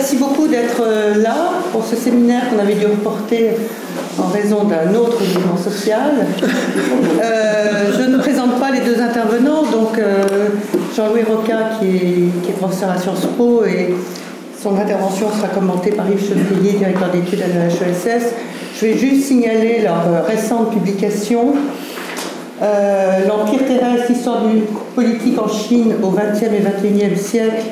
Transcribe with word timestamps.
Merci 0.00 0.16
beaucoup 0.16 0.46
d'être 0.46 0.80
euh, 0.80 1.20
là 1.20 1.34
pour 1.72 1.84
ce 1.84 1.96
séminaire 1.96 2.48
qu'on 2.48 2.60
avait 2.60 2.76
dû 2.76 2.86
reporter 2.86 3.56
en 4.16 4.28
raison 4.28 4.62
d'un 4.62 4.94
autre 4.94 5.20
mouvement 5.34 5.56
social. 5.56 6.24
Euh, 7.20 7.92
je 7.98 8.04
ne 8.04 8.16
présente 8.18 8.60
pas 8.60 8.70
les 8.70 8.78
deux 8.78 9.02
intervenants, 9.02 9.64
donc 9.64 9.98
euh, 9.98 10.22
Jean-Louis 10.96 11.24
Roca 11.24 11.70
qui 11.80 12.30
est, 12.48 12.52
professeur 12.52 12.90
à 12.90 12.98
Sciences 12.98 13.26
Po 13.36 13.64
et 13.64 13.92
son 14.62 14.78
intervention 14.78 15.26
sera 15.36 15.48
commentée 15.48 15.90
par 15.90 16.08
Yves 16.08 16.28
Chevrier, 16.28 16.74
directeur 16.78 17.10
d'études 17.10 17.42
à 17.42 17.48
la. 17.48 17.68
Je 17.68 18.86
vais 18.86 18.96
juste 18.96 19.26
signaler 19.26 19.80
leur 19.82 20.24
récente 20.24 20.72
publication 20.72 21.54
L'Empire 22.60 23.66
terrestre, 23.66 24.10
histoire 24.10 24.42
du 24.46 24.60
politique 24.94 25.38
en 25.38 25.48
Chine 25.48 25.94
au 26.02 26.10
XXe 26.10 26.42
et 26.42 26.60
XXIe 26.60 27.16
siècle, 27.16 27.62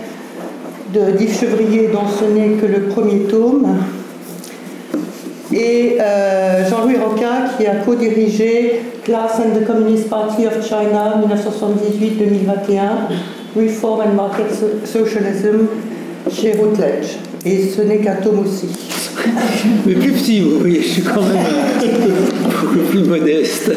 de 0.96 1.22
Yves 1.22 1.38
Chevrier, 1.38 1.90
dont 1.92 2.08
ce 2.08 2.24
n'est 2.24 2.56
que 2.56 2.66
le 2.66 2.84
premier 2.84 3.20
tome, 3.24 3.76
et 5.52 5.96
euh, 6.00 6.68
Jean-Louis 6.68 6.96
Roca, 6.96 7.50
qui 7.56 7.66
a 7.66 7.76
co-dirigé 7.76 8.80
Class 9.04 9.38
and 9.38 9.58
the 9.58 9.66
Communist 9.66 10.08
Party 10.08 10.46
of 10.46 10.66
China 10.66 11.20
1978-2021, 11.28 12.80
Reform 13.56 14.00
and 14.00 14.14
Market 14.14 14.46
Socialism 14.84 15.66
chez 16.30 16.52
Routledge. 16.52 17.16
Et 17.44 17.68
ce 17.68 17.82
n'est 17.82 17.98
qu'un 17.98 18.16
tome 18.16 18.40
aussi. 18.40 18.68
Mais 19.86 19.94
plus 19.94 20.12
petit, 20.12 20.40
vous 20.40 20.58
voyez, 20.58 20.82
je 20.82 20.88
suis 20.88 21.02
quand 21.02 21.22
même 21.22 21.44
beaucoup 22.50 22.78
plus 22.90 23.04
modeste. 23.04 23.70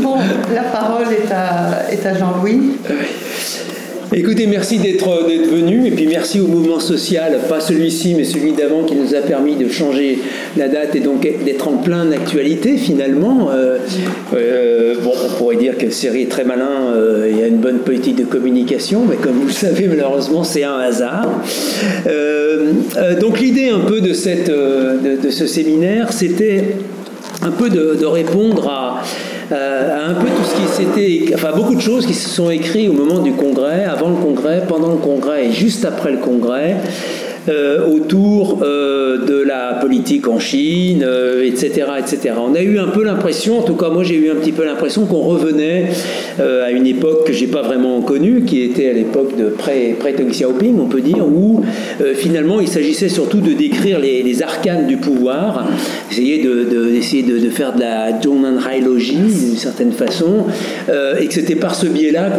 bon, 0.00 0.14
la 0.54 0.62
parole 0.62 1.06
est 1.12 1.30
à, 1.30 1.92
est 1.92 2.06
à 2.06 2.18
Jean-Louis. 2.18 2.72
Écoutez, 4.16 4.46
merci 4.46 4.78
d'être 4.78 5.24
venu 5.26 5.88
et 5.88 5.90
puis 5.90 6.06
merci 6.06 6.38
au 6.38 6.46
mouvement 6.46 6.78
social, 6.78 7.36
pas 7.48 7.58
celui-ci 7.58 8.14
mais 8.14 8.22
celui 8.22 8.52
d'avant 8.52 8.84
qui 8.84 8.94
nous 8.94 9.12
a 9.16 9.20
permis 9.20 9.56
de 9.56 9.68
changer 9.68 10.20
la 10.56 10.68
date 10.68 10.94
et 10.94 11.00
donc 11.00 11.22
d'être 11.22 11.66
en 11.66 11.78
plein 11.78 12.12
actualité 12.12 12.76
finalement. 12.76 13.50
Euh, 13.52 13.78
euh, 14.32 14.94
bon, 15.02 15.10
on 15.24 15.36
pourrait 15.36 15.56
dire 15.56 15.76
que 15.76 15.90
Série 15.90 16.22
est 16.22 16.30
très 16.30 16.44
malin, 16.44 16.92
euh, 16.94 17.28
il 17.28 17.40
y 17.40 17.42
a 17.42 17.48
une 17.48 17.58
bonne 17.58 17.80
politique 17.80 18.14
de 18.14 18.24
communication, 18.24 19.02
mais 19.08 19.16
comme 19.16 19.34
vous 19.34 19.48
le 19.48 19.52
savez 19.52 19.88
malheureusement 19.88 20.44
c'est 20.44 20.62
un 20.62 20.78
hasard. 20.78 21.28
donc 23.20 23.40
l'idée 23.40 23.70
un 23.70 23.80
peu 23.80 24.00
de, 24.00 24.12
ce 24.12 25.46
séminaire, 25.46 26.12
c'était 26.12 26.76
un 27.42 27.50
peu 27.50 27.68
de 27.68 28.06
répondre 28.06 28.68
à 28.68 29.02
euh, 29.52 30.10
un 30.10 30.14
peu 30.14 30.26
tout 30.26 30.44
ce 30.44 30.54
qui 30.54 30.68
s'était, 30.68 31.34
enfin 31.34 31.52
beaucoup 31.54 31.74
de 31.74 31.80
choses 31.80 32.06
qui 32.06 32.14
se 32.14 32.28
sont 32.28 32.50
écrites 32.50 32.88
au 32.88 32.92
moment 32.92 33.18
du 33.18 33.32
congrès, 33.32 33.84
avant 33.84 34.08
le 34.08 34.16
congrès, 34.16 34.62
pendant 34.66 34.90
le 34.90 34.98
congrès 34.98 35.46
et 35.46 35.52
juste 35.52 35.84
après 35.84 36.12
le 36.12 36.18
congrès. 36.18 36.76
Euh, 37.46 37.86
autour 37.86 38.60
euh, 38.62 39.18
de 39.26 39.42
la 39.42 39.74
politique 39.74 40.28
en 40.28 40.38
Chine, 40.38 41.06
etc., 41.44 41.86
etc. 41.98 42.36
On 42.38 42.54
a 42.54 42.62
eu 42.62 42.78
un 42.78 42.86
peu 42.86 43.04
l'impression, 43.04 43.58
en 43.58 43.62
tout 43.62 43.74
cas 43.74 43.90
moi 43.90 44.02
j'ai 44.02 44.14
eu 44.14 44.30
un 44.30 44.34
petit 44.36 44.52
peu 44.52 44.64
l'impression 44.64 45.04
qu'on 45.04 45.20
revenait 45.20 45.90
à 46.38 46.70
une 46.70 46.86
époque 46.86 47.26
que 47.26 47.32
j'ai 47.32 47.46
pas 47.46 47.62
vraiment 47.62 48.00
connue, 48.00 48.44
qui 48.44 48.62
était 48.62 48.88
à 48.88 48.92
l'époque 48.92 49.36
de 49.36 49.50
pré-Deng 49.50 50.30
Xiaoping, 50.30 50.78
on 50.80 50.86
peut 50.86 51.00
dire, 51.00 51.24
où 51.26 51.62
finalement 52.14 52.60
il 52.60 52.68
s'agissait 52.68 53.08
surtout 53.08 53.40
de 53.40 53.52
décrire 53.52 53.98
les, 53.98 54.42
arcanes 54.42 54.86
du 54.86 54.96
pouvoir, 54.96 55.68
essayer 56.10 56.42
de, 56.42 56.64
de, 56.64 57.40
de, 57.40 57.50
faire 57.50 57.74
de 57.74 57.80
la 57.80 58.20
Zhongnanhai-logie 58.20 59.16
d'une 59.16 59.56
certaine 59.56 59.92
façon, 59.92 60.46
et 60.88 61.26
que 61.26 61.34
c'était 61.34 61.56
par 61.56 61.74
ce 61.74 61.86
biais-là 61.86 62.30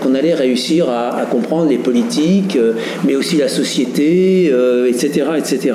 qu'on 0.00 0.14
allait 0.14 0.34
réussir 0.34 0.88
à, 0.88 1.26
comprendre 1.30 1.68
les 1.68 1.78
politiques, 1.78 2.58
mais 3.06 3.14
aussi 3.14 3.36
la 3.36 3.48
société, 3.48 4.45
etc., 4.46 5.26
euh, 5.28 5.36
etc. 5.36 5.74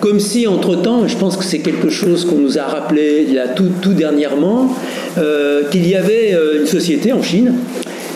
Comme 0.00 0.20
si, 0.20 0.46
entre-temps, 0.46 1.06
je 1.06 1.16
pense 1.16 1.36
que 1.36 1.44
c'est 1.44 1.60
quelque 1.60 1.88
chose 1.88 2.24
qu'on 2.24 2.38
nous 2.38 2.58
a 2.58 2.64
rappelé 2.64 3.26
là, 3.32 3.48
tout, 3.48 3.70
tout 3.80 3.94
dernièrement, 3.94 4.74
euh, 5.18 5.62
qu'il 5.70 5.88
y 5.88 5.94
avait 5.94 6.34
euh, 6.34 6.60
une 6.60 6.66
société 6.66 7.12
en 7.12 7.22
Chine, 7.22 7.54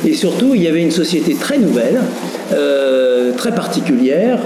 et 0.06 0.15
surtout, 0.15 0.55
il 0.55 0.62
y 0.62 0.69
avait 0.69 0.83
une 0.83 0.91
société 0.91 1.34
très 1.34 1.59
nouvelle, 1.59 2.00
très 3.37 3.53
particulière, 3.53 4.38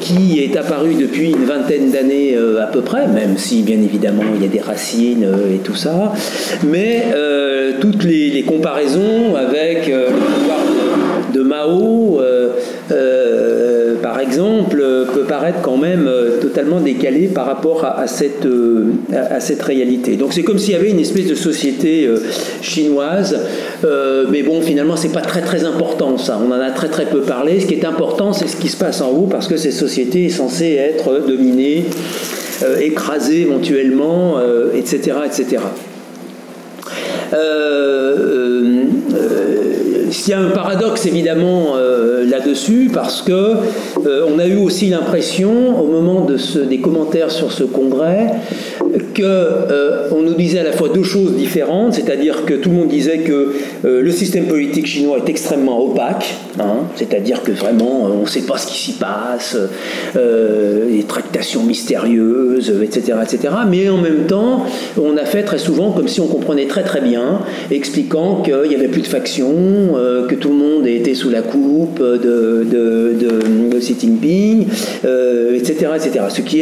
qui 0.00 0.40
est 0.42 0.56
apparue 0.56 0.94
depuis 0.94 1.30
une 1.30 1.44
vingtaine 1.44 1.90
d'années 1.90 2.36
à 2.60 2.66
peu 2.66 2.80
près, 2.80 3.06
même 3.06 3.36
si 3.36 3.62
bien 3.62 3.76
évidemment 3.76 4.22
il 4.34 4.42
y 4.42 4.46
a 4.46 4.48
des 4.48 4.60
racines 4.60 5.26
et 5.54 5.58
tout 5.58 5.74
ça, 5.76 6.14
mais 6.66 7.04
toutes 7.80 8.02
les, 8.02 8.42
comparaisons 8.42 9.36
avec 9.36 9.88
le 9.88 10.06
pouvoir 10.06 10.58
de, 11.32 11.38
de 11.38 11.44
Mao, 11.44 12.20
par 14.04 14.20
exemple, 14.20 14.82
euh, 14.82 15.06
peut 15.06 15.22
paraître 15.22 15.62
quand 15.62 15.78
même 15.78 16.06
euh, 16.06 16.38
totalement 16.38 16.78
décalé 16.78 17.26
par 17.26 17.46
rapport 17.46 17.86
à, 17.86 18.06
cette, 18.06 18.44
euh, 18.44 18.92
à 19.10 19.40
cette 19.40 19.62
réalité. 19.62 20.16
Donc 20.16 20.34
c'est 20.34 20.42
comme 20.42 20.58
s'il 20.58 20.74
y 20.74 20.76
avait 20.76 20.90
une 20.90 21.00
espèce 21.00 21.26
de 21.26 21.34
société 21.34 22.06
chinoise, 22.60 23.40
mais 24.30 24.42
bon, 24.42 24.60
finalement, 24.60 24.96
c'est 24.96 25.12
pas 25.12 25.22
très 25.22 25.40
très 25.40 25.64
important 25.64 26.18
ça. 26.18 26.38
On 26.46 26.52
en 26.52 26.60
a 26.60 26.70
très 26.70 26.88
très 26.88 27.06
peu 27.06 27.20
parlé. 27.20 27.60
Ce 27.60 27.66
qui 27.66 27.72
est 27.72 27.86
important, 27.86 28.34
c'est 28.34 28.46
ce 28.46 28.56
qui 28.56 28.68
se 28.68 28.76
passe 28.76 29.00
en 29.00 29.08
haut, 29.10 29.26
parce 29.30 29.48
que 29.48 29.56
cette 29.56 29.72
société 29.72 30.26
est 30.26 30.28
censée 30.28 30.74
être 30.74 31.26
dominée, 31.26 31.86
écrasée 32.82 33.40
éventuellement, 33.40 34.36
etc., 34.74 35.16
etc. 35.24 35.62
il 40.26 40.30
y 40.30 40.32
a 40.32 40.40
un 40.40 40.50
paradoxe 40.50 41.06
évidemment 41.06 41.76
euh, 41.76 42.24
là-dessus 42.24 42.90
parce 42.92 43.22
que 43.22 43.32
euh, 43.32 44.26
on 44.28 44.38
a 44.38 44.46
eu 44.46 44.56
aussi 44.56 44.86
l'impression 44.86 45.80
au 45.80 45.86
moment 45.86 46.26
des 46.68 46.78
commentaires 46.78 47.30
sur 47.30 47.52
ce 47.52 47.64
congrès 47.64 48.32
que 49.12 49.22
euh, 49.22 50.08
on 50.12 50.22
nous 50.22 50.34
disait 50.34 50.60
à 50.60 50.62
la 50.62 50.72
fois 50.72 50.88
deux 50.88 51.02
choses 51.02 51.34
différentes, 51.34 51.94
c'est-à-dire 51.94 52.44
que 52.44 52.54
tout 52.54 52.70
le 52.70 52.76
monde 52.76 52.88
disait 52.88 53.18
que 53.18 53.54
le 53.84 54.10
système 54.10 54.46
politique 54.46 54.86
chinois 54.86 55.18
est 55.18 55.28
extrêmement 55.28 55.84
opaque, 55.84 56.34
hein, 56.58 56.84
c'est-à-dire 56.96 57.42
que 57.42 57.52
vraiment 57.52 58.04
on 58.04 58.22
ne 58.22 58.26
sait 58.26 58.42
pas 58.42 58.56
ce 58.56 58.68
qui 58.68 58.78
s'y 58.78 58.92
passe, 58.92 59.56
les 60.14 61.02
tractations 61.04 61.62
mystérieuses, 61.62 62.72
etc., 62.82 63.18
etc. 63.22 63.54
Mais 63.68 63.88
en 63.88 63.98
même 63.98 64.26
temps, 64.26 64.64
on 65.00 65.16
a 65.16 65.24
fait 65.24 65.42
très 65.42 65.58
souvent 65.58 65.92
comme 65.92 66.08
si 66.08 66.20
on 66.20 66.26
comprenait 66.26 66.66
très 66.66 66.82
très 66.82 67.00
bien, 67.00 67.40
expliquant 67.70 68.42
qu'il 68.42 68.68
n'y 68.68 68.74
avait 68.74 68.88
plus 68.88 69.02
de 69.02 69.06
factions 69.06 69.94
euh, 70.04 70.26
que 70.26 70.34
tout 70.34 70.50
le 70.50 70.56
monde 70.56 70.86
était 70.86 71.14
sous 71.14 71.30
la 71.30 71.42
coupe 71.42 72.00
de, 72.00 72.64
de, 72.64 73.14
de, 73.14 73.78
Xi 73.78 73.96
Jinping, 73.98 74.62
etc., 74.62 74.96
euh, 75.04 75.54
etc. 75.96 76.20
Euh, 76.20 76.30
ce 76.30 76.40
qui 76.42 76.60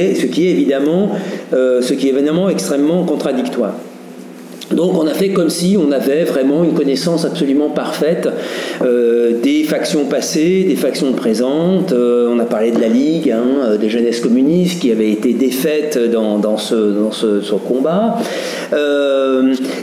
est 2.06 2.10
évidemment 2.10 2.48
extrêmement 2.48 3.04
contradictoire. 3.04 3.74
Donc 4.74 4.98
on 4.98 5.06
a 5.06 5.14
fait 5.14 5.30
comme 5.30 5.50
si 5.50 5.76
on 5.78 5.92
avait 5.92 6.24
vraiment 6.24 6.64
une 6.64 6.74
connaissance 6.74 7.24
absolument 7.24 7.70
parfaite 7.70 8.28
euh, 8.82 9.40
des 9.42 9.64
factions 9.64 10.04
passées, 10.06 10.64
des 10.64 10.76
factions 10.76 11.12
présentes. 11.12 11.92
Euh, 11.92 12.28
on 12.30 12.38
a 12.38 12.44
parlé 12.44 12.70
de 12.70 12.80
la 12.80 12.88
Ligue, 12.88 13.30
hein, 13.30 13.44
euh, 13.64 13.76
des 13.76 13.88
jeunesses 13.88 14.20
communistes 14.20 14.80
qui 14.80 14.90
avaient 14.90 15.10
été 15.10 15.34
défaites 15.34 15.98
dans, 16.10 16.56
ce, 16.56 17.54
combat. 17.66 18.18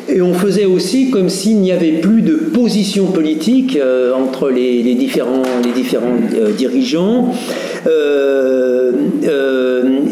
et 0.09 0.22
on 0.22 0.33
faisait 0.33 0.66
aussi 0.66 1.11
comme 1.11 1.29
s'il 1.29 1.57
n'y 1.57 1.72
avait 1.72 1.99
plus 1.99 2.22
de 2.22 2.35
position 2.35 3.05
politique 3.05 3.78
entre 4.16 4.49
les, 4.49 4.81
les, 4.83 4.95
différents, 4.95 5.44
les 5.63 5.72
différents 5.72 6.17
dirigeants. 6.57 7.31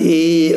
et 0.04 0.56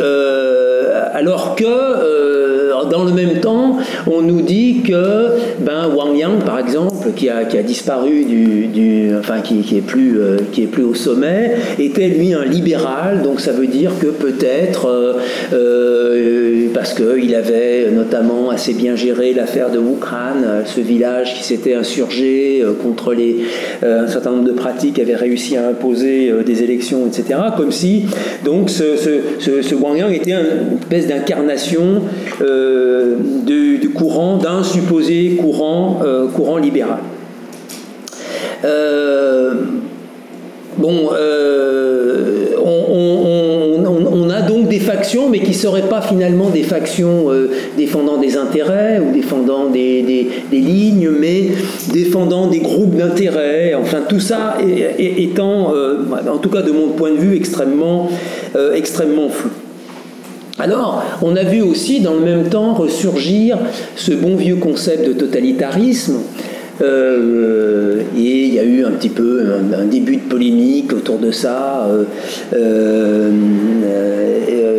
alors 1.14 1.56
que 1.56 2.70
dans 2.91 3.04
le 3.04 3.12
même 3.12 3.41
temps, 3.41 3.78
on 4.06 4.22
nous 4.22 4.43
dit 4.43 4.83
que 4.83 5.28
ben, 5.61 5.88
Wang 5.94 6.16
Yang, 6.16 6.44
par 6.44 6.59
exemple, 6.59 7.12
qui 7.16 7.28
a, 7.28 7.44
qui 7.44 7.59
a 7.59 7.62
disparu 7.62 8.25
du, 8.25 9.11
enfin 9.19 9.41
qui, 9.41 9.61
qui, 9.61 9.78
est 9.78 9.83
plus, 9.83 10.19
euh, 10.19 10.38
qui 10.53 10.62
est 10.62 10.66
plus 10.66 10.84
au 10.84 10.94
sommet, 10.94 11.53
était 11.78 12.09
lui 12.09 12.33
un 12.34 12.44
libéral, 12.44 13.22
donc 13.22 13.41
ça 13.41 13.53
veut 13.53 13.66
dire 13.66 13.92
que 14.01 14.07
peut-être 14.07 14.86
euh, 14.86 15.15
euh, 15.53 16.66
parce 16.74 16.95
qu'il 16.95 17.34
avait 17.34 17.91
notamment 17.91 18.51
assez 18.51 18.74
bien 18.74 18.97
géré 18.97 19.33
l'affaire 19.34 19.71
de 19.71 19.78
Wukran, 19.78 20.65
ce 20.65 20.80
village 20.80 21.34
qui 21.34 21.45
s'était 21.45 21.74
insurgé 21.74 22.65
contre 22.83 23.13
les, 23.13 23.39
un 23.83 24.07
certain 24.07 24.30
nombre 24.30 24.45
de 24.45 24.53
pratiques, 24.53 24.98
avait 24.98 25.16
réussi 25.16 25.57
à 25.57 25.69
imposer 25.69 26.33
des 26.47 26.63
élections, 26.63 27.07
etc. 27.07 27.41
Comme 27.57 27.72
si 27.72 28.07
donc 28.45 28.71
ce, 28.71 28.97
ce, 28.97 29.74
Wang 29.74 29.98
Yang 29.98 30.15
était 30.15 30.30
une 30.33 30.78
espèce 30.80 31.09
d'incarnation 31.09 32.03
du, 32.41 33.78
du 33.78 33.90
courant, 33.91 34.37
d'un 34.37 34.63
supposé 34.63 35.37
courant, 35.41 36.01
euh, 36.04 36.28
courant 36.28 36.59
libéral. 36.59 37.01
Euh, 38.65 39.54
bon, 40.77 41.10
euh, 41.13 42.47
on, 42.63 44.28
a 44.31 44.42
donc 44.42 44.69
des 44.69 44.78
factions, 44.78 45.28
mais 45.28 45.41
qui 45.41 45.51
ne 45.51 45.54
seraient 45.54 45.89
pas 45.89 46.01
finalement 46.01 46.51
des 46.51 46.63
factions 46.63 47.27
défendant 47.77 48.16
des 48.16 48.37
intérêts 48.37 49.01
ou 49.01 49.13
défendant 49.13 49.66
des, 49.69 50.28
lignes, 50.53 51.10
mais 51.10 51.48
défendant 51.93 52.47
des 52.47 52.60
groupes 52.60 52.97
d'intérêts. 52.97 53.75
Enfin, 53.75 53.98
tout 54.09 54.21
ça 54.21 54.57
étant, 54.98 55.72
en 55.72 56.39
tout 56.39 56.48
cas 56.48 56.63
de 56.63 56.71
mon 56.71 56.89
point 56.89 57.10
de 57.10 57.19
vue, 57.19 57.36
extrêmement, 57.36 58.09
extrêmement 58.75 59.28
flou. 59.28 59.51
Alors, 60.60 61.03
on 61.22 61.36
a 61.36 61.42
vu 61.42 61.62
aussi 61.62 62.01
dans 62.01 62.12
le 62.12 62.21
même 62.21 62.51
temps 62.51 62.74
ressurgir 62.74 63.59
ce 63.97 64.12
bon 64.12 64.36
vieux 64.36 64.57
concept 64.57 65.09
de 65.09 65.15
totalitarisme 65.15 66.18
euh, 66.82 68.00
et 68.16 68.44
il 68.44 68.54
y 68.54 68.59
a 68.59 68.65
eu 68.65 68.84
un 68.84 68.92
petit 68.92 69.10
peu 69.10 69.42
un, 69.74 69.84
début 69.84 70.16
de 70.16 70.22
polémique 70.22 70.92
autour 70.92 71.18
de 71.18 71.30
ça, 71.30 71.86
euh, 71.88 72.04
euh, 72.54 73.30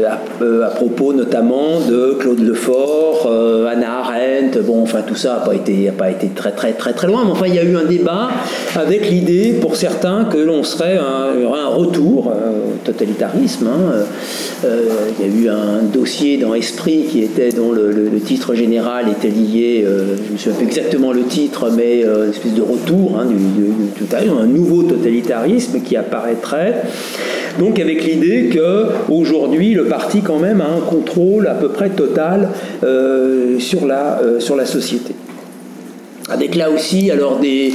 à, 0.09 0.69
propos 0.69 1.13
notamment 1.13 1.79
de 1.79 2.15
Claude 2.19 2.39
Lefort, 2.39 3.29
Anna 3.69 3.99
Arendt. 3.99 4.59
Bon, 4.65 4.81
enfin 4.81 5.01
tout 5.05 5.15
ça 5.15 5.35
n'a 5.35 5.45
pas 5.45 5.53
été, 5.53 5.91
pas 5.91 6.09
été 6.09 6.27
très 6.29 6.51
très 6.51 6.73
très 6.73 6.93
très 6.93 7.07
loin, 7.07 7.23
mais 7.23 7.31
enfin 7.31 7.45
il 7.47 7.55
y 7.55 7.59
a 7.59 7.63
eu 7.63 7.75
un 7.75 7.85
débat 7.85 8.29
avec 8.75 9.09
l'idée 9.09 9.57
pour 9.61 9.75
certains 9.75 10.25
que 10.25 10.37
l'on 10.37 10.63
serait 10.63 10.97
un, 10.97 11.67
retour 11.67 12.27
au 12.27 12.77
totalitarisme. 12.83 13.67
Hein. 13.67 14.67
il 15.19 15.25
y 15.25 15.29
a 15.29 15.33
eu 15.41 15.49
un 15.49 15.83
dossier 15.83 16.37
dans 16.37 16.53
Esprit 16.53 17.05
qui 17.09 17.23
était 17.23 17.51
dont 17.51 17.71
le, 17.71 18.09
titre 18.25 18.55
général 18.55 19.05
était 19.09 19.29
lié, 19.29 19.85
je 19.85 20.27
ne 20.27 20.33
me 20.33 20.37
souviens 20.37 20.57
plus 20.57 20.67
exactement 20.67 21.11
le 21.11 21.23
titre, 21.23 21.69
mais 21.75 21.90
euh, 22.03 22.25
une 22.25 22.31
espèce 22.31 22.53
de 22.53 22.61
retour 22.61 23.19
hein, 23.19 23.25
du, 23.25 24.11
un 24.41 24.45
nouveau 24.45 24.83
totalitarisme 24.83 25.81
qui 25.81 25.95
apparaîtrait. 25.95 26.83
Donc 27.59 27.79
avec 27.79 28.05
l'idée 28.05 28.49
que 28.53 28.85
aujourd'hui 29.09 29.73
le 29.73 29.85
parti 29.85 30.21
quand 30.21 30.39
même 30.39 30.61
a 30.61 30.67
un 30.67 30.79
contrôle 30.79 31.47
à 31.47 31.53
peu 31.53 31.69
près 31.69 31.89
total 31.89 32.49
euh, 32.83 33.59
sur, 33.59 33.85
la, 33.85 34.19
euh, 34.21 34.39
sur 34.39 34.55
la 34.55 34.65
société. 34.65 35.13
Avec 36.29 36.55
là 36.55 36.69
aussi 36.69 37.11
alors 37.11 37.39
des 37.39 37.73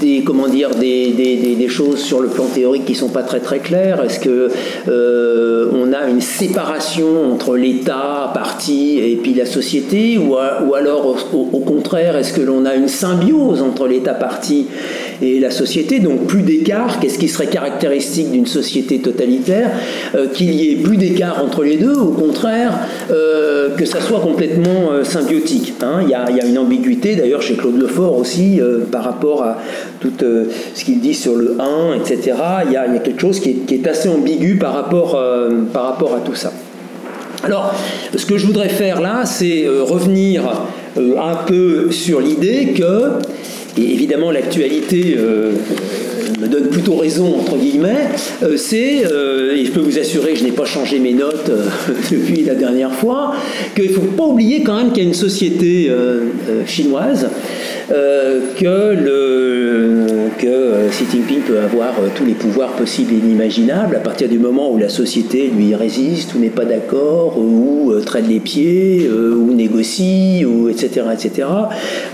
des, 0.00 0.22
comment 0.24 0.48
dire, 0.48 0.70
des, 0.70 1.12
des, 1.12 1.68
choses 1.68 2.00
sur 2.00 2.20
le 2.20 2.28
plan 2.28 2.46
théorique 2.46 2.84
qui 2.84 2.94
sont 2.94 3.10
pas 3.10 3.22
très 3.22 3.38
très 3.38 3.58
claires. 3.60 4.02
Est-ce 4.02 4.18
que 4.18 4.48
euh, 4.88 5.70
on 5.72 5.92
a 5.92 6.08
une 6.08 6.20
séparation 6.20 7.32
entre 7.32 7.56
l'État, 7.56 8.30
parti 8.34 8.98
et 8.98 9.16
puis 9.16 9.34
la 9.34 9.46
société 9.46 10.18
ou, 10.18 10.34
ou 10.34 10.74
alors 10.74 11.16
au, 11.32 11.60
contraire, 11.60 12.16
est-ce 12.16 12.32
que 12.32 12.40
l'on 12.40 12.64
a 12.64 12.74
une 12.74 12.88
symbiose 12.88 13.62
entre 13.62 13.86
l'État, 13.86 14.14
parti 14.14 14.66
et 15.22 15.40
la 15.40 15.50
société, 15.50 16.00
donc 16.00 16.26
plus 16.26 16.42
d'écart, 16.42 17.00
qu'est-ce 17.00 17.18
qui 17.18 17.28
serait 17.28 17.46
caractéristique 17.46 18.30
d'une 18.30 18.46
société 18.46 18.98
totalitaire 18.98 19.70
euh, 20.14 20.28
Qu'il 20.28 20.54
y 20.54 20.72
ait 20.72 20.76
plus 20.76 20.96
d'écart 20.96 21.42
entre 21.42 21.62
les 21.62 21.76
deux, 21.76 21.96
au 21.96 22.12
contraire, 22.12 22.78
euh, 23.10 23.70
que 23.76 23.84
ça 23.84 24.00
soit 24.00 24.20
complètement 24.20 25.04
symbiotique. 25.04 25.74
Hein. 25.82 26.00
Il, 26.02 26.10
y 26.10 26.14
a, 26.14 26.46
une 26.46 26.58
ambiguïté 26.58 27.16
d'ailleurs 27.16 27.42
chez 27.42 27.54
Claude 27.54 27.80
Lefort 27.80 28.18
aussi 28.18 28.60
par 28.90 29.04
rapport 29.04 29.42
à 29.42 29.58
tout 30.00 30.12
euh, 30.22 30.46
ce 30.74 30.84
qu'il 30.84 31.00
dit 31.00 31.14
sur 31.14 31.36
le 31.36 31.56
1, 31.60 31.94
etc. 31.94 32.36
Il 32.66 32.72
y 32.72 32.76
a, 32.76 32.86
quelque 32.98 33.20
chose 33.20 33.38
qui 33.38 33.62
est, 33.70 33.86
assez 33.86 34.08
ambigu 34.08 34.56
par 34.56 34.74
rapport, 34.74 35.14
euh, 35.14 35.50
à 35.74 36.20
tout 36.24 36.34
ça. 36.34 36.52
Alors, 37.44 37.74
ce 38.14 38.26
que 38.26 38.36
je 38.36 38.46
voudrais 38.46 38.68
faire 38.68 39.00
là, 39.00 39.24
c'est 39.24 39.64
euh, 39.66 39.82
revenir 39.82 40.42
un 40.96 41.36
peu 41.46 41.90
sur 41.90 42.20
l'idée 42.20 42.74
que, 42.76 43.12
et 43.78 43.92
évidemment 43.92 44.30
l'actualité 44.30 45.16
me 46.40 46.48
donne 46.48 46.68
plutôt 46.68 46.96
raison, 46.96 47.36
entre 47.38 47.56
guillemets, 47.56 48.08
c'est, 48.56 49.02
et 49.02 49.64
je 49.64 49.70
peux 49.72 49.80
vous 49.80 49.98
assurer 49.98 50.32
que 50.32 50.38
je 50.38 50.44
n'ai 50.44 50.52
pas 50.52 50.64
changé 50.64 50.98
mes 50.98 51.12
notes 51.12 51.50
depuis 52.10 52.42
la 52.44 52.54
dernière 52.54 52.92
fois, 52.92 53.34
qu'il 53.74 53.90
ne 53.90 53.94
faut 53.94 54.00
pas 54.00 54.24
oublier 54.24 54.62
quand 54.62 54.76
même 54.76 54.92
qu'il 54.92 55.02
y 55.02 55.06
a 55.06 55.08
une 55.08 55.14
société 55.14 55.90
chinoise 56.66 57.28
euh, 57.92 58.40
que, 58.56 58.94
le, 58.94 60.06
que 60.38 60.46
euh, 60.46 60.88
Xi 60.90 61.06
Jinping 61.10 61.40
peut 61.40 61.58
avoir 61.58 61.88
euh, 61.98 62.08
tous 62.14 62.24
les 62.24 62.34
pouvoirs 62.34 62.70
possibles 62.72 63.12
et 63.14 63.16
inimaginables 63.16 63.96
à 63.96 63.98
partir 63.98 64.28
du 64.28 64.38
moment 64.38 64.70
où 64.70 64.78
la 64.78 64.88
société 64.88 65.48
lui 65.48 65.74
résiste 65.74 66.34
ou 66.34 66.38
n'est 66.38 66.50
pas 66.50 66.64
d'accord 66.64 67.36
ou 67.36 67.92
traîne 68.06 68.28
les 68.28 68.38
pieds 68.38 69.08
ou 69.10 69.52
négocie 69.52 70.44
ou 70.46 70.68
etc 70.68 71.06
etc 71.12 71.48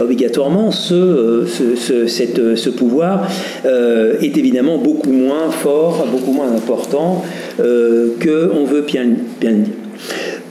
obligatoirement 0.00 0.70
ce, 0.70 1.44
ce, 1.46 2.06
cette, 2.06 2.56
ce 2.56 2.70
pouvoir 2.70 3.29
est 3.64 4.37
évidemment 4.37 4.79
beaucoup 4.79 5.12
moins 5.12 5.50
fort 5.50 6.06
beaucoup 6.11 6.32
moins 6.32 6.50
important 6.50 7.22
que 7.58 8.50
on 8.52 8.64
veut 8.64 8.82
bien, 8.82 9.05
bien 9.40 9.50
le 9.50 9.56
dire 9.58 9.75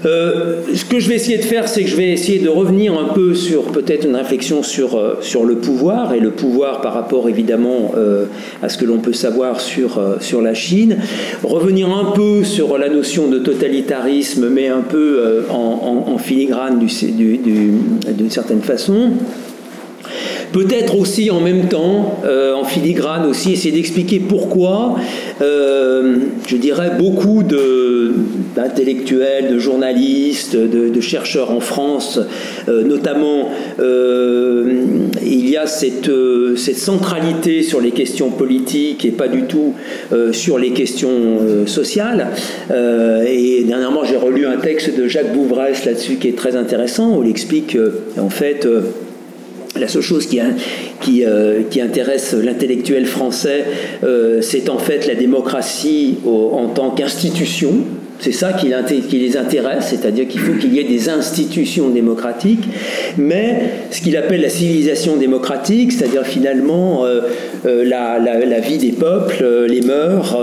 euh, 0.05 0.61
ce 0.73 0.85
que 0.85 0.99
je 0.99 1.09
vais 1.09 1.15
essayer 1.15 1.37
de 1.37 1.43
faire, 1.43 1.67
c'est 1.67 1.83
que 1.83 1.89
je 1.89 1.95
vais 1.95 2.11
essayer 2.11 2.39
de 2.39 2.49
revenir 2.49 2.93
un 2.97 3.13
peu 3.13 3.33
sur 3.33 3.63
peut-être 3.63 4.05
une 4.05 4.15
réflexion 4.15 4.61
sur, 4.61 4.97
euh, 4.97 5.15
sur 5.21 5.45
le 5.45 5.55
pouvoir, 5.55 6.13
et 6.13 6.19
le 6.19 6.31
pouvoir 6.31 6.81
par 6.81 6.93
rapport 6.93 7.27
évidemment 7.27 7.93
euh, 7.97 8.25
à 8.61 8.69
ce 8.69 8.77
que 8.77 8.85
l'on 8.85 8.99
peut 8.99 9.13
savoir 9.13 9.59
sur, 9.59 10.01
sur 10.21 10.41
la 10.41 10.53
Chine, 10.53 10.97
revenir 11.43 11.89
un 11.89 12.11
peu 12.11 12.43
sur 12.43 12.77
la 12.77 12.89
notion 12.89 13.27
de 13.27 13.39
totalitarisme, 13.39 14.49
mais 14.49 14.67
un 14.67 14.81
peu 14.81 15.45
en, 15.49 16.17
filigrane 16.17 16.79
d'une 16.79 18.29
certaine 18.29 18.61
façon. 18.61 19.11
Peut-être 20.51 20.97
aussi 20.97 21.31
en 21.31 21.41
même 21.41 21.67
temps, 21.67 22.19
en 22.25 22.63
filigrane 22.63 23.25
aussi, 23.25 23.53
essayer 23.53 23.73
d'expliquer 23.73 24.19
pourquoi, 24.19 24.95
je 25.39 26.55
dirais, 26.55 26.91
beaucoup 26.97 27.43
d'intellectuels, 28.55 29.53
de 29.53 29.59
journalistes, 29.59 30.55
de, 30.55 31.01
chercheurs 31.01 31.51
en 31.51 31.59
France, 31.59 32.19
euh, 32.67 32.83
notamment, 32.83 33.49
euh, 33.79 34.83
il 35.23 35.49
y 35.49 35.57
a 35.57 35.67
cette, 35.67 36.09
euh, 36.09 36.55
cette, 36.55 36.77
centralité 36.77 37.61
sur 37.63 37.79
les 37.79 37.91
questions 37.91 38.29
politiques 38.29 39.05
et 39.05 39.11
pas 39.11 39.27
du 39.27 39.43
tout 39.43 39.73
sur 40.31 40.57
les 40.57 40.71
questions 40.71 41.65
sociales. 41.65 42.27
et 42.71 43.63
dernièrement, 43.63 44.03
j'ai 44.03 44.17
relu 44.17 44.45
un 44.45 44.57
texte 44.57 44.95
de 44.97 45.07
Jacques 45.07 45.33
Bouvresse 45.33 45.85
là-dessus 45.85 46.15
qui 46.15 46.27
est 46.27 46.37
très 46.37 46.55
intéressant, 46.55 47.17
où 47.17 47.23
il 47.23 47.29
explique 47.29 47.77
en 48.19 48.29
fait 48.29 48.67
la 49.75 49.87
seule 49.87 50.01
chose 50.01 50.27
qui, 50.27 50.39
qui 51.01 51.81
intéresse 51.81 52.33
l'intellectuel 52.33 53.05
français, 53.05 53.65
c'est 54.41 54.69
en 54.69 54.77
fait 54.77 55.07
la 55.07 55.15
démocratie 55.15 56.17
en 56.25 56.67
tant 56.67 56.91
qu'institution, 56.91 57.83
c'est 58.19 58.31
ça 58.31 58.53
qui, 58.53 58.67
les 59.17 59.37
intéresse, 59.37 59.87
c'est-à-dire 59.89 60.27
qu'il 60.27 60.39
faut 60.39 60.53
qu'il 60.53 60.73
y 60.73 60.79
ait 60.79 60.85
des 60.85 61.09
institutions 61.09 61.89
démocratiques, 61.89 62.63
mais 63.17 63.71
ce 63.91 64.01
qu'il 64.01 64.15
appelle 64.17 64.41
la 64.41 64.49
civilisation 64.49 65.17
démocratique, 65.17 65.91
c'est-à-dire 65.91 66.25
finalement 66.25 67.05
euh, 67.05 67.21
euh, 67.65 67.83
la, 67.83 68.59
vie 68.59 68.77
des 68.77 68.91
peuples, 68.91 69.39
euh, 69.41 69.67
les 69.67 69.81
mœurs, 69.81 70.37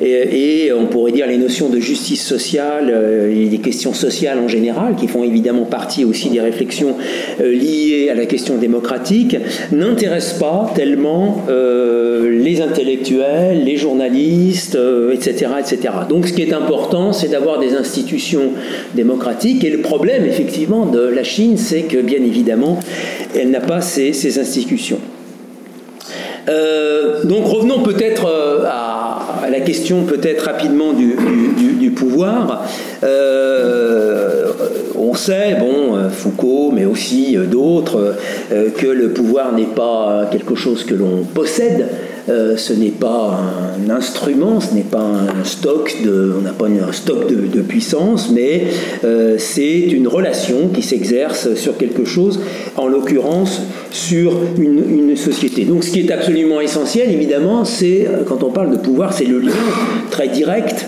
et, 0.00 0.72
on 0.72 0.86
pourrait 0.86 1.12
dire 1.12 1.26
les 1.26 1.36
notions 1.36 1.68
de 1.68 1.78
justice 1.78 2.24
sociale, 2.24 2.92
et 3.30 3.46
des 3.46 3.58
questions 3.58 3.92
sociales 3.92 4.38
en 4.38 4.48
général, 4.48 4.96
qui 4.96 5.06
font 5.06 5.22
évidemment 5.22 5.64
partie 5.64 6.04
aussi 6.04 6.30
des 6.30 6.40
réflexions 6.40 6.96
liées 7.38 8.08
à 8.10 8.14
la 8.14 8.24
question 8.26 8.56
démocratique, 8.56 9.36
n'intéressent 9.72 10.38
pas 10.38 10.72
tellement 10.74 11.44
les 11.48 12.60
intellectuels, 12.62 13.64
les 13.64 13.76
journalistes, 13.76 14.78
etc., 15.12 15.52
etc. 15.58 15.94
Donc 16.08 16.28
ce 16.28 16.32
qui 16.32 16.42
est 16.42 16.52
important, 16.52 17.12
c'est 17.20 17.28
d'avoir 17.28 17.58
des 17.58 17.74
institutions 17.74 18.52
démocratiques. 18.94 19.62
Et 19.64 19.70
le 19.70 19.80
problème, 19.80 20.24
effectivement, 20.24 20.86
de 20.86 21.00
la 21.00 21.22
Chine, 21.22 21.56
c'est 21.56 21.82
que, 21.82 21.98
bien 21.98 22.18
évidemment, 22.18 22.80
elle 23.38 23.50
n'a 23.50 23.60
pas 23.60 23.80
ces, 23.80 24.38
institutions. 24.38 24.98
Euh, 26.48 27.22
donc 27.24 27.44
revenons 27.46 27.82
peut-être 27.82 28.26
euh, 28.26 28.64
à, 28.66 29.48
la 29.50 29.60
question 29.60 30.04
peut-être 30.04 30.44
rapidement 30.46 30.92
du, 30.92 31.90
pouvoir. 31.90 32.64
Euh, 33.02 34.46
on 34.96 35.14
sait, 35.14 35.56
bon, 35.58 36.10
Foucault, 36.10 36.70
mais 36.72 36.84
aussi 36.84 37.36
d'autres, 37.50 38.16
que 38.50 38.86
le 38.86 39.10
pouvoir 39.10 39.52
n'est 39.52 39.64
pas 39.64 40.28
quelque 40.30 40.54
chose 40.54 40.84
que 40.84 40.94
l'on 40.94 41.24
possède, 41.24 41.86
euh, 42.28 42.56
ce 42.56 42.72
n'est 42.72 42.90
pas 42.90 43.40
un 43.76 43.90
instrument, 43.90 44.60
ce 44.60 44.74
n'est 44.74 44.82
pas 44.82 45.00
un 45.00 45.44
stock 45.44 45.96
de, 46.04 46.34
on 46.38 46.42
n'a 46.42 46.52
pas 46.52 46.66
un 46.66 46.92
stock 46.92 47.26
de, 47.28 47.60
puissance, 47.60 48.30
mais 48.30 48.64
euh, 49.04 49.36
c'est 49.38 49.80
une 49.80 50.06
relation 50.06 50.68
qui 50.72 50.82
s'exerce 50.82 51.54
sur 51.54 51.76
quelque 51.76 52.04
chose, 52.04 52.40
en 52.76 52.86
l'occurrence 52.86 53.62
sur 53.90 54.32
une, 54.58 55.16
société. 55.16 55.64
Donc 55.64 55.82
ce 55.82 55.90
qui 55.90 56.00
est 56.00 56.12
absolument 56.12 56.60
essentiel, 56.60 57.10
évidemment, 57.10 57.64
c'est, 57.64 58.06
euh, 58.06 58.22
quand 58.24 58.44
on 58.44 58.50
parle 58.50 58.70
de 58.70 58.76
pouvoir, 58.76 59.12
c'est 59.12 59.24
le 59.24 59.40
lien 59.40 59.52
très 60.10 60.28
direct 60.28 60.86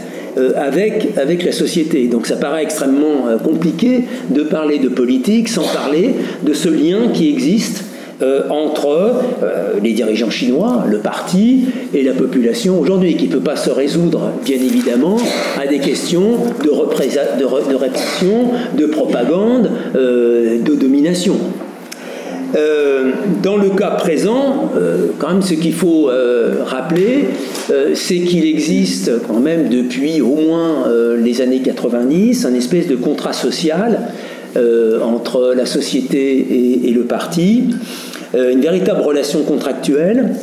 avec, 0.57 1.09
avec 1.17 1.45
la 1.45 1.53
société. 1.53 2.07
Donc 2.09 2.27
ça 2.27 2.37
paraît 2.37 2.63
extrêmement 2.63 3.27
compliqué 3.43 4.05
de 4.31 4.43
parler 4.43 4.79
de 4.79 4.89
politique 4.89 5.49
sans 5.49 5.65
parler 5.65 6.15
de 6.43 6.53
ce 6.53 6.69
lien 6.69 7.09
qui 7.13 7.29
existe 7.29 7.85
entre 8.51 9.17
les 9.83 9.93
dirigeants 9.93 10.31
chinois, 10.31 10.85
le 10.89 10.99
parti 10.99 11.65
et 11.93 12.05
la 12.05 12.13
population 12.13 12.79
aujourd'hui, 12.79 13.17
qui 13.17 13.27
ne 13.27 13.33
peut 13.33 13.41
pas 13.41 13.57
se 13.57 13.71
résoudre, 13.71 14.31
bien 14.45 14.59
évidemment, 14.59 15.17
à 15.61 15.67
des 15.67 15.81
questions 15.81 16.37
de 16.65 16.71
répression, 16.71 18.51
de 18.79 18.87
propagande, 18.87 19.71
de 19.95 20.75
domination. 20.75 21.35
Euh, 22.55 23.13
dans 23.43 23.57
le 23.57 23.71
cas 23.71 23.91
présent, 23.91 24.71
euh, 24.77 25.09
quand 25.19 25.29
même, 25.29 25.43
ce 25.43 25.55
qu'il 25.55 25.73
faut 25.73 26.11
euh, 26.11 26.63
rappeler, 26.65 27.29
c'est 27.95 28.19
qu'il 28.19 28.45
existe 28.45 29.11
quand 29.27 29.41
même 29.41 29.69
depuis 29.69 30.21
au 30.21 30.35
moins 30.35 30.85
les 31.17 31.41
années 31.41 31.61
90 31.61 32.45
un 32.45 32.55
espèce 32.55 32.87
de 32.87 32.97
contrat 32.97 33.33
social 33.33 34.09
entre 35.03 35.55
la 35.57 35.65
société 35.65 36.85
et, 36.85 36.91
le 36.91 37.03
parti, 37.05 37.65
une 38.35 38.61
véritable 38.61 39.01
relation 39.01 39.43
contractuelle. 39.43 40.35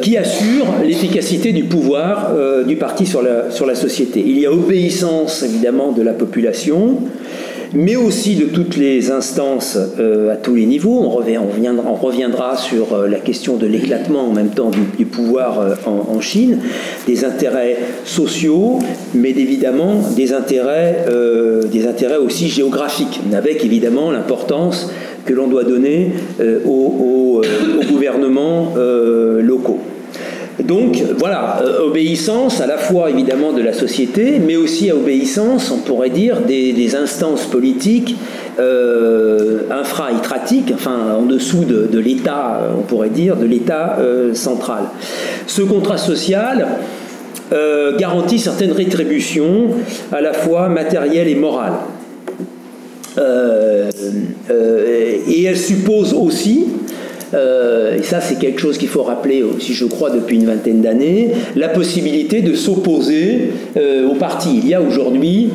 qui 0.00 0.16
assure 0.16 0.66
l'efficacité 0.86 1.52
du 1.52 1.64
pouvoir 1.64 2.32
du 2.66 2.76
parti 2.76 3.04
sur 3.04 3.22
la, 3.22 3.50
sur 3.50 3.66
la 3.66 3.74
société. 3.74 4.24
Il 4.26 4.38
y 4.38 4.46
a 4.46 4.52
obéissance 4.52 5.42
évidemment 5.42 5.92
de 5.92 6.02
la 6.02 6.12
population, 6.12 7.00
mais 7.74 7.96
aussi 7.96 8.36
de 8.36 8.46
toutes 8.46 8.76
les 8.76 9.10
instances 9.10 9.78
euh, 9.98 10.32
à 10.32 10.36
tous 10.36 10.54
les 10.54 10.66
niveaux. 10.66 11.00
On, 11.02 11.10
reviendra, 11.94 12.56
sur 12.56 12.92
euh, 12.92 13.08
la 13.08 13.18
question 13.18 13.56
de 13.56 13.66
l'éclatement 13.66 14.28
en 14.28 14.32
même 14.32 14.50
temps 14.50 14.70
du, 14.70 15.06
pouvoir 15.06 15.60
euh, 15.60 15.74
en, 15.86 16.20
Chine, 16.20 16.58
des 17.06 17.24
intérêts 17.24 17.76
sociaux, 18.04 18.78
mais 19.14 19.30
évidemment 19.30 20.00
des 20.16 20.32
intérêts, 20.32 21.04
des 21.70 21.86
intérêts 21.86 22.16
aussi 22.16 22.48
géographiques, 22.48 23.20
avec 23.32 23.64
évidemment 23.64 24.10
l'importance 24.10 24.90
que 25.24 25.34
l'on 25.34 25.46
doit 25.46 25.64
donner 25.64 26.12
aux, 26.64 27.42
gouvernements 27.88 28.74
locaux. 29.40 29.78
Donc 30.62 31.02
voilà, 31.18 31.60
euh, 31.62 31.86
obéissance 31.86 32.60
à 32.62 32.66
la 32.66 32.78
fois 32.78 33.10
évidemment 33.10 33.52
de 33.52 33.60
la 33.60 33.74
société, 33.74 34.38
mais 34.38 34.56
aussi 34.56 34.90
à 34.90 34.96
obéissance, 34.96 35.70
on 35.70 35.78
pourrait 35.78 36.10
dire, 36.10 36.40
des, 36.40 36.96
instances 36.96 37.44
politiques 37.44 38.16
euh, 38.58 39.62
infra-itratiques, 39.70 40.72
enfin 40.74 41.14
en 41.18 41.22
dessous 41.22 41.64
de, 41.64 41.98
l'État, 41.98 42.60
on 42.78 42.82
pourrait 42.82 43.10
dire, 43.10 43.36
de 43.36 43.44
l'État 43.44 43.98
euh, 43.98 44.32
central. 44.34 44.84
Ce 45.46 45.60
contrat 45.62 45.98
social 45.98 46.66
garantit 47.98 48.40
certaines 48.40 48.72
rétributions, 48.72 49.68
à 50.10 50.20
la 50.20 50.32
fois 50.32 50.68
matérielles 50.68 51.28
et 51.28 51.36
morales. 51.36 51.74
et 55.28 55.44
elle 55.44 55.56
suppose 55.56 56.12
aussi 56.12 56.66
euh, 57.34 57.96
et 57.96 58.02
ça 58.02 58.20
c'est 58.20 58.38
quelque 58.38 58.60
chose 58.60 58.78
qu'il 58.78 58.88
faut 58.88 59.02
rappeler 59.02 59.42
aussi, 59.42 59.74
je 59.74 59.84
crois, 59.84 60.10
depuis 60.10 60.36
une 60.36 60.46
vingtaine 60.46 60.80
d'années, 60.80 61.32
la 61.54 61.68
possibilité 61.68 62.42
de 62.42 62.54
s'opposer 62.54 63.50
euh, 63.76 64.08
au 64.08 64.14
parti. 64.14 64.60
Il 64.62 64.68
y 64.68 64.74
a 64.74 64.80
aujourd'hui 64.80 65.50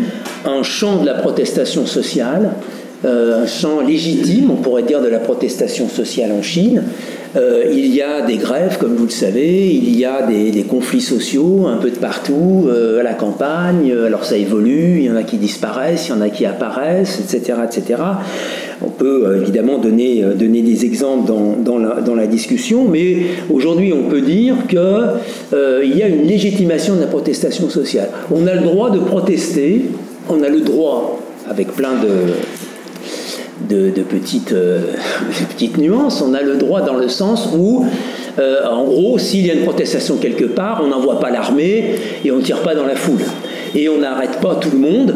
un 0.46 0.64
champ 0.64 1.02
de 1.02 1.06
la 1.06 1.14
protestation 1.14 1.86
sociale, 1.86 2.52
un 3.04 3.48
champ 3.48 3.82
légitime, 3.82 4.52
on 4.52 4.56
pourrait 4.56 4.84
dire, 4.84 5.02
de 5.02 5.08
la 5.08 5.20
protestation 5.20 5.90
sociale 5.90 6.32
en 6.32 6.42
Chine, 6.42 6.84
euh, 7.38 7.64
il 7.72 7.96
y 7.96 8.02
a 8.02 8.22
des 8.22 8.36
grèves, 8.36 8.78
comme 8.78 8.96
vous 8.96 9.06
le 9.06 9.12
savez, 9.12 9.70
il 9.74 9.98
y 9.98 10.04
a 10.04 10.28
des, 10.28 10.64
conflits 10.64 11.02
sociaux 11.02 11.66
un 11.68 11.78
peu 11.78 11.90
de 11.90 11.96
partout, 11.96 12.68
euh, 12.68 13.00
à 13.00 13.04
la 13.04 13.14
campagne, 13.14 13.92
alors 13.92 14.26
ça 14.26 14.38
évolue, 14.38 14.98
il 14.98 15.04
y 15.04 15.10
en 15.10 15.16
a 15.16 15.24
qui 15.24 15.38
disparaissent, 15.38 16.08
il 16.08 16.12
y 16.12 16.14
en 16.14 16.22
a 16.22 16.30
qui 16.30 16.46
apparaissent, 16.46 17.20
etc. 17.20 17.60
etc. 17.64 18.02
On 18.86 18.90
peut 18.90 19.26
euh, 19.26 19.42
évidemment 19.42 19.78
donner, 19.78 20.24
donner 20.36 20.62
des 20.62 20.86
exemples 20.86 21.28
dans, 21.28 21.56
dans 21.56 22.16
la, 22.16 22.28
discussion, 22.28 22.88
mais 22.88 23.18
aujourd'hui 23.50 23.94
on 23.94 24.10
peut 24.10 24.22
dire 24.22 24.56
qu'il 24.70 24.78
y 24.78 26.04
a 26.04 26.08
une 26.08 26.28
légitimation 26.28 26.96
de 26.96 27.02
la 27.02 27.08
protestation 27.08 27.70
sociale. 27.70 28.10
On 28.34 28.46
a 28.48 28.56
le 28.56 28.62
droit 28.62 28.92
de 28.92 29.00
protester, 29.00 29.86
on 30.30 30.44
a 30.44 30.50
le 30.50 30.62
droit, 30.62 31.20
avec 31.50 31.72
plein 31.72 31.94
de 31.94 32.34
de, 33.72 34.02
petites, 34.02 34.52
euh, 34.52 34.94
petites 35.50 35.78
nuances. 35.78 36.22
On 36.22 36.34
a 36.34 36.42
le 36.42 36.56
droit 36.58 36.82
dans 36.82 36.96
le 36.96 37.08
sens 37.08 37.50
où, 37.56 37.86
euh, 38.40 38.66
en 38.66 38.84
gros, 38.86 39.18
s'il 39.18 39.46
y 39.46 39.52
a 39.52 39.54
une 39.54 39.64
protestation 39.64 40.18
quelque 40.18 40.46
part, 40.46 40.82
on 40.84 40.88
n'envoie 40.88 41.20
pas 41.20 41.32
l'armée 41.32 41.96
et 42.24 42.32
on 42.32 42.38
ne 42.38 42.42
tire 42.42 42.62
pas 42.62 42.76
dans 42.76 42.86
la 42.86 42.96
foule. 42.96 43.22
Et 43.76 43.90
on 43.90 44.00
n'arrête 44.00 44.40
pas 44.42 44.56
tout 44.56 44.72
le 44.72 44.80
monde, 44.80 45.16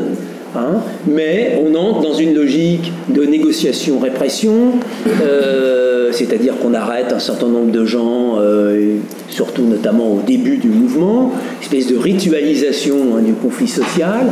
hein, 0.58 0.82
mais 1.08 1.60
on 1.64 1.76
entre 1.76 2.02
dans 2.02 2.14
une 2.14 2.34
logique 2.34 2.92
de 3.10 3.24
négociation-répression, 3.24 4.74
euh, 5.22 6.12
c'est-à-dire 6.12 6.58
qu'on 6.58 6.74
arrête 6.74 7.12
un 7.12 7.20
certain 7.20 7.48
nombre 7.48 7.72
de 7.72 7.86
gens, 7.86 8.38
surtout 9.30 9.64
notamment 9.64 10.14
au 10.14 10.22
début 10.26 10.58
du 10.58 10.70
mouvement, 10.70 11.32
espèce 11.62 11.88
de 11.88 11.98
ritualisation 11.98 13.18
hein, 13.18 13.22
du 13.22 13.34
conflit 13.34 13.68
social. 13.68 14.28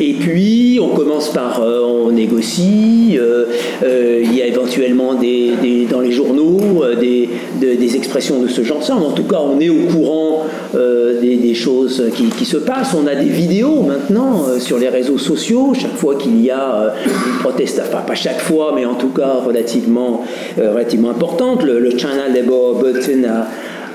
et 0.00 0.14
puis 0.14 0.78
on 0.82 0.88
commence 0.88 1.30
par 1.30 1.60
on 2.04 2.10
négocie, 2.12 3.16
euh, 3.18 3.46
euh, 3.82 4.22
il 4.22 4.36
y 4.36 4.42
a 4.42 4.46
éventuellement 4.46 5.14
des, 5.14 5.86
dans 5.90 6.00
les 6.00 6.12
journaux 6.12 6.82
euh, 6.82 6.94
des, 6.94 7.28
des, 7.60 7.96
expressions 7.96 8.40
de 8.40 8.48
ce 8.48 8.62
genre. 8.62 8.82
Ça, 8.82 8.94
en 8.94 9.12
tout 9.12 9.24
cas, 9.24 9.40
on 9.40 9.60
est 9.60 9.68
au 9.68 9.84
courant 9.90 10.46
des, 10.74 11.54
choses 11.54 12.02
qui, 12.14 12.44
se 12.44 12.56
passent. 12.56 12.94
On 12.94 13.06
a 13.06 13.14
des 13.14 13.28
vidéos 13.28 13.82
maintenant 13.82 14.44
sur 14.58 14.78
les 14.78 14.88
réseaux 14.88 15.18
sociaux, 15.18 15.72
chaque 15.74 15.96
fois 15.96 16.16
qu'il 16.16 16.40
y 16.42 16.50
a 16.50 16.94
une 17.06 17.38
proteste, 17.40 17.80
enfin 17.84 18.02
pas 18.06 18.14
chaque 18.14 18.40
fois, 18.40 18.72
mais 18.74 18.84
en 18.84 18.94
tout 18.94 19.08
cas 19.10 19.34
relativement, 19.44 20.24
relativement 20.56 21.10
importante. 21.10 21.62
Le, 21.62 21.78
le 21.78 21.96
Channel 21.96 22.32
Labour 22.34 22.80
Button 22.80 23.24
a 23.28 23.46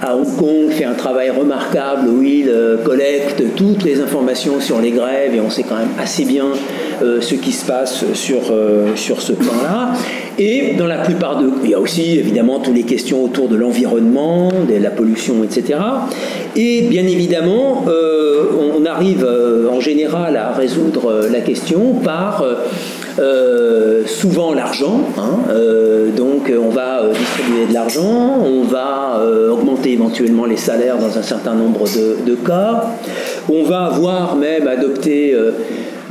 à 0.01 0.15
Hong 0.15 0.35
Kong 0.37 0.69
fait 0.71 0.85
un 0.85 0.93
travail 0.93 1.29
remarquable 1.29 2.07
où 2.07 2.21
il 2.21 2.47
euh, 2.47 2.77
collecte 2.77 3.43
toutes 3.55 3.83
les 3.83 3.99
informations 3.99 4.59
sur 4.61 4.79
les 4.79 4.91
grèves 4.91 5.35
et 5.35 5.41
on 5.41 5.49
sait 5.49 5.63
quand 5.63 5.75
même 5.75 5.89
assez 5.99 6.23
bien 6.23 6.45
euh, 7.01 7.21
ce 7.21 7.35
qui 7.35 7.51
se 7.51 7.65
passe 7.65 8.05
sur, 8.13 8.39
euh, 8.51 8.95
sur 8.95 9.21
ce 9.21 9.33
plan-là. 9.33 9.93
Et 10.37 10.75
dans 10.77 10.85
la 10.85 10.99
plupart 10.99 11.41
de... 11.41 11.49
Il 11.65 11.69
y 11.69 11.73
a 11.73 11.79
aussi 11.79 12.17
évidemment 12.17 12.59
toutes 12.59 12.75
les 12.75 12.83
questions 12.83 13.23
autour 13.23 13.49
de 13.49 13.57
l'environnement, 13.57 14.51
de 14.69 14.75
la 14.81 14.89
pollution, 14.89 15.43
etc. 15.43 15.79
Et 16.55 16.81
bien 16.83 17.05
évidemment, 17.05 17.85
on 17.87 18.85
arrive 18.85 19.27
en 19.71 19.79
général 19.79 20.37
à 20.37 20.51
résoudre 20.53 21.27
la 21.31 21.41
question 21.41 21.95
par... 22.03 22.43
Euh, 23.19 24.05
souvent 24.05 24.53
l'argent. 24.53 25.01
Hein, 25.17 25.39
euh, 25.49 26.09
donc 26.11 26.51
on 26.55 26.69
va 26.69 27.01
euh, 27.01 27.13
distribuer 27.13 27.65
de 27.67 27.73
l'argent, 27.73 28.37
on 28.39 28.63
va 28.63 29.21
augmenter 29.51 29.93
éventuellement 29.93 30.45
les 30.45 30.55
salaires 30.57 30.97
dans 30.97 31.17
un 31.17 31.21
certain 31.21 31.53
nombre 31.53 31.85
de, 32.25 32.35
cas. 32.35 32.85
On 33.49 33.63
va 33.63 33.85
avoir 33.85 34.35
même 34.35 34.67
adopté 34.67 35.35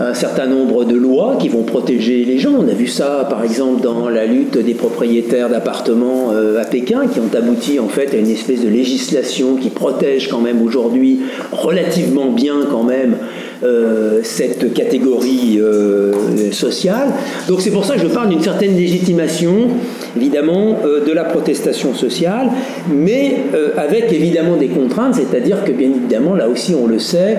un 0.01 0.15
certain 0.15 0.47
nombre 0.47 0.85
de 0.85 0.95
lois 0.95 1.37
qui 1.41 1.49
vont 1.49 1.65
protéger 1.65 2.25
les 2.25 2.39
gens. 2.39 2.55
On 2.59 2.69
a 2.69 2.73
vu 2.73 2.87
ça, 2.87 3.27
par 3.29 3.45
exemple, 3.45 3.81
dans 3.83 4.09
la 4.09 4.27
lutte 4.27 4.59
des 4.59 4.75
propriétaires 4.75 5.49
d'appartements 5.49 6.31
à 6.31 6.65
Pékin, 6.65 7.07
qui 7.09 7.21
ont 7.21 7.31
abouti 7.37 7.79
en 7.81 7.89
fait 7.89 8.15
à 8.15 8.19
une 8.19 8.31
espèce 8.31 8.63
de 8.63 8.69
législation 8.69 9.57
qui 9.57 9.71
protège 9.71 10.29
quand 10.29 10.41
même 10.41 10.63
aujourd'hui 10.63 11.21
relativement 11.53 12.31
bien 12.31 12.61
quand 12.71 12.85
même 12.85 13.17
euh, 13.65 14.21
cette 14.23 14.73
catégorie 14.73 15.59
euh, 15.59 16.53
sociale. 16.53 17.09
Donc 17.49 17.61
c'est 17.61 17.73
pour 17.73 17.85
ça 17.85 17.97
que 17.97 18.03
je 18.03 18.07
parle 18.07 18.29
d'une 18.29 18.41
certaine 18.43 18.77
légitimation, 18.77 19.71
évidemment, 20.17 20.77
euh, 20.85 21.05
de 21.05 21.11
la 21.11 21.25
protestation 21.25 21.93
sociale, 21.93 22.51
mais 22.89 23.37
avec 23.77 24.13
évidemment 24.13 24.57
des 24.57 24.69
contraintes, 24.69 25.17
c'est-à-dire 25.17 25.65
que 25.65 25.73
bien 25.73 25.89
évidemment, 25.89 26.35
là 26.35 26.49
aussi 26.49 26.75
on 26.75 26.87
le 26.87 27.01
sait, 27.01 27.39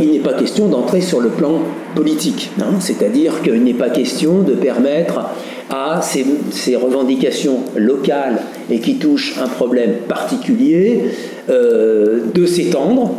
il 0.00 0.10
n'est 0.10 0.18
pas 0.18 0.32
question 0.32 0.66
d'entrer 0.66 1.00
sur 1.00 1.20
le 1.20 1.28
plan 1.28 1.60
politique, 1.94 2.50
hein. 2.60 2.80
c'est-à-dire 2.80 3.42
qu'il 3.42 3.62
n'est 3.62 3.74
pas 3.74 3.90
question 3.90 4.40
de 4.40 4.52
permettre 4.52 5.20
à 5.70 6.00
ces, 6.02 6.24
ces, 6.50 6.76
revendications 6.76 7.58
locales 7.76 8.40
et 8.70 8.80
qui 8.80 8.96
touchent 8.96 9.38
un 9.42 9.48
problème 9.48 9.92
particulier 10.08 11.02
de 11.48 12.46
s'étendre, 12.46 13.14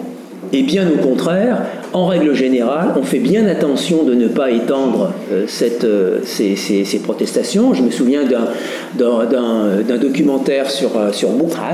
et 0.54 0.64
bien 0.64 0.88
au 0.90 0.98
contraire, 0.98 1.62
en 1.96 2.08
règle 2.08 2.34
générale, 2.34 2.90
on 2.98 3.04
fait 3.04 3.20
bien 3.20 3.48
attention 3.48 4.04
de 4.04 4.14
ne 4.14 4.28
pas 4.28 4.52
étendre 4.52 5.14
euh, 5.32 5.46
cette, 5.48 5.86
euh, 5.86 6.20
ces, 6.26 7.00
protestations. 7.02 7.74
Je 7.74 7.84
me 7.84 7.90
souviens 7.90 8.24
d'un 8.26 9.98
documentaire 9.98 10.70
sur, 10.70 10.98
euh, 10.98 11.14
sur 11.14 11.30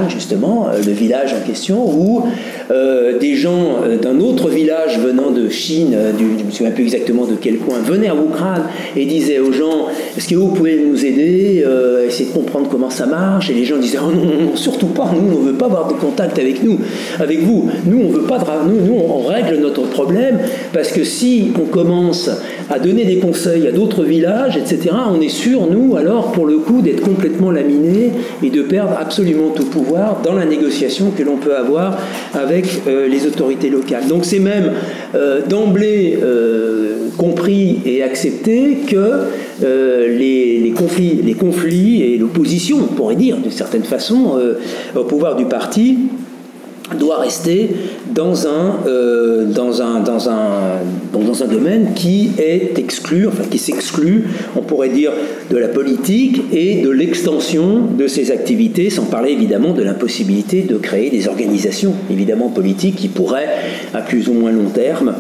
justement, 0.10 0.68
le 0.78 0.92
village 0.92 1.34
en 1.34 1.46
question, 1.46 1.84
où 1.84 2.24
des 3.20 3.36
gens 3.36 3.80
d'un 4.02 4.20
autre 4.20 4.50
village 4.50 5.00
venant 5.00 5.32
de 5.32 5.50
Chine, 5.50 5.96
du, 6.18 6.26
je 6.38 6.44
ne 6.44 6.48
me 6.48 6.52
souviens 6.52 6.72
plus 6.72 6.84
exactement 6.84 7.26
de 7.26 7.36
quel 7.40 7.58
coin, 7.58 7.80
venaient 7.80 8.10
à 8.10 8.16
Wuhan 8.16 8.64
et 8.96 9.06
disaient 9.06 9.40
aux 9.40 9.52
gens 9.52 9.88
Est-ce 10.16 10.28
que 10.28 10.36
vous 10.36 10.50
pouvez 10.50 10.84
nous 10.86 11.04
aider, 11.06 11.66
essayer 12.08 12.30
de 12.30 12.34
comprendre 12.34 12.68
comment 12.70 12.90
ça 12.90 13.06
marche? 13.06 13.50
Et 13.50 13.54
les 13.54 13.66
gens 13.66 13.78
disaient 13.78 14.00
oh, 14.02 14.12
non, 14.12 14.56
surtout 14.56 14.88
pas, 14.88 15.10
nous, 15.14 15.38
on 15.38 15.42
ne 15.42 15.48
veut 15.52 15.58
pas 15.58 15.66
avoir 15.66 15.88
de 15.88 15.94
contact 15.94 16.38
avec 16.40 16.64
nous, 16.64 16.80
avec 17.20 17.42
vous. 17.42 17.70
Nous, 17.86 18.02
on 18.06 18.10
veut 18.10 18.24
pas 18.24 18.40
nous, 18.68 18.86
nous, 18.86 19.02
on 19.02 19.28
règle 19.28 19.58
notre 19.58 19.84
problème 19.84 20.11
parce 20.74 20.92
que 20.92 21.04
si 21.04 21.52
on 21.60 21.66
commence 21.66 22.30
à 22.70 22.80
donner 22.80 23.06
des 23.06 23.18
conseils 23.18 23.68
à 23.68 23.72
d'autres 23.72 24.04
villages, 24.04 24.58
etc., 24.58 24.90
on 25.14 25.20
est 25.22 25.30
sûr, 25.30 25.68
nous, 25.70 25.96
alors, 25.98 26.32
pour 26.32 26.46
le 26.46 26.58
coup, 26.58 26.82
d'être 26.82 27.02
complètement 27.02 27.52
laminé 27.52 28.12
et 28.42 28.50
de 28.50 28.62
perdre 28.62 28.98
absolument 29.00 29.50
tout 29.50 29.66
pouvoir 29.66 30.22
dans 30.24 30.34
la 30.34 30.46
négociation 30.46 31.12
que 31.12 31.24
l'on 31.24 31.38
peut 31.38 31.56
avoir 31.56 31.98
avec 32.34 32.66
euh, 32.88 33.08
les 33.08 33.26
autorités 33.28 33.70
locales. 33.70 34.08
Donc 34.08 34.26
c'est 34.26 34.40
même 34.40 34.72
euh, 35.16 35.42
d'emblée 35.48 36.20
euh, 36.22 37.08
compris 37.18 37.80
et 37.86 38.04
accepté 38.04 38.78
que 38.88 39.26
les, 39.62 40.74
conflits, 40.76 41.20
les 41.24 41.34
conflits 41.34 42.02
et 42.02 42.18
l'opposition, 42.18 42.78
on 42.82 42.94
pourrait 42.94 43.16
dire 43.16 43.38
d'une 43.38 43.52
certaine 43.52 43.84
façon, 43.84 44.40
au 44.96 45.04
pouvoir 45.04 45.36
du 45.36 45.46
parti, 45.46 45.98
doit 46.98 47.20
rester 47.20 47.70
dans 48.14 48.48
un, 48.48 48.80
euh, 48.88 49.46
dans 49.46 49.82
un, 49.82 50.00
dans 50.00 50.30
un, 50.30 50.80
dans 51.14 51.44
un 51.44 51.48
domaine 51.48 51.94
qui 51.94 52.32
est 52.38 52.78
exclu, 52.78 53.28
enfin 53.28 53.44
qui 53.50 53.58
s'exclut, 53.58 54.26
on 54.56 54.62
pourrait 54.62 54.90
dire, 54.90 55.12
de 55.50 55.58
la 55.58 55.68
politique 55.68 56.42
et 56.52 56.82
de 56.82 56.90
l'extension 56.90 57.82
de 57.98 58.08
ses 58.08 58.32
activités, 58.32 58.90
sans 58.90 59.06
parler 59.06 59.32
évidemment 59.32 59.74
de 59.74 59.84
l'impossibilité 59.84 60.62
de 60.62 60.78
créer 60.78 61.10
des 61.10 61.28
organisations, 61.28 61.94
évidemment 62.10 62.50
politiques, 62.50 62.96
qui 62.96 63.08
pourraient, 63.08 63.50
à 63.94 64.02
plus 64.02 64.28
ou 64.28 64.34
moins 64.34 64.52
long 64.52 64.70
terme, 64.70 65.14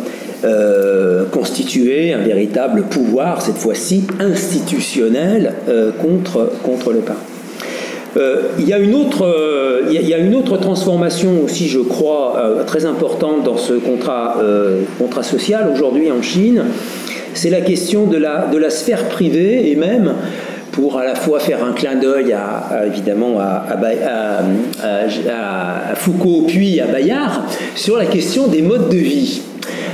euh, 0.43 1.25
constituer 1.25 2.13
un 2.13 2.19
véritable 2.19 2.83
pouvoir, 2.89 3.41
cette 3.41 3.57
fois-ci 3.57 4.03
institutionnel, 4.19 5.53
euh, 5.69 5.91
contre, 5.91 6.51
contre 6.63 6.91
le 6.91 6.99
parti. 6.99 7.40
Euh, 8.17 8.49
il, 8.59 8.67
y 8.67 8.73
a 8.73 8.79
une 8.79 8.93
autre, 8.93 9.25
euh, 9.25 9.83
il, 9.89 10.07
y 10.07 10.13
a, 10.13 10.17
une 10.17 10.35
autre 10.35 10.57
transformation 10.57 11.43
aussi, 11.43 11.67
je 11.69 11.79
crois, 11.79 12.37
euh, 12.37 12.63
très 12.65 12.85
importante 12.85 13.43
dans 13.43 13.57
ce 13.57 13.73
contrat, 13.73 14.37
social 15.21 15.69
aujourd'hui 15.73 16.11
en 16.11 16.21
Chine. 16.21 16.63
C'est 17.33 17.49
la 17.49 17.61
question 17.61 18.07
de 18.07 18.17
la, 18.17 18.69
sphère 18.69 19.07
privée 19.07 19.71
et 19.71 19.75
même 19.75 20.13
pour 20.71 20.97
à 20.97 21.05
la 21.05 21.15
fois 21.15 21.39
faire 21.39 21.63
un 21.63 21.73
clin 21.73 21.95
d'œil 21.95 22.35
évidemment 22.87 23.39
à, 23.39 23.65
Foucault 25.95 26.45
puis 26.47 26.79
à 26.79 26.87
Bayard 26.87 27.43
sur 27.75 27.97
la 27.97 28.05
question 28.05 28.47
des 28.47 28.61
modes 28.61 28.89
de 28.89 28.97
vie. 28.97 29.41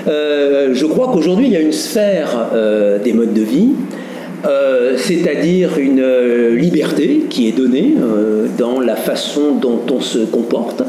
je 0.06 0.86
crois 0.86 1.10
qu'aujourd'hui 1.12 1.48
il 1.48 1.54
y 1.54 1.58
a 1.58 1.62
une 1.62 1.74
sphère 1.74 2.48
des 3.04 3.14
modes 3.14 3.34
de 3.34 3.42
vie 3.42 3.72
euh, 4.46 4.96
c'est-à-dire 4.98 5.78
une 5.80 6.00
euh, 6.00 6.56
liberté 6.56 7.24
qui 7.30 7.48
est 7.48 7.52
donnée 7.52 7.96
euh, 8.00 8.48
dans 8.58 8.80
la 8.80 8.96
façon 8.96 9.56
dont 9.56 9.82
on 9.92 10.00
se 10.00 10.20
comporte, 10.20 10.84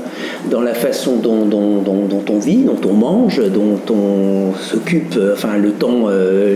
dans 0.51 0.61
la 0.61 0.75
façon 0.75 1.17
dont, 1.17 1.49
on 1.51 2.39
vit, 2.39 2.59
dont 2.59 2.81
on 2.89 2.93
mange, 2.93 3.41
dont 3.53 3.81
on 3.91 4.55
s'occupe, 4.55 5.19
enfin 5.33 5.57
le 5.59 5.73
temps 5.73 6.09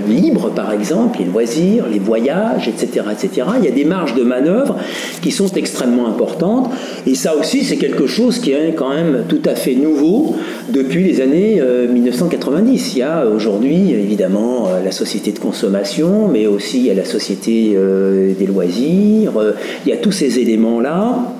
libre 0.08 0.50
par 0.50 0.72
exemple, 0.72 1.18
les 1.20 1.24
loisirs, 1.24 1.86
les 1.90 1.98
voyages, 1.98 2.68
etc., 2.68 3.06
etc. 3.10 3.46
Il 3.58 3.64
y 3.64 3.68
a 3.68 3.72
des 3.72 3.84
marges 3.84 4.14
de 4.14 4.22
manœuvre 4.22 4.76
qui 5.22 5.30
sont 5.30 5.48
extrêmement 5.48 6.06
importantes 6.06 6.70
et 7.06 7.14
ça 7.14 7.36
aussi 7.36 7.64
c'est 7.64 7.76
quelque 7.76 8.06
chose 8.06 8.38
qui 8.38 8.52
est 8.52 8.74
quand 8.74 8.90
même 8.90 9.24
tout 9.28 9.42
à 9.44 9.54
fait 9.54 9.74
nouveau 9.74 10.36
depuis 10.68 11.04
les 11.04 11.20
années 11.20 11.62
1990. 11.92 12.94
Il 12.94 12.98
y 12.98 13.02
a 13.02 13.26
aujourd'hui 13.26 13.92
évidemment 13.92 14.68
la 14.82 14.92
société 14.92 15.32
de 15.32 15.38
consommation, 15.38 16.28
mais 16.28 16.46
aussi 16.46 16.78
il 16.78 16.86
y 16.86 16.90
a 16.90 16.94
la 16.94 17.04
société 17.04 17.72
euh, 17.74 18.32
des 18.38 18.46
loisirs, 18.46 19.38
euh, 19.38 19.52
il 19.84 19.90
y 19.90 19.92
a 19.92 19.96
tous 19.96 20.12
ces 20.12 20.38
éléments-là. 20.38 21.34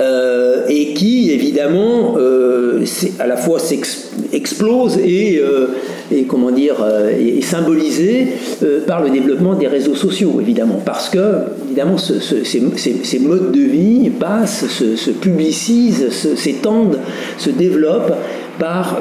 Euh, 0.00 0.62
et 0.68 0.94
qui 0.94 1.32
évidemment 1.32 2.16
à 3.18 3.26
la 3.26 3.36
fois 3.36 3.58
explose 4.32 4.96
et, 4.98 5.42
et 6.12 6.22
comment 6.24 6.52
dire 6.52 6.76
est 7.18 7.40
symbolisé 7.40 8.28
par 8.86 9.02
le 9.02 9.10
développement 9.10 9.54
des 9.54 9.66
réseaux 9.66 9.96
sociaux 9.96 10.38
évidemment 10.40 10.80
parce 10.84 11.08
que 11.08 11.18
évidemment 11.66 11.96
ces, 11.98 13.18
modes 13.20 13.50
de 13.50 13.60
vie 13.60 14.10
passent 14.10 14.66
se, 14.68 15.10
publicisent 15.10 16.10
s'étendent 16.10 16.98
se 17.36 17.50
développent 17.50 18.14
par 18.58 18.98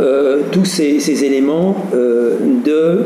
tous 0.51 0.65
ces, 0.65 1.23
éléments 1.23 1.75
de 1.93 3.05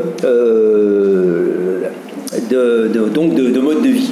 de, 2.50 3.08
donc 3.08 3.34
de, 3.34 3.60
mode 3.60 3.82
de 3.82 3.88
vie. 3.88 4.10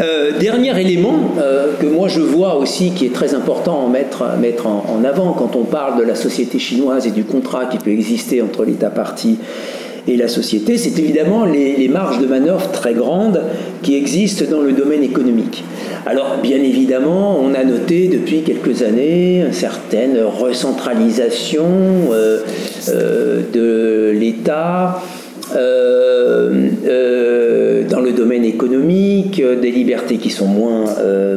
Euh, 0.00 0.38
dernier 0.38 0.78
élément 0.80 1.34
euh, 1.38 1.74
que 1.78 1.84
moi 1.84 2.08
je 2.08 2.20
vois 2.20 2.56
aussi 2.56 2.92
qui 2.92 3.04
est 3.04 3.12
très 3.12 3.34
important 3.34 3.86
à 3.86 3.90
mettre, 3.90 4.24
mettre 4.40 4.66
en, 4.66 5.04
avant 5.04 5.32
quand 5.32 5.54
on 5.54 5.64
parle 5.64 5.98
de 5.98 6.04
la 6.04 6.14
société 6.14 6.58
chinoise 6.58 7.06
et 7.06 7.10
du 7.10 7.24
contrat 7.24 7.66
qui 7.66 7.76
peut 7.76 7.90
exister 7.90 8.40
entre 8.40 8.64
l'État 8.64 8.88
parti 8.88 9.38
et 10.08 10.16
la 10.16 10.26
société, 10.26 10.78
c'est 10.78 10.98
évidemment 10.98 11.44
les, 11.44 11.86
marges 11.88 12.18
de 12.18 12.26
manœuvre 12.26 12.72
très 12.72 12.94
grandes 12.94 13.42
qui 13.82 13.94
existent 13.94 14.46
dans 14.50 14.60
le 14.60 14.72
domaine 14.72 15.04
économique. 15.04 15.62
Alors 16.06 16.38
bien 16.42 16.56
évidemment, 16.56 17.38
on 17.38 17.54
a 17.54 17.62
noté 17.62 18.08
depuis 18.08 18.42
quelques 18.42 18.82
années 18.82 19.42
une 19.46 19.52
certaine 19.52 20.18
recentralisation 20.20 21.68
euh, 22.10 23.42
de 23.52 24.10
l'État 24.10 25.02
dans 27.88 28.00
le 28.00 28.12
domaine 28.12 28.44
économique, 28.44 29.40
euh, 29.40 29.60
des 29.60 29.70
libertés 29.70 30.16
qui 30.16 30.30
sont 30.30 30.46
moins, 30.46 30.84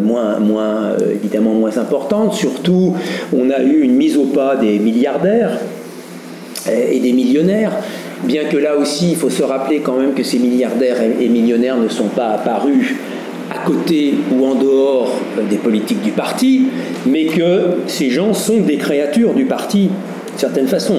moins, 0.01 0.39
moins 0.39 0.95
évidemment 1.13 1.53
moins 1.53 1.77
importantes. 1.77 2.33
Surtout, 2.33 2.93
on 3.35 3.49
a 3.49 3.61
eu 3.61 3.81
une 3.81 3.95
mise 3.95 4.17
au 4.17 4.25
pas 4.25 4.55
des 4.55 4.79
milliardaires 4.79 5.59
et 6.69 6.99
des 6.99 7.13
millionnaires. 7.13 7.71
Bien 8.23 8.45
que 8.45 8.57
là 8.57 8.75
aussi, 8.77 9.11
il 9.11 9.15
faut 9.15 9.29
se 9.29 9.43
rappeler 9.43 9.79
quand 9.79 9.97
même 9.97 10.13
que 10.13 10.23
ces 10.23 10.39
milliardaires 10.39 10.97
et 11.19 11.27
millionnaires 11.27 11.77
ne 11.77 11.89
sont 11.89 12.07
pas 12.07 12.29
apparus 12.29 12.95
à 13.51 13.65
côté 13.65 14.15
ou 14.31 14.45
en 14.45 14.55
dehors 14.55 15.19
des 15.49 15.57
politiques 15.57 16.01
du 16.01 16.11
parti, 16.11 16.67
mais 17.05 17.25
que 17.25 17.77
ces 17.87 18.09
gens 18.09 18.33
sont 18.33 18.61
des 18.61 18.77
créatures 18.77 19.33
du 19.33 19.45
parti 19.45 19.89
certaine 20.39 20.67
façon. 20.67 20.95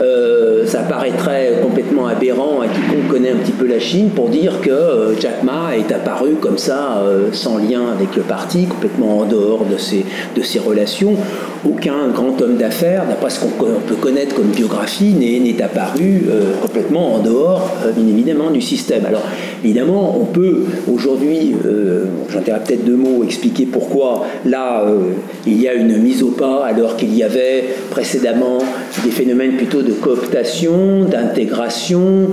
Euh, 0.00 0.66
ça 0.66 0.80
paraîtrait 0.80 1.58
complètement 1.62 2.06
aberrant 2.06 2.60
à 2.60 2.66
quiconque 2.66 3.08
connaît 3.08 3.30
un 3.30 3.36
petit 3.36 3.52
peu 3.52 3.66
la 3.66 3.78
Chine 3.78 4.10
pour 4.10 4.28
dire 4.28 4.60
que 4.60 4.70
euh, 4.70 5.20
Jack 5.20 5.42
Ma 5.42 5.76
est 5.76 5.92
apparu 5.92 6.34
comme 6.40 6.58
ça, 6.58 7.02
euh, 7.02 7.28
sans 7.32 7.58
lien 7.58 7.82
avec 7.92 8.14
le 8.16 8.22
parti, 8.22 8.66
complètement 8.66 9.20
en 9.20 9.24
dehors 9.24 9.64
de 9.64 9.76
ses, 9.76 10.04
de 10.36 10.42
ses 10.42 10.58
relations. 10.58 11.14
Aucun 11.68 12.08
grand 12.08 12.40
homme 12.40 12.56
d'affaires, 12.56 13.04
d'après 13.08 13.30
ce 13.30 13.40
qu'on 13.40 13.48
peut 13.48 13.94
connaître 14.00 14.34
comme 14.34 14.46
biographie, 14.46 15.12
n'est 15.12 15.62
apparu 15.62 16.24
complètement 16.62 17.16
en 17.16 17.18
dehors, 17.18 17.70
bien 17.94 18.06
évidemment, 18.08 18.50
du 18.50 18.62
système. 18.62 19.04
Alors, 19.04 19.22
évidemment, 19.62 20.16
on 20.18 20.24
peut 20.24 20.64
aujourd'hui, 20.90 21.54
dirai 22.44 22.60
peut-être 22.64 22.84
deux 22.86 22.96
mots, 22.96 23.24
expliquer 23.24 23.66
pourquoi 23.66 24.26
là, 24.46 24.86
il 25.46 25.60
y 25.60 25.68
a 25.68 25.74
une 25.74 25.98
mise 25.98 26.22
au 26.22 26.30
pas 26.30 26.64
alors 26.64 26.96
qu'il 26.96 27.14
y 27.14 27.22
avait 27.22 27.64
précédemment 27.90 28.58
des 29.04 29.10
phénomènes 29.10 29.56
plutôt 29.56 29.82
de 29.82 29.92
cooptation, 29.92 31.04
d'intégration, 31.04 32.30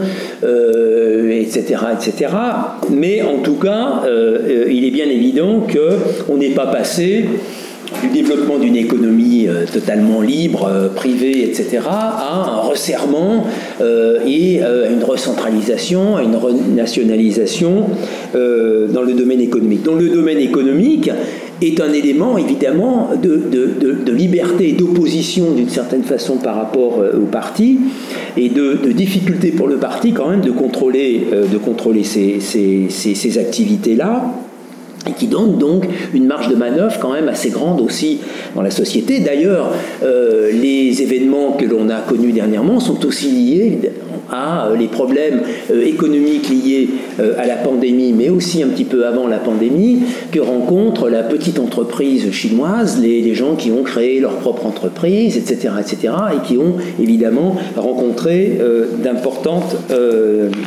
etc., 1.41 1.75
euh, 1.83 1.93
etc. 1.93 2.33
Mais 2.89 3.21
en 3.21 3.39
tout 3.39 3.55
cas, 3.55 4.03
euh, 4.05 4.37
euh, 4.47 4.71
il 4.71 4.85
est 4.85 4.91
bien 4.91 5.05
évident 5.05 5.65
qu'on 5.67 6.37
n'est 6.37 6.51
pas 6.51 6.67
passé 6.67 7.25
du 8.01 8.09
développement 8.09 8.57
d'une 8.57 8.75
économie 8.75 9.47
totalement 9.71 10.19
libre, 10.19 10.91
privée, 10.93 11.43
etc., 11.43 11.79
à 11.87 12.57
un 12.57 12.59
resserrement 12.59 13.45
et 13.79 14.61
à 14.61 14.89
une 14.91 15.05
recentralisation, 15.05 16.17
à 16.17 16.23
une 16.23 16.35
renationalisation 16.35 17.85
dans 18.33 19.01
le 19.01 19.13
domaine 19.13 19.39
économique. 19.39 19.83
Dans 19.83 19.95
le 19.95 20.09
domaine 20.09 20.39
économique, 20.39 21.09
est 21.61 21.79
un 21.79 21.91
élément 21.93 22.37
évidemment 22.37 23.09
de, 23.21 23.37
de, 23.37 24.11
liberté 24.11 24.69
et 24.69 24.73
d'opposition 24.73 25.51
d'une 25.51 25.69
certaine 25.69 26.03
façon 26.03 26.37
par 26.37 26.55
rapport 26.55 26.99
euh, 26.99 27.19
au 27.19 27.25
parti 27.25 27.79
et 28.35 28.49
de, 28.49 28.91
difficulté 28.91 29.51
pour 29.51 29.67
le 29.67 29.77
parti 29.77 30.11
quand 30.11 30.29
même 30.29 30.41
de 30.41 30.51
contrôler, 30.51 31.27
euh, 31.31 31.45
de 31.45 31.57
contrôler 31.57 32.03
ces, 32.03 32.39
ces, 32.39 32.87
ces, 32.89 33.37
activités-là 33.37 34.33
et 35.07 35.13
qui 35.13 35.27
donne 35.27 35.57
donc 35.57 35.87
une 36.13 36.25
marge 36.25 36.49
de 36.49 36.55
manœuvre 36.55 36.97
quand 36.99 37.13
même 37.13 37.29
assez 37.29 37.49
grande 37.49 37.81
aussi 37.81 38.19
dans 38.55 38.61
la 38.61 38.71
société. 38.71 39.19
D'ailleurs, 39.19 39.71
euh, 40.03 40.51
les 40.51 41.01
événements 41.01 41.53
que 41.53 41.65
l'on 41.65 41.89
a 41.89 41.99
connus 41.99 42.31
dernièrement 42.31 42.79
sont 42.79 43.05
aussi 43.05 43.29
liés 43.29 43.79
à 44.29 44.67
euh, 44.67 44.75
les 44.75 44.87
problèmes 44.87 45.41
euh, 45.71 45.85
économiques 45.85 46.49
liés 46.49 46.89
à 47.37 47.47
la 47.47 47.55
pandémie, 47.55 48.13
mais 48.13 48.29
aussi 48.29 48.61
un 48.61 48.67
petit 48.67 48.83
peu 48.83 49.07
avant 49.07 49.27
la 49.27 49.37
pandémie, 49.37 50.03
que 50.31 50.39
rencontre 50.39 51.09
la 51.09 51.23
petite 51.23 51.59
entreprise 51.59 52.31
chinoise, 52.31 52.99
les, 53.01 53.33
gens 53.33 53.55
qui 53.55 53.71
ont 53.71 53.83
créé 53.83 54.19
leur 54.19 54.35
propre 54.37 54.65
entreprise, 54.65 55.35
etc., 55.35 55.73
etc., 55.79 56.13
et 56.35 56.47
qui 56.47 56.57
ont 56.57 56.75
évidemment 56.99 57.55
rencontré 57.75 58.59
d'importantes, 59.03 59.75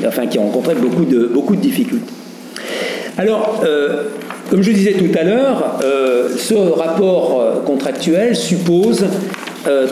enfin 0.06 0.26
qui 0.26 0.38
ont 0.38 0.46
rencontré 0.46 0.74
beaucoup 0.74 1.04
de, 1.04 1.26
beaucoup 1.26 1.56
de 1.56 1.60
difficultés. 1.60 2.12
Alors, 3.16 3.62
comme 4.50 4.62
je 4.62 4.72
disais 4.72 4.94
tout 4.94 5.16
à 5.18 5.22
l'heure, 5.22 5.78
ce 6.36 6.54
rapport 6.54 7.62
contractuel 7.64 8.34
suppose 8.34 9.04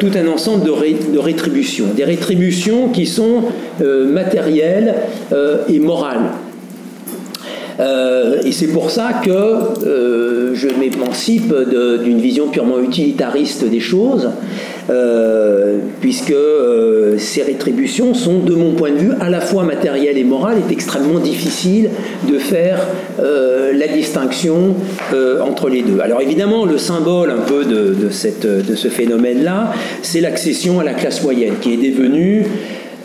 tout 0.01 0.11
un 0.15 0.27
ensemble 0.29 0.65
de, 0.65 1.19
rétributions, 1.19 1.87
des 1.97 2.05
rétributions 2.05 2.89
qui 2.89 3.07
sont 3.07 3.45
matérielles 3.81 4.95
et 5.69 5.79
morales. 5.79 6.33
et 8.45 8.53
c'est 8.53 8.73
pour 8.73 8.91
ça 8.91 9.21
que 9.25 10.55
je 10.55 10.69
m'émancipe 10.79 11.55
d'une 12.03 12.19
vision 12.19 12.49
purement 12.49 12.81
utilitariste 12.81 13.65
des 13.65 13.81
choses 13.81 14.29
euh, 14.29 14.31
puisque 16.01 16.31
euh, 16.31 17.19
ces 17.19 17.43
rétributions 17.43 18.15
sont, 18.15 18.39
de 18.39 18.55
mon 18.55 18.73
point 18.73 18.91
de 18.91 18.97
vue, 18.97 19.13
à 19.21 19.29
la 19.29 19.41
fois 19.41 19.65
matérielles 19.65 20.17
et 20.19 20.25
morales, 20.25 20.59
est 20.69 20.73
extrêmement 20.73 21.19
difficile 21.19 21.91
de 22.29 22.39
faire 22.39 22.81
euh, 23.21 23.73
la 23.75 23.89
distinction 23.89 24.75
entre 25.43 25.69
les 25.69 25.83
deux. 25.83 26.01
Alors 26.01 26.21
évidemment, 26.21 26.65
le 26.65 26.79
symbole 26.79 27.31
un 27.31 27.43
peu 27.47 27.65
de, 27.65 27.95
de 27.95 28.75
ce 28.75 28.89
phénomène-là, 28.89 29.73
c'est 30.03 30.21
l'accession 30.21 30.81
à 30.81 30.85
la 30.85 30.95
classe 30.95 31.23
moyenne, 31.23 31.55
qui 31.61 31.75
est 31.75 31.91
devenue 31.91 32.47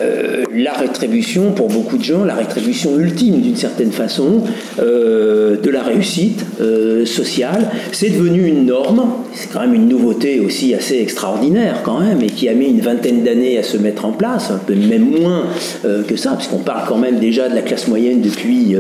euh, 0.02 0.44
la 0.54 0.74
rétribution, 0.74 1.52
pour 1.52 1.68
beaucoup 1.68 1.98
de 1.98 2.04
gens, 2.04 2.24
la 2.24 2.34
rétribution 2.34 3.00
ultime 3.00 3.42
d'une 3.42 3.56
certaine 3.56 3.92
façon 3.92 4.42
euh, 4.80 5.56
de 5.62 5.70
la 5.70 5.84
réussite 5.84 6.46
euh, 6.62 7.06
sociale, 7.06 7.70
c'est 7.92 8.10
devenu 8.10 8.48
une 8.48 8.66
norme. 8.66 9.04
C'est 9.34 9.52
quand 9.52 9.62
même 9.62 9.76
une 9.76 9.88
nouveauté 9.88 10.40
aussi 10.40 10.74
assez 10.74 11.00
extraordinaire 11.00 11.82
quand 11.84 12.00
même, 12.00 12.22
et 12.22 12.28
qui 12.28 12.50
a 12.50 12.54
mis 12.54 12.68
une 12.68 12.82
vingtaine 12.82 13.24
d'années 13.24 13.58
à 13.58 13.64
se 13.64 13.78
mettre 13.78 14.06
en 14.06 14.12
place, 14.12 14.52
un 14.52 14.58
peu 14.58 14.76
même 14.76 15.10
moins 15.22 15.46
que 15.84 16.16
ça, 16.16 16.36
puisqu'on 16.38 16.60
parle 16.60 16.88
quand 16.88 16.98
même 16.98 17.20
déjà 17.20 17.50
de 17.50 17.56
la 17.56 17.62
classe 17.62 17.88
moyenne 17.88 18.22
depuis 18.22 18.76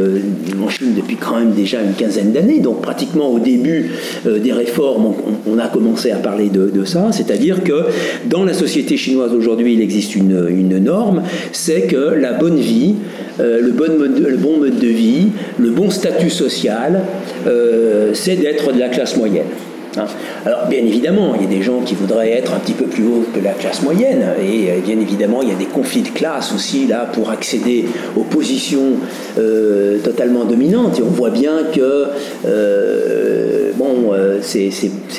en 0.63 0.69
Chine 0.69 0.93
depuis 0.95 1.15
quand 1.15 1.37
même 1.37 1.53
déjà 1.53 1.81
une 1.81 1.93
quinzaine 1.93 2.31
d'années. 2.31 2.59
Donc 2.59 2.81
pratiquement 2.81 3.31
au 3.31 3.39
début 3.39 3.91
des 4.25 4.51
réformes, 4.51 5.13
on, 5.51 5.57
a 5.57 5.67
commencé 5.67 6.11
à 6.11 6.17
parler 6.17 6.49
de, 6.49 6.85
ça. 6.85 7.11
C'est-à-dire 7.11 7.63
que 7.63 7.85
dans 8.25 8.45
la 8.45 8.53
société 8.53 8.95
chinoise 8.95 9.33
aujourd'hui, 9.33 9.73
il 9.73 9.81
existe 9.81 10.15
une, 10.15 10.47
une 10.49 10.77
norme 10.77 11.02
c'est 11.51 11.83
que 11.83 12.15
la 12.15 12.33
bonne 12.33 12.57
vie, 12.57 12.95
euh, 13.39 13.61
le, 13.61 13.71
bon 13.71 14.57
mode, 14.57 14.79
de 14.79 14.87
vie, 14.87 15.29
le 15.57 15.69
bon 15.69 15.89
statut 15.89 16.29
social, 16.29 17.01
euh, 17.47 18.11
c'est 18.13 18.35
d'être 18.35 18.71
de 18.73 18.79
la 18.79 18.89
classe 18.89 19.17
moyenne. 19.17 19.47
Hein. 19.97 20.05
Alors 20.45 20.67
bien 20.67 20.79
évidemment, 20.79 21.33
il 21.35 21.41
y 21.41 21.45
a 21.45 21.49
des 21.49 21.61
gens 21.61 21.81
qui 21.81 21.95
voudraient 21.95 22.31
être 22.31 22.53
un 22.53 22.59
petit 22.59 22.73
peu 22.73 22.85
plus 22.85 23.03
haut 23.03 23.25
que 23.33 23.39
la 23.39 23.51
classe 23.51 23.81
moyenne, 23.83 24.23
et 24.41 24.71
euh, 24.71 24.79
bien 24.83 24.99
évidemment, 24.99 25.41
il 25.41 25.49
y 25.49 25.51
a 25.51 25.55
des 25.55 25.65
conflits 25.65 26.01
de 26.01 26.09
classe 26.09 26.53
aussi 26.53 26.87
là 26.87 27.07
pour 27.11 27.29
accéder 27.29 27.85
aux 28.15 28.23
positions 28.23 28.93
euh, 29.37 29.99
totalement 29.99 30.45
dominantes, 30.45 30.99
et 30.99 31.03
on 31.03 31.11
voit 31.11 31.29
bien 31.29 31.63
que 31.73 32.05
euh, 32.45 33.71
bon, 33.75 34.13
c'est 34.41 34.71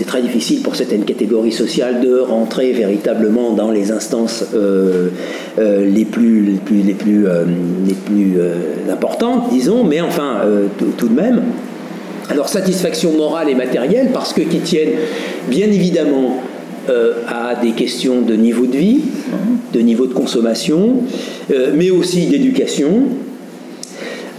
très 0.06 0.22
difficile 0.22 0.62
pour 0.62 0.76
certaines 0.76 1.04
catégories 1.04 1.52
sociales 1.52 2.00
de 2.00 2.18
rentrer 2.18 2.72
véritablement 2.72 3.52
dans 3.52 3.70
les 3.70 3.90
instances 3.90 4.44
les 5.58 6.04
plus, 6.04 6.42
les 6.42 6.58
plus, 6.58 6.82
les 6.82 6.94
plus, 6.94 7.26
les 7.86 7.94
plus 7.94 8.36
importantes, 8.90 9.48
disons, 9.50 9.84
mais 9.84 10.00
enfin, 10.00 10.42
tout 10.98 11.08
de 11.08 11.14
même. 11.14 11.42
Alors 12.30 12.48
satisfaction 12.48 13.12
morale 13.12 13.50
et 13.50 13.54
matérielle, 13.54 14.10
parce 14.12 14.32
que 14.32 14.40
qui 14.40 14.58
tiennent 14.60 14.94
bien 15.48 15.66
évidemment 15.66 16.42
euh, 16.88 17.14
à 17.28 17.54
des 17.54 17.72
questions 17.72 18.20
de 18.22 18.34
niveau 18.34 18.66
de 18.66 18.76
vie, 18.76 19.00
de 19.72 19.80
niveau 19.80 20.06
de 20.06 20.14
consommation, 20.14 20.96
euh, 21.50 21.72
mais 21.74 21.90
aussi 21.90 22.26
d'éducation, 22.26 23.04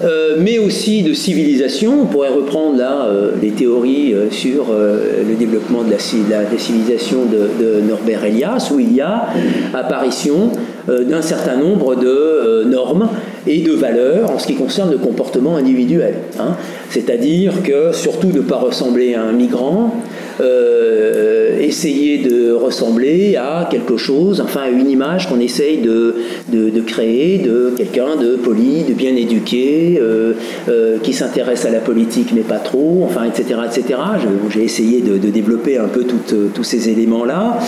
euh, 0.03 0.37
mais 0.39 0.57
aussi 0.57 1.03
de 1.03 1.13
civilisation. 1.13 2.01
On 2.01 2.05
pourrait 2.05 2.29
reprendre 2.29 2.77
là 2.77 3.07
les 3.41 3.51
théories 3.51 4.13
sur 4.31 4.65
le 4.73 5.35
développement 5.35 5.83
de 5.83 5.91
la, 5.91 6.41
la 6.41 6.57
civilisation 6.57 7.25
de, 7.25 7.63
de, 7.63 7.81
Norbert 7.81 8.25
Elias, 8.25 8.71
où 8.73 8.79
il 8.79 8.93
y 8.95 9.01
a 9.01 9.27
apparition 9.73 10.51
d'un 10.87 11.21
certain 11.21 11.57
nombre 11.57 11.95
de 11.95 12.63
normes 12.65 13.09
et 13.47 13.61
de 13.61 13.71
valeurs 13.71 14.31
en 14.31 14.39
ce 14.39 14.47
qui 14.47 14.55
concerne 14.55 14.91
le 14.91 14.97
comportement 14.97 15.55
individuel. 15.55 16.15
Hein. 16.39 16.55
C'est-à-dire 16.89 17.63
que 17.63 17.91
surtout 17.93 18.27
ne 18.27 18.41
pas 18.41 18.57
ressembler 18.57 19.15
à 19.15 19.23
un 19.23 19.31
migrant, 19.31 19.91
euh, 20.41 21.59
essayer 21.59 22.17
de 22.17 22.51
ressembler 22.51 23.35
à 23.37 23.67
quelque 23.69 23.97
chose, 23.97 24.41
enfin 24.41 24.61
à 24.61 24.69
une 24.69 24.89
image 24.89 25.29
qu'on 25.29 25.39
essaye 25.39 25.77
de, 25.77 26.15
de, 26.51 26.81
créer 26.81 27.39
de 27.39 27.73
quelqu'un 27.77 28.15
de 28.15 28.35
poli, 28.35 28.83
de 28.83 28.93
bien 28.93 29.15
éduqué, 29.15 29.97
euh, 29.99 30.33
euh, 30.67 30.97
qui 30.99 31.13
s'intéresse 31.13 31.65
à 31.65 31.71
la 31.71 31.79
politique 31.79 32.31
mais 32.35 32.41
pas 32.41 32.59
trop, 32.59 33.01
enfin 33.03 33.23
etc. 33.23 33.59
etc. 33.65 33.99
J'ai 34.49 34.63
essayé 34.63 35.01
de, 35.01 35.17
développer 35.17 35.77
un 35.77 35.87
peu 35.87 36.03
tous 36.03 36.63
ces 36.63 36.89
éléments-là. 36.89 37.59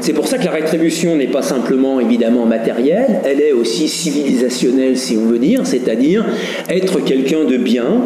C'est 0.00 0.12
pour 0.12 0.28
ça 0.28 0.38
que 0.38 0.44
la 0.44 0.52
rétribution 0.52 1.16
n'est 1.16 1.26
pas 1.28 1.42
simplement 1.42 1.98
évidemment 1.98 2.46
matérielle, 2.46 3.20
elle 3.24 3.40
est 3.40 3.52
aussi 3.52 3.88
civilisationnelle 3.88 4.96
si 4.96 5.16
on 5.16 5.26
veut 5.26 5.38
dire, 5.38 5.62
c'est-à-dire 5.64 6.24
être 6.68 7.00
quelqu'un 7.00 7.44
de 7.44 7.56
bien, 7.56 8.02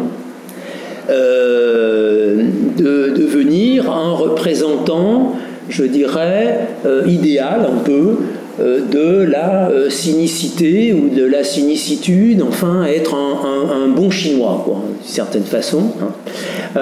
euh, 1.09 2.43
de 2.77 3.13
devenir 3.15 3.91
un 3.91 4.11
représentant, 4.11 5.35
je 5.69 5.83
dirais, 5.83 6.67
euh, 6.85 7.03
idéal 7.07 7.67
un 7.71 7.83
peu 7.83 8.17
de 8.59 9.23
la 9.23 9.71
cynicité 9.89 10.93
ou 10.93 11.09
de 11.09 11.25
la 11.25 11.43
cynicitude, 11.43 12.41
enfin 12.41 12.85
être 12.85 13.15
un, 13.15 13.87
bon 13.87 14.09
chinois, 14.09 14.61
quoi, 14.63 14.83
d'une 15.01 15.11
certaine 15.11 15.43
façon. 15.43 15.83
Hein. 16.01 16.79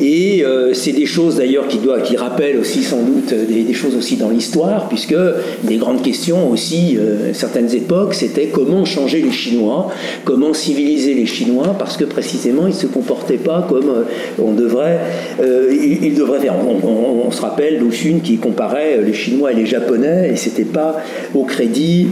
et 0.00 0.44
c'est 0.72 0.92
des 0.92 1.06
choses 1.06 1.36
d'ailleurs 1.36 1.68
qui, 1.68 1.78
qui 2.04 2.16
rappellent 2.16 2.58
aussi 2.58 2.82
sans 2.82 3.02
doute 3.02 3.32
des, 3.34 3.72
choses 3.74 3.96
aussi 3.96 4.16
dans 4.16 4.30
l'histoire, 4.30 4.88
puisque 4.88 5.16
des 5.64 5.76
grandes 5.76 6.02
questions 6.02 6.50
aussi, 6.50 6.98
certaines 7.32 7.74
époques, 7.74 8.14
c'était 8.14 8.46
comment 8.46 8.84
changer 8.84 9.22
les 9.22 9.32
Chinois, 9.32 9.88
comment 10.24 10.54
civiliser 10.54 11.14
les 11.14 11.26
Chinois, 11.26 11.76
parce 11.78 11.96
que 11.96 12.04
précisément 12.04 12.66
ils 12.66 12.74
ne 12.74 12.80
se 12.80 12.86
comportaient 12.86 13.34
pas 13.34 13.66
comme 13.68 14.04
on 14.38 14.52
devrait, 14.52 15.00
ils, 15.40 16.14
devraient 16.14 16.40
faire. 16.40 16.54
On, 16.64 17.30
se 17.30 17.42
rappelle 17.42 17.78
Luxun 17.78 18.20
qui 18.22 18.38
comparait 18.38 19.00
les 19.02 19.12
Chinois 19.12 19.52
et 19.52 19.54
les 19.54 19.66
Japonais, 19.66 20.30
et 20.32 20.36
c'était 20.46 20.64
pas 20.64 20.96
au 21.34 21.44
crédit, 21.44 22.08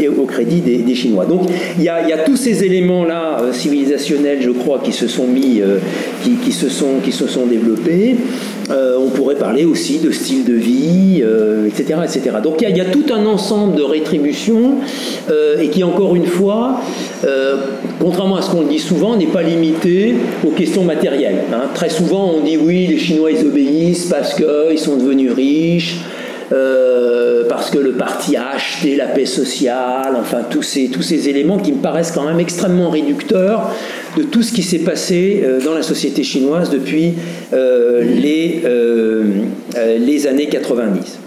et 0.00 0.08
au 0.08 0.24
crédit 0.24 0.60
des, 0.60 0.94
Chinois. 0.94 1.26
Donc 1.26 1.42
il 1.78 1.84
y, 1.84 1.88
a, 1.88 2.18
tous 2.24 2.36
ces 2.36 2.64
éléments-là 2.64 3.38
civilisationnels, 3.52 4.38
je 4.40 4.50
crois, 4.50 4.80
qui 4.82 4.92
se 4.92 5.06
sont 5.08 5.26
mis, 5.26 5.60
qui, 6.22 6.52
se 6.52 6.68
sont, 6.68 7.00
qui 7.02 7.12
se 7.12 7.26
sont 7.26 7.46
développés. 7.46 8.16
Euh, 8.70 8.96
on 8.98 9.10
pourrait 9.10 9.36
parler 9.36 9.64
aussi 9.64 9.98
de 9.98 10.10
style 10.10 10.44
de 10.44 10.54
vie, 10.54 11.22
etc., 11.66 11.94
euh, 11.98 12.02
etc. 12.02 12.36
Donc 12.42 12.62
il 12.62 12.76
y, 12.76 12.80
a 12.80 12.84
tout 12.84 13.04
un 13.12 13.24
ensemble 13.26 13.76
de 13.76 13.82
rétributions 13.82 14.76
euh, 15.30 15.60
et 15.60 15.68
qui, 15.68 15.84
encore 15.84 16.16
une 16.16 16.26
fois, 16.26 16.80
contrairement 18.00 18.36
à 18.36 18.42
ce 18.42 18.50
qu'on 18.50 18.62
dit 18.62 18.78
souvent, 18.78 19.16
n'est 19.16 19.26
pas 19.26 19.42
limité 19.42 20.14
aux 20.44 20.50
questions 20.50 20.84
matérielles. 20.84 21.44
Hein. 21.52 21.68
Très 21.74 21.90
souvent, 21.90 22.32
on 22.36 22.40
dit 22.40 22.56
oui, 22.56 22.86
les 22.86 22.98
Chinois 22.98 23.30
ils 23.30 23.46
obéissent 23.46 24.06
parce 24.06 24.34
qu'ils 24.34 24.78
sont 24.78 24.96
devenus 24.96 25.32
riches. 25.32 25.98
Parce 26.48 27.70
que 27.70 27.78
le 27.78 27.92
parti 27.92 28.36
a 28.36 28.50
acheté 28.54 28.96
la 28.96 29.06
paix 29.06 29.26
sociale, 29.26 30.14
enfin 30.18 30.38
tous 30.48 30.62
ces, 30.62 30.88
tous 30.88 31.02
ces 31.02 31.28
éléments 31.28 31.58
qui 31.58 31.72
me 31.72 31.78
paraissent 31.78 32.12
quand 32.12 32.24
même 32.24 32.40
extrêmement 32.40 32.90
réducteurs 32.90 33.70
de 34.16 34.22
tout 34.22 34.42
ce 34.42 34.52
qui 34.52 34.62
s'est 34.62 34.80
passé 34.80 35.42
euh, 35.44 35.60
dans 35.60 35.74
la 35.74 35.82
société 35.82 36.22
chinoise 36.22 36.70
depuis 36.70 37.14
euh, 37.52 38.02
les, 38.02 38.62
euh, 38.64 39.24
les 39.98 40.26
années 40.26 40.48
90. 40.48 41.18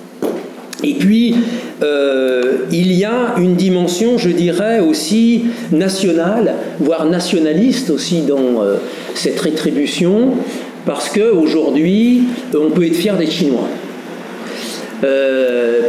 Et 0.83 0.93
puis, 0.93 1.35
il 2.71 2.93
y 2.93 3.03
a 3.03 3.35
une 3.37 3.55
dimension, 3.55 4.17
je 4.17 4.29
dirais, 4.29 4.79
aussi 4.79 5.43
nationale, 5.73 6.53
voire 6.79 7.05
nationaliste 7.05 7.89
aussi 7.89 8.21
dans 8.21 8.63
cette 9.13 9.41
rétribution, 9.41 10.35
parce 10.85 11.09
qu'aujourd'hui, 11.09 12.23
on 12.55 12.69
peut 12.71 12.85
être 12.85 12.95
fier 12.95 13.17
d'être 13.17 13.31
chinois. 13.31 13.67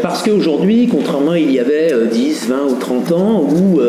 Parce 0.02 0.22
qu'aujourd'hui, 0.22 0.88
contrairement 0.90 1.32
à 1.32 1.38
il 1.38 1.52
y 1.52 1.58
avait 1.58 1.92
10, 2.10 2.48
20 2.48 2.56
ou 2.66 2.76
30 2.78 3.12
ans, 3.12 3.48
où 3.50 3.80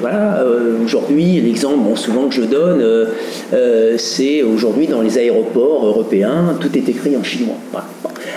voilà, 0.00 0.40
euh, 0.42 0.84
aujourd'hui, 0.84 1.40
l'exemple 1.40 1.96
souvent 1.96 2.28
que 2.28 2.34
je 2.34 2.42
donne, 2.42 2.80
euh, 2.80 3.06
euh, 3.52 3.94
c'est 3.98 4.42
aujourd'hui 4.42 4.86
dans 4.86 5.02
les 5.02 5.18
aéroports 5.18 5.86
européens, 5.86 6.56
tout 6.60 6.76
est 6.76 6.88
écrit 6.88 7.16
en 7.16 7.22
chinois. 7.22 7.56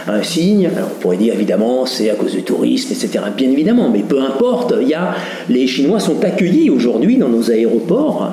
Un 0.07 0.23
signe, 0.23 0.69
alors 0.75 0.89
on 0.95 0.99
pourrait 1.01 1.17
dire 1.17 1.33
évidemment 1.33 1.85
c'est 1.85 2.09
à 2.09 2.15
cause 2.15 2.31
du 2.31 2.43
tourisme, 2.43 2.91
etc. 2.91 3.25
Bien 3.35 3.51
évidemment, 3.51 3.89
mais 3.89 3.99
peu 3.99 4.19
importe, 4.19 4.73
y 4.81 4.93
a, 4.93 5.15
les 5.49 5.67
Chinois 5.67 5.99
sont 5.99 6.23
accueillis 6.23 6.69
aujourd'hui 6.69 7.17
dans 7.17 7.27
nos 7.27 7.51
aéroports, 7.51 8.31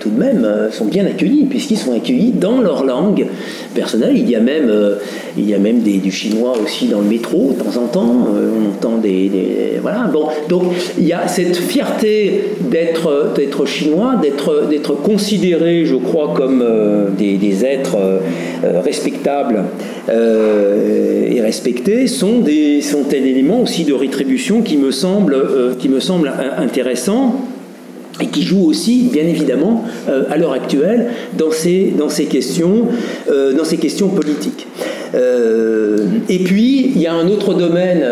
tout 0.00 0.10
de 0.10 0.18
même, 0.18 0.48
sont 0.72 0.86
bien 0.86 1.06
accueillis, 1.06 1.44
puisqu'ils 1.44 1.78
sont 1.78 1.92
accueillis 1.92 2.32
dans 2.32 2.60
leur 2.60 2.84
langue 2.84 3.26
personnelle. 3.74 4.16
Il 4.16 4.28
y 4.28 4.36
a 4.36 4.40
même, 4.40 4.72
il 5.36 5.48
y 5.48 5.54
a 5.54 5.58
même 5.58 5.80
du 5.80 6.10
chinois 6.10 6.54
aussi 6.62 6.86
dans 6.86 7.00
le 7.00 7.08
métro, 7.08 7.52
de 7.52 7.62
temps 7.62 7.80
en 7.80 7.86
temps, 7.86 8.28
on 8.32 8.70
entend 8.70 8.98
des. 8.98 9.78
voilà, 9.80 10.10
bon, 10.12 10.28
donc 10.48 10.72
il 10.98 11.06
y 11.06 11.12
a 11.12 11.28
cette 11.28 11.56
fierté 11.56 12.13
d'être, 12.60 13.66
chinois, 13.66 14.16
d'être, 14.20 14.66
d'être 14.68 14.94
considéré, 14.94 15.84
je 15.84 15.96
crois, 15.96 16.34
comme 16.36 16.64
des, 17.16 17.64
êtres 17.64 17.98
respectables 18.62 19.64
et 20.08 21.40
respectés, 21.40 22.06
sont, 22.06 22.40
des, 22.40 22.80
sont 22.80 23.06
un 23.12 23.24
élément 23.24 23.62
aussi 23.62 23.84
de 23.84 23.92
rétribution 23.92 24.62
qui 24.62 24.76
me 24.76 24.90
semble, 24.90 25.36
qui 25.78 25.88
me 25.88 26.00
semble 26.00 26.32
intéressant 26.58 27.36
et 28.20 28.26
qui 28.26 28.42
joue 28.42 28.64
aussi, 28.64 29.08
bien 29.12 29.24
évidemment, 29.24 29.84
euh, 30.08 30.24
à 30.30 30.36
l'heure 30.36 30.52
actuelle, 30.52 31.08
dans 31.36 31.50
ces, 31.50 31.92
dans 31.96 32.08
ces, 32.08 32.26
questions, 32.26 32.88
euh, 33.30 33.52
dans 33.54 33.64
ces 33.64 33.76
questions 33.76 34.08
politiques. 34.08 34.66
Euh, 35.14 36.06
et 36.28 36.38
puis, 36.38 36.92
il 36.94 37.00
y 37.00 37.06
a 37.06 37.12
un 37.12 37.28
autre 37.28 37.54
domaine 37.54 38.04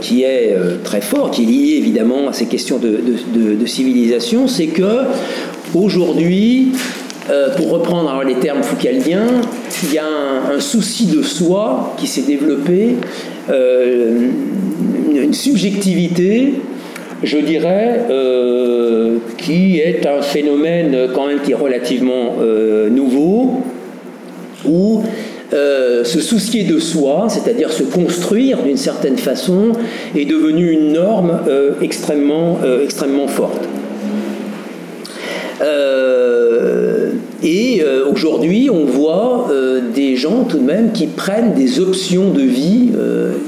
qui 0.00 0.22
est 0.22 0.56
très 0.84 1.00
fort, 1.00 1.30
qui 1.30 1.42
est 1.42 1.46
lié 1.46 1.76
évidemment 1.78 2.28
à 2.28 2.32
ces 2.32 2.46
questions 2.46 2.78
de, 2.78 3.00
de, 3.54 3.66
civilisation, 3.66 4.48
c'est 4.48 4.66
que 4.66 5.02
aujourd'hui, 5.74 6.72
pour 7.56 7.70
reprendre 7.70 8.22
les 8.26 8.34
termes 8.34 8.62
foucaldiens, 8.62 9.26
il 9.84 9.94
y 9.94 9.98
a 9.98 10.06
un 10.52 10.60
souci 10.60 11.06
de 11.06 11.22
soi 11.22 11.94
qui 11.96 12.06
s'est 12.08 12.22
développé, 12.22 12.96
une 13.48 15.32
subjectivité 15.32 16.54
je 17.22 17.38
dirais, 17.38 18.00
euh, 18.10 19.18
qui 19.38 19.78
est 19.78 20.06
un 20.06 20.22
phénomène 20.22 21.08
quand 21.14 21.26
même 21.26 21.40
qui 21.40 21.52
est 21.52 21.56
relativement 21.56 22.36
euh, 22.40 22.88
nouveau, 22.88 23.62
où 24.66 25.02
euh, 25.52 26.04
se 26.04 26.20
soucier 26.20 26.64
de 26.64 26.78
soi, 26.78 27.26
c'est-à-dire 27.28 27.70
se 27.72 27.84
construire 27.84 28.62
d'une 28.62 28.76
certaine 28.76 29.18
façon, 29.18 29.72
est 30.16 30.24
devenu 30.24 30.70
une 30.70 30.92
norme 30.92 31.40
extrêmement, 31.80 32.58
extrêmement 32.82 33.28
forte. 33.28 33.68
Et 37.42 37.82
aujourd'hui, 38.10 38.70
on 38.70 38.84
voit 38.84 39.50
des 39.94 40.16
gens 40.16 40.44
tout 40.44 40.58
de 40.58 40.64
même 40.64 40.92
qui 40.92 41.06
prennent 41.06 41.54
des 41.54 41.80
options 41.80 42.30
de 42.30 42.42
vie 42.42 42.90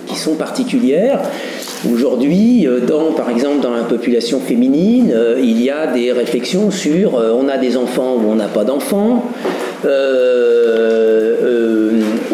qui 0.07 0.17
sont 0.17 0.35
particulières. 0.35 1.21
Aujourd'hui, 1.93 2.67
euh, 2.67 2.81
dans, 2.81 3.13
par 3.13 3.29
exemple, 3.29 3.61
dans 3.61 3.75
la 3.75 3.83
population 3.83 4.41
féminine, 4.41 5.13
euh, 5.15 5.39
il 5.43 5.63
y 5.63 5.71
a 5.71 5.87
des 5.87 6.13
réflexions 6.13 6.71
sur 6.71 7.19
euh, 7.19 7.33
on 7.39 7.47
a 7.49 7.59
des 7.59 7.77
enfants 7.77 8.15
ou 8.17 8.31
on 8.31 8.37
n'a 8.37 8.49
pas 8.49 8.65
d'enfants. 8.65 9.25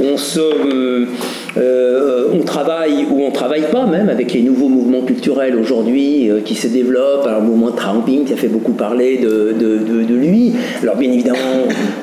on 0.03 0.17
se 0.17 1.07
euh, 1.57 2.29
on 2.33 2.45
travaille 2.45 3.07
ou 3.11 3.23
on 3.23 3.31
travaille 3.31 3.65
pas 3.73 3.85
même 3.87 4.09
avec 4.09 4.33
les 4.33 4.43
nouveaux 4.43 4.69
mouvements 4.69 5.03
culturels 5.03 5.57
aujourd'hui 5.57 6.31
euh, 6.31 6.41
qui 6.45 6.55
se 6.55 6.69
développent. 6.69 7.27
Alors 7.27 7.41
le 7.41 7.47
mouvement 7.47 7.73
Tramping 7.73 8.25
qui 8.25 8.33
a 8.33 8.37
fait 8.37 8.49
beaucoup 8.49 8.73
parler 8.73 9.19
de, 9.19 9.55
de, 9.59 10.15
lui. 10.15 10.53
Alors 10.83 10.97
bien 10.97 11.11
évidemment, 11.11 11.39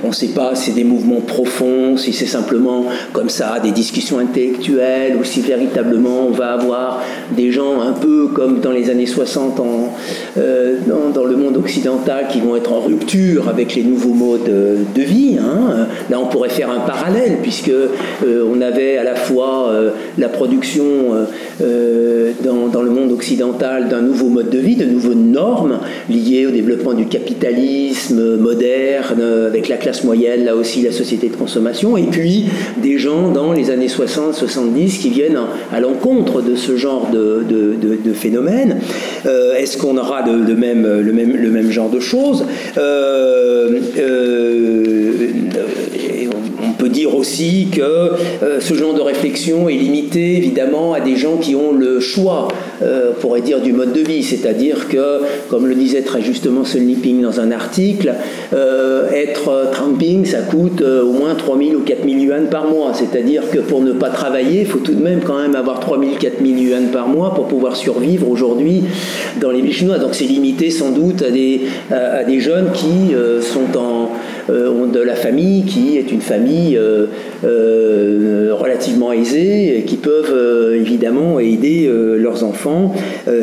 on 0.04 0.08
ne 0.08 0.14
sait 0.14 0.30
pas 0.30 0.56
si 0.56 0.70
c'est 0.70 0.76
des 0.76 0.84
mouvements 0.84 1.22
profonds, 1.22 1.98
si 1.98 2.14
c'est 2.14 2.26
simplement 2.26 2.86
comme 3.14 3.30
ça 3.30 3.60
des 3.62 3.72
discussions 3.72 4.20
intellectuelles 4.20 5.16
ou 5.20 5.24
si 5.24 5.42
véritablement 5.42 6.28
on 6.28 6.32
va 6.32 6.54
avoir 6.54 7.04
des 7.32 7.52
gens 7.52 7.82
un 7.82 7.92
peu 7.92 8.28
comme 8.34 8.60
dans 8.60 8.72
les 8.72 8.90
années 8.90 9.06
60 9.06 9.60
en, 9.60 9.94
euh, 10.38 10.78
dans, 11.14 11.26
le 11.26 11.36
monde 11.36 11.58
occidental 11.58 12.28
qui 12.32 12.40
vont 12.40 12.56
être 12.56 12.72
en 12.72 12.80
rupture 12.80 13.50
avec 13.50 13.76
les 13.76 13.84
nouveaux 13.84 14.14
modes 14.14 14.50
de 14.96 15.02
vie. 15.02 15.38
Hein. 15.40 15.88
Là, 16.10 16.20
on 16.20 16.28
pourrait 16.28 16.50
faire 16.50 16.72
un 16.72 16.80
parallèle 16.80 17.40
puisque 17.42 17.72
on 18.24 18.62
avait 18.62 18.98
à 18.98 19.04
la 19.04 19.16
fois 19.16 19.37
euh, 19.45 19.91
la 20.17 20.30
production 20.30 20.84
euh, 21.13 21.26
euh, 21.62 22.32
dans, 22.43 22.82
le 22.82 22.89
monde 22.89 23.12
occidental 23.12 23.88
d'un 23.88 24.02
nouveau 24.02 24.28
mode 24.28 24.50
de 24.50 24.58
vie, 24.58 24.76
de 24.76 24.86
nouvelles 24.86 25.17
normes 25.17 25.80
liées 26.10 26.45
au 26.47 26.52
développement 26.52 26.93
du 26.93 27.06
capitalisme 27.06 28.38
moderne, 28.38 29.21
avec 29.47 29.67
la 29.67 29.78
classe 29.78 30.04
moyenne, 30.04 30.45
là 30.45 30.56
aussi 30.56 30.82
la 30.82 30.91
société 30.91 31.28
de 31.30 31.36
consommation, 31.36 31.97
et 31.97 32.04
puis 32.04 32.45
des 32.82 32.97
gens 32.97 33.32
dans 33.32 33.54
les 33.54 33.69
années 33.69 33.88
60-70 33.88 35.00
qui 35.00 35.10
viennent 35.10 35.39
à, 35.71 35.80
l'encontre 35.80 36.41
de 36.41 36.56
ce 36.56 36.78
genre 36.78 37.10
de, 37.12 37.43
de, 37.47 38.13
phénomène. 38.13 38.80
Est-ce 39.58 39.78
qu'on 39.78 39.97
aura 39.97 40.23
le, 40.26 40.56
même, 40.56 40.84
le, 40.84 41.50
même, 41.52 41.71
genre 41.71 41.89
de 41.89 42.00
choses? 42.00 42.45
Peut 46.78 46.90
dire 46.90 47.16
aussi 47.16 47.68
que 47.72 47.82
euh, 47.82 48.60
ce 48.60 48.74
genre 48.74 48.94
de 48.94 49.02
réflexion 49.02 49.68
est 49.70 49.74
limité 49.74 50.38
évidemment 50.38 50.94
à 50.94 51.00
des 51.00 51.16
gens 51.16 51.38
qui 51.38 51.56
ont 51.56 51.72
le 51.72 52.00
choix, 52.00 52.48
euh, 52.82 53.12
on 53.12 53.22
pourrait 53.22 53.42
dire, 53.42 53.62
du 53.62 53.74
mode 53.74 53.94
de 53.94 54.02
vie. 54.02 54.24
C'est-à-dire 54.24 54.88
que, 54.88 55.22
comme 55.50 55.68
le 55.68 55.76
disait 55.76 56.02
très 56.02 56.22
justement 56.22 56.63
Sun 56.63 56.88
Liping 56.88 57.22
dans 57.22 57.40
un 57.40 57.52
article, 57.52 58.13
euh, 58.54 59.10
être 59.12 59.72
tramping, 59.72 60.26
ça 60.26 60.40
coûte 60.42 60.82
au 60.82 61.12
moins 61.12 61.36
3000 61.36 61.76
ou 61.76 61.82
4000 61.82 62.22
yuan 62.22 62.48
par 62.48 62.68
mois. 62.68 62.94
C'est-à-dire 62.94 63.50
que 63.52 63.60
pour 63.60 63.82
ne 63.82 63.92
pas 63.92 64.10
travailler, 64.10 64.62
il 64.62 64.68
faut 64.68 64.80
tout 64.80 64.94
de 64.94 65.04
même 65.04 65.22
quand 65.22 65.40
même 65.40 65.56
avoir 65.56 65.80
3000, 65.80 66.18
4000 66.18 66.60
yuan 66.60 66.88
par 66.92 67.08
mois 67.08 67.34
pour 67.34 67.48
pouvoir 67.48 67.76
survivre 67.76 68.30
aujourd'hui 68.30 68.84
dans 69.42 69.52
les 69.52 69.62
villes 69.62 69.74
chinoises. 69.74 70.02
Donc 70.02 70.13
c'est 70.13 70.26
limité 70.26 70.70
sans 70.70 70.92
doute 70.92 71.22
à 71.22 71.32
des, 71.32 71.62
à 71.92 72.24
des 72.24 72.40
jeunes 72.40 72.72
qui 72.74 73.13
sont 73.42 73.78
en 73.78 74.12
de 74.50 75.00
la 75.00 75.16
famille 75.16 75.64
qui 75.64 75.98
est 75.98 76.12
une 76.12 76.22
famille 76.22 76.78
euh, 76.78 77.08
euh, 77.37 77.37
relativement 77.43 79.12
aisée 79.12 79.80
et 79.80 79.84
qui 79.84 79.97
peuvent 79.97 80.73
évidemment 80.76 81.39
aider 81.39 81.89
leurs 82.17 82.43
enfants 82.43 82.93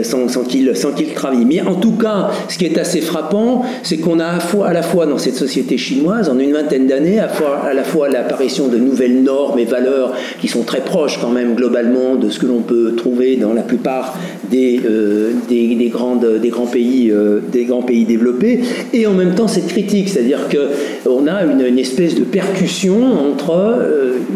sans, 0.02 0.28
sans 0.28 0.42
qu'ils 0.44 0.72
travaillent. 1.14 1.44
Mais 1.44 1.61
en 1.61 1.74
tout 1.74 1.92
cas, 1.92 2.30
ce 2.48 2.59
qui 2.59 2.64
est 2.64 2.78
assez 2.78 3.00
frappant, 3.00 3.62
c'est 3.83 3.98
qu'on 3.98 4.20
a 4.20 4.38
à, 4.64 4.72
la 4.72 4.83
fois 4.83 5.07
dans 5.07 5.18
cette 5.18 5.37
société 5.37 5.78
chinoise, 5.78 6.28
en 6.28 6.38
une 6.38 6.52
vingtaine 6.52 6.87
d'années, 6.87 7.18
à, 7.20 7.28
la 7.74 7.85
fois 7.85 8.09
l'apparition 8.09 8.68
de 8.68 8.78
nouvelles 8.78 9.22
normes 9.22 9.59
et 9.59 9.64
valeurs 9.64 10.12
qui 10.40 10.48
sont 10.48 10.62
très 10.62 10.80
proches 10.80 11.18
quand 11.20 11.30
même 11.30 11.54
globalement 11.54 12.16
de 12.16 12.30
ce 12.30 12.38
que 12.38 12.46
l'on 12.46 12.61
peut 12.61 12.94
trouver 12.96 13.37
dans 13.37 13.52
la 13.52 13.62
plupart 13.62 14.18
des, 14.50 14.80
des, 15.48 15.74
des, 15.74 15.74
des, 15.74 15.88
grands 15.88 16.66
pays, 16.66 17.12
des 17.52 17.64
grands 17.64 17.83
pays 17.83 18.04
développés, 18.04 18.61
et 18.92 19.07
en 19.07 19.12
même 19.12 19.35
temps 19.35 19.48
cette 19.48 19.66
critique, 19.66 20.09
c'est-à-dire 20.09 20.48
que 20.48 20.59
on 21.09 21.26
a 21.26 21.44
une, 21.44 21.78
espèce 21.78 22.14
de 22.14 22.24
percussion 22.24 22.96
entre 23.28 23.50
euh, 23.50 23.84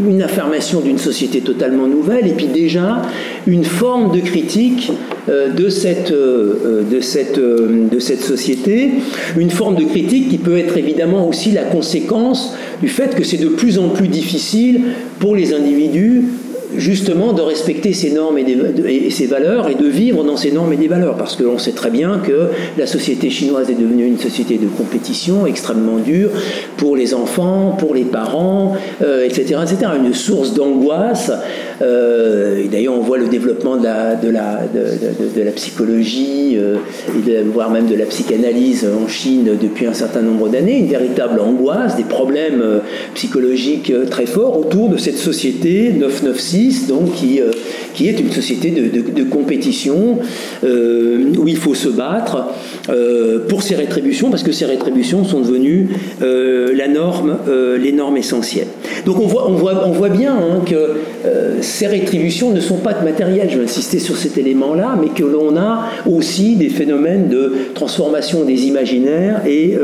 une 0.06 0.22
affirmation 0.22 0.80
d'une 0.80 0.98
société 0.98 1.40
totalement 1.40 1.86
nouvelle 1.86 2.26
et 2.26 2.32
puis 2.32 2.46
déjà 2.46 3.02
une 3.46 3.64
forme 3.64 4.14
de 4.14 4.20
critique 4.20 4.92
euh, 5.28 5.48
euh, 5.58 6.82
de 7.90 7.98
cette 7.98 8.22
société, 8.22 8.90
une 9.36 9.50
forme 9.50 9.76
de 9.76 9.84
critique 9.84 10.30
qui 10.30 10.38
peut 10.38 10.56
être 10.58 10.76
évidemment 10.76 11.28
aussi 11.28 11.50
la 11.50 11.64
conséquence 11.64 12.54
du 12.80 12.88
fait 12.88 13.14
que 13.14 13.24
c'est 13.24 13.36
de 13.36 13.48
plus 13.48 13.78
en 13.78 13.88
plus 13.90 14.08
difficile 14.08 14.82
pour 15.18 15.36
les 15.36 15.52
individus 15.52 16.24
justement 16.76 17.32
de 17.32 17.42
respecter 17.42 17.92
ces 17.92 18.10
normes 18.10 18.38
et, 18.38 19.10
ces 19.10 19.26
valeurs 19.26 19.68
et 19.68 19.74
de 19.74 19.86
vivre 19.86 20.24
dans 20.24 20.36
ces 20.36 20.50
normes 20.50 20.72
et 20.72 20.76
des 20.76 20.88
valeurs. 20.88 21.16
Parce 21.16 21.36
qu'on 21.36 21.58
sait 21.58 21.72
très 21.72 21.90
bien 21.90 22.18
que 22.18 22.48
la 22.76 22.86
société 22.86 23.30
chinoise 23.30 23.70
est 23.70 23.74
devenue 23.74 24.06
une 24.06 24.18
société 24.18 24.58
de 24.58 24.66
compétition 24.66 25.46
extrêmement 25.46 25.98
dure 25.98 26.30
pour 26.76 26.96
les 26.96 27.14
enfants, 27.14 27.76
pour 27.78 27.94
les 27.94 28.04
parents, 28.04 28.76
etc., 29.00 29.54
euh, 29.56 29.62
etc. 29.62 29.92
Une 29.96 30.14
source 30.14 30.54
d'angoisse. 30.54 31.30
Euh, 31.82 32.62
d'ailleurs, 32.70 32.94
on 32.94 33.02
voit 33.02 33.18
le 33.18 33.28
développement 33.28 33.76
de 33.76 34.30
la, 34.30 35.50
psychologie, 35.52 36.56
euh, 36.56 36.76
voire 37.52 37.70
même 37.70 37.86
de 37.86 37.94
la 37.94 38.06
psychanalyse 38.06 38.86
en 38.86 39.08
Chine 39.08 39.50
depuis 39.60 39.86
un 39.86 39.94
certain 39.94 40.22
nombre 40.22 40.48
d'années. 40.48 40.78
Une 40.78 40.88
véritable 40.88 41.40
angoisse, 41.40 41.96
des 41.96 42.04
problèmes 42.04 42.62
psychologiques 43.14 43.92
très 44.10 44.26
forts 44.26 44.58
autour 44.58 44.88
de 44.88 44.96
cette 44.96 45.18
société 45.18 45.92
996 45.92 46.86
donc 46.88 47.14
qui, 47.14 47.40
euh, 47.40 47.50
qui 47.94 48.08
est 48.08 48.18
une 48.20 48.30
société 48.30 48.70
de, 48.70 49.24
compétition 49.24 50.18
euh, 50.64 51.32
où 51.38 51.48
il 51.48 51.56
faut 51.56 51.74
se 51.74 51.88
battre 51.88 52.48
euh, 52.88 53.40
pour 53.48 53.62
ces 53.62 53.74
rétributions, 53.74 54.30
parce 54.30 54.42
que 54.42 54.52
ces 54.52 54.64
rétributions 54.64 55.24
sont 55.24 55.40
devenues 55.40 55.88
la 56.20 56.88
norme, 56.88 57.38
les 57.80 57.92
normes 57.92 58.16
essentielles. 58.16 58.68
Donc 59.04 59.18
on 59.20 59.26
voit, 59.26 59.48
on 59.48 59.54
voit, 59.54 59.86
on 59.86 59.92
voit 59.92 60.08
bien 60.08 60.34
hein, 60.34 60.62
que 60.66 60.96
ces 61.68 61.86
rétributions 61.86 62.50
ne 62.50 62.60
sont 62.60 62.78
pas 62.78 62.94
de 62.94 63.04
matériel, 63.04 63.48
je 63.50 63.58
vais 63.58 63.64
insister 63.64 63.98
sur 63.98 64.16
cet 64.16 64.38
élément-là, 64.38 64.96
mais 65.00 65.08
que 65.08 65.24
l'on 65.24 65.56
a 65.56 65.90
aussi 66.06 66.56
des 66.56 66.68
phénomènes 66.68 67.28
de 67.28 67.52
transformation 67.74 68.44
des 68.44 68.66
imaginaires 68.66 69.42
et 69.46 69.76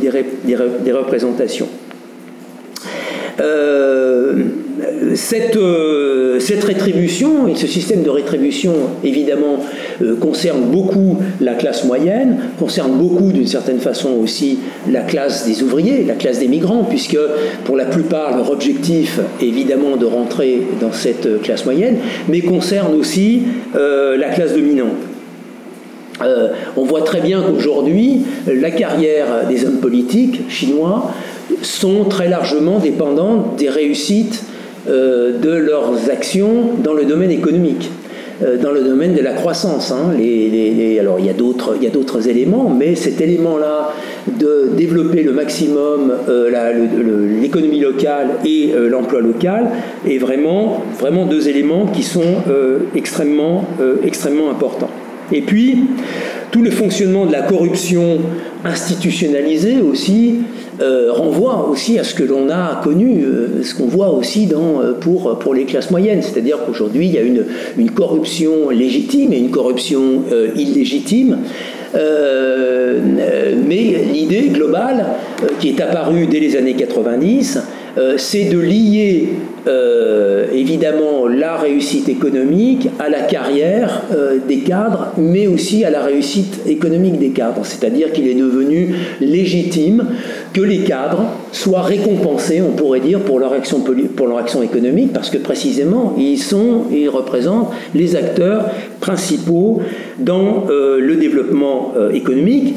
des, 0.00 0.10
des, 0.44 0.92
représentations. 0.92 1.68
Cette, 5.14 5.56
euh, 5.56 6.38
cette 6.38 6.64
rétribution 6.64 7.48
et 7.48 7.54
ce 7.54 7.66
système 7.66 8.02
de 8.02 8.10
rétribution, 8.10 8.72
évidemment, 9.02 9.58
euh, 10.02 10.16
concerne 10.16 10.62
beaucoup 10.62 11.18
la 11.40 11.54
classe 11.54 11.84
moyenne, 11.84 12.38
concerne 12.58 12.92
beaucoup, 12.92 13.32
d'une 13.32 13.46
certaine 13.46 13.78
façon 13.78 14.10
aussi, 14.22 14.58
la 14.90 15.00
classe 15.00 15.46
des 15.46 15.62
ouvriers, 15.62 16.04
la 16.04 16.14
classe 16.14 16.38
des 16.38 16.48
migrants, 16.48 16.84
puisque 16.84 17.18
pour 17.64 17.76
la 17.76 17.86
plupart, 17.86 18.36
leur 18.36 18.50
objectif 18.50 19.20
est 19.40 19.46
évidemment 19.46 19.96
de 19.96 20.06
rentrer 20.06 20.62
dans 20.80 20.92
cette 20.92 21.40
classe 21.42 21.64
moyenne, 21.64 21.96
mais 22.28 22.40
concerne 22.40 22.94
aussi 22.94 23.42
euh, 23.74 24.16
la 24.16 24.28
classe 24.28 24.52
dominante. 24.54 24.92
on 26.76 26.84
voit 26.84 27.02
très 27.02 27.20
bien 27.20 27.42
qu'aujourd'hui, 27.42 28.22
la 28.46 28.70
carrière 28.70 29.46
des 29.48 29.64
hommes 29.64 29.80
politiques 29.80 30.50
chinois 30.50 31.12
sont 31.62 32.04
très 32.04 32.28
largement 32.28 32.78
dépendantes 32.78 33.56
des 33.56 33.68
réussites 33.68 34.42
de 34.88 35.50
leurs 35.50 36.10
actions 36.10 36.70
dans 36.82 36.94
le 36.94 37.04
domaine 37.04 37.30
économique. 37.30 37.90
Euh, 38.42 38.58
dans 38.58 38.70
le 38.70 38.82
domaine 38.82 39.14
de 39.14 39.22
la 39.22 39.32
croissance. 39.32 39.90
Hein. 39.90 40.10
alors 41.00 41.18
il 41.18 41.24
y 41.24 41.30
a 41.30 41.90
d'autres 41.90 42.28
éléments, 42.28 42.68
mais 42.68 42.94
cet 42.94 43.22
élément-là 43.22 43.94
de 44.26 44.72
développer 44.76 45.22
le 45.22 45.32
maximum 45.32 46.12
euh, 46.28 47.40
l'économie 47.40 47.80
locale 47.80 48.32
et 48.44 48.72
euh, 48.74 48.90
l'emploi 48.90 49.22
local 49.22 49.70
est 50.06 50.18
vraiment, 50.18 50.82
vraiment 50.98 51.24
deux 51.24 51.48
éléments 51.48 51.86
qui 51.86 52.02
sont 52.02 52.42
extrêmement, 52.94 53.64
extrêmement 54.04 54.50
importants. 54.50 54.90
Et 55.32 55.40
puis, 55.40 55.84
tout 56.50 56.62
le 56.62 56.70
fonctionnement 56.70 57.24
de 57.24 57.32
la 57.32 57.42
corruption 57.42 58.18
institutionnalisée 58.64 59.80
aussi 59.80 60.40
euh, 60.80 61.10
renvoie 61.10 61.68
aussi 61.70 61.98
à 61.98 62.04
ce 62.04 62.14
que 62.14 62.22
l'on 62.22 62.50
a 62.50 62.82
connu, 62.84 63.24
euh, 63.24 63.62
ce 63.62 63.74
qu'on 63.74 63.86
voit 63.86 64.10
aussi 64.10 64.46
dans, 64.46 64.82
euh, 64.82 64.92
pour, 64.92 65.38
pour 65.38 65.54
les 65.54 65.64
classes 65.64 65.90
moyennes. 65.90 66.20
C'est-à-dire 66.20 66.58
qu'aujourd'hui, 66.66 67.06
il 67.06 67.14
y 67.14 67.18
a 67.18 67.22
une, 67.22 67.46
une, 67.78 67.90
corruption 67.90 68.68
légitime 68.68 69.32
et 69.32 69.38
une 69.38 69.50
corruption 69.50 70.22
illégitime. 70.54 71.38
mais 71.94 72.00
l'idée 74.12 74.50
globale 74.52 75.06
qui 75.60 75.70
est 75.70 75.80
apparue 75.80 76.26
dès 76.26 76.40
les 76.40 76.56
années 76.56 76.74
90, 76.74 77.58
c'est 78.16 78.44
de 78.44 78.58
lier 78.58 79.28
euh, 79.68 80.46
évidemment 80.52 81.26
la 81.26 81.56
réussite 81.56 82.08
économique 82.08 82.88
à 83.00 83.08
la 83.08 83.22
carrière 83.22 84.02
euh, 84.14 84.38
des 84.46 84.58
cadres, 84.58 85.08
mais 85.18 85.48
aussi 85.48 85.84
à 85.84 85.90
la 85.90 86.02
réussite 86.02 86.60
économique 86.66 87.18
des 87.18 87.30
cadres. 87.30 87.64
C'est-à-dire 87.64 88.12
qu'il 88.12 88.28
est 88.28 88.34
devenu 88.34 88.94
légitime 89.20 90.06
que 90.52 90.60
les 90.60 90.80
cadres 90.80 91.24
soient 91.50 91.82
récompensés, 91.82 92.62
on 92.62 92.76
pourrait 92.76 93.00
dire, 93.00 93.18
pour 93.20 93.40
leur 93.40 93.52
action, 93.52 93.82
économique, 94.62 95.12
parce 95.12 95.30
que 95.30 95.38
précisément, 95.38 96.14
ils 96.16 96.38
sont, 96.38 96.84
ils 96.92 97.08
représentent 97.08 97.70
les 97.94 98.14
acteurs 98.14 98.70
principaux 99.00 99.80
dans 100.20 100.66
euh, 100.70 101.00
le 101.00 101.16
développement 101.16 101.92
économique. 102.12 102.74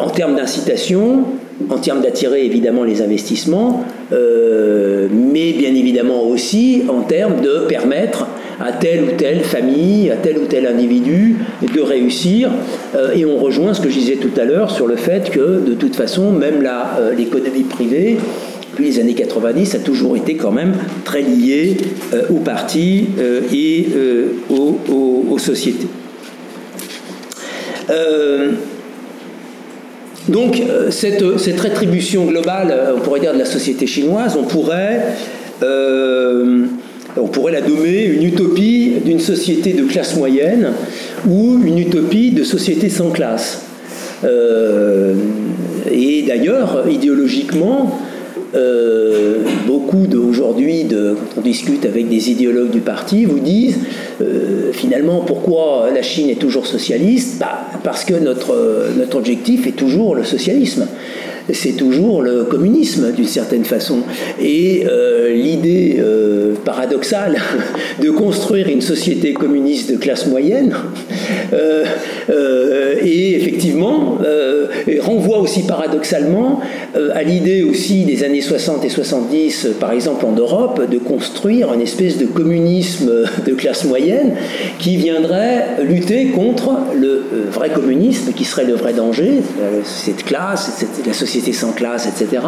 en 0.00 0.10
termes 0.10 0.36
d'incitation, 0.36 1.24
en 1.70 1.78
termes 1.78 2.00
d'attirer 2.00 2.44
évidemment 2.44 2.84
les 2.84 3.02
investissements, 3.02 3.84
euh, 4.12 5.08
mais 5.12 5.52
bien 5.52 5.74
évidemment 5.74 6.24
aussi 6.24 6.82
en 6.88 7.02
termes 7.02 7.40
de 7.40 7.66
permettre 7.68 8.26
à 8.60 8.72
telle 8.72 9.04
ou 9.04 9.16
telle 9.16 9.40
famille, 9.40 10.10
à 10.10 10.16
tel 10.16 10.38
ou 10.38 10.46
tel 10.46 10.66
individu 10.66 11.36
de 11.74 11.80
réussir. 11.80 12.50
Euh, 12.94 13.12
et 13.14 13.24
on 13.24 13.38
rejoint 13.38 13.74
ce 13.74 13.80
que 13.80 13.88
je 13.88 13.98
disais 13.98 14.16
tout 14.16 14.30
à 14.40 14.44
l'heure 14.44 14.70
sur 14.70 14.86
le 14.86 14.96
fait 14.96 15.30
que 15.30 15.60
de 15.60 15.74
toute 15.74 15.96
façon, 15.96 16.30
même 16.30 16.64
euh, 16.64 17.14
l'économie 17.14 17.64
privée, 17.64 18.18
depuis 18.70 18.84
les 18.84 19.00
années 19.00 19.14
90, 19.14 19.74
a 19.74 19.78
toujours 19.80 20.16
été 20.16 20.36
quand 20.36 20.52
même 20.52 20.74
très 21.04 21.20
liée 21.20 21.76
aux 22.30 22.38
partis 22.38 23.06
et 23.52 23.86
aux, 24.48 24.78
aux, 25.30 25.38
sociétés. 25.38 25.88
Donc 30.28 30.60
euh, 30.60 30.90
cette, 30.90 31.60
rétribution 31.60 32.26
globale, 32.26 32.68
euh, 32.70 32.94
on 32.96 33.00
pourrait 33.00 33.20
dire 33.20 33.32
de 33.32 33.38
la 33.38 33.44
société 33.44 33.86
chinoise, 33.86 34.36
euh, 35.62 36.64
on 37.16 37.26
pourrait 37.28 37.52
la 37.52 37.60
nommer 37.60 38.04
une 38.04 38.22
utopie 38.22 38.94
d'une 39.04 39.20
société 39.20 39.72
de 39.72 39.84
classe 39.84 40.16
moyenne 40.16 40.72
ou 41.28 41.60
une 41.64 41.78
utopie 41.78 42.30
de 42.30 42.44
société 42.44 42.88
sans 42.88 43.10
classe. 43.10 43.62
et 45.90 46.22
d'ailleurs, 46.26 46.84
idéologiquement, 46.88 47.98
euh, 48.54 49.38
beaucoup 49.66 50.06
d'aujourd'hui, 50.06 50.86
quand 50.90 51.38
on 51.38 51.40
discute 51.40 51.84
avec 51.86 52.08
des 52.08 52.30
idéologues 52.30 52.70
du 52.70 52.80
parti, 52.80 53.24
vous 53.24 53.38
disent 53.38 53.78
euh, 54.20 54.72
finalement 54.72 55.20
pourquoi 55.20 55.88
la 55.92 56.02
Chine 56.02 56.28
est 56.28 56.40
toujours 56.40 56.66
socialiste? 56.66 57.38
Bah, 57.38 57.66
Parce 57.82 58.04
que 58.04 58.14
notre, 58.14 58.90
notre 58.96 59.16
objectif 59.16 59.66
est 59.66 59.76
toujours 59.76 60.14
le 60.14 60.24
socialisme 60.24 60.86
c'est 61.50 61.72
toujours 61.72 62.22
le 62.22 62.44
communisme 62.44 63.12
d'une 63.12 63.26
certaine 63.26 63.64
façon. 63.64 63.98
Et 64.40 64.84
euh, 64.86 65.32
l'idée 65.34 65.96
euh, 65.98 66.54
paradoxale 66.64 67.40
de 68.02 68.10
construire 68.10 68.68
une 68.68 68.80
société 68.80 69.32
communiste 69.32 69.90
de 69.92 69.96
classe 69.96 70.26
moyenne 70.26 70.72
euh, 70.72 71.14
et 73.04 73.36
effectivement 73.36 74.18
renvoie 75.00 75.38
aussi 75.38 75.62
paradoxalement 75.64 76.60
à 77.14 77.22
l'idée 77.22 77.62
aussi 77.62 78.04
des 78.04 78.24
années 78.24 78.40
60 78.40 78.84
et 78.84 78.88
70, 78.88 79.68
par 79.80 79.92
exemple 79.92 80.24
en 80.26 80.32
Europe, 80.32 80.88
de 80.88 80.98
construire 80.98 81.72
une 81.72 81.80
espèce 81.80 82.18
de 82.18 82.26
communisme 82.26 83.10
de 83.46 83.52
classe 83.52 83.84
moyenne 83.84 84.34
qui 84.78 84.96
viendrait 84.96 85.82
lutter 85.82 86.26
contre 86.26 86.70
le 86.98 87.22
vrai 87.50 87.70
communisme 87.70 88.32
qui 88.32 88.44
serait 88.44 88.64
le 88.64 88.74
vrai 88.74 88.92
danger, 88.92 89.42
cette 89.84 90.24
classe, 90.24 90.84
la 91.06 91.12
société 91.12 91.52
sans 91.52 91.72
classe, 91.72 92.06
etc. 92.06 92.42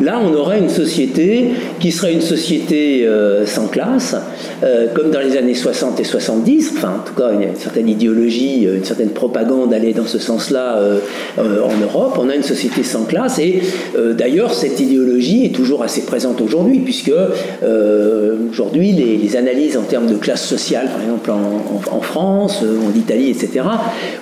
Là, 0.00 0.20
on 0.22 0.34
aurait 0.34 0.58
une 0.58 0.68
société 0.68 1.50
qui 1.80 1.92
serait 1.92 2.12
une 2.12 2.20
société 2.20 3.06
euh, 3.06 3.46
sans 3.46 3.68
classe, 3.68 4.16
euh, 4.62 4.88
comme 4.94 5.10
dans 5.10 5.20
les 5.20 5.36
années 5.36 5.54
60 5.54 6.00
et 6.00 6.04
70. 6.04 6.72
Enfin, 6.76 6.96
en 7.00 7.06
tout 7.06 7.14
cas, 7.14 7.32
une, 7.32 7.54
certaine 7.56 7.88
idéologie, 7.88 8.03
euh, 8.08 8.76
une 8.76 8.84
certaine 8.84 9.10
propagande 9.10 9.72
allait 9.72 9.92
dans 9.92 10.06
ce 10.06 10.18
sens-là 10.18 10.80
en 11.38 11.82
Europe. 11.82 12.18
On 12.18 12.28
a 12.28 12.34
une 12.34 12.42
société 12.42 12.82
sans 12.82 13.04
classe, 13.04 13.38
et 13.38 13.62
d'ailleurs, 14.16 14.52
cette 14.54 14.80
idéologie 14.80 15.46
est 15.46 15.54
toujours 15.54 15.82
assez 15.82 16.02
présente 16.02 16.40
aujourd'hui, 16.40 16.80
puisque 16.80 17.12
aujourd'hui, 18.50 18.92
les, 18.92 19.36
analyses 19.36 19.76
en 19.76 19.82
termes 19.82 20.06
de 20.06 20.14
classe 20.14 20.46
sociale, 20.46 20.86
par 20.86 21.02
exemple 21.02 21.30
en, 21.90 22.00
France, 22.00 22.62
en 22.62 22.96
Italie, 22.96 23.30
etc., 23.30 23.66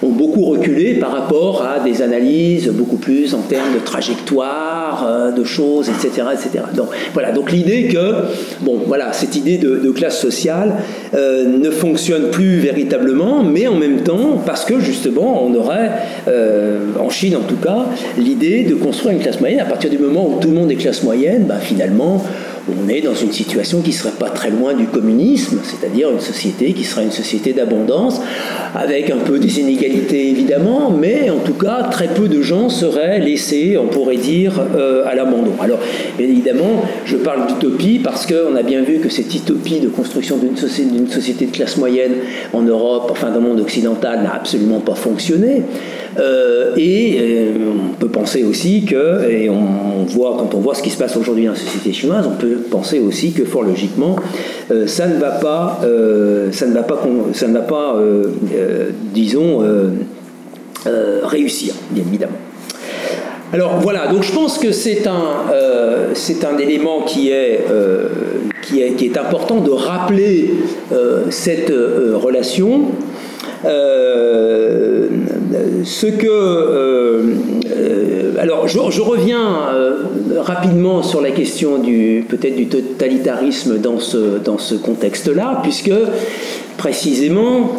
ont 0.02 0.10
beaucoup 0.10 0.44
reculé 0.44 0.94
par 0.94 1.12
rapport 1.12 1.62
à 1.62 1.80
des 1.80 2.00
analyses 2.00 2.68
beaucoup 2.68 2.96
plus 2.96 3.34
en 3.34 3.42
termes 3.42 3.74
de 3.74 3.84
trajectoire, 3.84 5.06
euh, 5.06 5.30
de 5.32 5.44
choses, 5.44 5.88
etc., 5.88 6.26
etc. 6.32 6.64
Donc 6.74 6.88
voilà, 7.12 7.32
donc 7.32 7.52
l'idée 7.52 7.88
que, 7.88 8.14
bon, 8.60 8.80
voilà, 8.86 9.12
cette 9.12 9.36
idée 9.36 9.58
de, 9.58 9.92
classe 9.92 10.20
sociale 10.20 10.76
euh, 11.14 11.44
ne 11.44 11.70
fonctionne 11.70 12.30
plus 12.30 12.56
véritablement, 12.56 13.42
mais 13.42 13.68
en 13.72 13.76
même 13.76 14.02
temps, 14.02 14.40
parce 14.44 14.64
que 14.64 14.80
justement, 14.80 15.44
on 15.44 15.54
aurait, 15.54 15.90
euh, 16.28 16.92
en 17.00 17.10
Chine 17.10 17.36
en 17.36 17.40
tout 17.40 17.56
cas, 17.56 17.86
l'idée 18.18 18.64
de 18.64 18.74
construire 18.74 19.14
une 19.14 19.22
classe 19.22 19.40
moyenne. 19.40 19.60
À 19.60 19.64
partir 19.64 19.90
du 19.90 19.98
moment 19.98 20.26
où 20.26 20.40
tout 20.40 20.48
le 20.48 20.54
monde 20.54 20.70
est 20.70 20.76
classe 20.76 21.02
moyenne, 21.02 21.44
bah, 21.44 21.58
finalement, 21.60 22.22
on 22.68 22.88
est 22.88 23.00
dans 23.00 23.14
une 23.14 23.32
situation 23.32 23.80
qui 23.80 23.90
ne 23.90 23.94
serait 23.94 24.18
pas 24.18 24.30
très 24.30 24.50
loin 24.50 24.74
du 24.74 24.86
communisme, 24.86 25.60
c'est-à-dire 25.64 26.10
une 26.10 26.20
société 26.20 26.72
qui 26.72 26.84
serait 26.84 27.04
une 27.04 27.10
société 27.10 27.52
d'abondance, 27.52 28.20
avec 28.74 29.10
un 29.10 29.18
peu 29.18 29.38
des 29.38 29.60
inégalités 29.60 30.30
évidemment, 30.30 30.90
mais 30.90 31.28
en 31.30 31.38
tout 31.38 31.54
cas 31.54 31.88
très 31.90 32.08
peu 32.08 32.28
de 32.28 32.40
gens 32.40 32.68
seraient 32.68 33.18
laissés, 33.18 33.76
on 33.76 33.86
pourrait 33.86 34.16
dire, 34.16 34.54
euh, 34.76 35.04
à 35.06 35.14
l'abandon. 35.14 35.52
Alors 35.60 35.80
évidemment, 36.18 36.82
je 37.04 37.16
parle 37.16 37.46
d'utopie 37.48 37.98
parce 37.98 38.26
qu'on 38.26 38.54
a 38.54 38.62
bien 38.62 38.82
vu 38.82 38.98
que 38.98 39.08
cette 39.08 39.34
utopie 39.34 39.80
de 39.80 39.88
construction 39.88 40.36
d'une 40.36 40.56
société, 40.56 41.46
de 41.46 41.50
classe 41.50 41.76
moyenne 41.76 42.12
en 42.52 42.62
Europe, 42.62 43.08
enfin 43.10 43.30
dans 43.30 43.40
le 43.40 43.48
monde 43.48 43.60
occidental, 43.60 44.22
n'a 44.22 44.34
absolument 44.34 44.80
pas 44.80 44.94
fonctionné. 44.94 45.62
Euh, 46.18 46.74
et 46.76 47.16
euh, 47.20 47.54
on 47.90 47.94
peut 47.94 48.08
penser 48.08 48.44
aussi 48.44 48.84
que, 48.84 49.28
et 49.30 49.48
on, 49.48 50.04
voit 50.04 50.36
quand 50.38 50.54
on 50.54 50.60
voit 50.60 50.74
ce 50.74 50.82
qui 50.82 50.90
se 50.90 50.98
passe 50.98 51.16
aujourd'hui 51.16 51.46
dans 51.46 51.52
la 51.52 51.58
société 51.58 51.92
chinoise, 51.92 52.26
on 52.26 52.36
peut 52.36 52.56
penser 52.70 52.98
aussi 52.98 53.32
que 53.32 53.44
fort 53.44 53.62
logiquement, 53.62 54.16
euh, 54.70 54.86
ça 54.86 55.06
ne 55.06 55.18
va 55.18 55.30
pas, 55.30 55.80
ça 56.50 56.66
ne 56.66 56.74
va 56.74 56.82
pas, 56.82 57.02
ça 57.32 57.48
ne 57.48 57.54
va 57.54 57.60
pas, 57.60 57.96
disons, 59.14 59.62
réussir, 61.22 61.74
bien 61.90 62.04
évidemment. 62.06 62.38
Alors 63.52 63.78
voilà, 63.80 64.08
donc 64.08 64.22
je 64.22 64.32
pense 64.32 64.58
que 64.58 64.72
c'est 64.72 65.06
un, 65.06 65.46
un 65.54 66.58
élément 66.58 67.02
qui 67.02 67.30
est, 67.30 67.64
qui 68.62 68.82
est, 68.82 68.92
qui 68.92 69.06
est 69.06 69.16
important 69.16 69.60
de 69.60 69.70
rappeler 69.70 70.50
cette 71.30 71.70
relation. 71.70 72.90
Euh, 73.64 75.08
ce 75.84 76.06
que. 76.06 76.26
Euh, 76.26 77.34
euh, 77.76 78.32
alors, 78.38 78.66
je, 78.66 79.00
reviens 79.00 79.68
rapidement 80.38 81.02
sur 81.02 81.20
la 81.20 81.30
question 81.30 81.78
du 81.78 82.24
peut-être 82.28 82.56
du 82.56 82.66
totalitarisme 82.66 83.78
dans 83.78 84.00
ce, 84.00 84.38
dans 84.38 84.58
ce 84.58 84.74
contexte-là, 84.74 85.60
puisque 85.62 85.92
précisément 86.76 87.72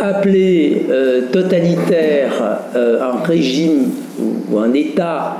appeler 0.00 0.86
totalitaire 1.32 2.60
un 2.74 3.22
régime 3.24 3.90
ou 4.50 4.58
un 4.58 4.72
État 4.72 5.36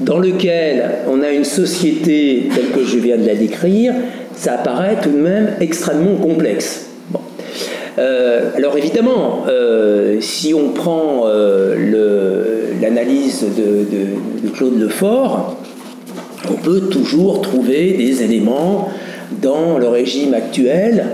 dans 0.00 0.18
lequel 0.18 0.90
on 1.08 1.22
a 1.22 1.30
une 1.30 1.44
société 1.44 2.48
telle 2.54 2.70
que 2.70 2.84
je 2.84 2.98
viens 2.98 3.16
de 3.16 3.26
la 3.26 3.34
décrire, 3.34 3.94
ça 4.34 4.54
apparaît 4.54 4.98
tout 5.02 5.10
de 5.10 5.18
même 5.18 5.54
extrêmement 5.60 6.16
complexe. 6.16 6.87
Alors 8.56 8.76
évidemment, 8.76 9.44
si 10.20 10.54
on 10.54 10.70
prend 10.70 11.24
l'analyse 12.80 13.44
de, 13.56 13.86
de, 14.44 14.48
Claude 14.50 14.78
Lefort, 14.80 15.56
on 16.50 16.54
peut 16.54 16.80
toujours 16.80 17.42
trouver 17.42 17.92
des 17.92 18.22
éléments 18.22 18.88
dans 19.42 19.78
le 19.78 19.88
régime 19.88 20.34
actuel 20.34 21.06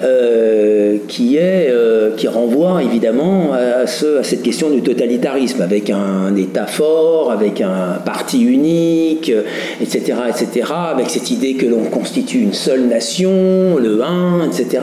euh, 0.00 0.98
qui, 1.08 1.36
est, 1.36 1.70
euh, 1.70 2.14
qui 2.16 2.28
renvoie 2.28 2.84
évidemment 2.84 3.52
à, 3.52 3.84
ce, 3.88 4.18
à, 4.18 4.22
cette 4.22 4.42
question 4.42 4.70
du 4.70 4.80
totalitarisme, 4.80 5.60
avec 5.60 5.90
un 5.90 6.36
État 6.36 6.66
fort, 6.66 7.32
avec 7.32 7.60
un 7.60 7.98
parti 8.04 8.44
unique, 8.44 9.32
etc., 9.80 10.14
etc., 10.28 10.66
avec 10.92 11.10
cette 11.10 11.32
idée 11.32 11.54
que 11.54 11.66
l'on 11.66 11.82
constitue 11.90 12.38
une 12.38 12.52
seule 12.52 12.86
nation, 12.86 13.76
le 13.76 14.00
1, 14.04 14.46
etc., 14.46 14.78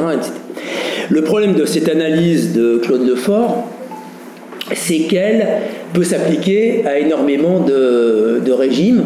Le 1.10 1.22
problème 1.22 1.54
de 1.54 1.66
cette 1.66 1.90
analyse 1.90 2.54
de 2.54 2.78
Claude 2.78 3.08
Lefort, 3.08 3.70
c'est 4.74 5.00
qu'elle 5.00 5.48
peut 5.94 6.04
s'appliquer 6.04 6.86
à 6.86 7.00
énormément 7.00 7.60
de, 7.60 8.42
de 8.44 8.52
régimes 8.52 9.04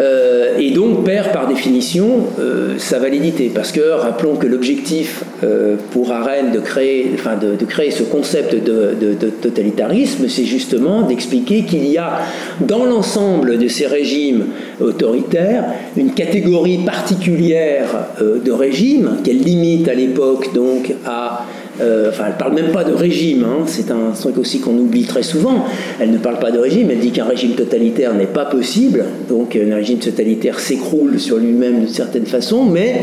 euh, 0.00 0.58
et 0.58 0.70
donc 0.70 1.04
perd 1.04 1.32
par 1.32 1.46
définition 1.46 2.26
euh, 2.40 2.74
sa 2.78 2.98
validité. 2.98 3.50
Parce 3.54 3.70
que 3.70 3.80
rappelons 3.80 4.36
que 4.36 4.46
l'objectif 4.46 5.22
euh, 5.44 5.76
pour 5.92 6.10
Arendt 6.10 6.52
de 6.52 6.60
créer, 6.60 7.12
enfin 7.14 7.36
de, 7.36 7.64
créer 7.64 7.90
ce 7.90 8.02
concept 8.02 8.54
de, 8.54 8.94
de 9.00 9.30
totalitarisme, 9.30 10.28
c'est 10.28 10.44
justement 10.44 11.02
d'expliquer 11.02 11.62
qu'il 11.62 11.86
y 11.86 11.98
a 11.98 12.20
dans 12.60 12.84
l'ensemble 12.84 13.58
de 13.58 13.68
ces 13.68 13.86
régimes 13.86 14.46
autoritaires 14.80 15.64
une 15.96 16.12
catégorie 16.12 16.78
particulière 16.78 17.86
de 18.20 18.52
régimes 18.52 19.18
qu'elle 19.24 19.38
limite 19.38 19.88
à 19.88 19.94
l'époque 19.94 20.52
donc 20.54 20.92
à 21.06 21.46
euh, 21.80 22.08
enfin, 22.10 22.24
elle 22.26 22.32
ne 22.34 22.38
parle 22.38 22.54
même 22.54 22.72
pas 22.72 22.84
de 22.84 22.92
régime, 22.92 23.44
hein. 23.44 23.64
c'est 23.66 23.90
un 23.90 24.12
truc 24.18 24.38
aussi 24.38 24.60
qu'on 24.60 24.76
oublie 24.78 25.04
très 25.04 25.22
souvent. 25.22 25.64
Elle 26.00 26.10
ne 26.10 26.18
parle 26.18 26.38
pas 26.38 26.50
de 26.50 26.58
régime, 26.58 26.90
elle 26.90 27.00
dit 27.00 27.10
qu'un 27.10 27.24
régime 27.24 27.52
totalitaire 27.52 28.14
n'est 28.14 28.26
pas 28.26 28.44
possible, 28.44 29.04
donc 29.28 29.56
un 29.56 29.74
régime 29.74 29.98
totalitaire 29.98 30.60
s'écroule 30.60 31.18
sur 31.18 31.38
lui-même 31.38 31.80
d'une 31.80 31.88
certaine 31.88 32.26
façon, 32.26 32.64
mais 32.64 33.02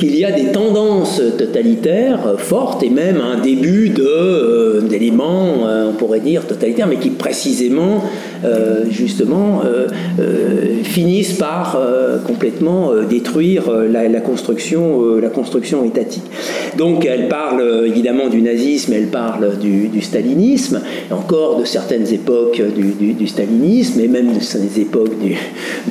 qu'il 0.00 0.16
y 0.16 0.24
a 0.24 0.32
des 0.32 0.50
tendances 0.50 1.20
totalitaires 1.36 2.34
fortes 2.38 2.82
et 2.82 2.88
même 2.88 3.20
un 3.20 3.38
début 3.38 3.92
euh, 3.98 4.80
d'éléments, 4.80 5.66
euh, 5.66 5.90
on 5.90 5.92
pourrait 5.92 6.20
dire, 6.20 6.46
totalitaires, 6.46 6.86
mais 6.86 6.96
qui 6.96 7.10
précisément, 7.10 8.02
justement, 8.90 9.62
finissent 10.82 11.34
par 11.34 11.78
complètement 12.26 12.92
détruire 13.08 13.70
la, 13.70 14.20
construction, 14.20 15.16
la 15.16 15.28
construction 15.28 15.84
étatique. 15.84 16.24
Donc 16.78 17.04
elle 17.04 17.28
parle 17.28 17.84
évidemment 17.86 18.28
du 18.28 18.40
nazisme, 18.40 18.94
elle 18.94 19.08
parle 19.08 19.58
du, 19.58 20.00
stalinisme, 20.00 20.80
encore 21.10 21.58
de 21.58 21.64
certaines 21.64 22.12
époques 22.12 22.62
du, 22.74 23.26
stalinisme, 23.26 24.00
et 24.00 24.08
même 24.08 24.34
de 24.34 24.40
certaines 24.40 24.80
époques 24.80 25.16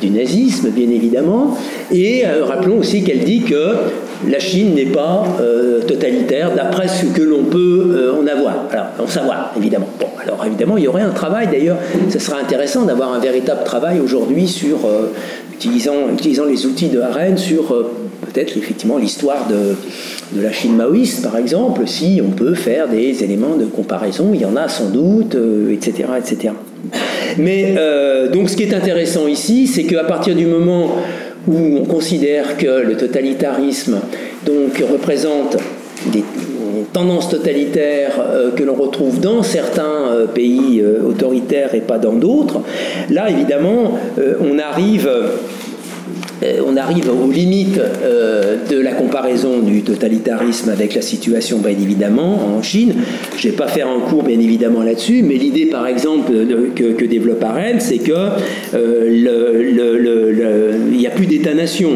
du, 0.02 0.10
nazisme, 0.10 0.70
bien 0.70 0.90
évidemment. 0.90 1.58
Et 1.92 2.24
euh, 2.26 2.44
rappelons 2.46 2.80
aussi 2.80 3.04
qu'elle 3.04 3.20
dit 3.20 3.42
que 3.42 3.74
la 4.28 4.40
Chine 4.40 4.76
n'est 4.76 4.86
pas 4.86 5.24
euh, 5.40 5.82
totalitaire 5.82 6.54
d'après 6.56 6.88
ce 6.88 7.06
que 7.06 7.22
l'on 7.22 7.44
peut 7.44 7.92
euh, 7.92 8.22
en 8.22 8.28
avoir, 8.28 8.66
alors, 8.72 8.88
en 9.00 9.08
savoir, 9.08 9.54
évidemment. 9.58 9.90
Bon, 10.00 10.08
alors 10.22 10.46
évidemment, 10.46 10.78
il 10.78 10.84
y 10.84 10.88
aurait 10.88 11.02
un 11.02 11.12
travail, 11.12 11.48
d'ailleurs, 11.48 11.78
ce 12.10 12.20
serait 12.20 12.42
intéressant 12.42 12.84
d'avoir 12.84 13.14
un 13.14 13.20
véritable 13.20 13.64
travail 13.64 14.00
aujourd'hui 14.00 14.48
sur, 14.48 14.80
utilisant, 15.54 16.10
utilisant 16.14 16.46
les 16.46 16.66
outils 16.66 16.90
de 16.90 17.00
Harren, 17.00 17.38
sur 17.38 17.74
peut-être 18.32 18.58
effectivement 18.58 18.98
l'histoire 18.98 19.48
de, 19.48 19.76
de, 20.38 20.42
la 20.42 20.52
Chine 20.52 20.76
maoïste, 20.76 21.24
par 21.24 21.38
exemple, 21.38 21.88
si 21.88 22.22
on 22.26 22.32
peut 22.32 22.54
faire 22.54 22.88
des 22.88 23.24
éléments 23.24 23.56
de 23.56 23.66
comparaison, 23.66 24.32
il 24.34 24.42
y 24.42 24.46
en 24.46 24.56
a 24.56 24.68
sans 24.68 24.90
doute, 24.90 25.36
etc., 25.72 26.06
euh, 26.10 26.18
etc. 26.18 26.54
Mais 27.38 27.76
euh, 27.78 28.30
donc 28.30 28.50
ce 28.50 28.56
qui 28.56 28.64
est 28.64 28.74
intéressant 28.74 29.28
ici, 29.28 29.68
c'est 29.68 29.84
qu'à 29.84 30.04
partir 30.04 30.36
du 30.36 30.46
moment 30.46 30.96
où 31.48 31.80
on 31.82 31.86
considère 31.86 32.58
que 32.58 32.84
le 32.84 32.96
totalitarisme 32.98 34.00
donc, 34.46 34.84
représente 34.92 35.58
des 36.14 36.24
tendances 36.94 37.30
totalitaires 37.30 38.14
euh, 38.20 38.52
que 38.52 38.64
l'on 38.64 38.76
retrouve 38.76 39.20
dans 39.20 39.44
certains 39.44 40.28
pays 40.34 40.84
autoritaires 41.06 41.76
et 41.76 41.82
pas 41.82 41.98
dans 41.98 42.14
d'autres, 42.14 42.62
là 43.10 43.30
évidemment 43.30 44.00
on 44.40 44.58
arrive 44.60 45.08
euh, 45.08 45.36
on 46.66 46.78
arrive 46.78 47.10
aux 47.10 47.32
limites 47.32 47.78
euh, 47.78 48.58
de 48.70 48.80
la 48.80 48.92
comparaison 48.92 49.60
du 49.60 49.82
totalitarisme 49.82 50.70
avec 50.70 50.96
la 50.96 51.02
situation, 51.02 51.60
bien 51.60 51.72
évidemment, 51.72 52.40
en 52.56 52.62
Chine. 52.62 52.94
Je 53.38 53.48
ne 53.48 53.52
vais 53.52 53.58
pas 53.58 53.68
faire 53.68 53.88
un 53.88 54.00
cours, 54.00 54.24
bien 54.24 54.40
évidemment, 54.40 54.82
là-dessus, 54.84 55.22
mais 55.24 55.36
l'idée, 55.36 55.66
par 55.66 55.88
exemple, 55.88 56.32
que, 56.76 57.06
développe 57.06 57.44
Arendt, 57.44 57.80
c'est 57.80 57.98
qu'il 57.98 58.14
euh, 58.74 59.20
n'y 60.92 61.08
a 61.08 61.12
plus 61.12 61.26
d'État-nation. 61.26 61.92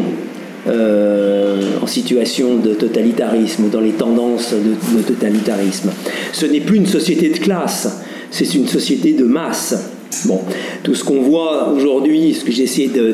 en 0.66 1.86
situation 1.86 2.56
de 2.56 2.72
totalitarisme 2.72 3.64
ou 3.64 3.68
dans 3.68 3.82
les 3.82 3.92
tendances 3.92 4.54
de 4.54 5.02
totalitarisme. 5.02 5.90
Ce 6.32 6.46
n'est 6.46 6.60
plus 6.60 6.78
une 6.78 6.86
société 6.86 7.28
de 7.28 7.38
classe, 7.38 8.00
c'est 8.30 8.54
une 8.54 8.66
société 8.66 9.12
de 9.12 9.24
masse. 9.24 9.93
Bon, 10.26 10.40
tout 10.82 10.94
ce 10.94 11.04
qu'on 11.04 11.20
voit 11.20 11.68
aujourd'hui, 11.68 12.34
ce 12.34 12.44
que 12.44 12.52
j'ai 12.52 12.64
essayé 12.64 12.88
de, 12.88 13.10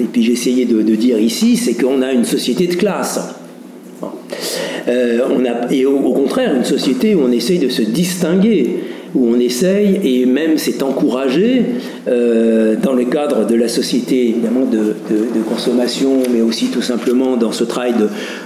et 0.00 0.04
puis 0.12 0.22
j'ai 0.22 0.32
essayé 0.32 0.64
de, 0.64 0.82
dire 0.94 1.18
ici, 1.18 1.56
c'est 1.56 1.74
qu'on 1.74 2.02
a 2.02 2.12
une 2.12 2.24
société 2.24 2.66
de 2.66 2.74
classe. 2.74 3.20
Euh, 4.88 5.20
on 5.30 5.44
a, 5.44 5.72
et 5.72 5.84
au, 5.84 6.12
contraire, 6.12 6.54
une 6.54 6.64
société 6.64 7.14
où 7.14 7.22
on 7.22 7.32
essaye 7.32 7.58
de 7.58 7.68
se 7.68 7.82
distinguer 7.82 8.80
où 9.16 9.34
on 9.34 9.40
essaye, 9.40 10.00
et 10.04 10.26
même 10.26 10.58
c'est 10.58 10.82
encouragé, 10.82 11.62
euh, 12.06 12.76
dans 12.80 12.92
le 12.92 13.04
cadre 13.06 13.46
de 13.46 13.54
la 13.54 13.68
société 13.68 14.28
évidemment 14.28 14.66
de, 14.66 14.94
consommation, 15.48 16.22
mais 16.32 16.42
aussi 16.42 16.66
tout 16.66 16.82
simplement 16.82 17.36
dans 17.36 17.52
ce 17.52 17.64
travail 17.64 17.94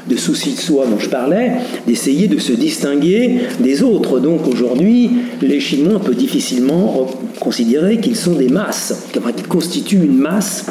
de, 0.09 0.17
souci 0.17 0.53
de 0.53 0.61
soi 0.61 0.87
dont 0.87 0.99
je 0.99 1.09
parlais, 1.09 1.53
d'essayer 1.87 2.29
de 2.29 2.39
se 2.39 2.53
distinguer 2.53 3.41
des 3.59 3.83
autres. 3.83 4.21
Donc 4.21 4.47
aujourd'hui, 4.47 5.11
les 5.43 5.61
Chinois, 5.61 5.95
on 5.97 6.05
peut 6.05 6.15
difficilement 6.15 7.07
considérer 7.41 7.99
qu'ils 7.99 8.17
sont 8.17 8.35
des 8.35 8.49
masses, 8.49 9.09
qu'ils 9.13 9.49
constituent 9.49 10.05
une 10.05 10.19
masse 10.19 10.67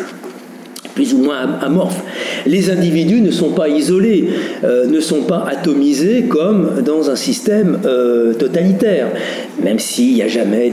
plus 0.99 1.13
ou 1.13 1.19
moins 1.19 1.47
amorphes. 1.61 2.03
Les 2.45 2.69
individus 2.69 3.21
ne 3.21 3.31
sont 3.31 3.51
pas 3.51 3.69
isolés, 3.69 4.31
euh, 4.65 4.85
ne 4.85 4.99
sont 4.99 5.21
pas 5.21 5.45
atomisés 5.49 6.23
comme 6.23 6.81
dans 6.83 7.09
un 7.09 7.15
système 7.15 7.79
euh, 7.85 8.33
totalitaire, 8.33 9.07
même 9.63 9.79
s'il 9.79 10.15
n'y 10.15 10.21
a 10.23 10.27
jamais 10.27 10.69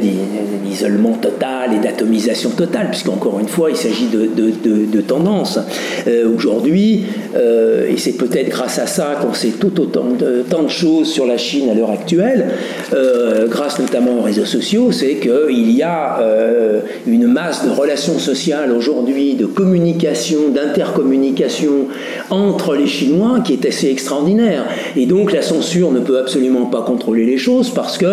d'isolement 0.64 1.12
total 1.12 1.74
et 1.76 1.78
d'atomisation 1.78 2.50
totale, 2.50 2.88
puisqu'encore 2.90 3.38
une 3.38 3.46
fois, 3.46 3.70
il 3.70 3.76
s'agit 3.76 4.08
de, 4.08 5.00
tendances. 5.00 5.60
Euh, 6.08 6.28
aujourd'hui, 6.34 7.04
et 7.88 7.96
c'est 7.96 8.16
peut-être 8.16 8.48
grâce 8.48 8.80
à 8.80 8.88
ça 8.88 9.18
qu'on 9.22 9.32
sait 9.32 9.52
tout 9.60 9.80
autant 9.80 10.06
de, 10.18 10.42
de 10.42 10.68
choses 10.68 11.08
sur 11.08 11.26
la 11.26 11.36
Chine 11.36 11.68
à 11.70 11.74
l'heure 11.74 11.92
actuelle, 11.92 12.46
grâce 13.48 13.78
notamment 13.78 14.18
aux 14.18 14.22
réseaux 14.22 14.44
sociaux, 14.44 14.90
c'est 14.90 15.16
qu'il 15.16 15.70
y 15.70 15.82
a 15.82 16.18
une 17.06 17.26
masse 17.26 17.64
de 17.64 17.70
relations 17.70 18.18
sociales 18.18 18.72
aujourd'hui, 18.72 19.34
de 19.34 19.46
communication, 19.46 20.15
d'intercommunication 20.50 21.88
entre 22.30 22.74
les 22.74 22.86
Chinois 22.86 23.40
qui 23.44 23.52
est 23.52 23.66
assez 23.66 23.90
extraordinaire. 23.90 24.64
Et 24.96 25.06
donc 25.06 25.32
la 25.32 25.42
censure 25.42 25.90
ne 25.92 26.00
peut 26.00 26.18
absolument 26.18 26.66
pas 26.66 26.82
contrôler 26.82 27.24
les 27.24 27.38
choses 27.38 27.70
parce 27.70 27.98
que 27.98 28.06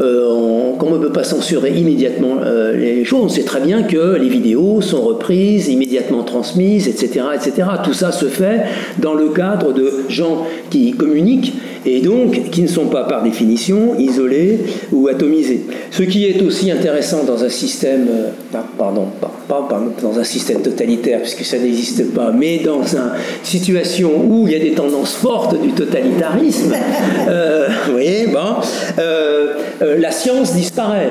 euh, 0.00 0.74
on 0.80 0.90
ne 0.90 0.98
peut 0.98 1.12
pas 1.12 1.24
censurer 1.24 1.72
immédiatement 1.72 2.36
euh, 2.44 2.76
les 2.76 3.04
choses, 3.04 3.24
on 3.24 3.28
sait 3.28 3.44
très 3.44 3.60
bien 3.60 3.82
que 3.82 4.16
les 4.16 4.28
vidéos 4.28 4.80
sont 4.80 5.00
reprises, 5.00 5.68
immédiatement 5.68 6.22
transmises, 6.22 6.88
etc., 6.88 7.26
etc. 7.34 7.68
Tout 7.82 7.94
ça 7.94 8.12
se 8.12 8.26
fait 8.26 8.62
dans 8.98 9.14
le 9.14 9.28
cadre 9.28 9.72
de 9.72 10.04
gens 10.08 10.46
qui 10.70 10.92
communiquent 10.92 11.54
et 11.86 12.00
donc 12.00 12.50
qui 12.50 12.62
ne 12.62 12.68
sont 12.68 12.86
pas 12.86 13.04
par 13.04 13.22
définition 13.22 13.98
isolés 13.98 14.60
ou 14.92 15.08
atomisés. 15.08 15.62
Ce 15.90 16.02
qui 16.02 16.26
est 16.26 16.40
aussi 16.42 16.70
intéressant 16.70 17.24
dans 17.24 17.44
un 17.44 17.48
système, 17.48 18.06
euh, 18.08 18.60
pardon, 18.78 19.06
pas, 19.48 19.68
dans 20.02 20.18
un 20.18 20.24
système 20.24 20.62
totalitaire 20.62 21.20
puisque 21.20 21.44
ça 21.44 21.58
n'existe 21.58 22.12
pas, 22.12 22.32
mais 22.32 22.58
dans 22.58 22.82
une 22.82 23.12
situation 23.42 24.10
où 24.26 24.46
il 24.46 24.52
y 24.52 24.56
a 24.56 24.60
des 24.60 24.72
tendances 24.72 25.14
fortes 25.14 25.60
du 25.60 25.70
totalitarisme, 25.70 26.74
euh, 27.28 27.68
oui, 27.94 28.26
bon, 28.32 28.62
euh, 28.98 29.54
la 29.98 30.10
science 30.10 30.54
disparaît. 30.54 31.10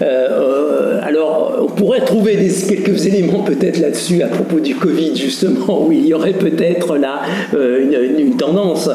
Euh, 0.00 0.04
euh, 0.06 1.00
alors, 1.02 1.58
on 1.60 1.66
pourrait 1.66 2.04
trouver 2.04 2.36
quelques 2.68 3.06
éléments 3.06 3.42
peut-être 3.42 3.78
là-dessus 3.78 4.22
à 4.22 4.28
propos 4.28 4.60
du 4.60 4.74
Covid, 4.74 5.16
justement, 5.16 5.86
où 5.86 5.92
il 5.92 6.06
y 6.06 6.14
aurait 6.14 6.34
peut-être 6.34 6.96
là 6.96 7.22
euh, 7.54 8.16
une, 8.18 8.36
tendance, 8.36 8.88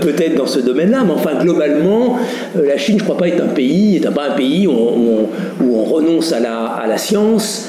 peut-être 0.00 0.36
dans 0.36 0.46
ce 0.46 0.60
domaine-là, 0.60 1.02
mais 1.04 1.12
enfin, 1.12 1.42
globalement, 1.42 2.16
la 2.54 2.78
Chine, 2.78 2.96
je 2.98 3.02
ne 3.02 3.08
crois 3.08 3.18
pas, 3.18 3.28
est 3.28 3.40
un 3.40 3.48
pays, 3.48 3.96
est 3.96 4.06
un 4.06 4.12
pays 4.36 4.66
où 4.66 4.72
on, 4.72 5.84
renonce 5.84 6.32
à 6.32 6.40
la 6.40 6.98
science, 6.98 7.68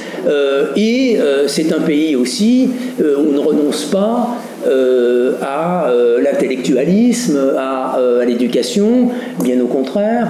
et 0.75 1.17
c'est 1.47 1.73
un 1.73 1.79
pays 1.79 2.15
aussi 2.15 2.69
où 2.99 3.03
on 3.03 3.33
ne 3.33 3.39
renonce 3.39 3.85
pas 3.85 4.37
à 5.41 5.91
l'intellectualisme, 6.21 7.53
à, 7.57 7.97
l'éducation, 8.25 9.09
bien 9.43 9.59
au 9.61 9.67
contraire. 9.67 10.27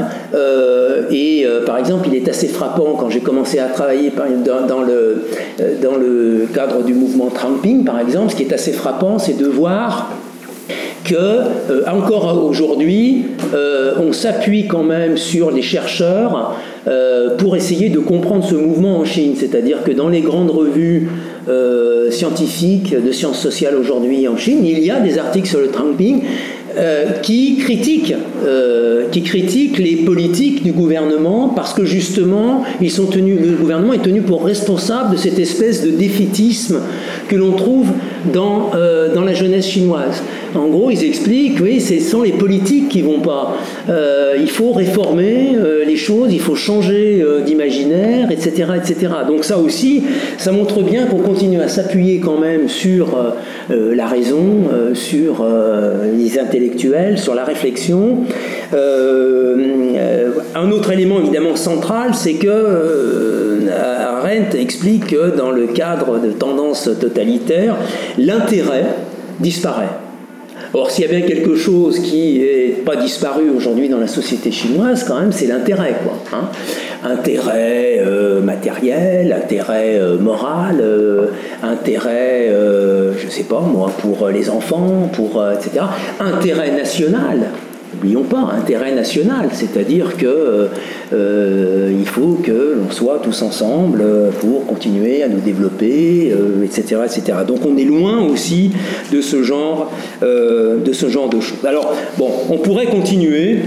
et 1.11 1.45
par 1.65 1.77
exemple, 1.77 2.07
il 2.07 2.15
est 2.15 2.29
assez 2.29 2.47
frappant 2.47 2.95
quand 2.97 3.09
j'ai 3.09 3.21
commencé 3.21 3.59
à 3.59 3.67
travailler 3.67 4.11
dans, 4.45 4.81
le, 4.81 6.47
cadre 6.53 6.83
du 6.83 6.93
mouvement 6.93 7.29
Trumping, 7.29 7.83
par 7.83 7.99
exemple, 7.99 8.31
ce 8.31 8.35
qui 8.35 8.43
est 8.43 8.53
assez 8.53 8.71
frappant, 8.71 9.19
c'est 9.19 9.37
de 9.37 9.45
voir 9.45 10.11
que 11.07 11.15
euh, 11.15 11.83
encore 11.87 12.45
aujourd'hui, 12.45 13.25
euh, 13.53 13.93
on 13.99 14.11
s'appuie 14.11 14.67
quand 14.67 14.83
même 14.83 15.17
sur 15.17 15.51
les 15.51 15.61
chercheurs 15.61 16.55
euh, 16.87 17.35
pour 17.37 17.55
essayer 17.55 17.89
de 17.89 17.99
comprendre 17.99 18.43
ce 18.43 18.55
mouvement 18.55 18.97
en 18.99 19.05
Chine. 19.05 19.33
C'est-à-dire 19.35 19.83
que 19.83 19.91
dans 19.91 20.09
les 20.09 20.21
grandes 20.21 20.51
revues 20.51 21.09
scientifiques 22.11 22.95
de 22.95 23.11
sciences 23.11 23.39
sociales 23.39 23.75
aujourd'hui 23.75 24.27
en 24.27 24.37
Chine, 24.37 24.65
il 24.65 24.79
y 24.79 24.91
a 24.91 24.99
des 24.99 25.17
articles 25.17 25.47
sur 25.47 25.59
le 25.59 25.69
trumping 25.69 26.21
qui 27.23 27.57
critiquent, 27.57 28.13
qui 29.11 29.23
critiquent 29.23 29.77
les 29.77 29.97
politiques 29.97 30.63
du 30.63 30.71
gouvernement 30.71 31.49
parce 31.49 31.73
que 31.73 31.85
justement, 31.85 32.63
ils 32.81 32.91
sont 32.91 33.05
tenus, 33.07 33.39
le 33.39 33.55
gouvernement 33.55 33.93
est 33.93 34.03
tenu 34.03 34.21
pour 34.21 34.45
responsable 34.45 35.11
de 35.11 35.17
cette 35.17 35.39
espèce 35.39 35.83
de 35.83 35.91
défaitisme 35.91 36.81
que 37.27 37.35
l'on 37.35 37.53
trouve 37.53 37.87
dans 38.33 38.71
la 38.73 39.33
jeunesse 39.33 39.67
chinoise. 39.67 40.21
En 40.55 40.67
gros, 40.67 40.89
ils 40.91 41.03
expliquent, 41.03 41.59
oui, 41.61 41.81
ce 41.81 41.99
sont 41.99 42.21
les 42.21 42.31
politiques 42.31 42.89
qui 42.89 43.01
vont 43.01 43.19
pas. 43.19 43.55
Euh, 43.89 44.35
il 44.39 44.49
faut 44.49 44.71
réformer 44.71 45.55
euh, 45.55 45.83
les 45.85 45.95
choses, 45.95 46.33
il 46.33 46.39
faut 46.39 46.55
changer 46.55 47.21
euh, 47.21 47.41
d'imaginaire, 47.41 48.31
etc., 48.31 48.71
etc. 48.77 49.07
Donc 49.27 49.43
ça 49.43 49.57
aussi, 49.57 50.03
ça 50.37 50.51
montre 50.51 50.81
bien 50.81 51.05
qu'on 51.05 51.19
continue 51.19 51.61
à 51.61 51.67
s'appuyer 51.67 52.19
quand 52.19 52.37
même 52.37 52.69
sur 52.69 53.07
la 53.69 54.07
raison, 54.07 54.69
sur 54.93 55.45
les 56.17 56.39
intellectuels, 56.39 57.17
sur 57.17 57.35
la 57.35 57.43
réflexion. 57.43 58.19
un 58.73 60.71
autre 60.71 60.91
élément 60.91 61.19
évidemment 61.19 61.55
central, 61.55 62.11
c'est 62.13 62.33
que 62.33 63.67
Arendt 63.69 64.57
explique 64.57 65.07
que 65.07 65.35
dans 65.35 65.51
le 65.51 65.67
cadre 65.67 66.19
de 66.19 66.31
tendances 66.31 66.89
totalitaires, 66.99 67.75
l'intérêt 68.17 68.85
disparaît. 69.39 70.06
Or, 70.77 70.91
s'il 70.91 71.05
y 71.05 71.07
a 71.07 71.09
bien 71.09 71.21
quelque 71.21 71.55
chose 71.55 71.99
qui 72.01 72.37
n'est 72.37 72.83
pas 72.85 72.95
disparu 72.95 73.49
aujourd'hui 73.49 73.89
dans 73.89 73.97
la 73.97 74.07
société 74.07 74.51
chinoise, 74.51 75.03
quand 75.05 75.19
même, 75.19 75.31
c'est 75.31 75.47
l'intérêt. 75.47 75.95
Quoi, 76.03 76.37
hein. 76.37 76.49
intérêt 77.03 77.97
euh, 78.05 78.41
matériel, 78.41 79.33
intérêt 79.33 79.97
euh, 79.99 80.19
moral, 80.19 80.77
euh, 80.79 81.31
intérêt, 81.63 82.49
je 82.51 83.25
ne 83.25 83.31
sais 83.31 83.45
pas 83.45 83.61
moi, 83.61 83.91
pour 84.01 84.27
les 84.27 84.51
enfants, 84.51 85.09
pour, 85.11 85.43
etc. 85.51 85.83
Intérêt 86.19 86.69
national. 86.69 87.47
N'oublions 87.93 88.23
pas, 88.23 88.51
intérêt 88.57 88.93
national, 88.93 89.49
c'est-à-dire 89.53 90.17
que 90.17 90.25
euh, 90.25 90.67
euh, 91.13 91.93
il 91.97 92.05
faut 92.05 92.37
que 92.43 92.75
l'on 92.77 92.91
soit 92.91 93.19
tous 93.23 93.41
ensemble 93.41 94.01
euh, 94.01 94.29
pour 94.41 94.65
continuer 94.65 95.23
à 95.23 95.29
nous 95.29 95.39
développer, 95.39 96.33
etc., 96.63 97.01
etc. 97.05 97.39
Donc 97.47 97.65
on 97.65 97.77
est 97.77 97.85
loin 97.85 98.21
aussi 98.21 98.71
de 99.11 99.21
ce 99.21 99.41
genre, 99.41 99.91
de 100.21 100.93
ce 100.93 101.09
genre 101.09 101.29
de 101.29 101.39
choses. 101.39 101.65
Alors 101.65 101.93
bon, 102.17 102.29
on 102.49 102.57
pourrait 102.57 102.87
continuer 102.87 103.59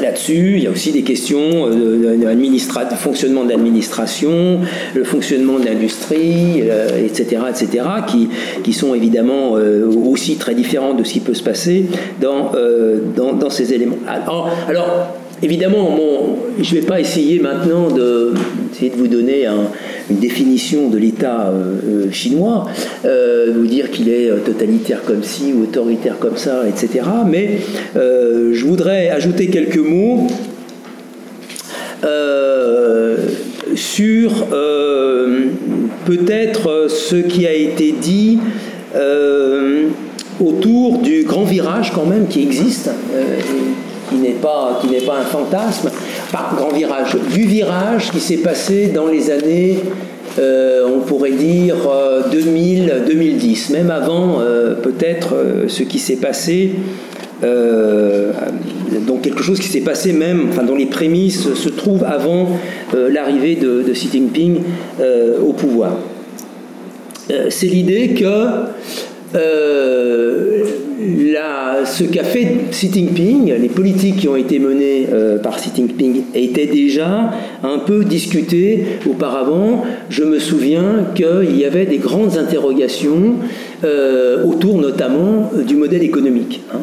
là-dessus. 0.00 0.54
Il 0.56 0.62
y 0.62 0.66
a 0.66 0.70
aussi 0.70 0.92
des 0.92 1.02
questions 1.02 1.66
euh, 1.66 2.16
de, 2.16 2.94
fonctionnement 2.96 3.44
de 3.44 3.50
l'administration, 3.50 4.60
le 4.94 5.04
fonctionnement 5.04 5.58
de 5.58 5.64
l'industrie, 5.66 6.62
etc., 7.04 7.38
euh, 7.42 7.50
etc., 7.50 7.84
qui, 8.06 8.28
qui 8.62 8.72
sont 8.72 8.94
évidemment 8.94 9.56
euh, 9.56 9.86
aussi 9.86 10.36
très 10.36 10.54
différents 10.54 10.94
de 10.94 11.04
ce 11.04 11.12
qui 11.14 11.20
peut 11.20 11.34
se 11.34 11.42
passer 11.42 11.86
dans, 12.20 12.52
dans, 13.16 13.50
ces 13.50 13.72
éléments. 13.72 13.98
alors 14.06 14.50
Évidemment, 15.40 15.96
je 16.60 16.74
ne 16.74 16.80
vais 16.80 16.86
pas 16.86 16.98
essayer 16.98 17.38
maintenant 17.38 17.88
de, 17.90 18.34
de 18.80 18.96
vous 18.96 19.06
donner 19.06 19.46
une 20.10 20.18
définition 20.18 20.88
de 20.88 20.98
l'État 20.98 21.48
euh, 21.48 22.06
euh, 22.06 22.10
chinois, 22.10 22.66
euh, 23.04 23.52
vous 23.54 23.66
dire 23.66 23.90
qu'il 23.90 24.08
est 24.08 24.30
totalitaire 24.44 25.02
comme 25.06 25.22
ci 25.22 25.52
ou 25.52 25.64
autoritaire 25.64 26.18
comme 26.18 26.36
ça, 26.36 26.62
etc. 26.68 27.04
Mais 27.26 27.58
je 27.94 28.64
voudrais 28.64 29.10
ajouter 29.10 29.46
quelques 29.46 29.78
mots 29.78 30.26
sur 33.74 34.46
peut-être 36.06 36.86
ce 36.88 37.16
qui 37.16 37.46
a 37.46 37.52
été 37.52 37.92
dit 37.92 38.38
autour 40.40 40.98
du 40.98 41.24
grand 41.24 41.44
virage 41.44 41.92
quand 41.94 42.06
même 42.06 42.28
qui 42.28 42.42
existe 42.42 42.90
qui 44.08 44.16
n'est 44.16 44.30
pas, 44.30 44.78
qui 44.80 44.88
n'est 44.88 45.00
pas 45.00 45.18
un 45.18 45.24
fantasme, 45.24 45.90
par 46.32 46.54
grand 46.56 46.72
virage, 46.72 47.16
du 47.32 47.42
virage 47.42 48.10
qui 48.10 48.20
s'est 48.20 48.38
passé 48.38 48.88
dans 48.88 49.06
les 49.06 49.30
années, 49.30 49.78
euh, 50.38 50.86
on 50.86 51.00
pourrait 51.00 51.32
dire 51.32 51.76
2000, 52.30 52.90
euh, 52.90 53.06
2010, 53.06 53.70
même 53.70 53.90
avant 53.90 54.40
euh, 54.40 54.74
peut-être 54.74 55.34
ce 55.68 55.82
qui 55.82 55.98
s'est 55.98 56.16
passé. 56.16 56.72
donc 59.06 59.22
quelque 59.22 59.42
chose 59.42 59.58
qui 59.58 59.68
s'est 59.68 59.80
passé 59.80 60.12
même, 60.12 60.48
enfin 60.50 60.64
dont 60.64 60.76
les 60.76 60.86
prémices 60.86 61.54
se 61.54 61.68
trouvent 61.68 62.04
avant 62.04 62.48
l'arrivée 62.92 63.56
de, 63.56 63.82
Xi 63.92 64.08
Jinping 64.12 64.58
au 65.42 65.52
pouvoir. 65.52 65.92
C'est 67.48 67.66
l'idée 67.66 68.08
que 68.08 68.64
ce 71.88 72.04
qu'a 72.04 72.24
fait 72.24 72.46
Xi 72.70 72.90
Jinping, 72.92 73.52
les 73.60 73.68
politiques 73.68 74.18
qui 74.18 74.28
ont 74.28 74.36
été 74.36 74.58
menées 74.58 75.06
euh, 75.12 75.38
par 75.38 75.56
Xi 75.56 75.70
Jinping 75.74 76.22
étaient 76.34 76.66
déjà 76.66 77.30
un 77.62 77.78
peu 77.78 78.04
discutées 78.04 78.84
auparavant. 79.08 79.84
Je 80.10 80.24
me 80.24 80.38
souviens 80.38 81.06
qu'il 81.14 81.56
y 81.56 81.64
avait 81.64 81.86
des 81.86 81.98
grandes 81.98 82.36
interrogations 82.36 83.34
euh, 83.84 84.44
autour 84.44 84.78
notamment 84.78 85.50
du 85.66 85.76
modèle 85.76 86.02
économique. 86.02 86.60
Hein. 86.72 86.80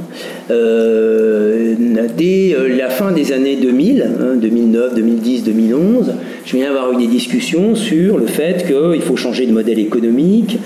Euh, 0.52 1.74
dès 2.18 2.56
la 2.78 2.90
fin 2.90 3.12
des 3.12 3.32
années 3.32 3.58
2000, 3.62 4.38
2009, 4.42 4.96
2010, 4.96 5.44
2011, 5.44 6.14
je 6.46 6.56
viens 6.56 6.68
d'avoir 6.68 6.92
eu 6.94 6.98
des 6.98 7.08
discussions 7.08 7.76
sur 7.76 8.18
le 8.18 8.28
fait 8.28 8.66
qu'il 8.66 9.02
faut 9.02 9.16
changer 9.16 9.46
de 9.46 9.52
modèle 9.52 9.80
économique, 9.80 10.58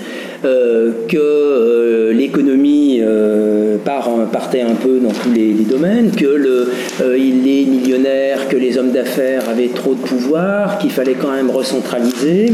que 0.42 2.10
l'économie 2.12 3.02
partait 4.32 4.62
un 4.62 4.74
peu 4.74 4.98
dans 4.98 5.10
tous 5.10 5.32
les, 5.32 5.52
domaines, 5.64 6.10
que 6.10 6.26
le, 6.26 6.68
euh, 7.00 7.16
les 7.16 7.64
millionnaires, 7.64 8.48
que 8.48 8.56
les 8.56 8.78
hommes 8.78 8.92
d'affaires 8.92 9.48
avaient 9.48 9.68
trop 9.68 9.94
de 9.94 10.00
pouvoir, 10.00 10.78
qu'il 10.78 10.90
fallait 10.90 11.14
quand 11.14 11.32
même 11.32 11.50
recentraliser. 11.50 12.52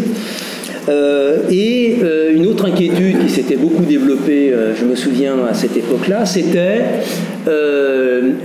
Euh, 0.89 1.39
et 1.51 1.97
euh, 2.03 2.32
une 2.34 2.47
autre 2.47 2.66
inquiétude 2.66 3.18
qui 3.24 3.28
s'était 3.28 3.57
beaucoup 3.57 3.84
développée, 3.84 4.55
je 4.78 4.84
me 4.84 4.95
souviens 4.95 5.34
à 5.49 5.55
cette 5.55 5.76
époque-là, 5.76 6.26
c'était 6.26 6.82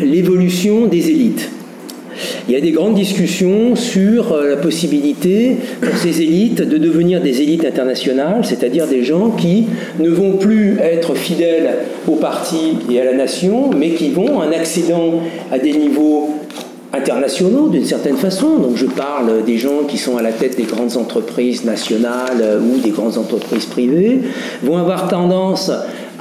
l'évolution 0.02 0.88
des 0.88 1.10
élites. 1.10 1.50
Il 2.48 2.54
y 2.54 2.58
a 2.58 2.62
des 2.62 2.72
grandes 2.72 2.96
discussions 2.96 3.76
sur 3.76 4.34
euh, 4.34 4.50
la 4.50 4.58
possibilité 4.58 5.58
pour 5.82 5.96
ces 5.98 6.22
élites 6.22 6.62
de 6.62 6.78
devenir 6.78 7.22
des 7.22 7.42
élites 7.42 7.66
internationales, 7.66 8.42
c'est-à-dire 8.44 8.88
des 8.88 9.04
gens 9.04 9.32
qui 9.32 9.68
ne 10.00 10.10
vont 10.10 10.34
plus 10.34 10.80
être 10.80 11.16
fidèles 11.16 11.70
au 12.08 12.16
parti 12.16 12.78
et 12.90 13.00
à 13.00 13.06
la 13.06 13.14
nation, 13.14 13.70
mais 13.76 13.92
qui 13.92 14.10
vont 14.10 14.38
en 14.38 14.52
accédant 14.52 15.22
à 15.52 15.60
des 15.60 15.74
niveaux 15.74 16.36
internationaux 16.94 17.70
d'une 17.70 17.86
certaine 17.86 18.18
façon. 18.18 18.58
Donc 18.58 18.76
je 18.76 18.86
parle 18.86 19.44
des 19.46 19.58
gens 19.58 19.84
qui 19.88 19.98
sont 19.98 20.18
à 20.18 20.22
la 20.22 20.32
tête 20.32 20.58
des 20.58 20.64
grandes 20.64 20.98
entreprises 20.98 21.64
nationales 21.64 22.42
euh, 22.42 22.60
ou 22.60 22.80
des 22.80 22.90
grandes 22.90 23.18
entreprises 23.18 23.66
privées, 23.66 24.22
vont 24.64 24.78
avoir 24.78 25.08
tendance 25.08 25.72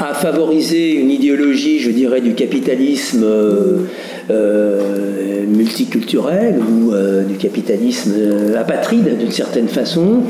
à 0.00 0.14
favoriser 0.14 0.94
une 0.94 1.10
idéologie, 1.10 1.78
je 1.78 1.90
dirais, 1.90 2.20
du 2.20 2.34
capitalisme 2.34 3.22
euh, 3.22 3.84
euh, 4.30 5.44
multiculturel 5.46 6.58
ou 6.58 6.92
euh, 6.92 7.22
du 7.24 7.34
capitalisme 7.34 8.14
apatride 8.58 9.18
d'une 9.18 9.30
certaine 9.30 9.68
façon, 9.68 10.22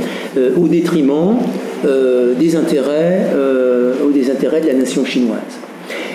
au 0.57 0.69
détriment 0.69 1.37
des 2.39 2.57
intérêts, 2.57 3.27
ou 4.07 4.13
des 4.13 4.31
intérêts 4.31 4.61
de 4.61 4.67
la 4.67 4.75
nation 4.75 5.05
chinoise. 5.05 5.39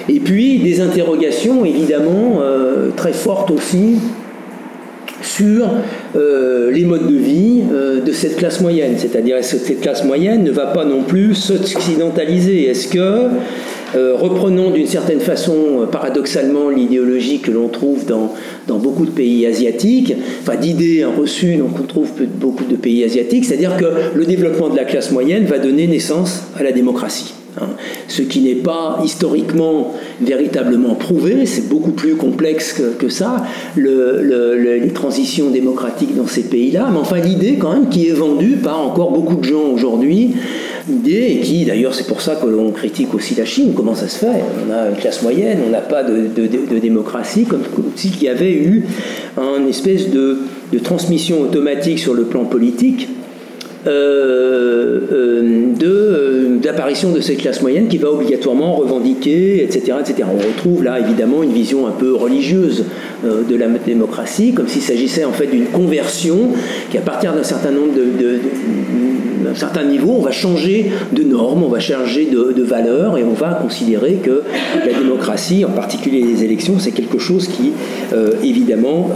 Et 0.10 0.20
puis 0.20 0.60
des 0.60 0.82
interrogations 0.82 1.66
évidemment 1.66 2.42
très 2.96 3.14
fortes 3.14 3.52
aussi 3.52 3.96
sur 5.36 5.70
euh, 6.16 6.72
les 6.72 6.86
modes 6.86 7.08
de 7.08 7.16
vie 7.16 7.62
euh, 7.74 8.00
de 8.02 8.12
cette 8.12 8.38
classe 8.38 8.62
moyenne. 8.62 8.94
C'est-à-dire, 8.98 9.38
est-ce 9.38 9.56
que 9.56 9.62
cette 9.62 9.82
classe 9.82 10.04
moyenne 10.04 10.44
ne 10.44 10.52
va 10.52 10.68
pas 10.68 10.86
non 10.86 11.04
plus 11.04 11.36
s'occidentaliser? 11.36 12.70
Est-ce 12.70 12.88
que, 12.88 13.28
euh, 13.96 14.16
reprenons 14.16 14.72
d'une 14.72 14.88
certaine 14.88 15.20
façon, 15.20 15.88
paradoxalement, 15.92 16.70
l'idéologie 16.70 17.40
que 17.40 17.52
l'on 17.52 17.68
trouve 17.68 18.06
dans, 18.06 18.34
beaucoup 18.78 19.06
de 19.06 19.12
pays 19.12 19.46
asiatiques, 19.46 20.14
enfin 20.42 20.58
d'idées 20.58 21.06
reçues 21.06 21.58
qu'on 21.58 21.84
trouve 21.84 22.12
beaucoup 22.40 22.66
de 22.66 22.76
pays 22.76 23.04
asiatiques, 23.04 23.46
c'est-à-dire 23.46 23.78
que 23.78 23.86
le 24.18 24.26
développement 24.26 24.70
de 24.70 24.76
la 24.76 24.86
classe 24.86 25.12
moyenne 25.12 25.46
va 25.46 25.60
donner 25.60 25.88
naissance 25.88 26.44
à 26.58 26.64
la 26.64 26.72
démocratie 26.72 27.34
Hein. 27.60 27.70
Ce 28.08 28.22
qui 28.22 28.42
n'est 28.42 28.56
pas 28.56 29.00
historiquement 29.04 29.94
véritablement 30.22 30.96
prouvé, 30.96 31.46
c'est 31.46 31.70
beaucoup 31.70 31.92
plus 31.92 32.16
complexe 32.16 32.82
que, 33.00 33.10
ça, 33.10 33.44
les 33.78 34.92
transitions 34.94 35.50
démocratiques 35.50 36.16
dans 36.16 36.28
ces 36.28 36.44
pays-là, 36.44 36.90
mais 36.92 37.00
enfin 37.00 37.20
l'idée 37.20 37.58
quand 37.60 37.74
même 37.74 37.90
qui 37.90 38.08
est 38.08 38.14
vendue 38.14 38.58
par 38.58 38.80
encore 38.80 39.12
beaucoup 39.12 39.36
de 39.36 39.44
gens 39.44 39.70
aujourd'hui, 39.74 40.34
idée 40.90 41.38
et 41.38 41.40
qui 41.40 41.66
d'ailleurs 41.66 41.94
c'est 41.94 42.08
pour 42.08 42.22
ça 42.22 42.36
que 42.36 42.48
l'on 42.48 42.72
critique 42.72 43.14
aussi 43.14 43.36
la 43.36 43.46
Chine, 43.46 43.74
comment 43.76 43.96
ça 43.96 44.08
se 44.08 44.18
fait? 44.18 44.44
On 44.68 44.74
a 44.74 44.90
une 44.90 44.96
classe 44.96 45.22
moyenne, 45.22 45.60
on 45.66 45.70
n'a 45.70 45.82
pas 45.82 46.04
de, 46.04 46.28
démocratie, 46.80 47.46
comme, 47.46 47.64
s'il 47.96 48.22
y 48.22 48.28
avait 48.28 48.54
eu 48.54 48.86
une 49.38 49.68
espèce 49.68 50.10
de 50.10 50.40
transmission 50.84 51.42
automatique 51.42 52.00
sur 52.00 52.14
le 52.14 52.24
plan 52.24 52.46
politique 52.46 53.08
euh, 53.88 55.00
euh, 55.12 55.74
euh, 55.84 56.58
d'apparition 56.58 57.12
de, 57.12 57.22
cette 57.22 57.38
classe 57.38 57.62
moyenne 57.62 57.88
qui 57.88 57.98
va 57.98 58.12
obligatoirement 58.12 58.76
revendiquer, 58.76 59.64
etc., 59.64 59.98
etc. 60.00 60.28
On 60.34 60.38
retrouve 60.38 60.84
là 60.84 61.00
évidemment 61.00 61.44
une 61.44 61.52
vision 61.52 61.86
un 61.86 61.92
peu 61.92 62.16
religieuse 62.16 62.86
de 63.24 63.56
la 63.56 63.68
démocratie, 63.68 64.54
comme 64.54 64.68
s'il 64.68 64.82
s'agissait 64.82 65.26
en 65.26 65.32
fait 65.32 65.48
d'une 65.48 65.66
conversion 65.66 66.50
qui, 66.90 66.98
à 66.98 67.02
partir 67.02 67.34
d'un 67.34 67.44
certain 67.44 67.72
nombre 67.72 67.94
de, 67.94 68.40
d'un 69.46 69.56
certain 69.56 69.84
niveau, 69.84 70.16
on 70.18 70.22
va 70.22 70.32
changer 70.32 70.92
de 71.12 71.24
normes, 71.24 71.64
on 71.64 71.70
va 71.70 71.80
changer 71.80 72.26
de, 72.26 72.64
valeurs 72.64 73.18
et 73.18 73.24
on 73.24 73.34
va 73.34 73.60
considérer 73.62 74.16
que 74.16 74.42
la 74.80 74.94
démocratie, 74.94 75.64
en 75.66 75.70
particulier 75.70 76.24
les 76.24 76.44
élections, 76.44 76.80
c'est 76.80 76.92
quelque 76.92 77.20
chose 77.20 77.48
qui, 77.48 77.74
évidemment, 78.44 79.12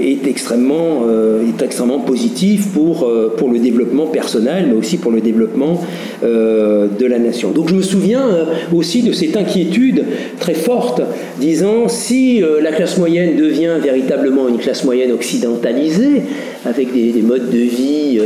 est, 0.00 0.26
extrêmement, 0.26 1.02
est 1.46 1.62
extrêmement 1.62 2.00
positif 2.00 2.72
pour, 2.72 3.06
pour 3.36 3.50
le 3.50 3.58
développement 3.58 4.06
personnel, 4.14 4.66
mais 4.68 4.76
aussi 4.76 4.96
pour 4.96 5.10
le 5.10 5.20
développement 5.20 5.82
euh, 6.22 6.86
de 6.86 7.04
la 7.04 7.18
nation. 7.18 7.50
Donc 7.50 7.68
je 7.68 7.74
me 7.74 7.82
souviens 7.82 8.26
euh, 8.28 8.44
aussi 8.72 9.02
de 9.02 9.12
cette 9.12 9.36
inquiétude 9.36 10.04
très 10.38 10.54
forte, 10.54 11.02
disant 11.40 11.88
si 11.88 12.42
euh, 12.42 12.60
la 12.62 12.70
classe 12.70 12.96
moyenne 12.96 13.36
devient 13.36 13.74
véritablement 13.82 14.48
une 14.48 14.58
classe 14.58 14.84
moyenne 14.84 15.10
occidentalisée, 15.10 16.22
avec 16.64 16.94
des, 16.94 17.20
modes 17.20 17.50
de 17.50 17.58
vie 17.58 18.18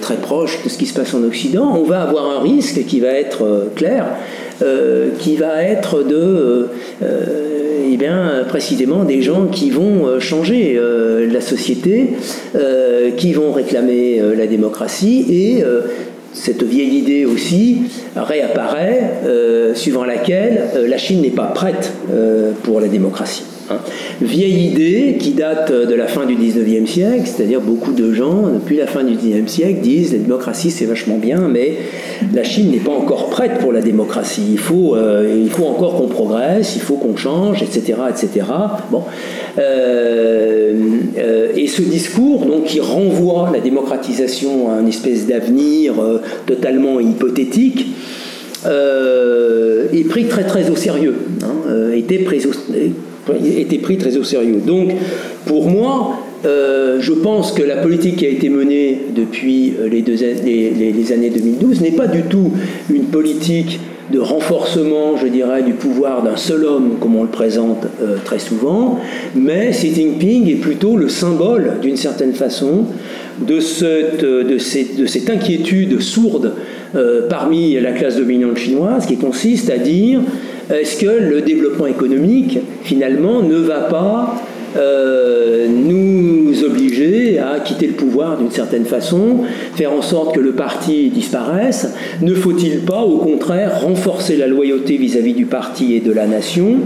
très 0.00 0.14
proches 0.14 0.62
de 0.62 0.68
ce 0.68 0.78
qui 0.78 0.86
se 0.86 0.94
passe 0.94 1.14
en 1.14 1.24
Occident, 1.24 1.76
on 1.76 1.82
va 1.82 2.02
avoir 2.02 2.38
un 2.38 2.40
risque 2.40 2.84
qui 2.86 3.00
va 3.00 3.08
être 3.08 3.70
clair, 3.74 4.06
qui 5.18 5.36
va 5.36 5.62
être 5.62 6.02
de 6.02 6.68
eh 7.92 7.96
bien, 7.98 8.44
précisément 8.48 9.04
des 9.04 9.20
gens 9.20 9.48
qui 9.48 9.70
vont 9.70 10.06
euh, 10.06 10.18
changer 10.18 10.76
euh, 10.78 11.30
la 11.30 11.42
société, 11.42 12.14
euh, 12.54 13.10
qui 13.10 13.34
vont 13.34 13.52
réclamer 13.52 14.20
la 14.34 14.46
démocratie 14.46 15.26
et 15.28 15.64
cette 16.32 16.62
vieille 16.62 16.96
idée 16.96 17.26
aussi 17.26 17.82
réapparaît, 18.16 19.20
suivant 19.74 20.04
laquelle 20.04 20.70
la 20.88 20.96
Chine 20.96 21.20
n'est 21.20 21.30
pas 21.30 21.46
prête 21.54 21.92
pour 22.62 22.80
la 22.80 22.88
démocratie. 22.88 23.44
Hein. 23.70 23.76
Vieille 24.20 24.66
idée 24.66 25.16
qui 25.18 25.32
date 25.32 25.72
de 25.72 25.94
la 25.94 26.06
fin 26.06 26.26
du 26.26 26.36
19e 26.36 26.86
siècle, 26.86 27.24
c'est-à-dire 27.26 27.60
beaucoup 27.60 27.92
de 27.92 28.12
gens, 28.12 28.48
depuis 28.52 28.76
la 28.76 28.86
fin 28.86 29.04
du 29.04 29.14
19e 29.14 29.46
siècle, 29.46 29.80
disent 29.80 30.12
la 30.12 30.18
démocratie 30.18 30.70
c'est 30.70 30.86
vachement 30.86 31.18
bien, 31.18 31.48
mais 31.48 31.76
la 32.32 32.44
Chine 32.44 32.70
n'est 32.70 32.78
pas 32.78 32.92
encore 32.92 33.30
prête 33.30 33.58
pour 33.58 33.72
la 33.72 33.80
démocratie. 33.80 34.46
Il 34.52 34.58
faut, 34.58 34.94
euh, 34.96 35.42
il 35.44 35.50
faut 35.50 35.66
encore 35.66 35.96
qu'on 35.96 36.08
progresse, 36.08 36.76
il 36.76 36.82
faut 36.82 36.96
qu'on 36.96 37.16
change, 37.16 37.62
etc. 37.62 37.94
etc. 38.08 38.46
Bon. 38.90 39.04
Euh, 39.58 40.74
euh, 41.18 41.48
et 41.56 41.66
ce 41.66 41.82
discours, 41.82 42.46
donc, 42.46 42.64
qui 42.64 42.80
renvoie 42.80 43.50
la 43.52 43.60
démocratisation 43.60 44.70
à 44.70 44.80
une 44.80 44.88
espèce 44.88 45.26
d'avenir 45.26 45.94
totalement 46.46 47.00
hypothétique, 47.00 47.86
est 48.64 50.08
pris 50.08 50.26
très 50.26 50.44
très 50.44 50.70
au 50.70 50.76
sérieux, 50.76 51.16
hein, 51.42 51.90
était 51.94 52.18
était 53.44 53.78
pris 53.78 53.98
très 53.98 54.16
au 54.16 54.24
sérieux. 54.24 54.60
Donc, 54.64 54.90
pour 55.46 55.68
moi, 55.68 56.18
euh, 56.44 56.98
je 57.00 57.12
pense 57.12 57.52
que 57.52 57.62
la 57.62 57.76
politique 57.76 58.16
qui 58.16 58.26
a 58.26 58.28
été 58.28 58.48
menée 58.48 59.00
depuis 59.14 59.74
euh, 59.78 59.88
les, 59.88 61.12
années 61.12 61.30
2012 61.30 61.80
n'est 61.80 61.92
pas 61.92 62.08
du 62.08 62.22
tout 62.22 62.50
une 62.92 63.04
politique 63.04 63.78
de 64.10 64.18
renforcement, 64.18 65.16
je 65.16 65.28
dirais, 65.28 65.62
du 65.62 65.72
pouvoir 65.72 66.22
d'un 66.22 66.36
seul 66.36 66.64
homme, 66.64 66.96
comme 67.00 67.14
on 67.16 67.22
le 67.22 67.28
présente 67.28 67.86
euh, 68.02 68.16
très 68.24 68.40
souvent, 68.40 68.98
mais 69.34 69.70
Xi 69.70 69.94
Jinping 69.94 70.50
est 70.50 70.56
plutôt 70.56 70.96
le 70.96 71.08
symbole, 71.08 71.74
d'une 71.80 71.96
certaine 71.96 72.32
façon, 72.32 72.86
de 73.40 73.60
cette, 73.60 74.24
cette, 74.58 74.96
de 74.96 75.06
cette 75.06 75.30
inquiétude 75.30 76.00
sourde 76.00 76.52
parmi 77.30 77.80
la 77.80 77.92
classe 77.92 78.16
dominante 78.16 78.58
chinoise 78.58 79.06
qui 79.06 79.16
consiste 79.16 79.70
à 79.70 79.78
dire 79.78 80.20
est-ce 80.70 81.00
que 81.00 81.06
le 81.06 81.42
développement 81.42 81.86
économique, 81.86 82.58
finalement, 82.82 83.42
ne 83.42 83.56
va 83.56 83.80
pas 83.80 84.42
euh, 84.76 85.66
nous 85.68 86.64
obliger 86.64 87.38
à 87.38 87.60
quitter 87.60 87.88
le 87.88 87.92
pouvoir 87.92 88.38
d'une 88.38 88.50
certaine 88.50 88.86
façon, 88.86 89.40
faire 89.74 89.92
en 89.92 90.02
sorte 90.02 90.34
que 90.34 90.40
le 90.40 90.52
parti 90.52 91.10
disparaisse? 91.10 91.92
Ne 92.22 92.34
faut-il 92.34 92.80
pas, 92.80 93.02
au 93.02 93.18
contraire, 93.18 93.82
renforcer 93.82 94.36
la 94.36 94.46
loyauté 94.46 94.96
vis-à-vis 94.96 95.34
du 95.34 95.46
parti 95.46 95.94
et 95.94 96.00
de 96.00 96.12
la 96.12 96.26
nation? 96.26 96.76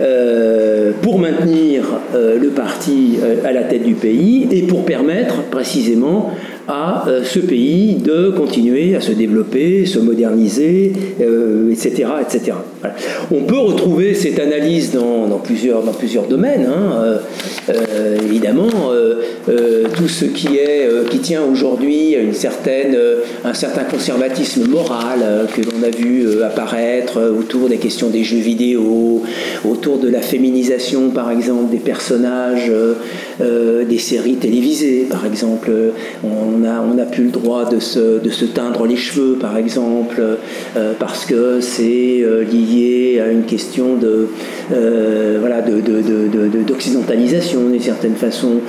Euh, 0.00 0.92
pour 1.02 1.18
maintenir 1.18 1.84
euh, 2.14 2.38
le 2.38 2.48
parti 2.48 3.18
à 3.44 3.52
la 3.52 3.62
tête 3.62 3.84
du 3.84 3.94
pays 3.94 4.48
et 4.50 4.62
pour 4.62 4.84
permettre 4.84 5.42
précisément 5.50 6.32
à 6.68 7.06
euh, 7.08 7.22
ce 7.24 7.40
pays 7.40 7.94
de 7.94 8.30
continuer 8.30 8.96
à 8.96 9.00
se 9.00 9.12
développer, 9.12 9.84
se 9.86 9.98
moderniser, 9.98 10.92
etc. 11.70 12.04
Euh, 12.06 12.20
etc. 12.20 12.56
On 13.30 13.42
peut 13.42 13.58
retrouver 13.58 14.14
cette 14.14 14.38
analyse 14.38 14.92
dans, 14.92 15.38
plusieurs, 15.38 15.82
dans 15.82 15.92
plusieurs 15.92 16.26
domaines. 16.26 16.66
Hein. 16.66 17.18
Euh, 17.68 18.16
évidemment, 18.24 18.68
tout 19.96 20.08
ce 20.08 20.24
qui, 20.24 20.56
est, 20.56 20.88
qui 21.10 21.18
tient 21.18 21.42
aujourd'hui 21.42 22.14
à 22.16 22.20
une 22.20 22.34
certaine, 22.34 22.96
un 23.44 23.54
certain 23.54 23.84
conservatisme 23.84 24.68
moral 24.68 25.46
que 25.54 25.62
l'on 25.62 25.82
a 25.82 25.90
vu 25.90 26.42
apparaître 26.42 27.20
autour 27.38 27.68
des 27.68 27.78
questions 27.78 28.08
des 28.08 28.24
jeux 28.24 28.36
vidéo, 28.38 29.22
autour 29.68 29.98
de 29.98 30.08
la 30.08 30.20
féminisation, 30.20 31.10
par 31.10 31.30
exemple, 31.30 31.70
des 31.70 31.78
personnages 31.78 32.70
des 33.40 33.98
séries 33.98 34.36
télévisées, 34.36 35.06
par 35.10 35.26
exemple. 35.26 35.70
On, 36.22 36.53
on 36.54 36.94
n'a 36.94 37.04
plus 37.04 37.24
le 37.24 37.30
droit 37.30 37.68
de 37.68 37.80
se, 37.80 38.18
de 38.18 38.46
teindre 38.46 38.86
les 38.86 38.96
cheveux, 38.96 39.36
par 39.40 39.56
exemple, 39.56 40.22
euh, 40.76 40.92
parce 40.98 41.24
que 41.24 41.60
c'est 41.60 42.20
euh, 42.22 42.44
lié 42.44 43.20
à 43.20 43.30
une 43.30 43.44
question 43.44 43.96
de, 43.96 44.28
euh, 44.72 45.38
voilà, 45.40 45.62
d'occidentalisation 45.62 47.68
d'une 47.68 47.80
certaine 47.80 48.14
façon. 48.14 48.60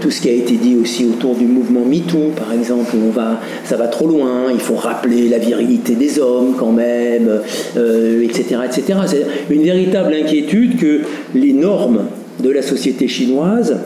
tout 0.00 0.10
ce 0.10 0.20
qui 0.20 0.28
a 0.28 0.32
été 0.32 0.54
dit 0.54 0.76
aussi 0.76 1.04
autour 1.04 1.34
du 1.34 1.46
mouvement 1.46 1.84
MeToo, 1.84 2.32
par 2.36 2.52
exemple, 2.52 2.96
on 2.96 3.10
va, 3.10 3.40
ça 3.64 3.76
va 3.76 3.88
trop 3.88 4.06
loin, 4.06 4.44
il 4.52 4.60
faut 4.60 4.74
rappeler 4.74 5.28
la 5.28 5.38
virilité 5.38 5.94
des 5.94 6.18
hommes 6.18 6.54
quand 6.58 6.72
même, 6.72 7.40
etc. 7.76 8.56
etc. 8.64 8.98
C'est 9.06 9.26
une 9.50 9.62
véritable 9.62 10.14
inquiétude 10.14 10.78
que 10.78 11.00
les 11.34 11.52
normes 11.52 12.06
de 12.42 12.50
la 12.50 12.62
société 12.62 13.08
chinoise 13.08 13.76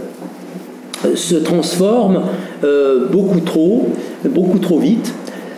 se 1.14 1.36
transforme 1.36 2.22
euh, 2.64 3.06
beaucoup 3.10 3.40
trop, 3.40 3.88
beaucoup 4.24 4.58
trop 4.58 4.78
vite, 4.78 5.12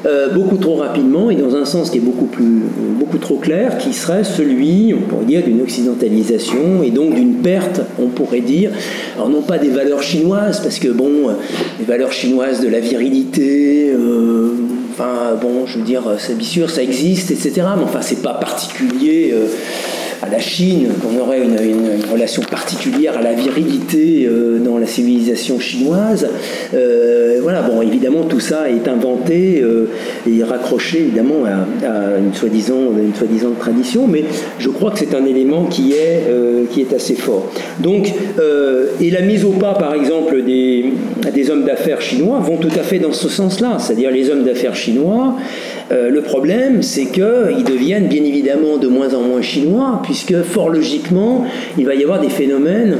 euh, 0.06 0.28
beaucoup 0.32 0.56
trop 0.58 0.76
rapidement 0.76 1.28
et 1.28 1.34
dans 1.34 1.56
un 1.56 1.64
sens 1.64 1.90
qui 1.90 1.98
est 1.98 2.02
beaucoup, 2.02 2.26
plus, 2.26 2.62
beaucoup 2.98 3.18
trop 3.18 3.36
clair, 3.36 3.78
qui 3.78 3.92
serait 3.92 4.22
celui, 4.22 4.94
on 4.94 5.08
pourrait 5.08 5.24
dire, 5.24 5.42
d'une 5.42 5.60
occidentalisation 5.60 6.82
et 6.84 6.90
donc 6.90 7.14
d'une 7.14 7.34
perte, 7.34 7.80
on 8.00 8.06
pourrait 8.06 8.40
dire, 8.40 8.70
alors 9.16 9.28
non 9.28 9.42
pas 9.42 9.58
des 9.58 9.70
valeurs 9.70 10.02
chinoises, 10.02 10.60
parce 10.60 10.78
que 10.78 10.88
bon, 10.88 11.30
les 11.80 11.84
valeurs 11.84 12.12
chinoises 12.12 12.60
de 12.60 12.68
la 12.68 12.78
virilité, 12.78 13.90
euh, 13.90 14.52
enfin 14.92 15.36
bon, 15.40 15.66
je 15.66 15.78
veux 15.78 15.84
dire, 15.84 16.02
c'est 16.18 16.38
bien 16.38 16.46
sûr, 16.46 16.70
ça 16.70 16.82
existe, 16.82 17.32
etc., 17.32 17.52
mais 17.76 17.84
enfin, 17.84 18.00
c'est 18.00 18.22
pas 18.22 18.34
particulier 18.34 19.34
à 20.22 20.28
la 20.28 20.38
Chine, 20.38 20.88
qu'on 21.02 21.18
aurait 21.20 21.42
une, 21.42 21.56
relation 22.10 22.42
particulière 22.42 23.16
à 23.18 23.22
la 23.22 23.32
virilité 23.32 24.26
euh, 24.26 24.58
dans 24.58 24.78
la 24.78 24.86
civilisation 24.86 25.60
chinoise. 25.60 26.28
Euh, 26.74 27.38
voilà, 27.42 27.62
bon, 27.62 27.82
évidemment, 27.82 28.24
tout 28.24 28.40
ça 28.40 28.70
est 28.70 28.88
inventé 28.88 29.60
euh, 29.62 29.90
et 30.26 30.42
raccroché 30.42 30.98
évidemment 30.98 31.44
à, 31.44 32.18
une 32.18 32.32
soi-disant 32.34 32.92
soi-disant 33.16 33.52
tradition, 33.58 34.06
mais 34.06 34.24
je 34.58 34.68
crois 34.68 34.90
que 34.90 34.98
c'est 34.98 35.14
un 35.14 35.24
élément 35.24 35.64
qui 35.66 35.92
est, 35.92 36.24
qui 36.70 36.80
est 36.80 36.92
assez 36.92 37.14
fort. 37.14 37.50
Donc, 37.80 38.12
et 39.00 39.10
la 39.10 39.20
mise 39.22 39.44
au 39.44 39.50
pas, 39.50 39.74
par 39.74 39.94
exemple, 39.94 40.42
des 40.42 40.92
hommes 41.50 41.64
d'affaires 41.64 42.00
chinois 42.00 42.40
vont 42.40 42.56
tout 42.56 42.72
à 42.78 42.82
fait 42.82 42.98
dans 42.98 43.12
ce 43.12 43.28
sens-là, 43.28 43.76
c'est-à-dire 43.78 44.10
les 44.10 44.30
hommes 44.30 44.44
d'affaires 44.44 44.74
chinois. 44.74 45.36
Le 45.90 46.20
problème, 46.20 46.82
c'est 46.82 47.06
qu'ils 47.06 47.64
deviennent 47.64 48.08
bien 48.08 48.22
évidemment 48.22 48.76
de 48.76 48.88
moins 48.88 49.14
en 49.14 49.22
moins 49.22 49.42
chinois, 49.42 50.00
puisque 50.04 50.42
fort 50.42 50.68
logiquement, 50.68 51.44
il 51.78 51.86
va 51.86 51.94
y 51.94 52.02
avoir 52.02 52.20
des 52.20 52.28
phénomènes 52.28 52.98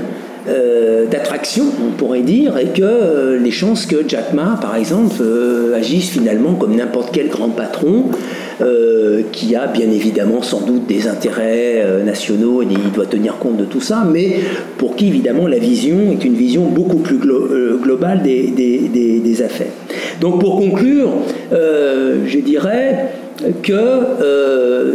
euh, 0.49 1.05
d'attraction, 1.07 1.65
on 1.87 1.91
pourrait 1.91 2.23
dire, 2.23 2.57
et 2.57 2.67
que 2.67 2.83
euh, 2.83 3.39
les 3.39 3.51
chances 3.51 3.85
que 3.85 4.09
Jack 4.09 4.33
Ma, 4.33 4.59
par 4.61 4.77
exemple, 4.77 5.17
euh, 5.21 5.77
agisse 5.77 6.11
finalement 6.11 6.55
comme 6.55 6.75
n'importe 6.75 7.11
quel 7.13 7.29
grand 7.29 7.51
patron, 7.51 8.07
qui 9.33 9.55
a 9.55 9.67
bien 9.67 9.91
évidemment 9.91 10.43
sans 10.43 10.61
doute 10.61 10.87
des 10.87 11.07
intérêts 11.07 11.85
nationaux 12.05 12.63
et 12.63 12.67
il 12.71 12.93
doit 12.93 13.07
tenir 13.07 13.39
compte 13.39 13.57
de 13.57 13.65
tout 13.65 13.81
ça, 13.81 14.07
mais 14.11 14.37
pour 14.79 14.97
qui 14.97 15.09
évidemment 15.09 15.47
la 15.47 15.59
vision 15.59 16.11
est 16.11 16.25
une 16.25 16.35
vision 16.35 16.63
beaucoup 16.65 16.99
plus 16.99 17.19
globale 17.19 18.23
des, 18.23 19.43
affaires. 19.45 19.73
Donc 20.21 20.41
pour 20.41 20.57
conclure, 20.57 21.11
je 21.53 22.39
dirais 22.41 23.11
que 23.63 23.77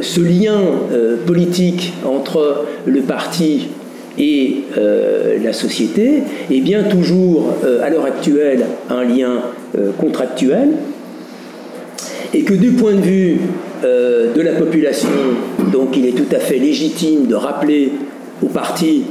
ce 0.01 0.19
lien 0.19 0.59
politique 1.25 1.93
entre 2.05 2.65
le 2.85 3.01
parti 3.01 3.69
et 4.17 4.63
euh, 4.77 5.37
la 5.43 5.53
société 5.53 6.23
est 6.51 6.61
bien 6.61 6.83
toujours, 6.83 7.55
euh, 7.63 7.83
à 7.83 7.89
l'heure 7.89 8.05
actuelle, 8.05 8.65
un 8.89 9.03
lien 9.03 9.41
euh, 9.77 9.91
contractuel, 9.97 10.69
et 12.33 12.41
que 12.41 12.53
du 12.53 12.71
point 12.71 12.93
de 12.93 13.01
vue 13.01 13.37
de 13.83 14.41
la 14.41 14.53
population, 14.53 15.09
donc 15.71 15.95
il 15.97 16.05
est 16.07 16.13
tout 16.13 16.33
à 16.35 16.39
fait 16.39 16.57
légitime 16.57 17.27
de 17.27 17.35
rappeler 17.35 17.91
au 18.41 18.47
parti 18.47 19.03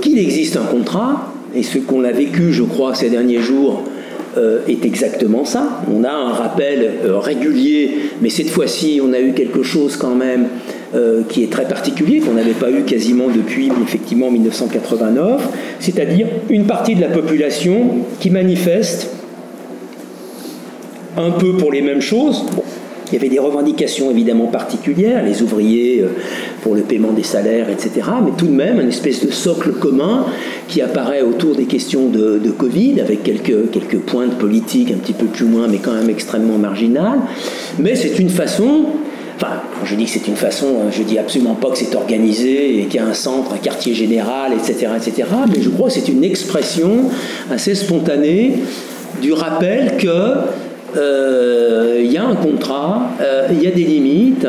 qu'il 0.00 0.18
existe 0.18 0.56
un 0.56 0.64
contrat, 0.64 1.32
et 1.54 1.62
ce 1.62 1.78
qu'on 1.78 2.02
a 2.04 2.10
vécu, 2.10 2.52
je 2.52 2.62
crois, 2.62 2.94
ces 2.94 3.10
derniers 3.10 3.40
jours, 3.40 3.84
est 4.66 4.84
exactement 4.86 5.44
ça. 5.44 5.82
On 5.94 6.04
a 6.04 6.10
un 6.10 6.32
rappel 6.32 6.90
régulier, 7.04 7.90
mais 8.22 8.30
cette 8.30 8.48
fois-ci, 8.48 9.00
on 9.04 9.12
a 9.12 9.20
eu 9.20 9.32
quelque 9.32 9.62
chose 9.62 9.96
quand 9.96 10.14
même 10.14 10.46
euh, 10.94 11.22
qui 11.26 11.42
est 11.42 11.50
très 11.50 11.66
particulier, 11.66 12.20
qu'on 12.20 12.34
n'avait 12.34 12.52
pas 12.52 12.70
eu 12.70 12.82
quasiment 12.82 13.28
depuis 13.34 13.70
effectivement 13.82 14.30
1989, 14.30 15.48
c'est-à-dire 15.80 16.26
une 16.50 16.66
partie 16.66 16.94
de 16.94 17.00
la 17.00 17.08
population 17.08 18.04
qui 18.20 18.28
manifeste 18.28 19.08
un 21.16 21.30
peu 21.32 21.56
pour 21.56 21.72
les 21.72 21.82
mêmes 21.82 22.00
choses. 22.00 22.44
il 23.08 23.14
y 23.14 23.16
avait 23.16 23.28
des 23.28 23.38
revendications 23.38 24.10
évidemment 24.10 24.46
particulières, 24.46 25.22
les 25.24 25.42
ouvriers 25.42 26.00
euh, 26.00 26.08
pour 26.62 26.74
le 26.74 26.82
paiement 26.82 27.12
des 27.12 27.22
salaires, 27.22 27.68
etc. 27.68 27.90
Mais 28.24 28.30
tout 28.36 28.46
de 28.46 28.52
même, 28.52 28.80
une 28.80 28.88
espèce 28.88 29.24
de 29.24 29.30
socle 29.30 29.72
commun 29.72 30.26
qui 30.68 30.80
apparaît 30.80 31.22
autour 31.22 31.54
des 31.54 31.66
questions 31.66 32.08
de, 32.08 32.38
de 32.38 32.50
Covid, 32.50 33.00
avec 33.00 33.22
quelques, 33.22 33.70
quelques 33.70 33.98
pointes 33.98 34.38
politiques 34.38 34.90
un 34.92 34.98
petit 34.98 35.12
peu 35.12 35.26
plus 35.26 35.46
loin, 35.46 35.68
mais 35.68 35.78
quand 35.78 35.92
même 35.92 36.08
extrêmement 36.08 36.58
marginales. 36.58 37.20
Mais 37.78 37.94
c'est 37.94 38.18
une 38.18 38.30
façon 38.30 38.86
Enfin, 39.36 39.62
quand 39.80 39.86
je 39.86 39.96
dis 39.96 40.04
que 40.04 40.10
c'est 40.10 40.28
une 40.28 40.36
façon, 40.36 40.66
euh, 40.66 40.90
je 40.92 41.02
dis 41.02 41.18
absolument 41.18 41.54
pas 41.54 41.70
que 41.70 41.78
c'est 41.78 41.96
organisé 41.96 42.78
et 42.78 42.84
qu'il 42.84 43.00
y 43.00 43.02
a 43.02 43.06
un 43.06 43.14
centre, 43.14 43.52
un 43.52 43.58
quartier 43.58 43.92
général, 43.92 44.52
etc., 44.52 44.92
etc. 44.96 45.28
Mais 45.48 45.60
je 45.60 45.68
crois 45.68 45.88
que 45.88 45.94
c'est 45.94 46.08
une 46.08 46.22
expression 46.22 47.10
assez 47.50 47.74
spontanée 47.74 48.54
du 49.20 49.32
rappel 49.32 49.96
que 49.96 50.36
euh, 50.96 52.00
il 52.02 52.12
y 52.12 52.18
a 52.18 52.24
un 52.24 52.34
contrat, 52.34 53.10
euh, 53.20 53.48
il 53.50 53.62
y 53.62 53.66
a 53.66 53.70
des 53.70 53.84
limites. 53.84 54.46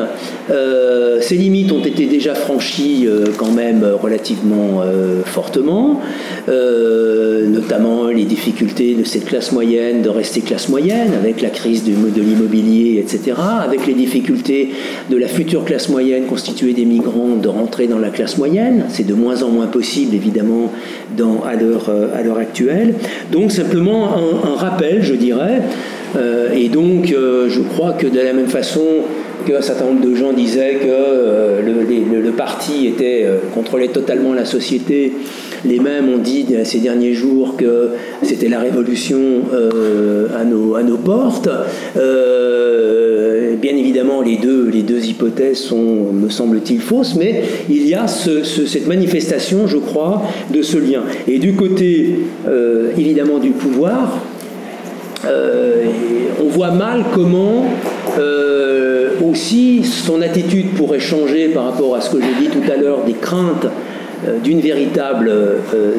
Euh, 0.51 1.21
ces 1.21 1.35
limites 1.35 1.71
ont 1.71 1.83
été 1.83 2.05
déjà 2.05 2.35
franchies 2.35 3.07
quand 3.37 3.51
même 3.51 3.85
relativement 4.01 4.83
fortement, 5.25 6.01
notamment 6.47 8.07
les 8.07 8.25
difficultés 8.25 8.95
de 8.95 9.03
cette 9.03 9.25
classe 9.25 9.51
moyenne 9.51 10.01
de 10.01 10.09
rester 10.09 10.41
classe 10.41 10.67
moyenne 10.69 11.13
avec 11.13 11.41
la 11.41 11.49
crise 11.49 11.83
de 11.85 12.21
l'immobilier, 12.21 12.99
etc., 12.99 13.37
avec 13.63 13.87
les 13.87 13.93
difficultés 13.93 14.71
de 15.09 15.17
la 15.17 15.27
future 15.27 15.63
classe 15.63 15.89
moyenne 15.89 16.25
constituée 16.25 16.73
des 16.73 16.85
migrants 16.85 17.35
de 17.41 17.47
rentrer 17.47 17.87
dans 17.87 17.99
la 17.99 18.09
classe 18.09 18.37
moyenne. 18.37 18.85
C'est 18.89 19.07
de 19.07 19.13
moins 19.13 19.43
en 19.43 19.49
moins 19.49 19.67
possible, 19.67 20.13
évidemment, 20.15 20.71
dans, 21.15 21.43
à 21.43 21.55
l'heure 21.55 22.37
actuelle. 22.37 22.95
Donc 23.31 23.51
simplement 23.51 24.09
un 24.43 24.55
rappel, 24.55 25.03
je 25.03 25.13
dirais, 25.13 25.61
euh, 25.61 25.92
et 26.53 26.69
donc, 26.69 27.11
euh, 27.11 27.49
je 27.49 27.61
crois 27.61 27.93
que 27.93 28.07
de 28.07 28.19
la 28.19 28.33
même 28.33 28.47
façon 28.47 28.81
qu'un 29.45 29.61
certain 29.61 29.85
nombre 29.85 30.05
de 30.07 30.15
gens 30.15 30.31
disaient 30.31 30.75
que 30.75 30.87
euh, 30.87 31.61
le, 31.61 32.31
parti 32.31 32.87
était, 32.87 33.25
contrôlait 33.53 33.89
totalement 33.89 34.33
la 34.33 34.45
société, 34.45 35.13
les 35.65 35.79
mêmes 35.79 36.09
ont 36.09 36.17
dit 36.17 36.45
ces 36.63 36.79
derniers 36.79 37.13
jours 37.13 37.55
que 37.57 37.89
c'était 38.21 38.49
la 38.49 38.59
révolution 38.59 39.19
à, 40.35 40.43
nos, 40.43 40.75
à 40.75 40.83
nos 40.83 40.97
portes. 40.97 41.49
bien 41.95 43.77
évidemment, 43.77 44.21
les 44.21 44.37
deux, 44.37 44.69
les 44.69 44.81
deux 44.81 45.05
hypothèses 45.05 45.59
sont, 45.59 46.11
me 46.11 46.29
semble-t-il, 46.29 46.81
fausses, 46.81 47.15
mais 47.15 47.43
il 47.69 47.87
y 47.87 47.93
a 47.93 48.07
cette 48.07 48.87
manifestation, 48.87 49.67
je 49.67 49.77
crois, 49.77 50.23
de 50.51 50.61
ce 50.61 50.77
lien. 50.77 51.03
Et 51.27 51.37
du 51.37 51.53
côté, 51.53 52.19
évidemment, 52.97 53.37
du 53.37 53.51
pouvoir, 53.51 54.21
euh, 55.25 55.85
on 56.43 56.49
voit 56.49 56.71
mal 56.71 57.05
comment 57.13 57.65
euh, 58.19 59.11
aussi 59.23 59.83
son 59.83 60.21
attitude 60.21 60.73
pourrait 60.73 60.99
changer 60.99 61.49
par 61.49 61.65
rapport 61.65 61.95
à 61.95 62.01
ce 62.01 62.09
que 62.09 62.17
j'ai 62.21 62.47
dit 62.47 62.49
tout 62.49 62.71
à 62.71 62.75
l'heure 62.75 63.03
des 63.05 63.13
craintes 63.13 63.67
d'une 64.43 64.59
véritable, 64.59 65.31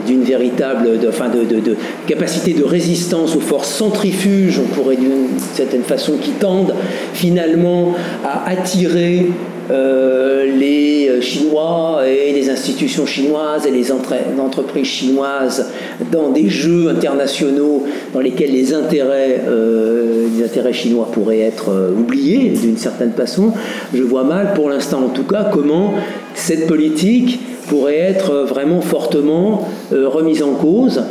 d'une 0.07 0.22
véritable 0.22 0.99
de, 0.99 1.09
enfin 1.09 1.29
de, 1.29 1.77
capacité 2.07 2.53
de 2.53 2.64
résistance 2.64 3.37
aux 3.37 3.41
forces 3.41 3.70
centrifuges, 3.70 4.59
on 4.59 4.75
pourrait 4.75 4.97
d'une 4.97 5.39
certaine 5.55 5.83
façon, 5.83 6.14
qui 6.20 6.31
tendent 6.31 6.75
finalement 7.12 7.95
à 8.25 8.49
attirer 8.51 9.27
euh, 9.70 10.45
les 10.45 11.09
euh, 11.09 11.20
Chinois 11.22 12.03
et 12.07 12.33
les 12.33 12.51
institutions 12.51 13.07
chinoises 13.07 13.66
et 13.66 13.70
les 13.70 13.91
entreprises 13.91 14.87
chinoises 14.87 15.70
dans 16.12 16.31
des 16.31 16.51
jeux 16.51 16.89
internationaux 16.91 17.85
dans 18.12 18.20
lesquels 18.20 18.53
les 18.53 18.75
intérêts, 18.75 19.43
euh, 19.49 20.27
les 20.37 20.45
intérêts 20.45 20.75
chinois 20.75 21.09
pourraient 21.11 21.41
être 21.41 21.95
oubliés 21.97 22.51
d'une 22.51 22.77
certaine 22.77 23.12
façon, 23.12 23.53
je 23.95 24.03
vois 24.03 24.25
mal 24.25 24.53
pour 24.55 24.68
l'instant 24.68 25.03
en 25.05 25.09
tout 25.09 25.25
cas 25.25 25.49
comment 25.51 25.95
cette 26.35 26.66
politique 26.66 27.41
pourrait 27.68 27.98
être 27.98 28.44
vraiment 28.46 28.80
fortement 28.80 29.68
remise 29.90 30.42
en 30.42 30.52
cause, 30.52 31.02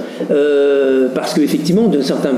parce 1.15 1.33
qu'effectivement, 1.33 1.87
d'un 1.87 2.01
certain 2.01 2.31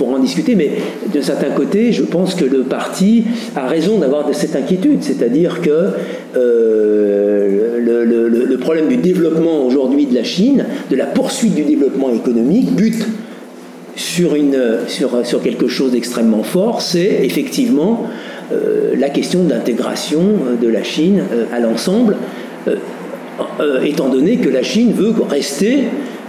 pour 0.00 0.14
en 0.14 0.18
discuter, 0.18 0.54
mais 0.54 0.70
de 1.14 1.20
certains 1.20 1.50
côtés, 1.50 1.92
je 1.92 2.02
pense 2.02 2.34
que 2.34 2.46
le 2.46 2.62
parti 2.62 3.24
a 3.54 3.68
raison 3.68 3.98
d'avoir 3.98 4.26
cette 4.34 4.56
inquiétude, 4.56 5.02
c'est-à-dire 5.02 5.60
que 5.60 5.88
euh, 6.38 7.78
le, 7.78 8.56
problème 8.56 8.88
du 8.88 8.96
développement 8.96 9.66
aujourd'hui 9.66 10.06
de 10.06 10.14
la 10.14 10.24
Chine, 10.24 10.64
de 10.90 10.96
la 10.96 11.04
poursuite 11.04 11.54
du 11.54 11.64
développement 11.64 12.10
économique, 12.14 12.74
bute 12.74 13.06
sur, 13.94 14.34
une, 14.36 14.58
sur, 14.86 15.26
sur 15.26 15.42
quelque 15.42 15.68
chose 15.68 15.92
d'extrêmement 15.92 16.42
fort, 16.42 16.80
c'est 16.80 17.20
effectivement 17.22 18.04
euh, 18.52 18.94
la 18.98 19.10
question 19.10 19.44
d'intégration 19.44 20.22
de 20.60 20.68
la 20.68 20.82
Chine 20.82 21.24
euh, 21.32 21.44
à 21.52 21.60
l'ensemble, 21.60 22.16
étant 23.84 24.08
donné 24.08 24.36
que 24.36 24.48
la 24.48 24.62
Chine 24.62 24.92
veut 24.92 25.12
rester 25.28 25.84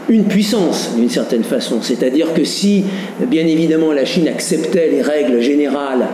une 0.09 0.25
puissance 0.25 0.91
d'une 0.97 1.09
certaine 1.09 1.43
façon. 1.43 1.79
C'est-à-dire 1.81 2.33
que 2.33 2.43
si, 2.43 2.83
bien 3.27 3.45
évidemment, 3.45 3.93
la 3.93 4.05
Chine 4.05 4.27
acceptait 4.27 4.89
les 4.89 5.01
règles 5.01 5.41
générales 5.41 6.07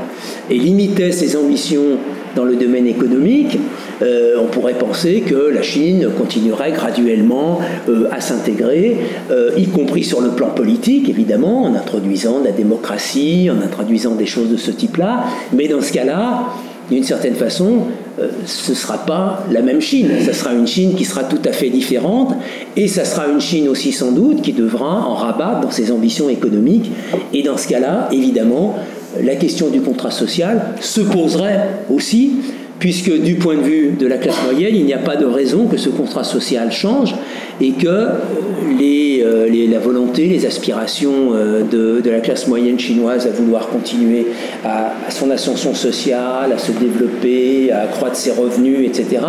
et 0.50 0.58
limitait 0.58 1.12
ses 1.12 1.36
ambitions 1.36 1.98
dans 2.36 2.43
le 2.43 2.56
domaine 2.56 2.86
économique, 2.86 3.58
euh, 4.04 4.36
on 4.39 4.45
pourrait 4.45 4.78
penser 4.78 5.22
que 5.22 5.50
la 5.52 5.64
Chine 5.64 6.10
continuerait 6.16 6.72
graduellement 6.72 7.60
euh, 7.89 8.08
à 8.12 8.22
s'intégrer, 8.22 8.98
euh, 9.32 9.50
y 9.58 9.66
compris 9.66 10.04
sur 10.04 10.22
le 10.22 10.30
plan 10.30 10.50
politique, 10.50 11.10
évidemment, 11.10 11.64
en 11.64 11.74
introduisant 11.74 12.41
la 12.43 12.52
démocratie, 12.52 13.50
en 13.50 13.60
introduisant 13.66 14.14
des 14.14 14.28
choses 14.28 14.52
de 14.52 14.58
ce 14.58 14.70
type-là. 14.70 15.24
Mais 15.54 15.68
dans 15.68 15.82
ce 15.82 15.91
cas-là, 15.91 16.54
d'une 16.90 17.04
certaine 17.04 17.36
façon, 17.36 17.88
euh, 18.20 18.30
ce 18.46 18.72
ne 18.72 18.76
sera 18.76 19.06
pas 19.06 19.46
la 19.52 19.62
même 19.62 19.82
Chine. 19.82 20.10
Ce 20.26 20.34
sera 20.34 20.54
une 20.54 20.68
Chine 20.68 20.96
qui 20.96 21.06
sera 21.06 21.24
tout 21.24 21.42
à 21.46 21.52
fait 21.52 21.70
différente 21.70 22.34
et 22.76 22.88
ça 22.88 23.06
sera 23.06 23.28
une 23.28 23.42
Chine 23.42 23.68
aussi 23.68 23.92
sans 23.92 24.12
doute 24.12 24.42
qui 24.42 24.54
devra 24.54 25.06
en 25.08 25.14
rabattre 25.14 25.62
dans 25.62 25.72
ses 25.72 25.92
ambitions 25.92 26.30
économiques. 26.30 26.92
Et 27.34 27.44
dans 27.44 27.58
ce 27.58 27.68
cas-là, 27.68 28.08
évidemment, 28.12 28.76
la 29.22 29.36
question 29.36 29.70
du 29.70 29.82
contrat 29.82 30.12
social 30.12 30.76
se 30.80 31.02
poserait 31.02 31.68
aussi 31.90 32.34
puisque 32.80 33.12
du 33.12 33.36
point 33.36 33.56
de 33.56 33.62
vue 33.62 33.92
de 33.98 34.08
la 34.08 34.18
classe 34.18 34.42
moyenne, 34.44 34.76
il 34.76 34.86
n'y 34.86 34.94
a 34.94 35.00
pas 35.00 35.16
de 35.16 35.26
raison 35.26 35.66
que 35.66 35.78
ce 35.78 35.90
contrat 35.90 36.24
social 36.24 36.72
change 36.72 37.16
et 37.60 37.72
que 37.72 37.88
euh, 37.88 39.48
euh, 39.50 39.68
la 39.70 39.80
volonté, 39.80 40.28
les 40.28 40.46
aspirations 40.46 41.34
euh, 41.34 41.64
de, 41.64 42.10
la 42.10 42.20
classe 42.20 42.48
moyenne 42.48 42.80
chinoise 42.80 43.28
à 43.28 43.32
vouloir 43.32 43.68
continuer 43.68 44.28
à, 44.64 44.94
son 45.10 45.30
ascension 45.32 45.74
sociale, 45.74 46.52
à 46.54 46.58
se 46.58 46.72
développer, 46.72 47.72
à 47.72 47.82
accroître 47.82 48.16
ses 48.16 48.32
revenus, 48.32 48.88
etc., 48.88 49.22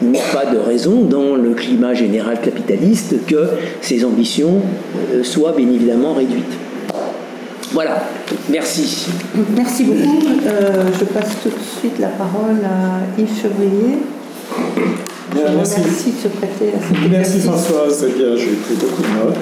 il 0.00 0.10
n'y 0.10 0.18
a 0.18 0.32
pas 0.32 0.46
de 0.46 0.58
raison 0.58 1.02
dans 1.02 1.34
le 1.34 1.50
climat 1.54 1.92
général 1.92 2.40
capitaliste 2.40 3.26
que 3.26 3.48
ces 3.80 4.04
ambitions 4.04 4.62
soient 5.24 5.52
bien 5.52 5.68
évidemment 5.68 6.14
réduites. 6.14 6.44
Voilà, 7.72 8.04
merci. 8.50 9.06
Merci 9.56 9.84
beaucoup. 9.84 10.22
je 10.98 11.04
passe 11.04 11.36
tout 11.42 11.50
de 11.50 11.78
suite 11.80 11.98
la 11.98 12.08
parole 12.08 12.60
à 12.64 13.20
Yves 13.20 13.40
Chevrier. 13.42 13.98
merci. 15.34 15.80
de 16.12 16.16
se 16.22 16.28
prêter 16.28 16.74
à 16.74 16.80
cette 16.80 17.10
Merci 17.10 17.40
Françoise, 17.40 18.06
eh 18.08 18.18
bien, 18.18 18.36
j'ai 18.36 18.56
pris 18.56 18.74
beaucoup 18.74 19.02
de 19.02 19.08
notes. 19.24 19.36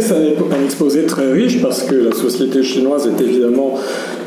C'est 0.00 0.12
un 0.60 0.64
exposé 0.64 1.04
très 1.04 1.32
riche 1.32 1.60
parce 1.62 1.82
que 1.82 1.94
la 1.94 2.12
société 2.12 2.62
chinoise 2.62 3.06
est 3.06 3.22
évidemment 3.22 3.78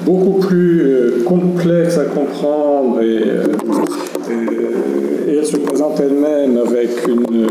beaucoup 0.06 0.40
plus 0.40 0.82
euh, 0.82 1.24
complexe 1.26 1.98
à 1.98 2.06
comprendre 2.06 3.02
et, 3.02 3.24
euh, 3.26 3.44
et 5.28 5.36
elle 5.36 5.46
se 5.46 5.58
présente 5.58 6.00
elle-même 6.00 6.58
avec 6.58 6.90
une 7.08 7.48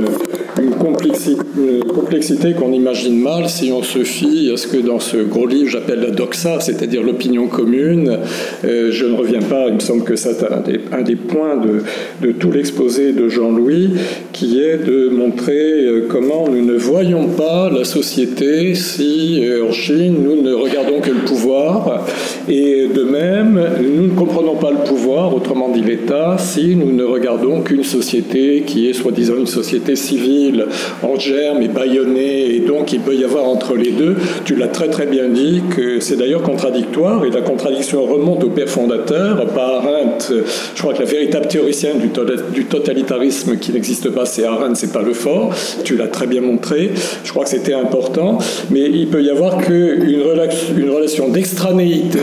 complexité 2.07 2.53
qu'on 2.53 2.73
imagine 2.73 3.21
mal 3.21 3.49
si 3.49 3.73
on 3.73 3.83
se 3.83 4.01
fie 4.01 4.51
à 4.53 4.57
ce 4.57 4.67
que 4.67 4.79
dans 4.79 5.01
ce 5.01 5.19
gros 5.19 5.47
livre 5.47 5.69
j'appelle 5.69 6.01
la 6.01 6.11
doxa, 6.11 6.61
c'est-à-dire 6.61 7.03
l'opinion 7.03 7.47
commune. 7.47 8.19
Euh, 8.65 8.91
je 8.91 9.07
ne 9.07 9.17
reviens 9.17 9.43
pas, 9.43 9.69
il 9.69 9.75
me 9.75 9.81
semble 9.81 10.05
que 10.05 10.17
c'est 10.17 10.43
un 10.45 10.61
des, 10.61 10.81
un 10.93 11.03
des 11.03 11.17
points 11.17 11.57
de, 11.57 11.83
de 12.27 12.33
tout 12.33 12.51
l'exposé 12.51 13.13
de 13.13 13.29
Jean-Louis, 13.29 13.91
qui 14.33 14.61
est 14.61 14.79
de 14.79 15.09
montrer 15.09 15.85
euh, 15.85 16.07
comment 16.09 16.49
nous 16.49 16.65
ne 16.65 16.77
voyons 16.77 17.29
pas 17.29 17.71
la 17.71 17.85
société 17.85 18.75
si 18.75 19.45
euh, 19.45 19.69
en 19.69 19.73
Chine 19.73 20.17
nous 20.23 20.43
ne 20.43 20.53
regardons 20.55 21.01
que 21.01 21.11
le 21.11 21.25
pouvoir, 21.25 22.07
et 22.49 22.89
de 22.95 23.03
même 23.03 23.61
nous 23.83 24.07
ne 24.07 24.15
comprenons 24.15 24.57
pas 24.57 24.71
le 24.71 24.85
pouvoir, 24.89 25.35
autrement 25.35 25.71
dit 25.71 25.83
l'État, 25.83 26.37
si 26.39 26.77
nous 26.77 26.93
ne 26.93 27.05
regardons 27.05 27.61
qu'une 27.67 27.85
société 27.85 28.63
qui 28.65 28.89
est 28.89 28.93
soi-disant 28.93 29.37
une 29.39 29.47
société 29.47 29.97
civile 29.97 30.67
en 31.03 31.19
germe 31.19 31.63
et 31.63 31.69
bâillonné, 31.69 32.55
et 32.55 32.61
donc 32.61 32.93
il 32.93 33.01
peut 33.01 33.15
y 33.15 33.25
avoir 33.25 33.45
entre 33.45 33.75
les 33.75 33.91
deux, 33.91 34.15
tu 34.45 34.55
l'as 34.55 34.69
très 34.69 34.89
très 34.89 35.07
bien 35.07 35.29
dit, 35.29 35.63
que 35.75 35.99
c'est 35.99 36.17
d'ailleurs 36.17 36.43
contradictoire, 36.43 37.25
et 37.25 37.31
la 37.31 37.41
contradiction 37.41 38.05
remonte 38.05 38.45
au 38.45 38.51
père 38.51 38.69
fondateur, 38.69 39.45
par 39.49 39.85
Arendt. 39.85 40.33
Je 40.75 40.81
crois 40.81 40.95
que 40.95 41.01
la 41.01 41.07
véritable 41.07 41.49
théoricienne 41.49 41.99
du, 41.99 42.09
du 42.55 42.65
totalitarisme 42.67 43.57
qui 43.57 43.73
n'existe 43.73 44.11
pas, 44.11 44.27
c'est 44.27 44.45
Arendt, 44.45 44.77
c'est 44.77 44.93
pas 44.93 45.03
le 45.03 45.13
fort, 45.13 45.53
tu 45.83 45.97
l'as 45.97 46.09
très 46.09 46.29
bien 46.29 46.43
montré, 46.43 46.93
je 47.25 47.31
crois 47.31 47.45
que 47.45 47.51
c'était 47.51 47.75
important, 47.75 48.39
mais 48.71 48.89
il 48.89 49.09
peut 49.09 49.23
y 49.23 49.31
avoir 49.31 49.59
qu'une 49.59 50.23
relation, 50.23 51.29
d'extranéité, 51.29 52.21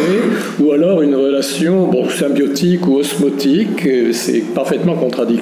ou 0.61 0.71
alors 0.71 1.01
une 1.01 1.15
relation 1.15 1.91
symbiotique 2.09 2.87
ou 2.87 2.95
osmotique, 2.95 3.87
c'est 4.13 4.43
parfaitement 4.53 4.95
contradictoire, 4.95 5.32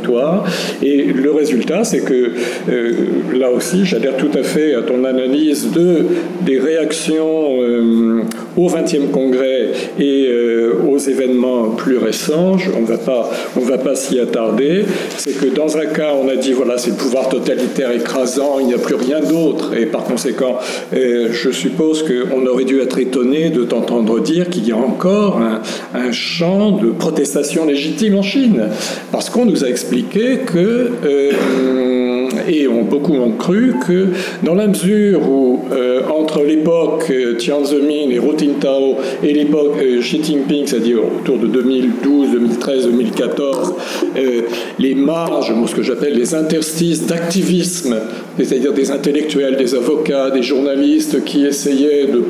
et 0.81 1.03
le 1.03 1.31
résultat, 1.31 1.83
c'est 1.83 2.01
que 2.01 2.31
euh, 2.69 2.93
là 3.33 3.51
aussi, 3.51 3.85
j'adhère 3.85 4.17
tout 4.17 4.31
à 4.33 4.43
fait 4.43 4.75
à 4.75 4.81
ton 4.81 5.03
analyse 5.03 5.71
de, 5.71 6.05
des 6.41 6.59
réactions 6.59 7.61
euh, 7.61 8.21
au 8.57 8.67
20e 8.67 9.11
congrès 9.11 9.71
et 9.99 10.27
euh, 10.27 10.73
aux 10.89 10.97
événements 10.97 11.69
plus 11.69 11.97
récents. 11.97 12.57
On 12.75 12.91
on 13.55 13.61
va 13.61 13.77
pas 13.77 13.95
s'y 13.95 14.19
attarder. 14.19 14.85
C'est 15.17 15.37
que 15.37 15.47
dans 15.47 15.77
un 15.77 15.85
cas, 15.85 16.13
on 16.21 16.27
a 16.29 16.35
dit 16.35 16.53
voilà, 16.53 16.77
c'est 16.77 16.91
le 16.91 16.97
pouvoir 16.97 17.29
totalitaire 17.29 17.91
écrasant, 17.91 18.59
il 18.59 18.67
n'y 18.67 18.73
a 18.73 18.77
plus 18.77 18.95
rien 18.95 19.19
d'autre. 19.21 19.75
Et 19.77 19.85
par 19.85 20.03
conséquent, 20.03 20.57
je 20.91 21.51
suppose 21.51 22.03
qu'on 22.03 22.45
aurait 22.45 22.65
dû 22.65 22.79
être 22.81 22.99
étonné 22.99 23.49
de 23.49 23.63
t'entendre 23.63 24.19
dire 24.19 24.49
qu'il 24.49 24.67
y 24.67 24.71
a 24.71 24.77
encore 24.77 25.39
un, 25.39 25.61
un, 25.93 26.11
champ 26.11 26.71
de 26.71 26.89
protestation 26.89 27.65
légitime 27.65 28.17
en 28.17 28.21
Chine. 28.21 28.69
Parce 29.11 29.29
qu'on 29.29 29.45
nous 29.45 29.63
a 29.63 29.67
expliqué 29.67 29.80
que 30.45 30.91
et 32.47 32.67
ont, 32.67 32.83
beaucoup 32.83 33.13
ont 33.13 33.31
cru 33.31 33.73
que 33.85 34.07
dans 34.43 34.55
la 34.55 34.67
mesure 34.67 35.21
où 35.27 35.59
euh, 35.71 36.01
entre 36.09 36.43
l'époque 36.43 37.05
euh, 37.09 37.35
Tian 37.35 37.63
Zemin 37.63 38.09
et 38.09 38.17
Hu 38.17 38.37
Jintao 38.37 38.97
et 39.23 39.33
l'époque 39.33 39.77
euh, 39.81 39.99
Xi 39.99 40.23
Jinping, 40.23 40.65
c'est-à-dire 40.65 40.99
autour 40.99 41.37
de 41.37 41.47
2012, 41.47 42.31
2013, 42.31 42.85
2014, 42.85 43.73
les 44.79 44.95
marges, 44.95 45.53
ce 45.67 45.75
que 45.75 45.83
j'appelle 45.83 46.13
les 46.13 46.33
interstices 46.35 47.05
d'activisme, 47.05 47.95
c'est-à-dire 48.37 48.73
des 48.73 48.91
intellectuels, 48.91 49.57
des 49.57 49.75
avocats, 49.75 50.29
des 50.31 50.43
journalistes 50.43 51.23
qui 51.23 51.45
essayaient 51.45 52.07
de 52.07 52.23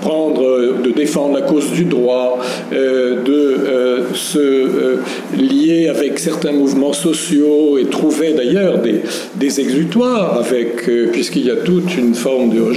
prendre, 0.00 0.82
de 0.82 0.90
défendre 0.90 1.34
la 1.34 1.42
cause 1.42 1.70
du 1.72 1.84
droit, 1.84 2.38
de 2.72 4.04
se 4.14 4.98
lier 5.36 5.88
avec 5.88 6.18
certains 6.18 6.52
mouvements 6.52 6.92
sociaux 6.96 7.78
et 7.78 7.84
trouver 7.86 8.32
d'ailleurs 8.32 8.80
des, 8.80 9.60
exutoires, 9.60 10.38
avec, 10.38 10.88
euh, 10.88 11.08
puisqu'il 11.12 11.46
y 11.46 11.50
a 11.50 11.56
toute 11.56 11.96
une 11.96 12.14
forme 12.14 12.50
de 12.50 12.72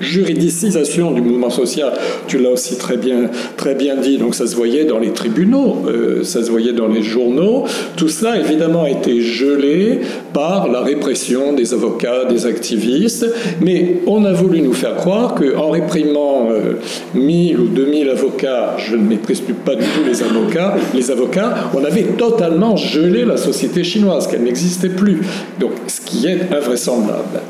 juridicisation 0.00 1.12
du 1.12 1.20
mouvement 1.20 1.50
social. 1.50 1.92
Tu 2.26 2.38
l'as 2.38 2.50
aussi 2.50 2.76
très 2.76 2.96
bien, 2.96 3.30
très 3.56 3.74
bien 3.74 3.96
dit, 3.96 4.18
donc 4.18 4.34
ça 4.34 4.46
se 4.46 4.56
voyait 4.56 4.84
dans 4.84 4.98
les 4.98 5.10
tribunaux, 5.10 5.84
euh, 5.86 6.24
ça 6.24 6.42
se 6.42 6.50
voyait 6.50 6.72
dans 6.72 6.88
les 6.88 7.02
journaux. 7.02 7.64
Tout 7.96 8.08
cela, 8.08 8.38
évidemment, 8.38 8.84
a 8.84 8.90
été 8.90 9.20
gelé 9.20 10.00
par 10.32 10.68
la 10.68 10.80
répression 10.80 11.52
des 11.52 11.74
avocats, 11.74 12.24
des 12.24 12.46
activistes, 12.46 13.26
mais 13.60 14.00
on 14.06 14.24
a 14.24 14.32
voulu 14.32 14.60
nous 14.60 14.72
faire 14.72 14.96
croire 14.96 15.34
qu'en 15.34 15.70
réprimant 15.70 16.48
euh, 16.50 16.74
1000 17.14 17.60
ou 17.60 17.68
2000 17.68 18.10
avocats, 18.10 18.76
je 18.78 18.96
ne 18.96 19.16
plus 19.16 19.34
pas 19.52 19.74
du 19.74 19.84
tout 19.84 20.04
les 20.06 20.22
avocats, 20.22 20.74
les 20.94 21.10
avocats, 21.10 21.70
on 21.74 21.84
avait 21.84 22.02
totalement 22.02 22.76
gelé 22.84 23.24
la 23.24 23.36
société 23.36 23.84
chinoise, 23.84 24.26
qu'elle 24.26 24.42
n'existait 24.42 24.88
plus. 24.88 25.20
Donc, 25.58 25.72
ce 25.86 26.00
qui 26.00 26.26
est 26.26 26.52
invraisemblable. 26.52 27.40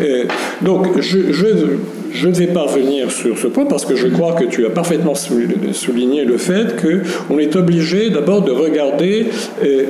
Euh, 0.00 0.24
donc, 0.62 1.00
je, 1.00 1.32
je, 1.32 2.26
ne 2.26 2.32
vais 2.32 2.46
pas 2.48 2.62
revenir 2.62 3.10
sur 3.10 3.38
ce 3.38 3.46
point 3.46 3.66
parce 3.66 3.84
que 3.84 3.96
je 3.96 4.08
crois 4.08 4.32
que 4.32 4.44
tu 4.44 4.66
as 4.66 4.70
parfaitement 4.70 5.14
souligné 5.14 6.24
le 6.24 6.38
fait 6.38 6.76
qu'on 6.80 7.38
est 7.38 7.56
obligé 7.56 8.10
d'abord 8.10 8.42
de 8.42 8.52
regarder 8.52 9.26
euh, 9.64 9.84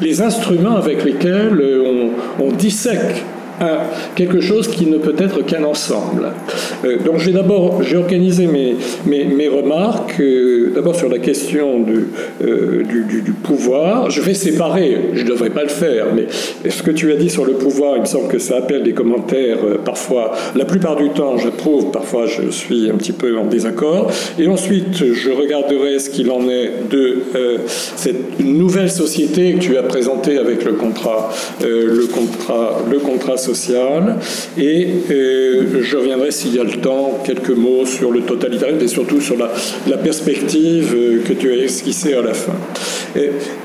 les 0.00 0.20
instruments 0.22 0.76
avec 0.76 1.04
lesquels 1.04 1.60
on, 1.86 2.44
on 2.44 2.52
dissèque 2.52 3.24
à 3.60 3.84
quelque 4.14 4.40
chose 4.40 4.68
qui 4.68 4.86
ne 4.86 4.98
peut 4.98 5.14
être 5.18 5.44
qu'un 5.44 5.64
ensemble. 5.64 6.32
Euh, 6.84 6.98
donc 7.04 7.18
j'ai 7.18 7.32
d'abord 7.32 7.82
j'ai 7.82 7.96
organisé 7.96 8.46
mes, 8.46 8.76
mes, 9.06 9.24
mes 9.24 9.48
remarques 9.48 10.20
euh, 10.20 10.72
d'abord 10.74 10.96
sur 10.96 11.08
la 11.08 11.18
question 11.18 11.80
du, 11.80 12.06
euh, 12.44 12.82
du, 12.84 13.22
du, 13.22 13.32
pouvoir. 13.32 14.10
Je 14.10 14.20
vais 14.20 14.34
séparer, 14.34 14.98
je 15.14 15.22
ne 15.22 15.28
devrais 15.28 15.50
pas 15.50 15.62
le 15.62 15.68
faire, 15.68 16.06
mais 16.14 16.26
ce 16.68 16.82
que 16.82 16.90
tu 16.90 17.12
as 17.12 17.16
dit 17.16 17.30
sur 17.30 17.44
le 17.44 17.52
pouvoir, 17.52 17.96
il 17.96 18.02
me 18.02 18.06
semble 18.06 18.28
que 18.28 18.38
ça 18.38 18.56
appelle 18.56 18.82
des 18.82 18.92
commentaires 18.92 19.58
parfois, 19.84 20.32
la 20.54 20.64
plupart 20.64 20.96
du 20.96 21.10
temps 21.10 21.36
j'approuve, 21.36 21.90
parfois 21.90 22.26
je 22.26 22.50
suis 22.50 22.90
un 22.90 22.94
petit 22.94 23.12
peu 23.12 23.36
en 23.38 23.44
désaccord. 23.44 24.10
Et 24.38 24.48
ensuite 24.48 25.12
je 25.12 25.30
regarderai 25.30 25.98
ce 25.98 26.10
qu'il 26.10 26.30
en 26.30 26.48
est 26.48 26.70
de 26.90 27.22
cette 27.66 28.40
nouvelle 28.40 28.90
société 28.90 29.54
que 29.54 29.58
tu 29.58 29.76
as 29.76 29.82
présentée 29.82 30.38
avec 30.38 30.64
le 30.64 30.72
contrat, 30.72 31.30
le 31.62 32.06
contrat, 32.06 32.80
le 32.90 32.98
contrat 32.98 33.36
sociale. 33.44 34.16
Et 34.58 34.88
euh, 35.10 35.82
je 35.82 35.96
reviendrai, 35.96 36.30
s'il 36.30 36.54
y 36.54 36.60
a 36.60 36.64
le 36.64 36.78
temps, 36.80 37.22
quelques 37.24 37.56
mots 37.64 37.86
sur 37.86 38.10
le 38.10 38.20
totalitarisme 38.20 38.82
et 38.82 38.88
surtout 38.88 39.20
sur 39.20 39.36
la, 39.36 39.50
la 39.88 39.98
perspective 39.98 40.94
euh, 40.94 41.22
que 41.26 41.32
tu 41.32 41.50
as 41.52 41.56
esquissée 41.56 42.14
à 42.14 42.22
la 42.22 42.34
fin. 42.34 42.58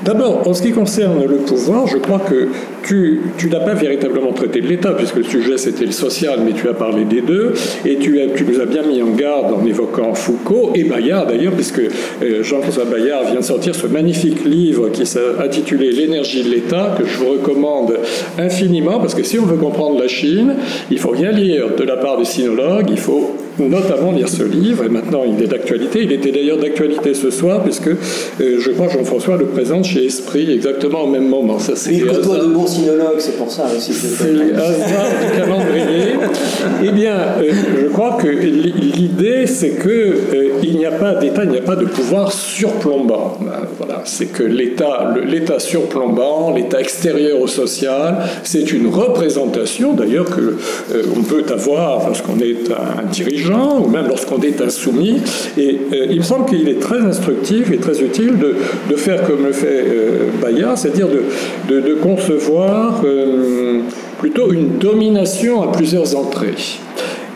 D'abord, 0.04 0.46
en 0.46 0.54
ce 0.54 0.62
qui 0.62 0.70
concerne 0.70 1.24
le 1.26 1.38
pouvoir, 1.38 1.86
je 1.88 1.98
crois 1.98 2.20
que 2.20 2.48
tu, 2.84 3.20
tu 3.36 3.48
n'as 3.48 3.60
pas 3.60 3.74
véritablement 3.74 4.32
traité 4.32 4.60
de 4.60 4.68
l'État, 4.68 4.92
puisque 4.92 5.16
le 5.16 5.24
sujet 5.24 5.58
c'était 5.58 5.86
le 5.86 5.92
social, 5.92 6.40
mais 6.44 6.52
tu 6.52 6.68
as 6.68 6.74
parlé 6.74 7.04
des 7.04 7.20
deux, 7.20 7.52
et 7.84 7.96
tu, 7.96 8.18
tu 8.36 8.44
nous 8.44 8.60
as 8.60 8.66
bien 8.66 8.82
mis 8.82 9.02
en 9.02 9.10
garde 9.10 9.52
en 9.52 9.66
évoquant 9.66 10.14
Foucault 10.14 10.72
et 10.74 10.84
Bayard 10.84 11.26
d'ailleurs, 11.26 11.52
puisque 11.52 11.80
euh, 11.80 12.42
Jean-François 12.42 12.84
Bayard 12.84 13.24
vient 13.30 13.40
de 13.40 13.44
sortir 13.44 13.74
ce 13.74 13.86
magnifique 13.86 14.44
livre 14.44 14.88
qui 14.90 15.04
s'est 15.06 15.20
L'énergie 15.70 16.42
de 16.42 16.50
l'État, 16.50 16.96
que 16.98 17.06
je 17.06 17.16
vous 17.18 17.30
recommande 17.32 17.98
infiniment, 18.38 18.98
parce 18.98 19.14
que 19.14 19.22
si 19.22 19.38
on 19.38 19.46
veut 19.46 19.56
comprendre 19.56 19.69
la 19.98 20.08
Chine, 20.08 20.56
il 20.90 20.98
faut 20.98 21.10
rien 21.10 21.32
lire 21.32 21.74
de 21.76 21.84
la 21.84 21.96
part 21.96 22.18
des 22.18 22.24
sinologues, 22.24 22.88
il 22.90 22.98
faut 22.98 23.36
notamment 23.58 24.12
lire 24.12 24.28
ce 24.28 24.42
livre, 24.42 24.84
et 24.84 24.88
maintenant 24.88 25.22
il 25.26 25.42
est 25.42 25.46
d'actualité. 25.46 26.02
Il 26.02 26.12
était 26.12 26.32
d'ailleurs 26.32 26.58
d'actualité 26.58 27.14
ce 27.14 27.30
soir, 27.30 27.62
puisque 27.62 27.88
euh, 27.88 27.96
je 28.58 28.70
crois 28.70 28.88
Jean-François 28.88 29.36
le 29.36 29.46
présente 29.46 29.84
chez 29.84 30.06
Esprit 30.06 30.50
exactement 30.50 31.02
au 31.02 31.06
même 31.06 31.28
moment. 31.28 31.58
Ça, 31.58 31.72
c'est 31.76 31.92
il 31.92 32.06
côtoie 32.06 32.38
de 32.38 32.46
bons 32.46 32.66
sinologues, 32.66 33.18
c'est 33.18 33.36
pour 33.36 33.50
ça 33.50 33.66
aussi. 33.76 33.92
C'est 33.92 34.54
hasard 34.54 35.10
du 35.20 35.38
calendrier. 35.38 36.14
eh 36.84 36.92
bien, 36.92 37.14
euh, 37.14 37.52
je 37.82 37.86
crois 37.88 38.18
que 38.20 38.28
l'idée, 38.28 39.46
c'est 39.46 39.80
qu'il 39.80 39.90
euh, 39.90 40.74
n'y 40.74 40.86
a 40.86 40.92
pas 40.92 41.14
d'État, 41.14 41.44
il 41.44 41.50
n'y 41.50 41.58
a 41.58 41.62
pas 41.62 41.76
de 41.76 41.86
pouvoir 41.86 42.32
surplombant. 42.32 43.38
Voilà, 43.78 44.02
c'est 44.04 44.26
que 44.26 44.42
l'État, 44.42 45.14
l'État 45.24 45.58
surplombant, 45.58 46.54
l'État 46.54 46.80
extérieur 46.80 47.40
au 47.40 47.46
social, 47.46 48.18
c'est 48.42 48.72
une 48.72 48.88
représentation 48.88 49.94
d'ailleurs 49.94 50.26
que 50.26 50.56
on 51.16 51.22
peut 51.22 51.44
avoir 51.50 52.06
lorsqu'on 52.06 52.38
est 52.40 52.70
un 52.70 53.04
dirigeant 53.10 53.49
ou 53.52 53.88
même 53.88 54.06
lorsqu'on 54.08 54.40
est 54.40 54.60
insoumis. 54.60 55.20
Et 55.58 55.78
euh, 55.92 56.06
il 56.10 56.18
me 56.18 56.22
semble 56.22 56.46
qu'il 56.46 56.68
est 56.68 56.80
très 56.80 57.00
instructif 57.00 57.70
et 57.70 57.78
très 57.78 58.00
utile 58.02 58.38
de, 58.38 58.56
de 58.88 58.96
faire 58.96 59.22
comme 59.26 59.44
le 59.44 59.52
fait 59.52 59.84
euh, 59.86 60.28
Bayard, 60.40 60.78
c'est-à-dire 60.78 61.08
de, 61.08 61.80
de, 61.80 61.94
concevoir 61.94 63.02
euh, 63.04 63.80
plutôt 64.18 64.52
une 64.52 64.78
domination 64.78 65.62
à 65.62 65.72
plusieurs 65.72 66.16
entrées. 66.16 66.54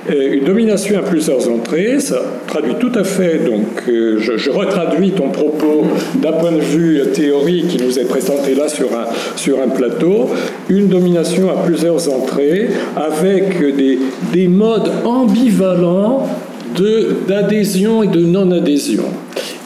Une 0.09 0.45
domination 0.45 0.99
à 0.99 1.03
plusieurs 1.03 1.49
entrées, 1.49 1.99
ça 2.01 2.21
traduit 2.47 2.75
tout 2.79 2.93
à 2.95 3.05
fait, 3.05 3.39
donc 3.39 3.85
je, 3.87 4.37
je, 4.37 4.51
retraduis 4.51 5.13
ton 5.13 5.31
propos 5.31 5.85
d'un 6.17 6.33
point 6.33 6.53
de 6.53 6.61
vue 6.61 7.01
théorique 7.13 7.69
qui 7.69 7.83
nous 7.83 7.99
est 7.99 8.05
présenté 8.05 8.55
là 8.55 8.69
sur 8.69 8.89
un, 8.95 9.07
sur 9.37 9.61
un 9.61 9.69
plateau, 9.69 10.31
une 10.69 10.89
domination 10.89 11.51
à 11.51 11.63
plusieurs 11.65 12.13
entrées 12.13 12.69
avec 12.97 13.77
des, 13.77 13.99
des 14.33 14.49
modes 14.49 14.91
ambivalents 15.05 16.29
d'adhésion 17.27 18.03
et 18.03 18.09
de 18.09 18.21
non-adhésion 18.21 19.05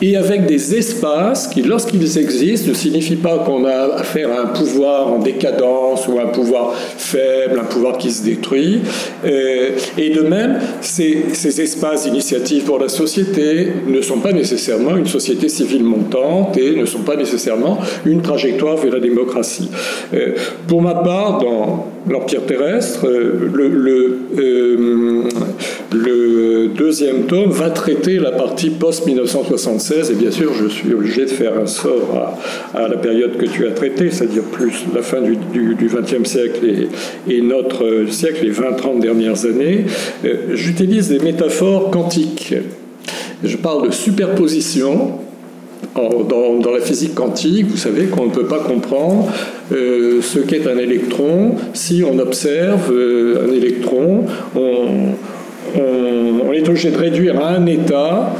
et 0.01 0.17
avec 0.17 0.47
des 0.47 0.75
espaces 0.77 1.49
qui, 1.49 1.63
lorsqu'ils 1.63 2.19
existent, 2.19 2.69
ne 2.69 2.75
signifient 2.75 3.17
pas 3.17 3.39
qu'on 3.39 3.65
a 3.65 3.95
affaire 3.97 4.31
à 4.31 4.43
un 4.43 4.47
pouvoir 4.47 5.13
en 5.13 5.19
décadence 5.19 6.07
ou 6.09 6.19
un 6.19 6.29
pouvoir 6.29 6.75
faible, 6.75 7.59
un 7.61 7.65
pouvoir 7.65 7.99
qui 7.99 8.11
se 8.11 8.25
détruit. 8.25 8.81
Euh, 9.25 9.71
et 9.97 10.11
de 10.11 10.21
même, 10.23 10.59
ces, 10.81 11.27
ces 11.33 11.61
espaces 11.61 12.05
d'initiative 12.05 12.65
pour 12.65 12.79
la 12.79 12.89
société 12.89 13.69
ne 13.87 14.01
sont 14.01 14.19
pas 14.19 14.33
nécessairement 14.33 14.97
une 14.97 15.07
société 15.07 15.49
civile 15.49 15.85
montante 15.85 16.57
et 16.57 16.77
ne 16.77 16.85
sont 16.85 17.03
pas 17.03 17.17
nécessairement 17.17 17.79
une 18.07 18.23
trajectoire 18.23 18.77
vers 18.77 18.93
la 18.93 19.01
démocratie. 19.01 19.71
Euh, 20.15 20.35
pour 20.67 20.83
ma 20.83 20.95
part, 20.95 21.39
dans 21.39 21.87
l'Empire 22.09 22.47
terrestre, 22.47 23.07
euh, 23.07 23.51
le, 23.53 24.19
deuxième 26.77 27.25
tome 27.25 27.51
va 27.51 27.71
traiter 27.71 28.19
la 28.19 28.31
partie 28.31 28.71
post-1967 29.89 30.13
et 30.13 30.15
bien 30.15 30.31
sûr, 30.31 30.53
je 30.55 30.67
suis 30.69 30.93
obligé 30.93 31.25
de 31.25 31.31
faire 31.31 31.59
un 31.59 31.67
sort 31.67 32.37
à, 32.75 32.89
la 32.89 32.97
période 32.97 33.37
que 33.37 33.47
tu 33.47 33.67
as 33.67 33.73
traitée, 33.73 34.11
c'est-à-dire 34.11 34.43
plus 34.45 34.85
la 34.95 35.03
fin 35.03 35.21
du 35.21 35.77
XXe 35.81 36.29
siècle 36.29 36.61
et, 37.29 37.41
notre 37.41 38.07
siècle, 38.11 38.45
les 38.45 38.53
20-30 38.53 39.01
dernières 39.01 39.45
années. 39.47 39.87
Euh, 40.25 40.55
j'utilise 40.55 41.09
des 41.09 41.19
métaphores 41.19 41.91
quantiques. 41.91 42.55
Je 43.43 43.57
parle 43.57 43.87
de 43.87 43.93
superposition, 43.93 45.13
dans, 45.95 46.71
la 46.73 46.81
physique 46.81 47.15
quantique, 47.15 47.67
vous 47.67 47.77
savez 47.77 48.07
qu'on 48.07 48.27
ne 48.27 48.31
peut 48.31 48.47
pas 48.47 48.59
comprendre 48.59 49.31
euh, 49.73 50.21
ce 50.21 50.39
qu'est 50.41 50.67
un 50.67 50.79
électron 50.79 51.55
si 51.73 52.03
on 52.09 52.19
observe 52.19 52.93
euh, 52.93 53.47
un 53.49 53.53
électron. 53.53 54.25
On, 54.57 55.15
on, 55.77 56.53
est 56.53 56.69
obligé 56.69 56.91
de 56.91 56.97
réduire 56.97 57.41
à 57.41 57.51
un 57.51 57.67
état 57.67 58.33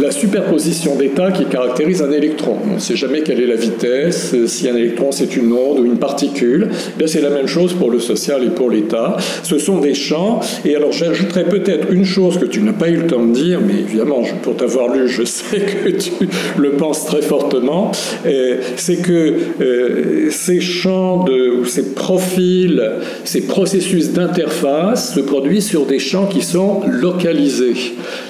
la 0.00 0.10
superposition 0.10 0.96
d'états 0.96 1.32
qui 1.32 1.44
caractérise 1.46 2.02
un 2.02 2.10
électron. 2.10 2.56
On 2.70 2.74
ne 2.74 2.78
sait 2.78 2.96
jamais 2.96 3.22
quelle 3.22 3.40
est 3.40 3.46
la 3.46 3.56
vitesse, 3.56 4.32
euh, 4.34 4.46
si 4.46 4.68
un 4.68 4.76
électron 4.76 5.12
c'est 5.12 5.36
une 5.36 5.52
onde 5.52 5.80
ou 5.80 5.84
une 5.84 5.98
particule. 5.98 6.70
Eh 7.00 7.06
c'est 7.06 7.20
la 7.20 7.30
même 7.30 7.46
chose 7.46 7.74
pour 7.74 7.90
le 7.90 7.98
social 7.98 8.44
et 8.44 8.50
pour 8.50 8.70
l'état. 8.70 9.16
Ce 9.42 9.58
sont 9.58 9.78
des 9.78 9.94
champs. 9.94 10.40
Et 10.64 10.76
alors 10.76 10.92
j'ajouterais 10.92 11.44
peut-être 11.44 11.92
une 11.92 12.04
chose 12.04 12.38
que 12.38 12.44
tu 12.44 12.60
n'as 12.62 12.72
pas 12.72 12.88
eu 12.88 12.96
le 12.96 13.06
temps 13.06 13.24
de 13.24 13.32
dire, 13.32 13.60
mais 13.60 13.74
évidemment, 13.80 14.22
pour 14.42 14.56
t'avoir 14.56 14.88
lu, 14.88 15.08
je 15.08 15.24
sais 15.24 15.60
que 15.84 15.90
tu 15.90 16.12
le 16.56 16.72
penses 16.72 17.04
très 17.06 17.22
fortement. 17.22 17.92
Euh, 18.26 18.58
c'est 18.76 18.96
que 18.96 19.34
euh, 19.60 20.30
ces 20.30 20.60
champs, 20.60 21.24
de, 21.24 21.64
ces 21.66 21.94
profils, 21.94 22.82
ces 23.24 23.42
processus 23.42 24.12
d'interface 24.12 25.14
se 25.14 25.20
produisent 25.20 25.66
sur 25.66 25.86
des 25.86 25.98
champs 25.98 26.26
qui 26.26 26.42
sont 26.42 26.80
localisés. 26.88 27.74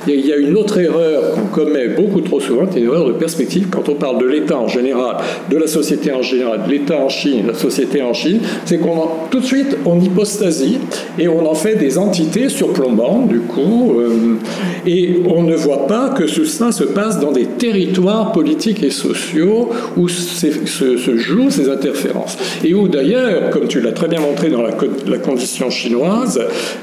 Il 0.09 0.27
y 0.27 0.33
a 0.33 0.37
une 0.37 0.57
autre 0.57 0.79
erreur 0.79 1.23
commet 1.53 1.89
beaucoup 1.89 2.21
trop 2.21 2.41
souvent, 2.41 2.67
une 2.77 2.85
erreur 2.85 3.07
de 3.07 3.13
perspective. 3.13 3.69
Quand 3.71 3.89
on 3.89 3.95
parle 3.95 4.19
de 4.19 4.27
l'État 4.27 4.59
en 4.59 4.69
général, 4.69 5.17
de 5.51 5.57
la 5.57 5.67
société 5.67 6.13
en 6.13 6.23
général, 6.23 6.63
de 6.67 6.71
l'État 6.71 6.99
en 6.99 7.09
Chine, 7.09 7.43
de 7.43 7.49
la 7.49 7.55
société 7.55 8.03
en 8.03 8.13
Chine, 8.13 8.41
c'est 8.65 8.79
qu'on 8.79 9.09
tout 9.31 9.41
de 9.41 9.45
suite 9.45 9.77
on 9.85 10.01
hypostasie 10.01 10.79
et 11.19 11.29
on 11.29 11.49
en 11.49 11.55
fait 11.55 11.77
des 11.77 11.99
entités 11.99 12.49
surplombantes 12.49 13.29
du 13.29 13.41
coup, 13.41 13.95
euh, 13.99 14.37
et 14.87 15.21
on 15.29 15.43
ne 15.43 15.55
voit 15.55 15.87
pas 15.87 16.09
que 16.11 16.25
tout 16.25 16.45
cela 16.45 16.73
se 16.73 16.85
passe 16.85 17.21
dans 17.21 17.33
des 17.33 17.47
territoires 17.47 18.33
politiques 18.33 18.83
et 18.83 18.91
sociaux 18.91 19.71
où 19.97 20.09
se, 20.09 21.17
jouent 21.17 21.51
ces 21.51 21.69
interférences. 21.69 22.37
Et 22.65 22.75
où 22.75 22.89
d'ailleurs, 22.89 23.51
comme 23.51 23.69
tu 23.69 23.81
l'as 23.81 23.93
très 23.93 24.09
bien 24.09 24.21
montré 24.21 24.49
dans 24.49 24.63
la, 24.63 24.73
condition 25.19 25.71
chinoise, 25.71 26.41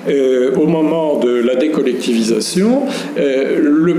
euh, 0.07 0.55
au 0.55 0.65
moment 0.65 1.19
de 1.19 1.29
la 1.29 1.55
décollectivisation, 1.55 2.83
euh, 3.17 3.59
le 3.59 3.95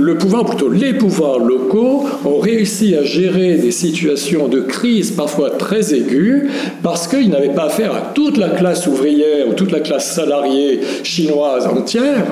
le 0.00 0.16
pouvoir, 0.16 0.44
plutôt 0.44 0.70
les 0.70 0.94
pouvoirs 0.94 1.38
locaux, 1.38 2.04
ont 2.24 2.38
réussi 2.38 2.94
à 2.94 3.02
gérer 3.02 3.56
des 3.56 3.70
situations 3.70 4.48
de 4.48 4.60
crise 4.60 5.10
parfois 5.10 5.50
très 5.50 5.94
aiguës 5.94 6.48
parce 6.82 7.06
qu'ils 7.06 7.30
n'avaient 7.30 7.54
pas 7.54 7.64
affaire 7.64 7.94
à 7.94 8.12
toute 8.14 8.36
la 8.36 8.50
classe 8.50 8.86
ouvrière 8.86 9.48
ou 9.48 9.54
toute 9.54 9.72
la 9.72 9.80
classe 9.80 10.12
salariée 10.12 10.80
chinoise 11.02 11.66
entière, 11.66 12.24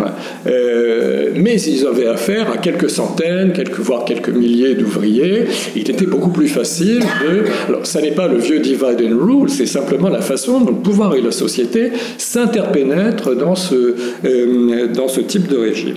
euh, 0.46 1.30
mais 1.34 1.60
ils 1.60 1.86
avaient 1.86 2.08
affaire 2.08 2.50
à 2.52 2.58
quelques 2.58 2.90
centaines, 2.90 3.52
quelques, 3.52 3.80
voire 3.80 4.04
quelques 4.04 4.30
milliers 4.30 4.74
d'ouvriers. 4.74 5.46
Il 5.74 5.90
était 5.90 6.06
beaucoup 6.06 6.30
plus 6.30 6.48
facile 6.48 7.00
de... 7.00 7.44
Alors, 7.68 7.86
ça 7.86 8.00
n'est 8.00 8.12
pas 8.12 8.28
le 8.28 8.38
vieux 8.38 8.60
divide 8.60 9.02
and 9.02 9.16
rule, 9.18 9.50
c'est 9.50 9.66
simplement 9.66 10.08
la 10.08 10.20
façon 10.20 10.60
dont 10.60 10.70
le 10.70 10.76
pouvoir 10.76 11.14
et 11.14 11.20
la 11.20 11.32
société 11.32 11.92
s'interpénètrent 12.18 13.34
dans 13.34 13.54
euh, 13.72 14.88
dans 14.94 15.08
ce 15.08 15.20
type 15.20 15.48
de 15.48 15.56
régime. 15.56 15.96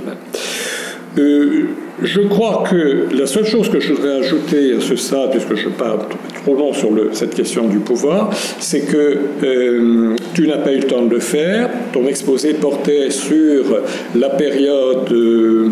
Euh, 1.18 1.66
je 2.02 2.22
crois 2.22 2.64
que 2.70 3.08
la 3.14 3.26
seule 3.26 3.46
chose 3.46 3.70
que 3.70 3.80
je 3.80 3.94
voudrais 3.94 4.20
ajouter 4.20 4.76
à 4.78 4.82
ce 4.82 4.96
stade, 4.96 5.32
puisque 5.32 5.56
je 5.56 5.70
parle 5.70 6.00
trop 6.44 6.56
long 6.56 6.74
sur 6.74 6.92
cette 7.14 7.36
question 7.36 7.68
du 7.68 7.80
pouvoir, 7.80 8.30
c'est 8.60 8.82
que 8.82 9.18
euh, 9.44 10.16
tu 10.34 10.48
n'as 10.48 10.58
pas 10.58 10.72
eu 10.72 10.78
le 10.78 10.88
temps 10.88 11.06
de 11.06 11.10
le 11.10 11.20
faire. 11.20 11.70
Ton 11.92 12.08
exposé 12.08 12.54
portait 12.54 13.10
sur 13.10 13.82
la 14.16 14.30
période. 14.30 15.12
Euh, 15.12 15.68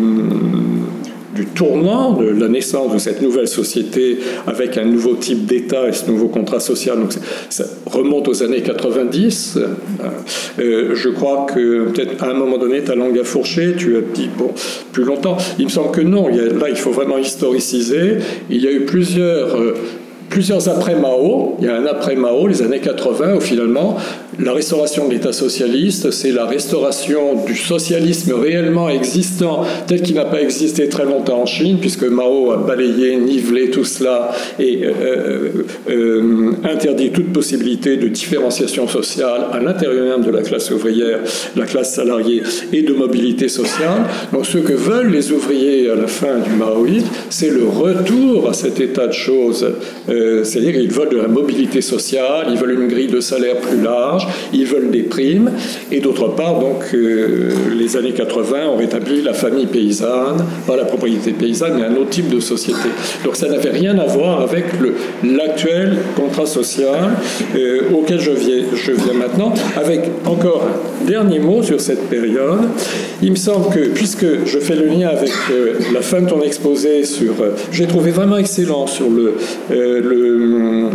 du 1.38 1.46
tournant, 1.46 2.14
de 2.14 2.26
la 2.26 2.48
naissance 2.48 2.92
de 2.92 2.98
cette 2.98 3.22
nouvelle 3.22 3.46
société 3.46 4.18
avec 4.48 4.76
un 4.76 4.84
nouveau 4.84 5.14
type 5.14 5.46
d'État 5.46 5.88
et 5.88 5.92
ce 5.92 6.10
nouveau 6.10 6.26
contrat 6.26 6.58
social. 6.58 6.98
Donc 6.98 7.12
ça 7.48 7.64
remonte 7.86 8.26
aux 8.26 8.42
années 8.42 8.62
90. 8.62 9.58
Euh, 10.58 10.94
je 10.94 11.08
crois 11.10 11.46
que 11.48 11.90
peut-être 11.90 12.24
à 12.24 12.30
un 12.30 12.34
moment 12.34 12.58
donné, 12.58 12.80
ta 12.80 12.96
langue 12.96 13.16
a 13.20 13.24
fourché, 13.24 13.74
tu 13.78 13.96
as 13.96 14.00
dit, 14.00 14.28
bon, 14.36 14.50
plus 14.90 15.04
longtemps. 15.04 15.36
Il 15.60 15.66
me 15.66 15.70
semble 15.70 15.92
que 15.92 16.00
non, 16.00 16.26
là, 16.26 16.68
il 16.68 16.76
faut 16.76 16.90
vraiment 16.90 17.18
historiciser. 17.18 18.16
Il 18.50 18.62
y 18.62 18.66
a 18.66 18.72
eu 18.72 18.80
plusieurs... 18.80 19.54
Euh, 19.56 19.74
plusieurs 20.28 20.68
après 20.68 20.94
Mao. 20.94 21.56
Il 21.58 21.64
y 21.64 21.68
a 21.68 21.76
un 21.76 21.86
après 21.86 22.14
Mao, 22.14 22.46
les 22.46 22.60
années 22.60 22.80
80, 22.80 23.36
où 23.36 23.40
finalement 23.40 23.96
la 24.38 24.52
restauration 24.52 25.08
de 25.08 25.14
l'État 25.14 25.32
socialiste, 25.32 26.12
c'est 26.12 26.30
la 26.30 26.46
restauration 26.46 27.44
du 27.44 27.56
socialisme 27.56 28.34
réellement 28.34 28.88
existant, 28.88 29.64
tel 29.86 30.00
qu'il 30.02 30.14
n'a 30.14 30.26
pas 30.26 30.40
existé 30.40 30.88
très 30.88 31.04
longtemps 31.04 31.42
en 31.42 31.46
Chine, 31.46 31.78
puisque 31.80 32.04
Mao 32.04 32.52
a 32.52 32.56
balayé, 32.58 33.16
nivelé 33.16 33.70
tout 33.70 33.84
cela 33.84 34.30
et 34.60 34.84
euh, 34.84 34.92
euh, 35.00 35.50
euh, 35.90 36.52
interdit 36.64 37.10
toute 37.10 37.32
possibilité 37.32 37.96
de 37.96 38.06
différenciation 38.08 38.86
sociale 38.86 39.46
à 39.52 39.58
l'intérieur 39.58 40.18
même 40.18 40.26
de 40.26 40.30
la 40.30 40.42
classe 40.42 40.70
ouvrière, 40.70 41.18
la 41.56 41.66
classe 41.66 41.94
salariée 41.94 42.42
et 42.72 42.82
de 42.82 42.92
mobilité 42.92 43.48
sociale. 43.48 44.04
Donc 44.32 44.46
ce 44.46 44.58
que 44.58 44.72
veulent 44.72 45.10
les 45.10 45.32
ouvriers 45.32 45.90
à 45.90 45.96
la 45.96 46.06
fin 46.06 46.38
du 46.38 46.50
maoïsme, 46.50 47.08
c'est 47.28 47.50
le 47.50 47.66
retour 47.66 48.48
à 48.48 48.52
cet 48.52 48.80
état 48.80 49.08
de 49.08 49.12
choses, 49.12 49.66
c'est-à-dire 50.06 50.72
qu'ils 50.72 50.90
veulent 50.90 51.08
de 51.08 51.16
la 51.16 51.28
mobilité 51.28 51.80
sociale, 51.80 52.46
ils 52.50 52.56
veulent 52.56 52.80
une 52.80 52.88
grille 52.88 53.08
de 53.08 53.20
salaire 53.20 53.56
plus 53.56 53.82
large, 53.82 54.27
ils 54.52 54.66
veulent 54.66 54.90
des 54.90 55.02
primes, 55.02 55.50
et 55.90 56.00
d'autre 56.00 56.28
part, 56.28 56.58
donc, 56.58 56.84
euh, 56.94 57.50
les 57.78 57.96
années 57.96 58.12
80 58.12 58.68
ont 58.68 58.76
rétabli 58.76 59.22
la 59.22 59.32
famille 59.32 59.66
paysanne, 59.66 60.44
pas 60.66 60.76
la 60.76 60.84
propriété 60.84 61.32
paysanne, 61.32 61.74
mais 61.76 61.84
un 61.84 61.96
autre 61.96 62.10
type 62.10 62.28
de 62.28 62.40
société. 62.40 62.88
Donc 63.24 63.36
ça 63.36 63.48
n'avait 63.48 63.70
rien 63.70 63.98
à 63.98 64.06
voir 64.06 64.40
avec 64.40 64.64
l'actuel 65.24 65.98
contrat 66.16 66.46
social 66.46 67.10
euh, 67.56 67.80
auquel 67.94 68.20
je 68.20 68.30
viens, 68.30 68.64
je 68.74 68.92
viens 68.92 69.14
maintenant, 69.14 69.52
avec 69.76 70.00
encore 70.26 70.66
un 71.02 71.06
dernier 71.06 71.38
mot 71.38 71.62
sur 71.62 71.80
cette 71.80 72.08
période. 72.08 72.60
Il 73.22 73.30
me 73.30 73.36
semble 73.36 73.74
que, 73.74 73.88
puisque 73.88 74.26
je 74.46 74.58
fais 74.58 74.76
le 74.76 74.86
lien 74.86 75.08
avec 75.08 75.32
euh, 75.50 75.74
la 75.92 76.02
fin 76.02 76.20
de 76.20 76.28
ton 76.28 76.42
exposé 76.42 77.04
sur... 77.04 77.34
J'ai 77.72 77.86
trouvé 77.86 78.10
vraiment 78.10 78.38
excellent 78.38 78.86
sur 78.86 79.08
le, 79.10 79.34
le, 79.70 80.90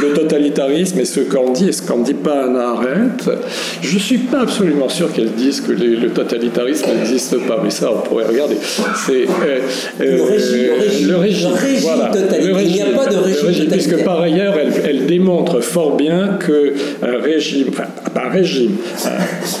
le 0.00 0.12
totalitarisme 0.12 1.00
et 1.00 1.04
ce 1.04 1.20
qu'en 1.20 1.50
dit 1.50 1.68
et 1.68 1.72
ce 1.72 1.82
qu'en 1.82 1.98
dit 1.98 2.14
pas 2.14 2.44
Hannah 2.44 2.70
Arendt. 2.70 3.30
Je 3.82 3.94
ne 3.94 4.00
suis 4.00 4.18
pas 4.18 4.40
absolument 4.40 4.88
sûr 4.88 5.12
qu'elle 5.12 5.32
dise 5.32 5.60
que 5.60 5.72
le 5.72 6.10
totalitarisme 6.10 6.86
n'existe 6.96 7.36
pas, 7.46 7.60
mais 7.62 7.70
ça, 7.70 7.90
on 7.92 8.00
pourrait 8.00 8.26
regarder. 8.26 8.56
C'est 9.06 9.26
euh, 9.42 9.60
le, 9.98 10.22
régime, 10.22 11.08
le, 11.08 11.16
régime, 11.16 11.50
voilà, 11.82 12.10
le 12.14 12.52
régime, 12.52 12.70
Il 12.70 12.72
n'y 12.72 12.82
a 12.82 12.98
pas 12.98 13.06
de 13.06 13.16
régime, 13.16 13.46
régime 13.46 13.70
Puisque 13.70 14.04
par 14.04 14.20
ailleurs, 14.20 14.54
elle, 14.58 14.72
elle, 14.84 15.06
démontre 15.06 15.60
fort 15.60 15.96
bien 15.96 16.38
qu'un 16.38 17.18
régime, 17.18 17.68
enfin 17.70 17.84
pas 18.14 18.26
un 18.26 18.30
régime, 18.30 18.76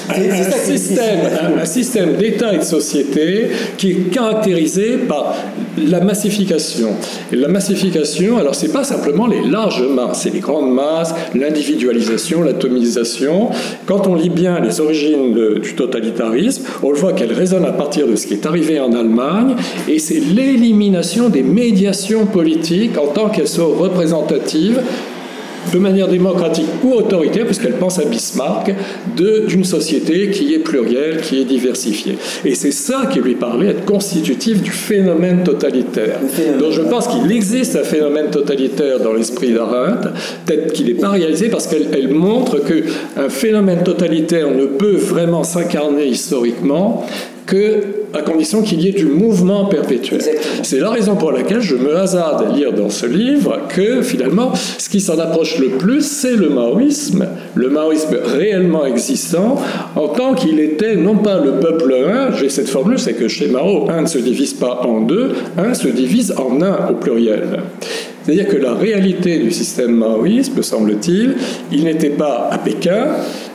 un, 0.08 0.64
système, 0.64 1.20
un, 1.60 1.64
système 1.64 2.14
d'État 2.14 2.54
et 2.54 2.58
de 2.58 2.62
société 2.62 3.50
qui 3.76 3.90
est 3.90 4.10
caractérisé 4.12 4.98
par 5.08 5.36
la 5.76 6.00
massification. 6.00 6.90
La 7.32 7.48
massification, 7.48 8.38
alors 8.38 8.54
c'est 8.54 8.72
pas 8.72 8.84
simplement 8.84 9.26
les 9.26 9.42
larges 9.42 9.82
masses, 9.82 10.22
c'est 10.22 10.32
les 10.32 10.40
grandes 10.40 10.72
masses, 10.72 11.14
l'individualisation, 11.34 12.42
l'atomisation. 12.42 13.50
Quand 13.86 14.06
on 14.06 14.14
lit 14.14 14.30
bien 14.30 14.60
les 14.60 14.80
origines 14.80 15.34
du 15.60 15.74
totalitarisme, 15.74 16.64
on 16.82 16.92
voit 16.92 17.12
qu'elle 17.12 17.32
résonne 17.32 17.64
à 17.64 17.72
partir 17.72 18.06
de 18.06 18.16
ce 18.16 18.26
qui 18.26 18.34
est 18.34 18.46
arrivé 18.46 18.80
en 18.80 18.92
Allemagne, 18.92 19.54
et 19.88 19.98
c'est 19.98 20.20
l'élimination 20.20 21.28
des 21.28 21.42
médiations 21.42 22.26
politiques 22.26 22.98
en 22.98 23.08
tant 23.08 23.28
qu'elles 23.28 23.48
sont 23.48 23.68
représentatives 23.68 24.80
de 25.72 25.78
manière 25.78 26.08
démocratique 26.08 26.66
ou 26.82 26.94
autoritaire, 26.94 27.44
puisqu'elle 27.44 27.74
pense 27.74 27.98
à 27.98 28.04
Bismarck, 28.04 28.72
d'une 29.16 29.64
société 29.64 30.30
qui 30.30 30.54
est 30.54 30.58
plurielle, 30.58 31.20
qui 31.20 31.40
est 31.40 31.44
diversifiée. 31.44 32.16
Et 32.44 32.54
c'est 32.54 32.72
ça 32.72 33.06
qui 33.10 33.20
lui 33.20 33.34
parlait 33.34 33.68
être 33.68 33.84
constitutif 33.84 34.62
du 34.62 34.70
phénomène 34.70 35.42
totalitaire. 35.44 36.18
Donc 36.58 36.72
je 36.72 36.82
pense 36.82 37.08
qu'il 37.08 37.30
existe 37.32 37.76
un 37.76 37.84
phénomène 37.84 38.30
totalitaire 38.30 39.00
dans 39.00 39.12
l'esprit 39.12 39.52
d'Arendt, 39.52 40.08
peut-être 40.46 40.72
qu'il 40.72 40.86
n'est 40.86 40.94
pas 40.94 41.10
réalisé 41.10 41.48
parce 41.48 41.66
qu'elle 41.66 42.08
montre 42.08 42.58
qu'un 42.58 43.28
phénomène 43.28 43.82
totalitaire 43.82 44.50
ne 44.50 44.66
peut 44.66 44.96
vraiment 44.96 45.44
s'incarner 45.44 46.06
historiquement 46.06 47.04
que 47.50 47.80
à 48.14 48.22
condition 48.22 48.62
qu'il 48.62 48.80
y 48.80 48.88
ait 48.88 48.92
du 48.92 49.06
mouvement 49.06 49.66
perpétuel. 49.66 50.20
C'est 50.62 50.80
la 50.80 50.90
raison 50.90 51.16
pour 51.16 51.32
laquelle 51.32 51.60
je 51.60 51.76
me 51.76 51.96
hasarde 51.96 52.46
à 52.48 52.52
lire 52.52 52.72
dans 52.72 52.90
ce 52.90 53.06
livre 53.06 53.60
que 53.68 54.02
finalement, 54.02 54.52
ce 54.54 54.88
qui 54.88 55.00
s'en 55.00 55.18
approche 55.18 55.58
le 55.58 55.68
plus, 55.68 56.02
c'est 56.02 56.34
le 56.34 56.48
maoïsme, 56.48 57.26
le 57.54 57.70
maoïsme 57.70 58.16
réellement 58.24 58.84
existant, 58.84 59.56
en 59.96 60.08
tant 60.08 60.34
qu'il 60.34 60.58
était 60.60 60.96
non 60.96 61.16
pas 61.16 61.40
le 61.40 61.52
peuple 61.60 61.94
un, 62.08 62.32
j'ai 62.36 62.48
cette 62.48 62.68
formule, 62.68 62.98
c'est 62.98 63.14
que 63.14 63.28
chez 63.28 63.48
Mao, 63.48 63.88
un 63.90 64.02
ne 64.02 64.06
se 64.06 64.18
divise 64.18 64.54
pas 64.54 64.80
en 64.84 65.02
deux, 65.02 65.32
un 65.56 65.74
se 65.74 65.88
divise 65.88 66.34
en 66.36 66.60
un 66.62 66.88
au 66.90 66.94
pluriel. 66.94 67.60
C'est-à-dire 68.24 68.48
que 68.48 68.56
la 68.56 68.74
réalité 68.74 69.38
du 69.38 69.50
système 69.50 69.96
maoïste, 69.96 70.56
me 70.56 70.62
semble-t-il, 70.62 71.34
il 71.72 71.84
n'était 71.84 72.10
pas 72.10 72.48
à 72.50 72.58
Pékin, 72.58 73.08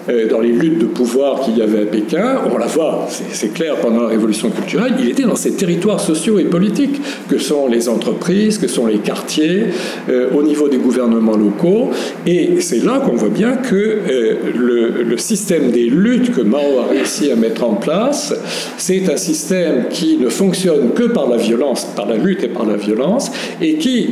euh, 0.07 0.27
dans 0.27 0.39
les 0.39 0.51
luttes 0.51 0.77
de 0.77 0.85
pouvoir 0.85 1.41
qu'il 1.41 1.57
y 1.57 1.63
avait 1.63 1.81
à 1.81 1.85
Pékin, 1.85 2.41
on 2.53 2.57
la 2.57 2.67
voit, 2.67 3.07
c'est 3.09 3.53
clair, 3.53 3.75
pendant 3.77 4.03
la 4.03 4.09
révolution 4.09 4.51
culturelle, 4.51 4.93
il 4.99 5.09
était 5.09 5.23
dans 5.23 5.35
ces 5.35 5.53
territoires 5.53 5.99
sociaux 5.99 6.37
et 6.37 6.43
politiques, 6.43 7.01
que 7.27 7.39
sont 7.39 7.67
les 7.67 7.89
entreprises, 7.89 8.59
que 8.59 8.67
sont 8.67 8.85
les 8.85 8.99
quartiers, 8.99 9.65
euh, 10.09 10.29
au 10.35 10.43
niveau 10.43 10.67
des 10.69 10.77
gouvernements 10.77 11.35
locaux. 11.35 11.89
Et 12.27 12.61
c'est 12.61 12.83
là 12.83 12.99
qu'on 12.99 13.15
voit 13.15 13.29
bien 13.29 13.57
que 13.57 13.75
euh, 13.75 14.35
le, 14.55 15.03
le, 15.03 15.17
système 15.17 15.71
des 15.71 15.89
luttes 15.89 16.35
que 16.35 16.41
Mao 16.41 16.79
a 16.79 16.91
réussi 16.91 17.31
à 17.31 17.35
mettre 17.35 17.63
en 17.63 17.73
place, 17.73 18.33
c'est 18.77 19.09
un 19.11 19.17
système 19.17 19.85
qui 19.89 20.17
ne 20.17 20.29
fonctionne 20.29 20.91
que 20.93 21.03
par 21.03 21.27
la 21.27 21.37
violence, 21.37 21.87
par 21.95 22.07
la 22.07 22.17
lutte 22.17 22.43
et 22.43 22.49
par 22.49 22.65
la 22.65 22.75
violence, 22.75 23.31
et 23.59 23.75
qui 23.75 24.09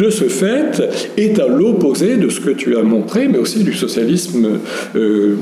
de 0.00 0.10
ce 0.10 0.24
fait, 0.24 0.82
est 1.16 1.38
à 1.38 1.46
l'opposé 1.46 2.16
de 2.16 2.28
ce 2.30 2.40
que 2.40 2.50
tu 2.50 2.76
as 2.76 2.82
montré, 2.82 3.28
mais 3.28 3.38
aussi 3.38 3.62
du 3.62 3.74
socialisme 3.74 4.60
euh, 4.96 5.34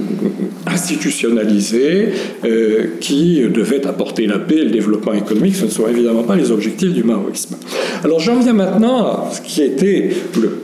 institutionnalisé 0.67 2.09
euh, 2.45 2.87
qui 3.01 3.41
devait 3.49 3.87
apporter 3.87 4.27
la 4.27 4.39
paix 4.39 4.57
et 4.57 4.65
le 4.65 4.71
développement 4.71 5.13
économique. 5.13 5.55
Ce 5.55 5.65
ne 5.65 5.71
sont 5.71 5.87
évidemment 5.89 6.25
pas 6.25 6.37
les 6.37 6.51
objectifs 6.51 6.93
du 6.93 7.05
maoïsme. 7.05 7.57
Alors 8.03 8.21
j'en 8.21 8.41
viens 8.41 8.53
maintenant 8.53 8.99
à 8.99 9.31
ce 9.33 9.41
qui 9.41 9.63
était 9.63 10.11
le, 10.41 10.59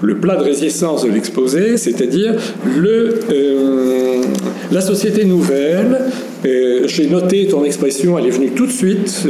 le 0.00 0.16
plat 0.16 0.36
de 0.36 0.44
résistance 0.44 1.04
de 1.04 1.10
l'exposé, 1.10 1.76
c'est-à-dire 1.76 2.34
euh, 2.66 4.22
la 4.70 4.80
société 4.80 5.24
nouvelle. 5.24 5.98
J'ai 6.42 7.06
noté 7.08 7.46
ton 7.46 7.64
expression, 7.64 8.18
elle 8.18 8.26
est 8.26 8.30
venue 8.30 8.50
tout 8.50 8.66
de 8.66 8.72
suite 8.72 9.26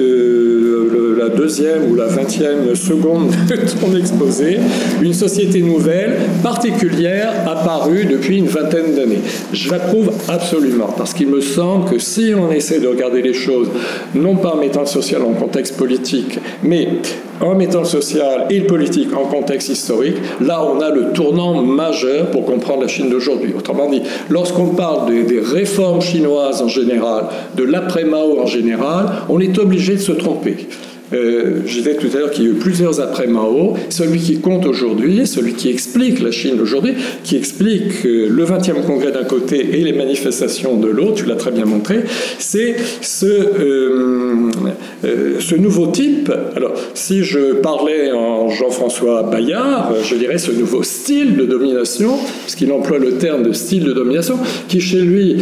la 1.20 1.28
deuxième 1.28 1.90
ou 1.90 1.94
la 1.94 2.06
vingtième 2.06 2.74
seconde 2.74 3.28
de 3.48 3.56
ton 3.78 3.94
exposé, 3.94 4.58
une 5.02 5.12
société 5.12 5.60
nouvelle, 5.60 6.16
particulière, 6.42 7.30
apparue 7.46 8.06
depuis 8.06 8.38
une 8.38 8.46
vingtaine 8.46 8.94
d'années. 8.94 9.20
Je 9.52 9.70
l'approuve 9.70 10.12
absolument, 10.28 10.88
parce 10.96 11.12
qu'il 11.12 11.28
me 11.28 11.42
semble 11.42 11.90
que 11.90 11.98
si 11.98 12.32
on 12.34 12.50
essaie 12.50 12.80
de 12.80 12.88
regarder 12.88 13.20
les 13.20 13.34
choses, 13.34 13.68
non 14.14 14.36
pas 14.36 14.54
en 14.54 14.56
mettant 14.56 14.80
le 14.80 14.86
social 14.86 15.22
en 15.22 15.34
contexte 15.34 15.76
politique, 15.76 16.38
mais 16.62 16.88
en 17.40 17.54
mettant 17.54 17.80
le 17.80 17.86
social 17.86 18.46
et 18.50 18.60
le 18.60 18.66
politique 18.66 19.14
en 19.14 19.24
contexte 19.24 19.68
historique, 19.68 20.16
là 20.40 20.64
on 20.64 20.80
a 20.80 20.90
le 20.90 21.12
tournant 21.12 21.62
majeur 21.62 22.30
pour 22.30 22.44
comprendre 22.44 22.82
la 22.82 22.88
Chine 22.88 23.10
d'aujourd'hui. 23.10 23.54
Autrement 23.56 23.88
dit, 23.88 24.02
lorsqu'on 24.28 24.68
parle 24.68 25.10
des, 25.10 25.22
des, 25.22 25.40
réformes 25.40 26.00
chinoises 26.00 26.62
en 26.62 26.68
général, 26.68 27.24
de 27.56 27.64
l'après-Mao 27.64 28.40
en 28.40 28.46
général, 28.46 29.06
on 29.28 29.40
est 29.40 29.58
obligé 29.58 29.94
de 29.94 30.00
se 30.00 30.12
tromper. 30.12 30.68
Euh, 31.12 31.62
je 31.66 31.78
disais 31.78 31.96
tout 31.96 32.08
à 32.14 32.18
l'heure 32.18 32.30
qu'il 32.30 32.44
y 32.44 32.46
a 32.46 32.50
eu 32.50 32.54
plusieurs 32.54 33.00
après 33.00 33.26
Mao. 33.26 33.74
Celui 33.88 34.20
qui 34.20 34.38
compte 34.38 34.66
aujourd'hui, 34.66 35.26
celui 35.26 35.54
qui 35.54 35.68
explique 35.68 36.20
la 36.20 36.30
Chine 36.30 36.56
d'aujourd'hui, 36.56 36.94
qui 37.24 37.36
explique 37.36 38.04
le 38.04 38.44
20e 38.44 38.84
congrès 38.86 39.12
d'un 39.12 39.24
côté 39.24 39.58
et 39.58 39.84
les 39.84 39.92
manifestations 39.92 40.76
de 40.76 40.88
l'autre, 40.88 41.14
tu 41.14 41.26
l'as 41.26 41.36
très 41.36 41.50
bien 41.50 41.64
montré, 41.64 42.00
c'est 42.38 42.76
ce, 43.00 43.26
euh, 43.26 44.50
euh, 45.04 45.56
nouveau 45.58 45.88
type. 45.88 46.32
Alors, 46.56 46.72
si 46.94 47.22
je 47.22 47.54
parlais 47.54 48.12
en 48.12 48.48
Jean-François 48.48 49.24
Bayard, 49.24 49.94
je 50.02 50.14
dirais 50.14 50.38
ce 50.38 50.52
nouveau 50.52 50.82
style 50.82 51.36
de 51.36 51.44
domination, 51.44 52.16
puisqu'il 52.42 52.72
emploie 52.72 52.98
le 52.98 53.18
terme 53.18 53.42
de 53.42 53.52
style 53.52 53.84
de 53.84 53.92
domination, 53.92 54.38
qui 54.68 54.80
chez 54.80 55.00
lui, 55.00 55.36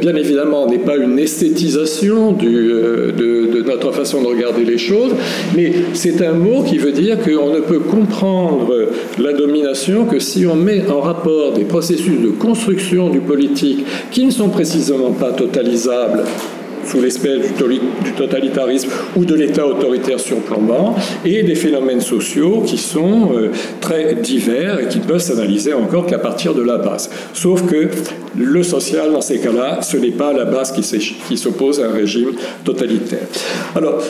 bien 0.00 0.14
évidemment, 0.14 0.66
n'est 0.66 0.78
pas 0.78 0.96
une 0.96 1.18
esthétisation 1.18 2.32
de 2.32 3.62
notre 3.66 3.92
façon 3.92 4.22
de 4.22 4.28
regarder 4.28 4.64
les 4.64 4.78
choses 4.78 4.97
mais 5.54 5.72
c'est 5.94 6.22
un 6.22 6.32
mot 6.32 6.62
qui 6.62 6.78
veut 6.78 6.92
dire 6.92 7.18
qu'on 7.18 7.50
ne 7.50 7.60
peut 7.60 7.80
comprendre 7.80 8.72
la 9.18 9.32
domination 9.32 10.04
que 10.04 10.18
si 10.18 10.46
on 10.46 10.54
met 10.54 10.88
en 10.90 11.00
rapport 11.00 11.52
des 11.52 11.64
processus 11.64 12.20
de 12.20 12.28
construction 12.28 13.10
du 13.10 13.20
politique 13.20 13.84
qui 14.10 14.24
ne 14.24 14.30
sont 14.30 14.48
précisément 14.48 15.12
pas 15.12 15.32
totalisables 15.32 16.24
sous 16.90 17.00
l'espèce 17.00 17.52
du 17.54 18.12
totalitarisme 18.12 18.88
ou 19.16 19.24
de 19.24 19.34
l'État 19.34 19.66
autoritaire 19.66 20.20
surplombant, 20.20 20.94
et 21.24 21.42
des 21.42 21.54
phénomènes 21.54 22.00
sociaux 22.00 22.62
qui 22.66 22.78
sont 22.78 23.32
euh, 23.34 23.50
très 23.80 24.14
divers 24.14 24.80
et 24.80 24.88
qui 24.88 24.98
ne 24.98 25.04
peuvent 25.04 25.20
s'analyser 25.20 25.74
encore 25.74 26.06
qu'à 26.06 26.18
partir 26.18 26.54
de 26.54 26.62
la 26.62 26.78
base. 26.78 27.10
Sauf 27.34 27.66
que 27.66 27.88
le 28.36 28.62
social, 28.62 29.12
dans 29.12 29.20
ces 29.20 29.38
cas-là, 29.38 29.80
ce 29.82 29.96
n'est 29.96 30.10
pas 30.10 30.32
la 30.32 30.44
base 30.44 30.72
qui 30.72 31.36
s'oppose 31.36 31.80
à 31.80 31.86
un 31.86 31.92
régime 31.92 32.32
totalitaire. 32.64 33.26
Alors, 33.74 34.02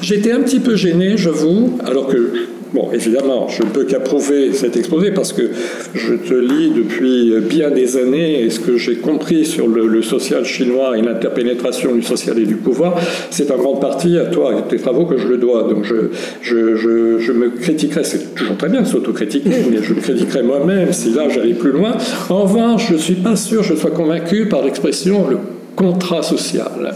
j'étais 0.00 0.32
un 0.32 0.40
petit 0.40 0.60
peu 0.60 0.76
gêné, 0.76 1.16
j'avoue, 1.16 1.78
alors 1.84 2.06
que 2.06 2.46
Bon, 2.76 2.90
évidemment, 2.92 3.48
je 3.48 3.62
ne 3.62 3.68
peux 3.68 3.84
qu'approuver 3.84 4.52
cet 4.52 4.76
exposé 4.76 5.12
parce 5.12 5.32
que 5.32 5.50
je 5.94 6.14
te 6.14 6.34
lis 6.34 6.70
depuis 6.70 7.32
bien 7.40 7.70
des 7.70 7.96
années 7.96 8.42
et 8.42 8.50
ce 8.50 8.60
que 8.60 8.76
j'ai 8.76 8.96
compris 8.96 9.46
sur 9.46 9.68
le, 9.68 10.02
social 10.02 10.44
chinois 10.44 10.98
et 10.98 11.00
l'interpénétration 11.00 11.94
du 11.94 12.02
social 12.02 12.38
et 12.38 12.44
du 12.44 12.56
pouvoir, 12.56 12.96
c'est 13.30 13.50
en 13.50 13.56
grande 13.56 13.80
partie 13.80 14.18
à 14.18 14.26
toi 14.26 14.52
et 14.58 14.68
tes 14.68 14.76
travaux 14.76 15.06
que 15.06 15.16
je 15.16 15.26
le 15.26 15.38
dois. 15.38 15.62
Donc 15.62 15.84
je, 15.84 16.10
je, 16.42 17.18
je, 17.18 17.32
me 17.32 17.50
critiquerai, 17.50 18.04
c'est 18.04 18.34
toujours 18.34 18.56
très 18.58 18.68
bien 18.68 18.82
de 18.82 18.86
s'autocritiquer, 18.86 19.48
mais 19.70 19.82
je 19.82 19.94
me 19.94 20.00
critiquerai 20.00 20.42
moi-même 20.42 20.92
si 20.92 21.12
là 21.12 21.28
j'allais 21.28 21.54
plus 21.54 21.72
loin. 21.72 21.96
En 22.28 22.42
revanche, 22.42 22.88
je 22.88 22.94
ne 22.94 22.98
suis 22.98 23.14
pas 23.14 23.36
sûr 23.36 23.62
que 23.62 23.68
je 23.68 23.74
sois 23.74 23.90
convaincu 23.90 24.46
par 24.46 24.62
l'expression 24.62 25.26
le 25.28 25.38
contrat 25.76 26.22
social. 26.22 26.94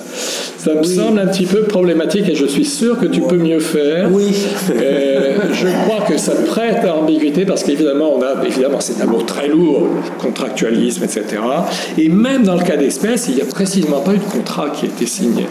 Ça 0.59 0.74
me 0.74 0.83
semble 0.83 1.20
un 1.20 1.26
petit 1.26 1.47
peu 1.47 1.62
problématique 1.62 2.28
et 2.28 2.35
je 2.35 2.47
suis 2.47 2.64
sûr 2.64 2.99
que 2.99 3.07
tu 3.07 3.20
peux 3.20 3.37
mieux 3.37 3.61
faire. 3.61 4.11
Oui. 4.12 4.35
Euh, 4.70 5.37
je 5.53 5.68
crois 5.85 6.05
que 6.07 6.18
ça 6.18 6.33
prête 6.33 6.85
à 6.85 6.97
ambiguïté 6.97 7.45
parce 7.45 7.62
qu'évidemment, 7.62 8.14
on 8.16 8.22
a, 8.22 8.45
évidemment, 8.45 8.81
c'est 8.81 9.01
un 9.01 9.07
mot 9.07 9.22
très 9.22 9.49
lourd, 9.49 9.87
contractualisme, 10.18 11.05
etc. 11.05 11.24
Et 11.97 12.09
même 12.09 12.43
dans 12.43 12.57
le 12.57 12.62
cas 12.62 12.76
d'espèce, 12.76 13.26
il 13.28 13.37
n'y 13.37 13.43
a 13.43 13.47
précisément 13.47 14.01
pas 14.01 14.12
eu 14.12 14.18
de 14.18 14.24
contrat 14.24 14.70
qui 14.70 14.87
a 14.87 14.89
été 14.89 15.07
signé. 15.07 15.47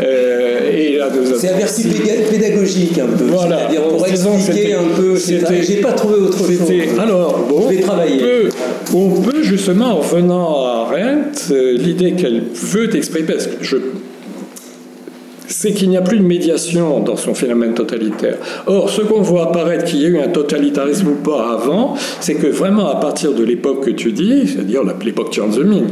Euh, 0.00 0.70
et 0.70 0.96
là, 0.96 1.08
c'est 1.38 1.50
un 1.50 1.56
vertu 1.56 1.88
pédagogique 2.30 2.98
un 2.98 3.06
peu. 3.06 3.24
Voilà. 3.24 3.66
Dire, 3.66 3.82
pour 3.82 4.06
expliquer 4.06 4.74
un 4.74 4.96
peu. 4.96 5.16
J'ai 5.16 5.80
pas 5.80 5.92
trouvé 5.92 6.14
autre 6.16 6.38
chose. 6.38 6.60
Alors, 6.98 7.46
bon, 7.48 7.68
je 7.68 7.76
vais 7.76 7.82
travailler. 7.82 8.22
On 8.94 9.10
peut, 9.10 9.18
on 9.18 9.20
peut 9.20 9.42
justement, 9.42 9.98
en 9.98 10.00
venant 10.00 10.64
à 10.64 10.88
Arendt, 10.88 11.52
euh, 11.52 11.76
l'idée 11.76 12.12
qu'elle 12.12 12.42
veut 12.66 12.94
exprimer, 12.94 13.26
parce 13.34 13.46
que 13.46 13.64
je 13.64 13.76
c'est 15.48 15.72
qu'il 15.72 15.90
n'y 15.90 15.96
a 15.96 16.02
plus 16.02 16.18
de 16.18 16.24
médiation 16.24 17.00
dans 17.00 17.16
son 17.16 17.34
phénomène 17.34 17.74
totalitaire. 17.74 18.36
Or, 18.66 18.90
ce 18.90 19.02
qu'on 19.02 19.22
voit 19.22 19.44
apparaître 19.44 19.84
qu'il 19.84 20.00
y 20.00 20.06
a 20.06 20.08
eu 20.08 20.18
un 20.18 20.28
totalitarisme 20.28 21.08
ou 21.08 21.14
pas 21.14 21.52
avant, 21.52 21.94
c'est 22.20 22.34
que 22.34 22.46
vraiment 22.46 22.88
à 22.88 22.96
partir 22.96 23.32
de 23.32 23.44
l'époque 23.44 23.84
que 23.84 23.90
tu 23.90 24.12
dis, 24.12 24.48
c'est-à-dire 24.48 24.82
l'époque 25.04 25.30
Tiananmen, 25.30 25.86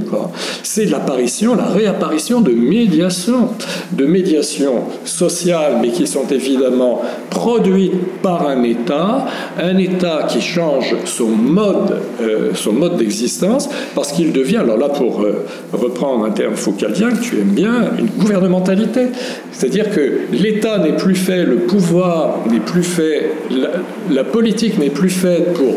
c'est 0.63 0.87
l'apparition, 0.87 1.55
la 1.55 1.67
réapparition 1.67 2.41
de 2.41 2.53
médiation, 2.53 3.51
de 3.93 4.07
médiation 4.07 4.85
sociale, 5.05 5.79
mais 5.81 5.89
qui 5.89 6.07
sont 6.07 6.27
évidemment 6.31 7.03
produites 7.31 8.21
par 8.23 8.47
un 8.47 8.63
État, 8.63 9.27
un 9.61 9.77
État 9.79 10.27
qui 10.29 10.41
change 10.41 10.95
son 11.05 11.29
mode, 11.29 11.99
euh, 12.21 12.51
son 12.55 12.73
mode 12.73 12.97
d'existence, 12.97 13.69
parce 13.95 14.13
qu'il 14.13 14.33
devient, 14.33 14.59
alors 14.59 14.79
là 14.79 14.89
pour 14.89 15.23
euh, 15.23 15.45
reprendre 15.73 16.25
un 16.25 16.31
terme 16.31 16.55
foucaldien 16.55 17.11
que 17.11 17.23
tu 17.23 17.39
aimes 17.39 17.55
bien, 17.55 17.91
une 17.99 18.07
gouvernementalité. 18.07 19.09
C'est-à-dire 19.55 19.91
que 19.91 20.21
l'État 20.33 20.79
n'est 20.79 20.97
plus 20.97 21.15
fait, 21.15 21.45
le 21.45 21.59
pouvoir 21.59 22.41
n'est 22.51 22.61
plus 22.61 22.83
fait, 22.83 23.31
la 24.11 24.25
politique 24.25 24.79
n'est 24.79 24.91
plus 24.91 25.11
faite 25.11 25.55
pour 25.55 25.77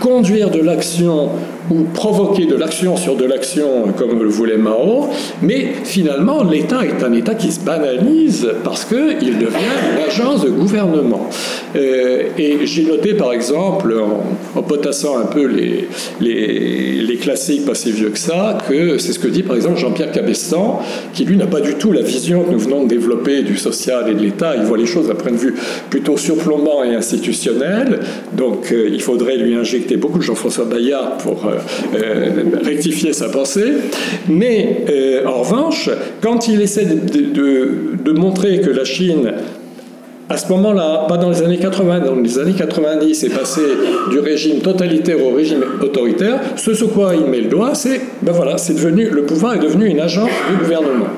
conduire 0.00 0.50
de 0.50 0.60
l'action 0.60 1.30
ou 1.70 1.84
provoquer 1.94 2.46
de 2.46 2.56
l'action 2.56 2.96
sur 2.96 3.16
de 3.16 3.24
l'action, 3.24 3.92
comme 3.96 4.20
le 4.22 4.28
voulait 4.28 4.56
Mao, 4.56 5.08
mais 5.42 5.68
finalement, 5.84 6.42
l'État 6.42 6.84
est 6.84 7.02
un 7.04 7.12
État 7.12 7.34
qui 7.34 7.52
se 7.52 7.60
banalise 7.60 8.48
parce 8.64 8.84
qu'il 8.84 9.38
devient 9.38 9.76
une 9.92 10.04
agence 10.06 10.42
de 10.42 10.50
gouvernement. 10.50 11.28
Euh, 11.76 12.24
et 12.36 12.66
j'ai 12.66 12.84
noté, 12.84 13.14
par 13.14 13.32
exemple, 13.32 13.94
en, 14.56 14.62
potassant 14.62 15.18
un 15.18 15.26
peu 15.26 15.46
les, 15.46 15.88
les, 16.20 17.02
les, 17.02 17.16
classiques 17.16 17.64
pas 17.64 17.74
si 17.74 17.92
vieux 17.92 18.10
que 18.10 18.18
ça, 18.18 18.58
que 18.68 18.98
c'est 18.98 19.12
ce 19.12 19.18
que 19.18 19.28
dit, 19.28 19.42
par 19.42 19.56
exemple, 19.56 19.78
Jean-Pierre 19.78 20.12
Cabestan, 20.12 20.80
qui, 21.12 21.24
lui, 21.24 21.36
n'a 21.36 21.46
pas 21.46 21.60
du 21.60 21.74
tout 21.74 21.92
la 21.92 22.02
vision 22.02 22.42
que 22.44 22.50
nous 22.50 22.58
venons 22.58 22.84
de 22.84 22.88
développer 22.88 23.42
du 23.42 23.56
social 23.56 24.08
et 24.10 24.14
de 24.14 24.20
l'État. 24.20 24.56
Il 24.56 24.62
voit 24.62 24.78
les 24.78 24.86
choses 24.86 25.08
d'un 25.08 25.14
point 25.14 25.32
de 25.32 25.36
vue 25.36 25.54
plutôt 25.88 26.16
surplombant 26.16 26.82
et 26.82 26.94
institutionnel. 26.94 28.00
Donc, 28.32 28.72
euh, 28.72 28.90
il 28.92 29.00
faudrait 29.00 29.36
lui 29.36 29.54
injecter 29.54 29.96
beaucoup 29.96 30.18
de 30.18 30.24
Jean-François 30.24 30.64
Bayard 30.64 31.18
pour... 31.18 31.46
Euh, 31.46 31.59
euh, 31.94 32.28
rectifier 32.62 33.12
sa 33.12 33.28
pensée. 33.28 33.72
Mais 34.28 34.84
euh, 34.88 35.26
en 35.26 35.40
revanche, 35.42 35.90
quand 36.20 36.48
il 36.48 36.60
essaie 36.60 36.84
de, 36.84 38.12
montrer 38.12 38.60
que 38.60 38.70
la 38.70 38.84
Chine 38.84 39.32
à 40.28 40.36
ce 40.36 40.48
moment-là, 40.52 41.06
pas 41.08 41.16
dans 41.16 41.30
les 41.30 41.42
années 41.42 41.58
80, 41.58 42.00
dans 42.00 42.14
les 42.14 42.38
années 42.38 42.54
90, 42.54 43.24
est 43.24 43.30
passé 43.30 43.62
du 44.10 44.20
régime 44.20 44.60
totalitaire 44.60 45.24
au 45.24 45.34
régime 45.34 45.64
autoritaire. 45.82 46.40
Ce 46.56 46.72
sur 46.72 46.92
quoi 46.92 47.14
il 47.16 47.26
met 47.26 47.40
le 47.40 47.48
doigt, 47.48 47.74
c'est 47.74 48.00
ben 48.22 48.30
voilà, 48.30 48.54
le 48.54 49.22
pouvoir 49.22 49.54
est 49.54 49.58
devenu 49.58 49.86
une 49.86 49.98
agence 49.98 50.30
du 50.48 50.56
gouvernement 50.56 51.08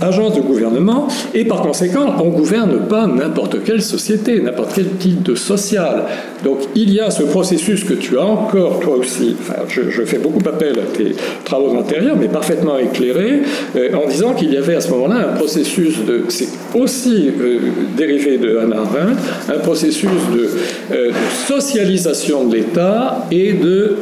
agence 0.00 0.34
de 0.34 0.40
gouvernement, 0.40 1.08
et 1.34 1.44
par 1.44 1.62
conséquent, 1.62 2.14
on 2.20 2.26
ne 2.26 2.36
gouverne 2.36 2.78
pas 2.88 3.06
n'importe 3.06 3.62
quelle 3.64 3.82
société, 3.82 4.40
n'importe 4.40 4.72
quel 4.74 4.88
type 4.98 5.22
de 5.22 5.34
social. 5.34 6.04
Donc 6.44 6.58
il 6.74 6.92
y 6.92 7.00
a 7.00 7.10
ce 7.10 7.22
processus 7.22 7.84
que 7.84 7.94
tu 7.94 8.18
as 8.18 8.24
encore, 8.24 8.80
toi 8.80 8.96
aussi, 8.96 9.36
je, 9.68 10.02
fais 10.02 10.18
beaucoup 10.18 10.46
appel 10.48 10.78
à 10.78 10.96
tes 10.96 11.14
travaux 11.44 11.76
antérieurs, 11.76 12.16
mais 12.18 12.28
parfaitement 12.28 12.78
éclairés, 12.78 13.42
euh, 13.76 13.94
en 13.94 14.06
disant 14.08 14.34
qu'il 14.34 14.52
y 14.52 14.56
avait 14.56 14.74
à 14.74 14.80
ce 14.80 14.90
moment-là 14.90 15.30
un 15.32 15.36
processus 15.36 16.04
de, 16.04 16.24
c'est 16.28 16.48
aussi 16.74 17.30
euh, 17.40 17.58
dérivé 17.96 18.38
de 18.38 18.58
Hannah 18.58 18.76
Arendt, 18.76 19.20
un 19.48 19.58
processus 19.58 20.10
de, 20.34 20.48
euh, 20.94 21.08
de 21.08 21.12
socialisation 21.46 22.44
de 22.46 22.56
l'État 22.56 23.26
et 23.30 23.52
de 23.52 23.96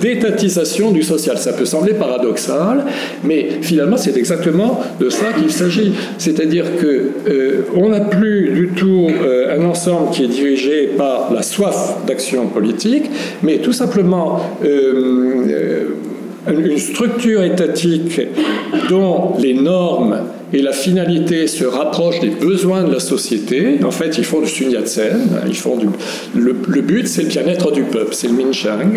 d'étatisation 0.00 0.90
du 0.90 1.02
social. 1.02 1.38
Ça 1.38 1.52
peut 1.52 1.64
sembler 1.64 1.94
paradoxal, 1.94 2.84
mais 3.24 3.58
finalement 3.60 3.96
c'est 3.96 4.16
exactement 4.16 4.80
de 5.00 5.10
ça 5.10 5.21
qu'il 5.32 5.50
s'agit. 5.50 5.92
C'est-à-dire 6.18 6.64
qu'on 6.76 7.28
euh, 7.28 7.88
n'a 7.88 8.00
plus 8.00 8.50
du 8.50 8.68
tout 8.68 9.08
euh, 9.08 9.58
un 9.58 9.64
ensemble 9.64 10.10
qui 10.10 10.24
est 10.24 10.28
dirigé 10.28 10.90
par 10.96 11.32
la 11.32 11.42
soif 11.42 11.98
d'action 12.06 12.46
politique, 12.46 13.04
mais 13.42 13.58
tout 13.58 13.72
simplement 13.72 14.40
euh, 14.64 15.94
une 16.48 16.78
structure 16.78 17.42
étatique 17.42 18.20
dont 18.88 19.34
les 19.38 19.54
normes 19.54 20.18
et 20.52 20.60
la 20.60 20.72
finalité 20.72 21.46
se 21.46 21.64
rapproche 21.64 22.20
des 22.20 22.30
besoins 22.30 22.84
de 22.84 22.92
la 22.92 23.00
société. 23.00 23.78
En 23.84 23.90
fait, 23.90 24.18
ils 24.18 24.24
font 24.24 24.40
du 24.40 24.48
Sun 24.48 24.70
Yat-sen, 24.70 25.40
ils 25.46 25.56
font 25.56 25.76
du, 25.76 25.86
le, 26.34 26.52
but, 26.82 27.08
c'est 27.08 27.22
le 27.22 27.28
bien-être 27.28 27.72
du 27.72 27.82
peuple, 27.82 28.14
c'est 28.14 28.28
le 28.28 28.34
Minchang. 28.34 28.92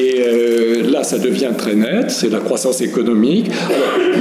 Et 0.00 0.22
euh, 0.26 0.90
là, 0.90 1.02
ça 1.02 1.18
devient 1.18 1.50
très 1.56 1.74
net, 1.74 2.10
c'est 2.10 2.30
la 2.30 2.38
croissance 2.38 2.80
économique. 2.80 3.50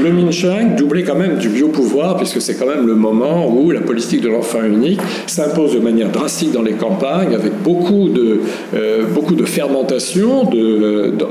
le 0.02 0.12
Minchang, 0.12 0.76
doublé 0.76 1.04
quand 1.04 1.16
même 1.16 1.38
du 1.38 1.50
biopouvoir, 1.50 2.18
puisque 2.18 2.42
c'est 2.42 2.56
quand 2.56 2.68
même 2.68 2.86
le 2.86 2.96
moment 2.96 3.48
où 3.48 3.72
la 3.72 3.82
politique 3.82 4.22
de 4.22 4.30
l'enfant 4.30 4.64
unique 4.64 5.00
s'impose 5.28 5.74
de 5.74 5.80
manière 5.80 6.10
drastique 6.10 6.52
dans 6.52 6.62
les 6.62 6.74
campagnes, 6.74 7.34
avec 7.34 7.54
beaucoup 7.64 8.10
de, 8.10 8.40
euh, 8.74 9.04
beaucoup 9.14 9.36
de 9.36 9.46
fermentation 9.46 10.50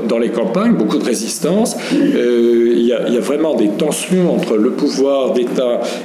dans 0.09 0.17
les 0.17 0.29
campagnes, 0.29 0.73
beaucoup 0.73 0.97
de 0.97 1.05
résistance. 1.05 1.75
Euh, 1.93 2.73
il 2.75 2.83
y, 2.83 2.87
y, 2.87 3.17
a 3.17 3.19
vraiment 3.19 3.55
des 3.55 3.69
tensions 3.69 4.33
entre 4.33 4.57
le 4.57 4.71
pouvoir 4.71 5.33
des 5.33 5.42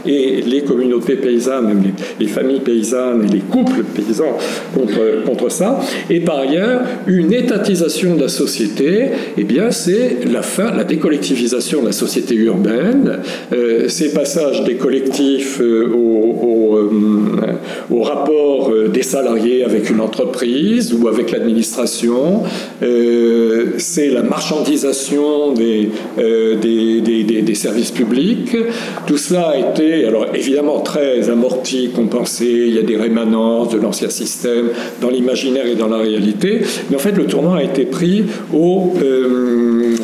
et 0.06 0.42
les 0.42 0.62
communautés 0.62 1.16
paysannes, 1.16 1.66
même 1.66 1.82
les, 2.18 2.26
familles 2.26 2.60
paysannes 2.60 3.26
et 3.28 3.32
les 3.32 3.40
couples 3.40 3.82
paysans 3.82 4.36
contre, 4.74 5.24
contre 5.24 5.50
ça. 5.50 5.80
Et 6.10 6.20
par 6.20 6.38
ailleurs, 6.38 6.82
une 7.06 7.32
étatisation 7.32 8.14
de 8.16 8.22
la 8.22 8.28
société, 8.28 9.08
eh 9.36 9.44
bien, 9.44 9.70
c'est 9.70 10.18
la 10.30 10.42
fin, 10.42 10.74
la 10.74 10.84
décollectivisation 10.84 11.80
de 11.80 11.86
la 11.86 11.92
société 11.92 12.34
urbaine, 12.34 13.18
euh, 13.52 13.88
ces 13.88 14.12
passages 14.12 14.64
des 14.64 14.76
collectifs 14.76 15.60
euh, 15.60 15.88
au, 15.88 16.76
euh, 16.76 16.90
au, 17.90 18.02
rapport 18.02 18.72
des 18.92 19.02
salariés 19.02 19.64
avec 19.64 19.90
une 19.90 20.00
entreprise 20.00 20.94
ou 20.94 21.08
avec 21.08 21.30
l'administration, 21.30 22.42
c'est 22.80 24.08
la 24.08 24.22
marchandisation 24.22 25.52
des, 25.52 25.90
des, 26.16 27.00
des, 27.00 27.42
des, 27.42 27.54
services 27.54 27.90
publics, 27.90 28.56
tout 29.06 29.16
cela 29.28 29.48
a 29.48 29.58
été, 29.58 30.06
alors 30.06 30.26
évidemment, 30.34 30.80
très 30.80 31.28
amorti, 31.28 31.90
compensé. 31.94 32.46
Il 32.46 32.74
y 32.74 32.78
a 32.78 32.82
des 32.82 32.96
rémanences 32.96 33.68
de 33.68 33.78
l'ancien 33.78 34.08
système 34.08 34.70
dans 35.02 35.10
l'imaginaire 35.10 35.66
et 35.66 35.74
dans 35.74 35.88
la 35.88 35.98
réalité. 35.98 36.62
Mais 36.88 36.96
en 36.96 36.98
fait, 36.98 37.12
le 37.12 37.26
tournant 37.26 37.54
a 37.54 37.62
été 37.62 37.84
pris 37.84 38.24
au, 38.54 38.94
euh, 39.02 39.94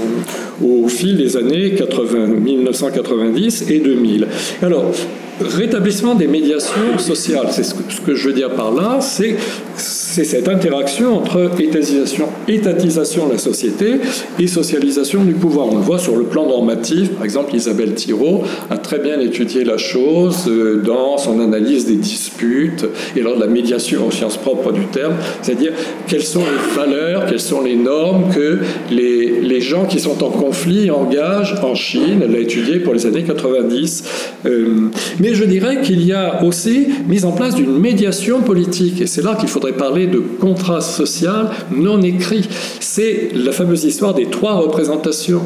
fil 0.88 1.16
des 1.16 1.38
années 1.38 1.70
80, 1.70 2.26
1990 2.26 3.70
et 3.70 3.78
2000. 3.78 4.26
Alors, 4.62 4.92
rétablissement 5.40 6.14
des 6.14 6.26
médiations 6.26 6.98
sociales, 6.98 7.48
c'est 7.50 7.64
ce 7.64 7.74
que 7.74 8.14
je 8.14 8.28
veux 8.28 8.34
dire 8.34 8.50
par 8.50 8.72
là, 8.72 8.98
c'est 9.00 9.36
cette 9.76 10.48
interaction 10.48 11.16
entre 11.16 11.50
étatisation, 11.58 12.28
étatisation 12.46 13.26
de 13.26 13.32
la 13.32 13.38
société 13.38 13.96
et 14.38 14.46
socialisation 14.46 15.24
du 15.24 15.32
pouvoir. 15.32 15.68
On 15.68 15.76
le 15.76 15.82
voit 15.82 15.98
sur 15.98 16.16
le 16.16 16.24
plan 16.24 16.46
normatif, 16.46 17.10
par 17.10 17.24
exemple 17.24 17.54
Isabelle 17.54 17.94
Thiraud 17.94 18.42
a 18.70 18.78
très 18.78 18.98
bien 18.98 19.18
étudié 19.18 19.64
la 19.64 19.76
chose 19.76 20.44
euh, 20.46 20.82
dans 20.84 21.18
son 21.18 21.40
analyse 21.40 21.86
des 21.86 21.96
disputes 21.96 22.86
et 23.16 23.20
lors 23.20 23.36
de 23.36 23.40
la 23.40 23.46
médiation 23.48 24.06
au 24.06 24.10
sciences 24.10 24.36
propres 24.36 24.72
du 24.72 24.86
terme, 24.86 25.14
c'est-à-dire 25.42 25.72
quelles 26.06 26.22
sont 26.22 26.40
les 26.40 26.76
valeurs, 26.76 27.26
quelles 27.26 27.40
sont 27.40 27.62
les 27.62 27.76
normes 27.76 28.32
que 28.32 28.60
les, 28.90 29.60
gens 29.60 29.86
qui 29.86 29.98
sont 29.98 30.22
en 30.22 30.30
conflit 30.30 30.90
engagent 30.90 31.54
en 31.62 31.74
Chine. 31.74 32.20
Elle 32.22 32.32
l'a 32.32 32.40
étudié 32.40 32.80
pour 32.80 32.92
les 32.92 33.06
années 33.06 33.22
90. 33.22 34.04
Euh, 34.44 34.90
mais 35.24 35.34
je 35.34 35.44
dirais 35.44 35.80
qu'il 35.80 36.04
y 36.04 36.12
a 36.12 36.44
aussi 36.44 36.86
mise 37.08 37.24
en 37.24 37.32
place 37.32 37.54
d'une 37.54 37.78
médiation 37.78 38.42
politique 38.42 39.00
et 39.00 39.06
c'est 39.06 39.22
là 39.22 39.34
qu'il 39.34 39.48
faudrait 39.48 39.72
parler 39.72 40.06
de 40.06 40.18
contrat 40.18 40.82
social 40.82 41.48
non 41.74 42.02
écrit. 42.02 42.46
C'est 42.78 43.30
la 43.34 43.50
fameuse 43.50 43.84
histoire 43.84 44.12
des 44.12 44.26
trois 44.26 44.56
représentations. 44.56 45.40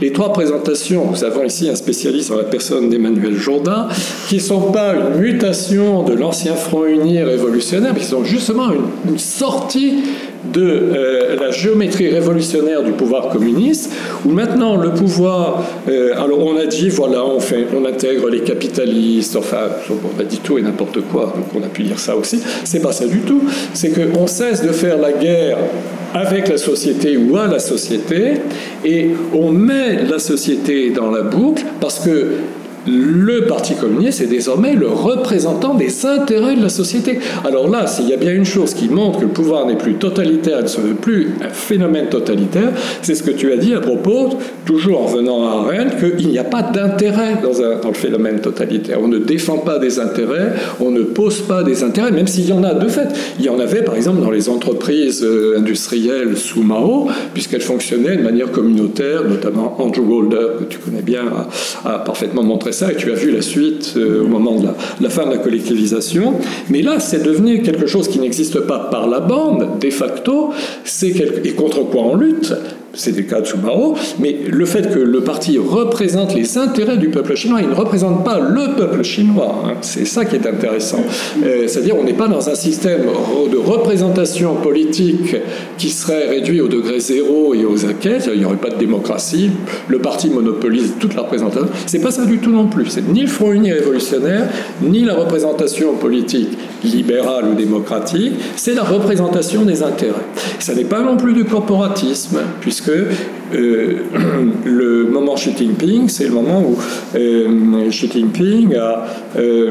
Les 0.00 0.12
trois 0.12 0.28
représentations, 0.28 1.10
nous 1.10 1.24
avons 1.24 1.42
ici 1.42 1.68
un 1.68 1.74
spécialiste 1.74 2.30
en 2.30 2.36
la 2.36 2.44
personne 2.44 2.88
d'Emmanuel 2.88 3.34
Jourdain, 3.34 3.88
qui 4.28 4.36
ne 4.36 4.40
sont 4.40 4.70
pas 4.70 4.94
une 4.94 5.20
mutation 5.20 6.04
de 6.04 6.12
l'ancien 6.12 6.54
Front 6.54 6.84
uni 6.84 7.20
révolutionnaire, 7.20 7.94
mais 7.94 8.00
qui 8.00 8.06
sont 8.06 8.22
justement 8.22 8.68
une 9.08 9.18
sortie 9.18 10.04
de 10.44 10.62
euh, 10.62 11.36
la 11.40 11.50
géométrie 11.50 12.08
révolutionnaire 12.08 12.82
du 12.82 12.92
pouvoir 12.92 13.28
communiste, 13.28 13.92
où 14.24 14.30
maintenant 14.30 14.76
le 14.76 14.90
pouvoir, 14.90 15.64
euh, 15.88 16.12
alors 16.16 16.44
on 16.44 16.56
a 16.56 16.66
dit, 16.66 16.88
voilà, 16.88 17.24
on, 17.24 17.38
on 17.76 17.84
intègre 17.84 18.28
les 18.28 18.40
capitalistes, 18.40 19.36
enfin, 19.36 19.68
on 19.90 20.20
a 20.20 20.24
dit 20.24 20.38
tout 20.38 20.58
et 20.58 20.62
n'importe 20.62 21.00
quoi, 21.12 21.34
donc 21.36 21.46
on 21.54 21.64
a 21.64 21.68
pu 21.68 21.82
dire 21.82 21.98
ça 21.98 22.16
aussi, 22.16 22.40
c'est 22.64 22.80
pas 22.80 22.92
ça 22.92 23.06
du 23.06 23.20
tout, 23.20 23.42
c'est 23.72 23.90
qu'on 23.90 24.26
cesse 24.26 24.62
de 24.62 24.72
faire 24.72 24.98
la 24.98 25.12
guerre 25.12 25.58
avec 26.14 26.48
la 26.48 26.58
société 26.58 27.16
ou 27.16 27.36
à 27.36 27.46
la 27.46 27.58
société, 27.58 28.34
et 28.84 29.10
on 29.34 29.50
met 29.50 30.04
la 30.04 30.18
société 30.18 30.90
dans 30.90 31.10
la 31.10 31.22
boucle, 31.22 31.64
parce 31.80 31.98
que 32.00 32.32
le 32.86 33.46
Parti 33.46 33.74
communiste 33.74 34.20
est 34.20 34.26
désormais 34.26 34.74
le 34.74 34.88
représentant 34.88 35.74
des 35.74 36.06
intérêts 36.06 36.56
de 36.56 36.62
la 36.62 36.68
société. 36.68 37.18
Alors 37.44 37.68
là, 37.68 37.86
s'il 37.86 38.08
y 38.08 38.12
a 38.12 38.16
bien 38.16 38.32
une 38.32 38.44
chose 38.44 38.74
qui 38.74 38.88
montre 38.88 39.20
que 39.20 39.24
le 39.24 39.30
pouvoir 39.30 39.66
n'est 39.66 39.76
plus 39.76 39.94
totalitaire, 39.94 40.62
ne 40.62 40.66
serait 40.66 40.94
plus 41.00 41.34
un 41.44 41.50
phénomène 41.50 42.08
totalitaire, 42.08 42.70
c'est 43.02 43.14
ce 43.14 43.22
que 43.22 43.30
tu 43.30 43.52
as 43.52 43.56
dit 43.56 43.74
à 43.74 43.80
propos, 43.80 44.30
toujours 44.64 45.02
en 45.02 45.06
venant 45.06 45.46
à 45.46 45.62
Rennes, 45.68 45.90
qu'il 46.16 46.28
n'y 46.28 46.38
a 46.38 46.44
pas 46.44 46.62
d'intérêt 46.62 47.38
dans, 47.42 47.88
le 47.88 47.94
phénomène 47.94 48.40
totalitaire. 48.40 48.98
On 49.02 49.08
ne 49.08 49.18
défend 49.18 49.58
pas 49.58 49.78
des 49.78 49.98
intérêts, 49.98 50.52
on 50.80 50.90
ne 50.90 51.02
pose 51.02 51.42
pas 51.42 51.62
des 51.62 51.82
intérêts, 51.82 52.12
même 52.12 52.26
s'il 52.26 52.48
y 52.48 52.52
en 52.52 52.64
a 52.64 52.74
de 52.74 52.88
fait. 52.88 53.08
Il 53.38 53.44
y 53.44 53.48
en 53.48 53.58
avait 53.58 53.82
par 53.82 53.96
exemple 53.96 54.20
dans 54.20 54.30
les 54.30 54.48
entreprises 54.48 55.24
euh, 55.24 55.58
industrielles 55.58 56.36
sous 56.36 56.62
Mao, 56.62 57.08
puisqu'elles 57.34 57.62
fonctionnaient 57.62 58.16
de 58.16 58.22
manière 58.22 58.50
communautaire, 58.50 59.24
notamment 59.24 59.76
Andrew 59.80 60.02
Golder, 60.02 60.46
que 60.58 60.64
tu 60.64 60.78
connais 60.78 61.02
bien, 61.02 61.24
a, 61.84 61.94
a 61.94 61.98
parfaitement 61.98 62.42
montré 62.42 62.72
et 62.82 62.96
tu 62.96 63.10
as 63.10 63.14
vu 63.14 63.30
la 63.30 63.42
suite 63.42 63.94
euh, 63.96 64.22
au 64.22 64.26
moment 64.26 64.58
de 64.58 64.68
la, 65.00 65.10
fin 65.10 65.26
de 65.26 65.30
la 65.30 65.38
collectivisation. 65.38 66.34
Mais 66.68 66.82
là, 66.82 67.00
c'est 67.00 67.22
devenu 67.22 67.62
quelque 67.62 67.86
chose 67.86 68.08
qui 68.08 68.18
n'existe 68.18 68.60
pas 68.60 68.78
par 68.90 69.08
la 69.08 69.20
bande, 69.20 69.78
de 69.80 69.90
facto, 69.90 70.50
c'est 70.84 71.14
et 71.44 71.52
contre 71.52 71.82
quoi 71.84 72.02
on 72.02 72.16
lutte? 72.16 72.52
C'est 72.96 73.12
des 73.12 73.24
cas 73.24 73.40
de 73.40 73.46
mais 74.18 74.36
le 74.48 74.64
fait 74.64 74.92
que 74.92 74.98
le 74.98 75.20
parti 75.20 75.58
représente 75.58 76.34
les 76.34 76.58
intérêts 76.58 76.96
du 76.96 77.08
peuple 77.08 77.34
chinois, 77.34 77.60
il 77.62 77.68
ne 77.68 77.74
représente 77.74 78.24
pas 78.24 78.38
le 78.38 78.76
peuple 78.76 79.02
chinois. 79.02 79.62
Hein. 79.64 79.74
C'est 79.80 80.04
ça 80.04 80.24
qui 80.24 80.36
est 80.36 80.46
intéressant. 80.46 81.02
Euh, 81.44 81.66
c'est-à-dire, 81.66 81.96
on 81.98 82.04
n'est 82.04 82.12
pas 82.12 82.28
dans 82.28 82.48
un 82.48 82.54
système 82.54 83.02
de 83.50 83.56
représentation 83.56 84.54
politique 84.56 85.36
qui 85.78 85.90
serait 85.90 86.28
réduit 86.28 86.60
au 86.60 86.68
degré 86.68 87.00
zéro 87.00 87.54
et 87.54 87.64
aux 87.64 87.84
enquêtes. 87.84 88.28
Il 88.32 88.38
n'y 88.38 88.44
aurait 88.44 88.56
pas 88.56 88.70
de 88.70 88.76
démocratie. 88.76 89.50
Le 89.88 89.98
parti 89.98 90.30
monopolise 90.30 90.94
toute 90.98 91.14
la 91.14 91.22
représentation. 91.22 91.68
C'est 91.86 92.00
pas 92.00 92.10
ça 92.10 92.24
du 92.24 92.38
tout 92.38 92.50
non 92.50 92.66
plus. 92.66 92.86
C'est 92.88 93.06
ni 93.08 93.22
le 93.22 93.26
Front 93.26 93.52
uni 93.52 93.72
révolutionnaire, 93.72 94.48
ni 94.82 95.04
la 95.04 95.14
représentation 95.14 95.94
politique 95.94 96.56
libérale 96.84 97.46
ou 97.52 97.54
démocratique. 97.54 98.32
C'est 98.56 98.74
la 98.74 98.82
représentation 98.82 99.62
des 99.62 99.82
intérêts. 99.82 100.14
Ça 100.58 100.74
n'est 100.74 100.84
pas 100.84 101.02
non 101.02 101.16
plus 101.16 101.32
du 101.32 101.44
corporatisme, 101.44 102.38
puisque 102.60 102.85
que 102.86 103.06
euh, 103.54 103.98
le 104.64 105.04
moment 105.04 105.34
Xi 105.34 105.52
Jinping, 105.56 106.08
c'est 106.08 106.24
le 106.24 106.30
moment 106.30 106.62
où 106.62 106.76
euh, 107.16 107.88
Xi 107.90 108.10
Jinping 108.10 108.74
a 108.74 109.06
euh, 109.38 109.70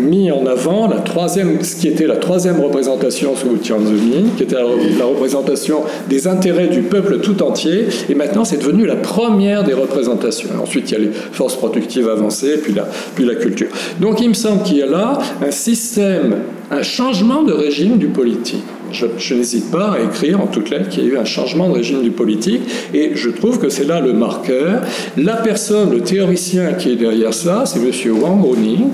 mis 0.00 0.30
en 0.30 0.46
avant 0.46 0.88
la 0.88 0.98
troisième, 0.98 1.62
ce 1.62 1.76
qui 1.76 1.88
était 1.88 2.06
la 2.06 2.16
troisième 2.16 2.60
représentation 2.60 3.36
sous 3.36 3.56
Tian 3.56 3.80
Zemin, 3.80 4.30
qui 4.36 4.42
était 4.42 4.56
la, 4.56 5.04
représentation 5.04 5.82
des 6.08 6.26
intérêts 6.26 6.68
du 6.68 6.82
peuple 6.82 7.20
tout 7.20 7.42
entier, 7.42 7.86
et 8.08 8.14
maintenant 8.14 8.44
c'est 8.44 8.58
devenu 8.58 8.86
la 8.86 8.96
première 8.96 9.64
des 9.64 9.74
représentations. 9.74 10.50
Ensuite, 10.60 10.90
il 10.90 10.94
y 10.94 10.96
a 10.96 11.00
les 11.00 11.12
forces 11.12 11.56
productives 11.56 12.08
avancées, 12.08 12.58
puis 12.62 12.72
la, 12.72 12.88
puis 13.14 13.24
la 13.24 13.34
culture. 13.36 13.68
Donc 14.00 14.20
il 14.20 14.28
me 14.28 14.34
semble 14.34 14.62
qu'il 14.62 14.78
y 14.78 14.82
a 14.82 14.86
là 14.86 15.18
un 15.44 15.50
système, 15.50 16.36
un 16.70 16.82
changement 16.82 17.42
de 17.42 17.52
régime 17.52 17.98
du 17.98 18.08
politique. 18.08 18.64
Je, 18.94 19.34
n'hésite 19.34 19.70
pas 19.70 19.92
à 19.92 20.00
écrire 20.00 20.40
en 20.40 20.46
toutes 20.46 20.70
lettres 20.70 20.88
qu'il 20.88 21.04
y 21.04 21.06
a 21.08 21.10
eu 21.10 21.18
un 21.18 21.24
changement 21.24 21.68
de 21.68 21.74
régime 21.74 22.02
du 22.02 22.10
politique, 22.10 22.62
et 22.94 23.12
je 23.14 23.30
trouve 23.30 23.58
que 23.58 23.68
c'est 23.68 23.84
là 23.84 24.00
le 24.00 24.12
marqueur. 24.12 24.82
La 25.16 25.36
personne, 25.36 25.90
le 25.90 26.00
théoricien 26.00 26.74
qui 26.74 26.92
est 26.92 26.96
derrière 26.96 27.34
ça, 27.34 27.64
c'est 27.66 27.80
M. 27.80 28.22
Wang 28.22 28.44
Runing, 28.44 28.92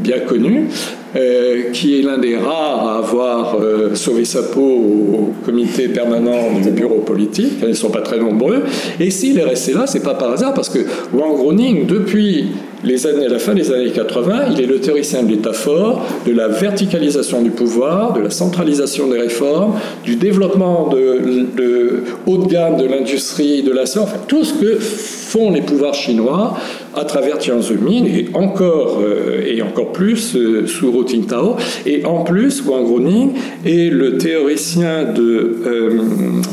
bien 0.00 0.20
connu, 0.20 0.68
euh, 1.16 1.70
qui 1.72 1.98
est 1.98 2.02
l'un 2.02 2.18
des 2.18 2.36
rares 2.36 2.86
à 2.86 2.98
avoir 2.98 3.56
euh, 3.56 3.94
sauvé 3.94 4.24
sa 4.24 4.42
peau 4.42 4.60
au 4.60 5.32
comité 5.44 5.88
permanent 5.88 6.60
du 6.62 6.70
bureau 6.70 6.98
politique. 6.98 7.54
Ils 7.62 7.68
ne 7.68 7.72
sont 7.72 7.90
pas 7.90 8.02
très 8.02 8.18
nombreux. 8.18 8.62
Et 9.00 9.10
s'il 9.10 9.38
est 9.38 9.44
resté 9.44 9.72
là, 9.72 9.86
c'est 9.86 10.02
pas 10.02 10.14
par 10.14 10.32
hasard, 10.32 10.52
parce 10.54 10.68
que 10.68 10.80
Wang 11.14 11.40
Runing, 11.40 11.86
depuis 11.86 12.46
les 12.84 13.06
années, 13.06 13.26
la 13.28 13.38
fin 13.38 13.54
des 13.54 13.72
années 13.72 13.90
80, 13.90 14.50
il 14.52 14.60
est 14.60 14.66
le 14.66 14.80
théoricien 14.80 15.22
de 15.22 15.30
l'État 15.30 15.52
fort, 15.52 16.04
de 16.26 16.32
la 16.32 16.48
verticalisation 16.48 17.42
du 17.42 17.50
pouvoir, 17.50 18.12
de 18.12 18.20
la 18.20 18.30
centralisation 18.30 19.08
des 19.08 19.18
réformes, 19.18 19.74
du 20.04 20.16
développement 20.16 20.88
de, 20.88 21.46
de 21.56 22.02
haut 22.26 22.38
de 22.38 22.46
gamme 22.46 22.76
de 22.76 22.84
l'industrie, 22.84 23.62
de 23.62 23.72
la 23.72 23.86
sorte, 23.86 24.08
enfin, 24.08 24.22
tout 24.28 24.44
ce 24.44 24.54
que 24.54 24.78
font 24.78 25.50
les 25.50 25.60
pouvoirs 25.60 25.94
chinois 25.94 26.56
à 26.98 27.04
travers 27.04 27.40
Jiang 27.40 27.60
Zemin 27.60 28.04
et 28.06 28.28
encore, 28.34 29.00
euh, 29.00 29.42
et 29.46 29.62
encore 29.62 29.92
plus 29.92 30.34
euh, 30.34 30.66
sous 30.66 30.88
Hu 30.88 31.08
Jintao. 31.08 31.56
Et 31.86 32.04
en 32.04 32.24
plus, 32.24 32.62
Wang 32.66 32.86
Runing 32.86 33.34
est 33.64 33.92
le 33.92 34.18
théoricien 34.18 35.04
de, 35.04 35.58
euh, 35.64 35.90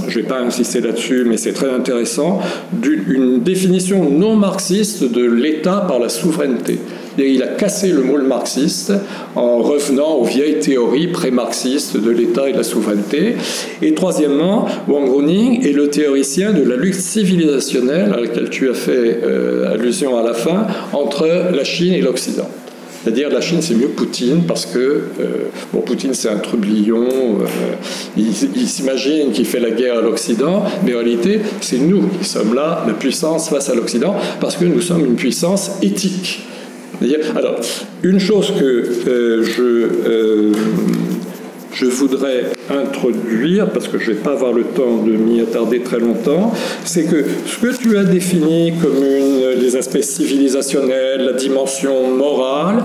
je 0.07 0.19
ne 0.19 0.23
vais 0.23 0.27
pas 0.27 0.39
insister 0.39 0.81
là-dessus, 0.81 1.25
mais 1.25 1.37
c'est 1.37 1.53
très 1.53 1.71
intéressant, 1.71 2.39
d'une 2.71 3.41
définition 3.41 4.09
non 4.09 4.35
marxiste 4.35 5.11
de 5.11 5.25
l'État 5.25 5.83
par 5.87 5.99
la 5.99 6.09
souveraineté. 6.09 6.79
Il 7.17 7.43
a 7.43 7.47
cassé 7.47 7.89
le 7.89 8.01
moule 8.01 8.23
marxiste 8.23 8.91
en 9.35 9.59
revenant 9.59 10.15
aux 10.15 10.25
vieilles 10.25 10.59
théories 10.59 11.07
pré-marxistes 11.07 11.97
de 11.97 12.11
l'État 12.11 12.49
et 12.49 12.53
de 12.53 12.57
la 12.57 12.63
souveraineté. 12.63 13.35
Et 13.81 13.93
troisièmement, 13.93 14.67
Wang 14.87 15.09
Runing 15.09 15.65
est 15.65 15.71
le 15.71 15.89
théoricien 15.89 16.51
de 16.51 16.63
la 16.63 16.75
lutte 16.75 16.95
civilisationnelle 16.95 18.13
à 18.13 18.19
laquelle 18.19 18.49
tu 18.49 18.69
as 18.69 18.73
fait 18.73 19.21
euh, 19.23 19.73
allusion 19.73 20.17
à 20.17 20.23
la 20.23 20.33
fin 20.33 20.67
entre 20.93 21.27
la 21.53 21.63
Chine 21.63 21.93
et 21.93 22.01
l'Occident. 22.01 22.49
C'est-à-dire 23.05 23.29
la 23.29 23.39
Chine, 23.39 23.61
c'est 23.61 23.75
mieux 23.75 23.89
Poutine 23.89 24.45
parce 24.47 24.65
que, 24.65 24.79
euh, 24.79 25.03
bon, 25.71 25.81
Poutine, 25.81 26.15
c'est 26.15 26.29
un 26.29 26.39
trublion, 26.39 27.05
euh, 27.05 27.45
il, 28.17 28.29
il 28.55 28.67
s'imagine 28.67 29.31
qu'il 29.31 29.45
fait 29.45 29.59
la 29.59 29.69
guerre 29.69 29.99
à 29.99 30.01
l'Occident, 30.01 30.63
mais 30.83 30.95
en 30.95 30.97
réalité, 30.97 31.39
c'est 31.61 31.77
nous 31.77 32.01
qui 32.19 32.27
sommes 32.27 32.55
là, 32.55 32.83
la 32.87 32.93
puissance 32.93 33.49
face 33.49 33.69
à 33.69 33.75
l'Occident, 33.75 34.15
parce 34.41 34.55
que 34.55 34.65
nous 34.65 34.81
sommes 34.81 35.05
une 35.05 35.15
puissance 35.15 35.73
éthique. 35.83 36.39
Alors, 37.35 37.59
une 38.03 38.19
chose 38.19 38.53
que 38.57 38.63
euh, 39.07 39.43
je, 39.43 39.63
euh, 39.63 40.51
je 41.73 41.85
voudrais 41.85 42.45
introduire, 42.69 43.69
parce 43.69 43.87
que 43.87 43.97
je 43.97 44.11
ne 44.11 44.15
vais 44.15 44.21
pas 44.21 44.31
avoir 44.31 44.53
le 44.53 44.63
temps 44.63 45.03
de 45.03 45.11
m'y 45.11 45.41
attarder 45.41 45.81
très 45.81 45.99
longtemps, 45.99 46.53
c'est 46.85 47.03
que 47.03 47.25
ce 47.45 47.57
que 47.59 47.75
tu 47.75 47.97
as 47.97 48.03
défini 48.03 48.73
comme 48.81 49.03
une, 49.03 49.59
les 49.59 49.75
aspects 49.75 50.01
civilisationnels, 50.01 51.25
la 51.25 51.33
dimension 51.33 52.15
morale, 52.15 52.83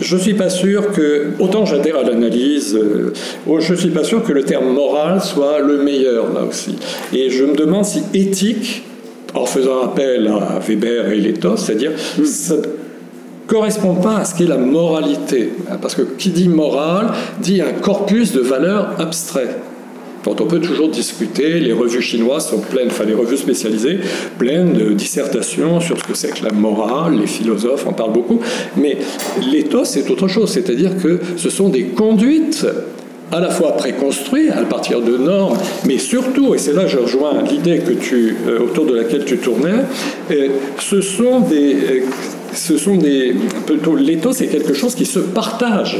je 0.00 0.16
ne 0.16 0.20
suis 0.20 0.34
pas 0.34 0.50
sûr 0.50 0.92
que, 0.92 1.28
autant 1.38 1.64
j'adhère 1.64 1.96
à 1.96 2.02
l'analyse, 2.02 2.76
euh, 2.76 3.12
je 3.46 3.72
ne 3.72 3.78
suis 3.78 3.90
pas 3.90 4.04
sûr 4.04 4.22
que 4.22 4.32
le 4.32 4.42
terme 4.42 4.68
moral 4.68 5.22
soit 5.22 5.60
le 5.60 5.82
meilleur 5.82 6.32
là 6.34 6.42
aussi. 6.44 6.76
Et 7.14 7.30
je 7.30 7.44
me 7.44 7.54
demande 7.54 7.86
si 7.86 8.02
éthique 8.12 8.84
en 9.34 9.46
faisant 9.46 9.82
appel 9.82 10.28
à 10.28 10.58
Weber 10.60 11.10
et 11.10 11.20
Letos, 11.20 11.58
c'est-à-dire 11.58 11.92
ça 12.24 12.56
ne 12.56 12.62
correspond 13.46 13.94
pas 13.94 14.18
à 14.18 14.24
ce 14.24 14.34
qu'est 14.34 14.46
la 14.46 14.58
moralité. 14.58 15.50
Parce 15.80 15.94
que 15.94 16.02
qui 16.02 16.30
dit 16.30 16.48
morale 16.48 17.12
dit 17.40 17.60
un 17.62 17.72
corpus 17.72 18.32
de 18.32 18.40
valeurs 18.40 18.94
abstraites 18.98 19.56
dont 20.26 20.36
on 20.40 20.46
peut 20.46 20.60
toujours 20.60 20.88
discuter. 20.88 21.60
Les 21.60 21.72
revues 21.72 22.02
chinoises 22.02 22.48
sont 22.48 22.58
pleines, 22.58 22.88
enfin 22.88 23.04
les 23.04 23.14
revues 23.14 23.36
spécialisées, 23.36 24.00
pleines 24.38 24.72
de 24.72 24.92
dissertations 24.92 25.80
sur 25.80 25.98
ce 25.98 26.04
que 26.04 26.14
c'est 26.14 26.32
que 26.32 26.44
la 26.44 26.52
morale, 26.52 27.18
les 27.18 27.26
philosophes 27.26 27.86
en 27.86 27.92
parlent 27.92 28.12
beaucoup, 28.12 28.40
mais 28.76 28.98
l'éthos 29.50 29.84
c'est 29.84 30.10
autre 30.10 30.28
chose, 30.28 30.50
c'est-à-dire 30.50 31.00
que 31.00 31.20
ce 31.36 31.48
sont 31.48 31.68
des 31.68 31.84
conduites 31.84 32.66
à 33.32 33.40
la 33.40 33.50
fois 33.50 33.76
préconstruit 33.76 34.50
à 34.50 34.62
partir 34.62 35.00
de 35.00 35.16
normes, 35.16 35.58
mais 35.84 35.98
surtout, 35.98 36.54
et 36.54 36.58
c'est 36.58 36.72
là 36.72 36.84
que 36.84 36.90
je 36.90 36.98
rejoins 36.98 37.42
l'idée 37.42 37.78
que 37.78 37.92
tu, 37.92 38.36
euh, 38.46 38.60
autour 38.60 38.86
de 38.86 38.94
laquelle 38.94 39.24
tu 39.24 39.38
tournais, 39.38 39.84
euh, 40.30 40.48
ce 40.78 41.00
sont 41.00 41.40
des, 41.40 41.74
euh, 41.74 42.00
ce 42.54 42.78
sont 42.78 42.96
des, 42.96 43.34
plutôt 43.66 43.96
l'éthos, 43.96 44.32
c'est 44.32 44.46
quelque 44.46 44.74
chose 44.74 44.94
qui 44.94 45.06
se 45.06 45.18
partage 45.18 45.98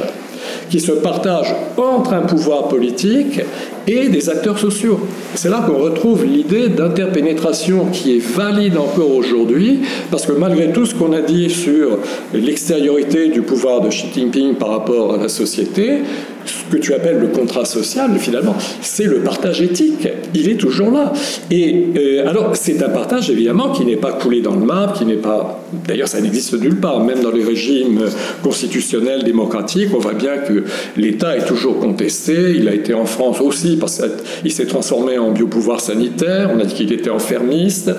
qui 0.70 0.80
se 0.80 0.92
partage 0.92 1.54
entre 1.76 2.12
un 2.12 2.22
pouvoir 2.22 2.68
politique 2.68 3.40
et 3.86 4.08
des 4.08 4.28
acteurs 4.28 4.58
sociaux. 4.58 5.00
C'est 5.34 5.48
là 5.48 5.64
qu'on 5.66 5.78
retrouve 5.78 6.24
l'idée 6.24 6.68
d'interpénétration 6.68 7.86
qui 7.92 8.16
est 8.16 8.20
valide 8.20 8.76
encore 8.76 9.14
aujourd'hui, 9.14 9.80
parce 10.10 10.26
que 10.26 10.32
malgré 10.32 10.72
tout 10.72 10.86
ce 10.86 10.94
qu'on 10.94 11.12
a 11.12 11.20
dit 11.20 11.50
sur 11.50 11.98
l'extériorité 12.34 13.28
du 13.28 13.42
pouvoir 13.42 13.80
de 13.80 13.88
Xi 13.88 14.06
Jinping 14.14 14.54
par 14.54 14.70
rapport 14.70 15.14
à 15.14 15.18
la 15.18 15.28
société, 15.28 16.00
ce 16.46 16.74
que 16.74 16.80
tu 16.80 16.94
appelles 16.94 17.18
le 17.18 17.28
contrat 17.28 17.64
social, 17.64 18.10
finalement, 18.18 18.56
c'est 18.80 19.04
le 19.04 19.20
partage 19.20 19.60
éthique. 19.62 20.08
Il 20.34 20.48
est 20.48 20.56
toujours 20.56 20.90
là. 20.90 21.12
Et 21.50 21.86
euh, 21.96 22.28
alors, 22.28 22.54
c'est 22.54 22.82
un 22.82 22.88
partage, 22.88 23.30
évidemment, 23.30 23.70
qui 23.72 23.84
n'est 23.84 23.96
pas 23.96 24.12
coulé 24.12 24.40
dans 24.40 24.54
le 24.54 24.64
marbre, 24.64 24.94
qui 24.94 25.04
n'est 25.04 25.14
pas... 25.14 25.62
D'ailleurs, 25.86 26.08
ça 26.08 26.20
n'existe 26.20 26.54
nulle 26.60 26.80
part. 26.80 27.04
Même 27.04 27.20
dans 27.20 27.30
les 27.30 27.44
régimes 27.44 28.04
constitutionnels 28.42 29.24
démocratiques, 29.24 29.88
on 29.94 29.98
voit 29.98 30.14
bien 30.14 30.38
que 30.38 30.64
l'État 30.96 31.36
est 31.36 31.44
toujours 31.44 31.78
contesté. 31.78 32.54
Il 32.56 32.68
a 32.68 32.74
été 32.74 32.94
en 32.94 33.06
France 33.06 33.40
aussi, 33.40 33.76
parce 33.76 34.02
qu'il 34.42 34.52
s'est 34.52 34.66
transformé 34.66 35.18
en 35.18 35.32
biopouvoir 35.32 35.80
sanitaire. 35.80 36.50
On 36.54 36.60
a 36.60 36.64
dit 36.64 36.74
qu'il 36.74 36.92
était 36.92 37.10
enfermiste. 37.10 37.90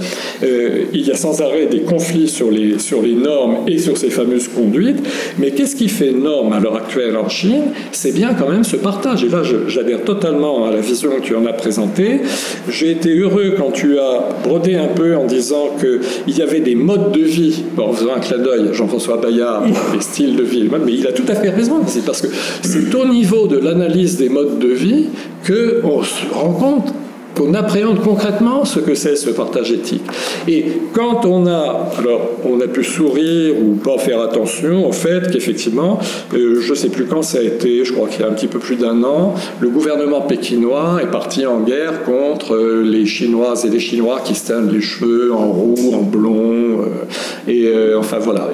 Euh, 0.44 0.84
il 0.94 1.06
y 1.06 1.12
a 1.12 1.16
sans 1.16 1.42
arrêt 1.42 1.68
des 1.68 1.82
conflits 1.82 2.30
sur 2.30 2.52
les, 2.52 2.80
sur 2.80 3.02
les 3.02 3.14
normes 3.14 3.58
et 3.68 3.78
sur 3.78 3.98
ces 3.98 4.10
fameuses 4.10 4.48
conduites. 4.48 5.00
Mais 5.38 5.52
qu'est-ce 5.52 5.76
qui 5.76 5.90
fait 5.90 6.12
norme 6.12 6.54
à 6.54 6.60
l'heure 6.60 6.76
actuelle 6.76 7.18
en 7.18 7.30
Chine? 7.30 7.66
C'est 7.92 8.14
bien 8.14 8.34
quand 8.38 8.50
même 8.50 8.64
ce 8.64 8.76
partage. 8.76 9.24
Et 9.24 9.30
là, 9.30 9.42
j'adhère 9.68 10.04
totalement 10.04 10.66
à 10.66 10.72
la 10.72 10.80
vision 10.80 11.12
que 11.18 11.22
tu 11.22 11.36
en 11.36 11.46
as 11.46 11.54
présentée. 11.54 12.22
J'ai 12.70 12.92
été 12.92 13.18
heureux 13.18 13.56
quand 13.58 13.72
tu 13.72 14.00
as 14.00 14.30
brodé 14.44 14.76
un 14.76 14.88
peu 14.88 15.16
en 15.16 15.26
disant 15.26 15.76
qu'il 15.80 16.36
y 16.36 16.42
avait 16.42 16.60
des 16.60 16.76
modes 16.76 17.12
de 17.12 17.22
vie, 17.22 17.64
bon, 17.76 17.88
en 17.90 17.94
faisant 17.94 18.16
un 18.16 18.20
clin 18.20 18.38
d'œil 18.38 18.70
Jean-François 18.74 19.18
Bayard, 19.18 19.64
les 19.94 20.02
styles 20.02 20.36
de 20.36 20.44
vie, 20.44 20.70
mais 20.86 20.94
il 20.94 21.08
a 21.08 21.12
tout 21.12 21.26
à 21.28 21.36
fait 21.36 21.50
raison. 21.50 21.82
C'est 21.88 22.06
parce 22.06 22.22
que 22.22 22.28
c'est 22.62 22.94
au 22.96 23.08
niveau 23.08 23.48
de 23.48 23.58
l'analyse 23.58 24.18
des 24.18 24.30
modes 24.30 24.60
de 24.60 24.68
vie 24.68 25.08
qu'on 25.46 26.04
se 26.04 26.34
rend 26.34 26.54
compte 26.54 26.94
qu'on 27.38 27.54
appréhende 27.54 28.02
concrètement 28.02 28.66
ce 28.66 28.80
que 28.80 28.96
c'est 28.96 29.16
ce 29.16 29.30
partage 29.30 29.72
éthique. 29.72 30.04
Et 30.48 30.66
quand 30.94 31.26
on 31.26 31.46
a, 31.46 31.90
alors 32.00 32.32
on 32.46 32.60
a 32.62 32.68
pu 32.68 32.84
sourire 32.84 33.54
ou 33.62 33.76
pas 33.76 33.98
faire 33.98 34.22
attention 34.22 34.88
au 34.88 34.92
fait 34.92 35.32
qu'effectivement, 35.32 36.00
euh, 36.34 36.60
je 36.62 36.72
ne 36.72 36.76
sais 36.76 36.90
plus 36.90 37.06
quand 37.06 37.22
ça 37.22 37.40
a 37.40 37.42
été, 37.42 37.86
je 37.86 37.94
crois 37.94 38.08
qu'il 38.08 38.22
y 38.22 38.24
a 38.24 38.28
un 38.28 38.34
petit 38.34 38.48
peu 38.48 38.60
plus 38.60 38.76
d'un 38.76 39.04
an, 39.04 39.36
le 39.60 39.70
gouvernement 39.70 40.22
pékinois 40.22 41.00
est 41.02 41.12
parti 41.12 41.46
en 41.46 41.62
guerre 41.62 42.04
contre 42.04 42.56
euh, 42.56 42.82
les 42.84 43.06
Chinoises 43.06 43.66
et 43.66 43.70
les 43.70 43.80
Chinois 43.80 44.22
qui 44.24 44.34
se 44.34 44.48
teignent 44.48 44.72
les 44.72 44.82
cheveux 44.82 45.32
en 45.34 45.52
roux, 45.52 45.94
en 45.94 46.02
blond, 46.02 46.82
euh, 46.82 47.52
et 47.52 47.96
enfin 47.96 48.18
voilà. 48.20 48.50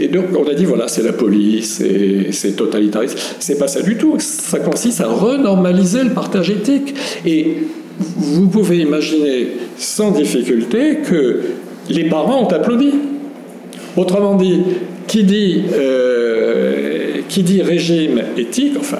Et, 0.00 0.08
donc 0.08 0.26
on 0.38 0.48
a 0.48 0.54
dit 0.54 0.64
voilà, 0.64 0.88
c'est 0.88 1.02
la 1.02 1.12
police, 1.12 1.82
c'est 2.30 2.56
totalitarisme. 2.56 3.16
C'est 3.38 3.58
pas 3.58 3.68
ça 3.68 3.82
du 3.82 3.96
tout. 3.96 4.16
Ça 4.18 4.58
consiste 4.58 5.00
à 5.00 5.08
renormaliser 5.08 6.04
le 6.04 6.10
partage 6.10 6.50
éthique. 6.50 6.94
Et 7.26 7.58
vous 7.98 8.48
pouvez 8.48 8.78
imaginer 8.78 9.48
sans 9.76 10.10
difficulté 10.10 10.98
que 10.98 11.42
les 11.88 12.08
parents 12.08 12.44
ont 12.44 12.48
applaudi. 12.48 12.94
Autrement 13.96 14.36
dit, 14.36 14.62
qui 15.08 15.24
dit, 15.24 15.62
euh, 15.72 17.22
qui 17.28 17.42
dit 17.42 17.62
régime 17.62 18.22
éthique, 18.36 18.74
enfin, 18.78 18.98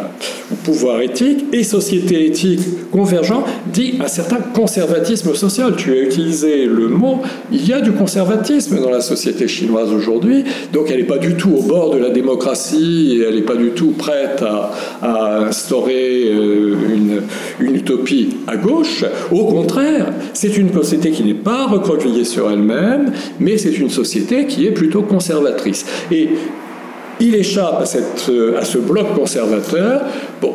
pouvoir 0.64 1.00
éthique 1.02 1.44
et 1.52 1.62
société 1.62 2.26
éthique 2.26 2.60
convergent, 2.90 3.44
dit 3.72 3.94
un 4.00 4.08
certain 4.08 4.38
conservatisme 4.38 5.34
social. 5.34 5.74
Tu 5.76 5.92
as 5.92 6.00
utilisé 6.00 6.64
le 6.64 6.88
mot, 6.88 7.20
il 7.52 7.66
y 7.66 7.72
a 7.72 7.80
du 7.80 7.92
conservatisme 7.92 8.80
dans 8.80 8.90
la 8.90 9.00
société 9.00 9.46
chinoise 9.46 9.92
aujourd'hui, 9.92 10.44
donc 10.72 10.90
elle 10.90 10.98
n'est 10.98 11.04
pas 11.04 11.18
du 11.18 11.34
tout 11.34 11.50
au 11.50 11.62
bord 11.62 11.94
de 11.94 11.98
la 11.98 12.10
démocratie, 12.10 13.22
elle 13.26 13.36
n'est 13.36 13.42
pas 13.42 13.56
du 13.56 13.70
tout 13.70 13.92
prête 13.92 14.42
à, 14.42 15.44
instaurer 15.48 16.30
euh, 16.32 16.74
une, 16.94 17.22
une 17.60 17.76
utopie 17.76 18.36
à 18.46 18.56
gauche. 18.56 19.04
Au 19.30 19.44
contraire, 19.44 20.12
c'est 20.32 20.56
une 20.56 20.72
société 20.72 21.10
qui 21.10 21.22
n'est 21.22 21.34
pas 21.34 21.66
recroquevillée 21.66 22.24
sur 22.24 22.50
elle-même, 22.50 23.12
mais 23.38 23.58
c'est 23.58 23.76
une 23.78 23.90
société 23.90 24.46
qui 24.46 24.66
est 24.66 24.70
plutôt 24.70 25.02
conservatrice. 25.02 25.84
Et 26.10 26.28
il 27.20 27.34
échappe 27.34 27.80
à, 27.80 27.86
cette, 27.86 28.26
euh, 28.28 28.58
à 28.58 28.64
ce 28.64 28.78
bloc 28.78 29.14
conservateur. 29.14 30.02
Bon, 30.40 30.54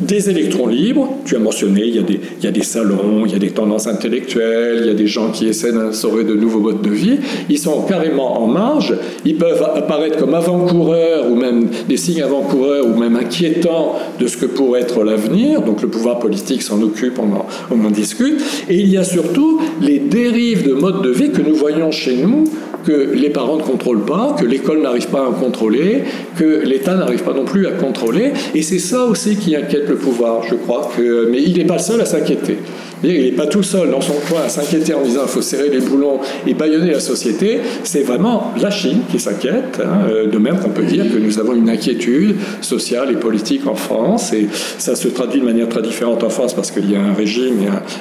des 0.00 0.28
électrons 0.28 0.66
libres, 0.66 1.18
tu 1.24 1.36
as 1.36 1.38
mentionné, 1.38 1.82
il 1.84 1.94
y, 1.94 1.98
a 1.98 2.02
des, 2.02 2.20
il 2.38 2.44
y, 2.44 2.48
a 2.48 2.50
des, 2.50 2.64
salons, 2.64 3.24
il 3.26 3.32
y 3.32 3.36
a 3.36 3.38
des 3.38 3.50
tendances 3.50 3.86
intellectuelles, 3.86 4.78
il 4.80 4.86
y 4.86 4.90
a 4.90 4.94
des 4.94 5.06
gens 5.06 5.30
qui 5.30 5.46
essaient 5.46 5.72
d'instaurer 5.72 6.24
de 6.24 6.34
nouveaux 6.34 6.58
modes 6.58 6.82
de 6.82 6.90
vie, 6.90 7.18
ils 7.48 7.58
sont 7.58 7.82
carrément 7.82 8.42
en 8.42 8.48
marge, 8.48 8.94
ils 9.24 9.36
peuvent 9.36 9.62
apparaître 9.62 10.18
comme 10.18 10.34
avant-coureurs 10.34 11.30
ou 11.30 11.36
même 11.36 11.68
des 11.88 11.96
signes 11.96 12.22
avant-coureurs 12.22 12.86
ou 12.86 12.98
même 12.98 13.14
inquiétants 13.14 13.94
de 14.18 14.26
ce 14.26 14.36
que 14.36 14.46
pourrait 14.46 14.80
être 14.80 15.04
l'avenir, 15.04 15.62
donc 15.62 15.80
le 15.80 15.88
pouvoir 15.88 16.18
politique 16.18 16.62
s'en 16.62 16.82
occupe, 16.82 17.20
on 17.20 17.32
en, 17.32 17.46
on 17.70 17.84
en 17.84 17.90
discute, 17.90 18.42
et 18.68 18.74
il 18.74 18.88
y 18.88 18.96
a 18.96 19.04
surtout 19.04 19.60
les 19.80 20.00
dérives 20.00 20.66
de 20.66 20.74
modes 20.74 21.02
de 21.02 21.10
vie 21.10 21.30
que 21.30 21.40
nous 21.40 21.54
voyons 21.54 21.92
chez 21.92 22.16
nous, 22.16 22.44
que 22.84 23.14
les 23.14 23.30
parents 23.30 23.56
ne 23.56 23.62
contrôlent 23.62 24.04
pas, 24.04 24.36
que 24.38 24.44
l'école 24.44 24.82
n'arrive 24.82 25.08
pas 25.08 25.26
à 25.26 25.30
contrôler, 25.30 26.04
que 26.36 26.62
l'État 26.64 26.94
n'arrive 26.94 27.22
pas 27.22 27.34
non 27.34 27.44
plus 27.44 27.66
à 27.66 27.72
contrôler. 27.72 28.32
Et 28.54 28.62
c'est 28.62 28.78
ça 28.78 29.04
aussi 29.04 29.36
qui 29.36 29.54
inquiète 29.56 29.88
le 29.88 29.96
pouvoir, 29.96 30.42
je 30.48 30.54
crois. 30.54 30.90
Que, 30.96 31.28
mais 31.30 31.42
il 31.42 31.56
n'est 31.56 31.64
pas 31.64 31.74
le 31.74 31.80
seul 31.80 32.00
à 32.00 32.04
s'inquiéter. 32.04 32.58
Il 33.02 33.22
n'est 33.22 33.32
pas 33.32 33.46
tout 33.46 33.62
seul 33.62 33.90
dans 33.90 34.00
son 34.00 34.14
coin 34.28 34.42
à 34.46 34.48
s'inquiéter 34.48 34.94
en 34.94 35.02
disant 35.02 35.22
il 35.24 35.28
faut 35.28 35.42
serrer 35.42 35.68
les 35.68 35.80
boulons 35.80 36.20
et 36.46 36.54
baïonner 36.54 36.92
la 36.92 37.00
société. 37.00 37.60
C'est 37.82 38.02
vraiment 38.02 38.52
la 38.60 38.70
Chine 38.70 39.00
qui 39.10 39.18
s'inquiète. 39.18 39.80
Hein. 39.84 40.08
Euh, 40.08 40.26
de 40.26 40.38
même 40.38 40.58
qu'on 40.58 40.70
peut 40.70 40.84
dire 40.84 41.04
que 41.12 41.18
nous 41.18 41.38
avons 41.38 41.54
une 41.54 41.68
inquiétude 41.68 42.36
sociale 42.62 43.10
et 43.12 43.16
politique 43.16 43.66
en 43.66 43.74
France. 43.74 44.32
Et 44.32 44.46
ça 44.78 44.96
se 44.96 45.08
traduit 45.08 45.40
de 45.40 45.44
manière 45.44 45.68
très 45.68 45.82
différente 45.82 46.24
en 46.24 46.30
France 46.30 46.54
parce 46.54 46.70
qu'il 46.70 46.90
y 46.90 46.96
a 46.96 47.00
un 47.00 47.12
régime, 47.12 47.56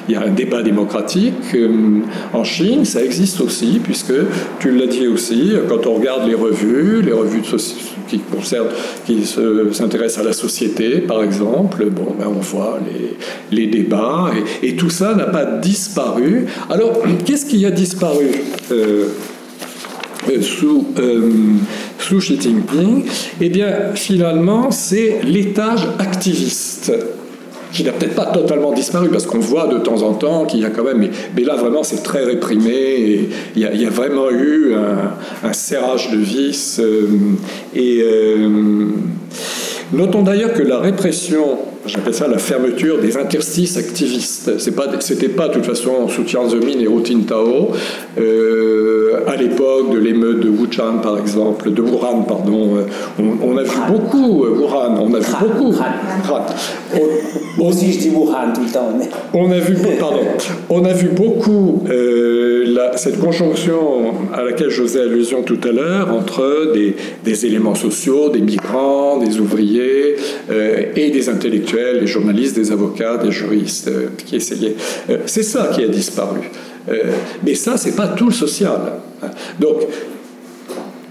il 0.07 0.14
y 0.14 0.15
a, 0.15 0.22
un 0.22 0.31
débat 0.31 0.61
démocratique. 0.61 1.34
Euh, 1.55 1.99
en 2.31 2.43
Chine, 2.43 2.85
ça 2.85 3.03
existe 3.03 3.41
aussi, 3.41 3.81
puisque 3.84 4.14
tu 4.60 4.72
l'as 4.72 4.88
dit 4.88 5.07
aussi, 5.07 5.53
quand 5.68 5.85
on 5.85 5.95
regarde 5.95 6.27
les 6.27 6.35
revues, 6.35 7.01
les 7.01 7.11
revues 7.11 7.41
qui 8.14 8.19
concernent, 8.19 8.68
qui 9.06 9.26
s'intéressent 9.26 10.23
à 10.23 10.27
la 10.27 10.34
société, 10.34 10.99
par 10.99 11.23
exemple, 11.23 11.85
bon, 11.90 12.14
ben 12.18 12.27
on 12.27 12.41
voit 12.41 12.80
les, 12.85 13.18
les 13.56 13.68
débats 13.68 14.31
et, 14.61 14.68
et 14.69 14.76
tout 14.76 14.90
ça 14.90 15.15
n'a 15.15 15.26
pas 15.26 15.45
disparu. 15.45 16.45
Alors, 16.69 17.02
qu'est-ce 17.26 17.45
qui 17.45 17.65
a 17.65 17.72
disparu 17.72 18.30
euh, 18.72 19.07
euh, 20.30 20.41
sous, 20.41 20.85
euh, 20.99 21.31
sous 21.98 22.19
Xi 22.19 22.40
Jinping? 22.40 23.06
Eh 23.41 23.49
bien, 23.49 23.95
finalement, 23.95 24.69
c'est 24.69 25.22
l'étage 25.23 25.88
activiste 25.98 26.91
qui 27.73 27.83
n'a 27.83 27.91
peut-être 27.91 28.15
pas 28.15 28.27
totalement 28.27 28.71
disparu, 28.71 29.09
parce 29.09 29.25
qu'on 29.25 29.39
voit 29.39 29.67
de 29.67 29.79
temps 29.79 30.01
en 30.03 30.13
temps 30.13 30.45
qu'il 30.45 30.61
y 30.61 30.65
a 30.65 30.69
quand 30.69 30.83
même, 30.83 31.09
mais, 31.35 31.43
là 31.43 31.55
vraiment 31.55 31.83
c'est 31.83 32.03
très 32.03 32.23
réprimé, 32.23 33.29
il 33.55 33.61
y, 33.61 33.85
a, 33.85 33.89
vraiment 33.89 34.29
eu 34.31 34.73
un, 35.43 35.53
serrage 35.53 36.11
de 36.11 36.17
vis. 36.17 36.79
et 37.75 38.03
notons 39.91 40.21
d'ailleurs 40.21 40.53
que 40.53 40.63
la 40.63 40.79
répression 40.79 41.57
j'appelle 41.85 42.14
ça 42.14 42.27
la 42.27 42.38
fermeture 42.38 42.99
des 42.99 43.18
interstices 43.18 43.77
activistes. 43.77 44.57
C'est 44.60 44.76
pas, 44.76 44.88
c'était 44.99 45.30
pas 45.30 45.47
de 45.47 45.53
toute 45.53 45.65
façon 45.65 46.07
sous 46.07 46.23
Tiananmen 46.23 46.80
et 46.80 46.85
Hu 46.85 47.03
Jintao 47.03 47.72
euh, 48.18 49.19
à 49.27 49.35
l'époque 49.35 49.91
de 49.91 49.99
l'émeute 49.99 50.39
de 50.39 50.49
Wuhan 50.49 50.99
par 51.01 51.19
exemple, 51.19 51.72
de 51.72 51.81
Wuhan 51.81 52.23
pardon. 52.23 52.77
Euh, 52.77 53.23
on, 53.41 53.57
a 53.57 53.64
vu 53.64 53.77
beaucoup 53.88 54.45
euh, 54.45 54.57
Wuhan, 54.60 54.97
on 54.99 55.14
a 55.14 55.19
vu 55.19 55.34
beaucoup. 55.41 55.73
Moi 57.57 57.68
aussi 57.68 57.93
je 57.93 57.99
dis 57.99 58.10
Wuhan 58.10 58.53
tout 58.53 58.61
le 58.61 58.72
temps. 58.72 58.89
On 59.34 59.51
a 59.51 59.60
vu, 59.60 59.76
pardon, 59.99 60.22
on 60.69 60.85
a 60.85 60.93
vu 60.93 61.10
beaucoup 61.10 61.84
la, 61.88 62.97
cette 62.97 63.19
conjonction 63.19 64.14
à 64.34 64.43
laquelle 64.43 64.69
je 64.69 64.81
faisais 64.81 65.01
allusion 65.01 65.43
tout 65.43 65.60
à 65.64 65.72
l'heure 65.72 66.14
entre 66.14 66.72
des, 66.73 66.95
des, 67.23 67.45
éléments 67.45 67.76
sociaux, 67.76 68.30
des 68.30 68.41
migrants, 68.41 69.18
des 69.18 69.39
ouvriers 69.39 70.15
et 70.95 71.10
des 71.10 71.30
intellectuels 71.30 71.72
les 71.73 72.07
journalistes, 72.07 72.55
des 72.55 72.71
avocats, 72.71 73.17
des 73.17 73.31
juristes 73.31 73.87
euh, 73.87 74.09
qui 74.25 74.35
essayaient. 74.35 74.75
Euh, 75.09 75.19
c'est 75.25 75.43
ça 75.43 75.69
qui 75.73 75.83
a 75.83 75.87
disparu. 75.87 76.39
Euh, 76.89 77.11
mais 77.43 77.55
ça, 77.55 77.77
c'est 77.77 77.95
pas 77.95 78.07
tout 78.07 78.27
le 78.27 78.33
social. 78.33 78.79
Donc, 79.59 79.81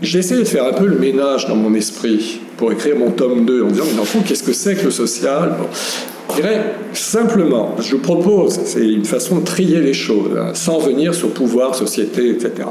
j'ai 0.02 0.18
essayé 0.18 0.40
de 0.40 0.46
faire 0.46 0.66
un 0.66 0.72
peu 0.72 0.86
le 0.86 0.98
ménage 0.98 1.46
dans 1.46 1.56
mon 1.56 1.74
esprit 1.74 2.40
pour 2.56 2.72
écrire 2.72 2.96
mon 2.96 3.10
tome 3.10 3.44
2 3.44 3.62
en 3.62 3.68
disant, 3.68 3.84
mais 3.86 3.96
dans 3.96 4.24
qu'est-ce 4.24 4.42
que 4.42 4.52
c'est 4.52 4.74
que 4.74 4.84
le 4.86 4.90
social? 4.90 5.54
Je 6.30 6.36
dirais 6.36 6.74
simplement, 6.92 7.76
je 7.78 7.92
vous 7.92 8.02
propose, 8.02 8.58
c'est 8.64 8.88
une 8.88 9.04
façon 9.04 9.38
de 9.38 9.44
trier 9.44 9.80
les 9.80 9.92
choses, 9.92 10.30
hein, 10.36 10.52
sans 10.54 10.78
venir 10.78 11.14
sur 11.14 11.30
pouvoir, 11.30 11.74
société, 11.74 12.30
etc. 12.30 12.68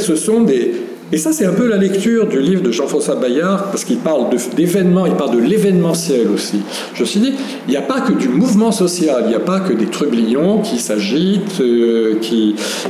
Ce 0.00 0.14
sont 0.14 0.42
des, 0.42 0.72
et 1.12 1.18
ça, 1.18 1.32
c'est 1.32 1.44
un 1.44 1.52
peu 1.52 1.68
la 1.68 1.76
lecture 1.76 2.26
du 2.26 2.40
livre 2.40 2.62
de 2.62 2.70
Jean-François 2.70 3.16
Bayard, 3.16 3.70
parce 3.70 3.84
qu'il 3.84 3.98
parle 3.98 4.30
d'événements, 4.56 5.04
il 5.04 5.12
parle 5.12 5.36
de 5.36 5.42
l'événementiel 5.42 6.28
aussi. 6.34 6.60
Je 6.94 7.02
me 7.02 7.06
suis 7.06 7.20
dit, 7.20 7.34
il 7.68 7.70
n'y 7.70 7.76
a 7.76 7.82
pas 7.82 8.00
que 8.00 8.14
du 8.14 8.28
mouvement 8.28 8.72
social, 8.72 9.24
il 9.26 9.28
n'y 9.28 9.34
a 9.34 9.40
pas 9.40 9.60
que 9.60 9.74
des 9.74 9.86
trublions 9.86 10.60
qui 10.60 10.78
s'agitent, 10.78 11.60
euh, 11.60 12.18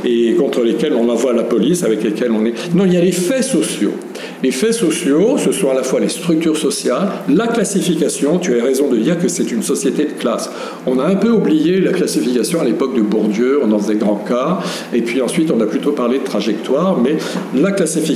et 0.05 0.35
contre 0.35 0.61
lesquels 0.61 0.93
on 0.93 1.09
envoie 1.09 1.33
la 1.33 1.43
police, 1.43 1.83
avec 1.83 2.01
lesquels 2.01 2.31
on 2.31 2.45
est. 2.45 2.53
Non, 2.73 2.85
il 2.85 2.93
y 2.93 2.97
a 2.97 3.01
les 3.01 3.11
faits 3.11 3.43
sociaux. 3.43 3.93
Les 4.41 4.51
faits 4.51 4.73
sociaux, 4.73 5.37
ce 5.37 5.51
sont 5.51 5.69
à 5.69 5.73
la 5.73 5.83
fois 5.83 5.99
les 5.99 6.09
structures 6.09 6.57
sociales, 6.57 7.09
la 7.29 7.47
classification, 7.47 8.39
tu 8.39 8.59
as 8.59 8.63
raison 8.63 8.89
de 8.89 8.97
dire 8.97 9.17
que 9.17 9.27
c'est 9.27 9.51
une 9.51 9.63
société 9.63 10.05
de 10.05 10.11
classe. 10.11 10.49
On 10.85 10.99
a 10.99 11.05
un 11.05 11.15
peu 11.15 11.29
oublié 11.29 11.79
la 11.79 11.91
classification 11.91 12.61
à 12.61 12.63
l'époque 12.63 12.95
de 12.95 13.01
Bourdieu, 13.01 13.59
on 13.63 13.71
en 13.71 13.79
faisait 13.79 13.95
grand 13.95 14.15
cas, 14.15 14.59
et 14.93 15.01
puis 15.01 15.21
ensuite 15.21 15.51
on 15.51 15.59
a 15.61 15.65
plutôt 15.65 15.91
parlé 15.91 16.19
de 16.19 16.23
trajectoire, 16.23 16.99
mais 16.99 17.17
la 17.55 17.71
classification, 17.71 18.12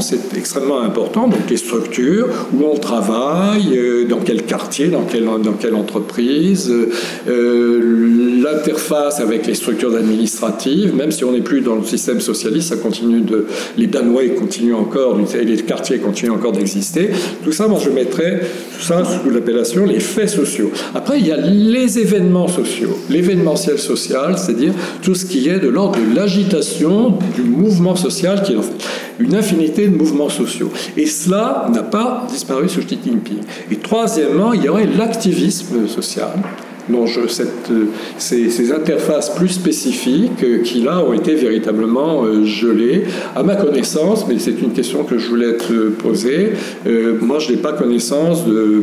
c'est 0.00 0.36
extrêmement 0.36 0.80
important, 0.80 1.28
donc 1.28 1.48
les 1.48 1.56
structures, 1.56 2.28
où 2.52 2.64
on 2.64 2.76
travaille, 2.78 3.76
euh, 3.76 4.06
dans 4.06 4.20
quel 4.20 4.42
quartier, 4.44 4.88
dans 4.88 5.04
quelle, 5.04 5.24
dans 5.24 5.52
quelle 5.52 5.74
entreprise, 5.74 6.72
euh, 7.28 8.29
l'interface 8.42 9.20
avec 9.20 9.46
les 9.46 9.54
structures 9.54 9.94
administratives, 9.94 10.94
même 10.94 11.10
si 11.10 11.24
on 11.24 11.32
n'est 11.32 11.40
plus 11.40 11.60
dans 11.60 11.76
le 11.76 11.84
système 11.84 12.20
socialiste, 12.20 12.68
ça 12.68 12.76
continue 12.76 13.20
de, 13.20 13.46
les 13.76 13.86
Danois 13.86 14.28
continuent 14.38 14.74
encore, 14.74 15.18
les 15.18 15.56
quartiers 15.56 15.98
continuent 15.98 16.32
encore 16.32 16.52
d'exister. 16.52 17.10
Tout 17.44 17.52
ça, 17.52 17.68
moi, 17.68 17.80
je 17.84 17.90
mettrais 17.90 18.40
tout 18.76 18.82
ça 18.82 19.02
sous 19.04 19.30
l'appellation 19.30 19.84
les 19.84 20.00
faits 20.00 20.30
sociaux. 20.30 20.70
Après, 20.94 21.18
il 21.18 21.26
y 21.26 21.32
a 21.32 21.36
les 21.36 21.98
événements 21.98 22.48
sociaux, 22.48 22.96
l'événementiel 23.08 23.78
social, 23.78 24.36
c'est-à-dire 24.38 24.72
tout 25.02 25.14
ce 25.14 25.24
qui 25.24 25.48
est 25.48 25.58
de 25.58 25.68
l'ordre 25.68 25.98
de 25.98 26.14
l'agitation 26.14 27.18
du 27.34 27.42
mouvement 27.42 27.96
social, 27.96 28.42
qui 28.42 28.52
est 28.52 28.58
une 29.18 29.34
infinité 29.34 29.86
de 29.86 29.96
mouvements 29.96 30.28
sociaux. 30.28 30.70
Et 30.96 31.06
cela 31.06 31.66
n'a 31.72 31.82
pas 31.82 32.26
disparu 32.30 32.68
sous 32.68 32.80
Xi 32.80 32.98
Jinping. 33.04 33.38
Et 33.70 33.76
troisièmement, 33.76 34.52
il 34.52 34.64
y 34.64 34.68
aurait 34.68 34.86
l'activisme 34.86 35.86
social 35.86 36.30
je, 37.06 37.26
cette, 37.28 37.70
ces, 38.18 38.72
interfaces 38.72 39.30
plus 39.34 39.48
spécifiques 39.48 40.42
euh, 40.42 40.62
qui 40.62 40.80
là 40.82 41.04
ont 41.04 41.12
été 41.12 41.34
véritablement 41.34 42.24
euh, 42.24 42.44
gelées. 42.44 43.04
À 43.34 43.42
ma 43.42 43.56
connaissance, 43.56 44.26
mais 44.28 44.38
c'est 44.38 44.60
une 44.62 44.72
question 44.72 45.04
que 45.04 45.18
je 45.18 45.28
voulais 45.28 45.56
te 45.56 45.88
poser, 45.88 46.52
euh, 46.86 47.18
moi 47.20 47.38
je 47.38 47.52
n'ai 47.52 47.58
pas 47.58 47.72
connaissance 47.72 48.46
de 48.46 48.82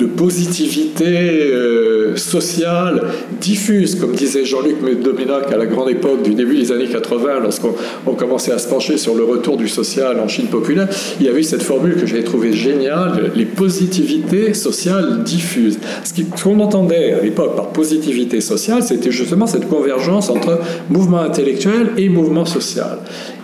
de 0.00 0.06
positivité 0.06 1.04
euh, 1.06 2.16
sociale 2.16 3.02
diffuse, 3.40 3.96
comme 3.96 4.12
disait 4.12 4.44
Jean-Luc 4.44 5.02
Dominac 5.02 5.52
à 5.52 5.56
la 5.56 5.66
grande 5.66 5.90
époque 5.90 6.22
du 6.22 6.34
début 6.34 6.56
des 6.56 6.72
années 6.72 6.88
80, 6.88 7.40
lorsqu'on 7.42 8.14
commençait 8.14 8.52
à 8.52 8.58
se 8.58 8.68
pencher 8.68 8.96
sur 8.96 9.14
le 9.14 9.24
retour 9.24 9.56
du 9.56 9.68
social 9.68 10.18
en 10.18 10.26
Chine 10.26 10.46
populaire, 10.46 10.88
il 11.20 11.26
y 11.26 11.28
avait 11.28 11.42
cette 11.42 11.62
formule 11.62 11.96
que 11.96 12.06
j'avais 12.06 12.24
trouvée 12.24 12.52
géniale, 12.52 13.30
les 13.36 13.44
positivités 13.44 14.54
sociales 14.54 15.22
diffuses. 15.22 15.78
Ce 16.04 16.12
qu'on 16.42 16.60
entendait 16.60 17.12
à 17.12 17.20
l'époque 17.20 17.54
par 17.56 17.68
positivité 17.68 18.40
sociale, 18.40 18.82
c'était 18.82 19.10
justement 19.10 19.46
cette 19.46 19.68
convergence 19.68 20.30
entre 20.30 20.60
mouvement 20.88 21.20
intellectuel 21.20 21.90
et 21.98 22.08
mouvement 22.08 22.46
social. 22.46 22.98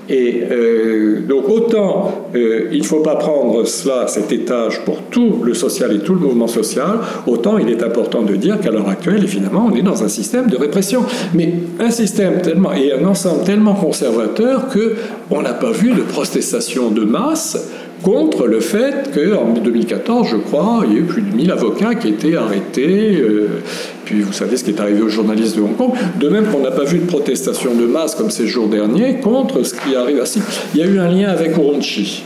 Et 0.09 0.45
euh, 0.51 1.20
donc 1.27 1.49
autant 1.49 2.28
euh, 2.35 2.69
il 2.73 2.78
ne 2.78 2.85
faut 2.85 3.01
pas 3.01 3.16
prendre 3.16 3.65
cela, 3.66 4.07
cet 4.07 4.31
étage 4.33 4.85
pour 4.85 5.03
tout 5.11 5.41
le 5.43 5.55
social 5.55 5.95
et 5.95 5.99
tout 6.01 6.15
le 6.15 6.20
mouvement 6.20 6.47
social, 6.47 6.99
autant 7.27 7.59
il 7.59 7.69
est 7.69 7.83
important 7.83 8.23
de 8.23 8.37
dire 8.37 8.61
qu'à 8.61 8.70
l'heure 8.70 8.89
actuelle, 8.89 9.23
évidemment, 9.23 9.69
on 9.73 9.77
est 9.77 9.83
dans 9.83 10.05
un 10.05 10.09
système 10.09 10.49
de 10.49 10.57
répression. 10.57 11.05
Mais 11.35 11.55
un 11.81 11.91
système 11.91 12.41
tellement 12.43 12.73
et 12.73 12.93
un 12.93 13.05
ensemble 13.05 13.45
tellement 13.45 13.74
conservateur 13.74 14.69
que 14.69 14.97
on 15.31 15.43
n'a 15.43 15.55
pas 15.55 15.73
vu 15.73 15.93
de 15.93 16.03
protestation 16.03 16.91
de 16.91 17.05
masse 17.05 17.57
contre 18.02 18.47
le 18.47 18.60
fait 18.60 19.10
qu'en 19.14 19.52
2014, 19.52 20.28
je 20.31 20.36
crois, 20.36 20.85
il 20.86 20.93
y 20.93 20.97
a 20.97 21.01
eu 21.01 21.05
plus 21.05 21.23
de 21.23 21.35
1000 21.35 21.51
avocats 21.51 21.94
qui 21.94 22.09
étaient 22.09 22.36
arrêtés. 22.36 23.16
Euh, 23.20 23.62
puis 24.05 24.20
vous 24.20 24.32
savez 24.32 24.56
ce 24.56 24.64
qui 24.64 24.70
est 24.70 24.81
arrivé 24.81 25.02
aux 25.02 25.09
journalistes 25.09 25.56
de 25.56 25.62
Hong 25.62 25.77
Kong. 25.77 25.93
De 26.20 26.28
même 26.28 26.47
qu'on 26.47 26.60
n'a 26.60 26.70
pas 26.70 26.85
vu 26.85 26.98
de 26.98 27.06
protestation 27.06 27.74
de 27.74 27.86
masse 27.86 28.14
comme 28.14 28.31
ces 28.31 28.47
jours 28.47 28.68
derniers 28.68 29.16
contre 29.16 29.62
ce 29.62 29.74
qui 29.74 29.94
arrive. 29.94 30.20
à 30.20 30.24
il 30.74 30.81
y 30.81 30.82
a 30.82 30.86
eu 30.86 30.98
un 30.98 31.09
lien 31.09 31.28
avec 31.28 31.56
Urumqi. 31.56 32.23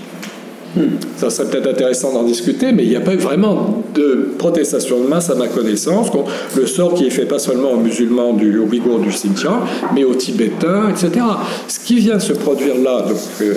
Ça 1.16 1.30
serait 1.30 1.48
peut-être 1.50 1.66
intéressant 1.68 2.12
d'en 2.12 2.22
discuter, 2.22 2.72
mais 2.72 2.84
il 2.84 2.90
n'y 2.90 2.96
a 2.96 3.00
pas 3.00 3.14
eu 3.14 3.18
vraiment 3.18 3.82
de 3.94 4.30
protestation 4.38 5.00
de 5.00 5.08
masse 5.08 5.30
à 5.30 5.34
ma 5.34 5.48
connaissance 5.48 6.10
contre 6.10 6.30
le 6.56 6.66
sort 6.66 6.94
qui 6.94 7.06
est 7.06 7.10
fait 7.10 7.24
pas 7.24 7.38
seulement 7.38 7.72
aux 7.72 7.76
musulmans 7.76 8.34
du 8.34 8.58
Ouïghour 8.58 9.00
du 9.00 9.08
Xinjiang, 9.08 9.60
mais 9.94 10.04
aux 10.04 10.14
Tibétains, 10.14 10.90
etc. 10.90 11.24
Ce 11.68 11.80
qui 11.80 11.96
vient 11.96 12.20
se 12.20 12.32
produire 12.32 12.76
là, 12.76 13.02
donc 13.08 13.18
euh, 13.42 13.54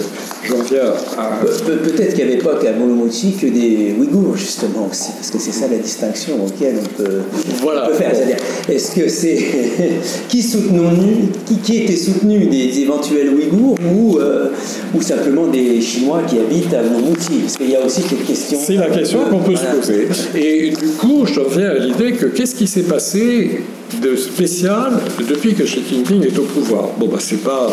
j'en 0.48 0.62
viens 0.64 0.94
à... 1.18 1.40
peut-être 1.44 2.16
qu'il 2.16 2.26
n'y 2.26 2.34
avait 2.34 2.42
pas 2.42 2.56
qu'à 2.56 2.74
Molomouchi 2.74 3.34
que 3.40 3.48
des 3.48 3.96
Ouïghours, 4.00 4.36
justement, 4.36 4.88
aussi, 4.90 5.12
parce 5.12 5.30
que 5.30 5.40
c'est 5.40 5.52
ça 5.52 5.68
la 5.68 5.78
distinction 5.78 6.44
auquel 6.44 6.76
on 6.82 7.04
peut, 7.04 7.22
voilà. 7.62 7.90
faire. 7.90 8.12
C'est-à-dire, 8.14 8.38
est-ce 8.70 8.96
que 8.96 9.08
c'est... 9.08 9.38
qui 10.28 10.42
soutenons-nous 10.42 11.30
qui, 11.46 11.58
qui 11.58 11.84
était 11.84 11.96
soutenu 11.96 12.48
des 12.48 12.80
éventuels 12.80 13.30
Ouïghours 13.30 13.78
ou, 13.96 14.18
euh, 14.18 14.50
ou 14.96 15.02
simplement 15.02 15.48
des 15.48 15.80
Chinois 15.82 16.22
qui 16.28 16.40
habitent 16.40 16.74
à 16.74 16.82
Parce 17.12 17.58
qu'il 17.58 17.70
y 17.70 17.76
a 17.76 17.86
aussi 17.86 18.02
cette 18.02 18.26
question. 18.26 18.58
C'est 18.64 18.76
la 18.76 18.90
question 18.90 19.20
qu'on 19.30 19.40
peut 19.40 19.56
se 19.56 19.66
poser. 19.66 20.08
Et 20.36 20.70
du 20.72 20.88
coup, 21.00 21.26
je 21.26 21.40
reviens 21.40 21.70
à 21.70 21.76
l'idée 21.76 22.14
que 22.14 22.28
qu'est-ce 22.28 22.56
qui 22.56 22.68
s'est 22.68 22.84
passé 22.84 23.62
de 24.02 24.16
spécial 24.16 24.94
depuis 25.28 25.54
que 25.54 25.64
Xi 25.64 25.84
Jinping 25.88 26.24
est 26.26 26.38
au 26.38 26.44
pouvoir? 26.44 26.90
Bon, 26.98 27.08
bah, 27.08 27.18
c'est 27.20 27.44
pas 27.44 27.70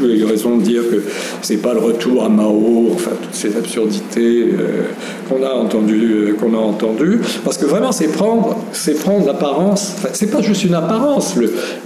a 0.00 0.28
raison 0.28 0.58
de 0.58 0.62
dire 0.62 0.82
que 0.90 1.02
c'est 1.42 1.58
pas 1.58 1.74
le 1.74 1.80
retour 1.80 2.24
à 2.24 2.28
Mao, 2.28 2.90
enfin 2.92 3.12
toutes 3.22 3.34
ces 3.34 3.56
absurdités 3.56 4.48
euh, 4.52 4.84
qu'on 5.28 5.42
a 5.44 5.52
entendu, 5.52 6.12
euh, 6.12 6.32
qu'on 6.34 6.54
a 6.54 6.58
entendu, 6.58 7.20
parce 7.44 7.58
que 7.58 7.66
vraiment 7.66 7.92
c'est 7.92 8.08
prendre, 8.08 8.56
c'est 8.72 8.98
prendre 8.98 9.26
l'apparence. 9.26 9.94
Enfin, 9.98 10.08
c'est 10.12 10.30
pas 10.30 10.42
juste 10.42 10.64
une 10.64 10.74
apparence. 10.74 11.34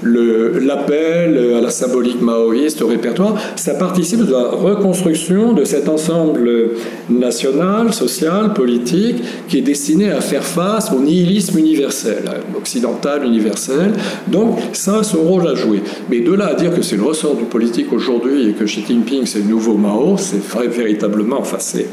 L'appel 0.03 1.55
à 1.57 1.61
la 1.61 1.71
symbolique 1.71 2.21
maoïste, 2.21 2.83
au 2.83 2.87
répertoire, 2.87 3.35
ça 3.57 3.75
participe 3.75 4.25
de 4.25 4.33
la 4.33 4.49
reconstruction 4.51 5.53
de 5.53 5.65
cet 5.65 5.89
ensemble 5.89 6.71
national, 7.11 7.93
social, 7.93 8.53
politique, 8.53 9.17
qui 9.49 9.59
est 9.59 9.63
destiné 9.63 10.11
à 10.11 10.21
faire 10.21 10.45
face 10.45 10.91
au 10.93 11.01
nihilisme 11.01 11.59
universel, 11.59 12.25
occidental 12.57 13.25
universel. 13.25 13.93
Donc 14.27 14.59
ça 14.73 14.99
a 14.99 15.03
son 15.03 15.23
rôle 15.23 15.47
à 15.49 15.55
jouer. 15.55 15.83
Mais 16.11 16.21
de 16.21 16.33
là 16.33 16.49
à 16.49 16.55
dire 16.55 16.75
que 16.75 16.83
c'est 16.83 16.97
le 16.97 17.03
ressort 17.03 17.37
du 17.37 17.45
politique 17.45 17.93
aujourd'hui 17.99 18.49
et 18.49 18.53
que 18.53 18.65
Xi 18.65 18.85
Jinping 18.87 19.27
c'est 19.27 19.41
le 19.41 19.47
nouveau 19.47 19.77
Mao, 19.77 20.17
c'est 20.17 20.43
véritablement, 20.69 21.41
enfin, 21.41 21.59
c'est, 21.59 21.87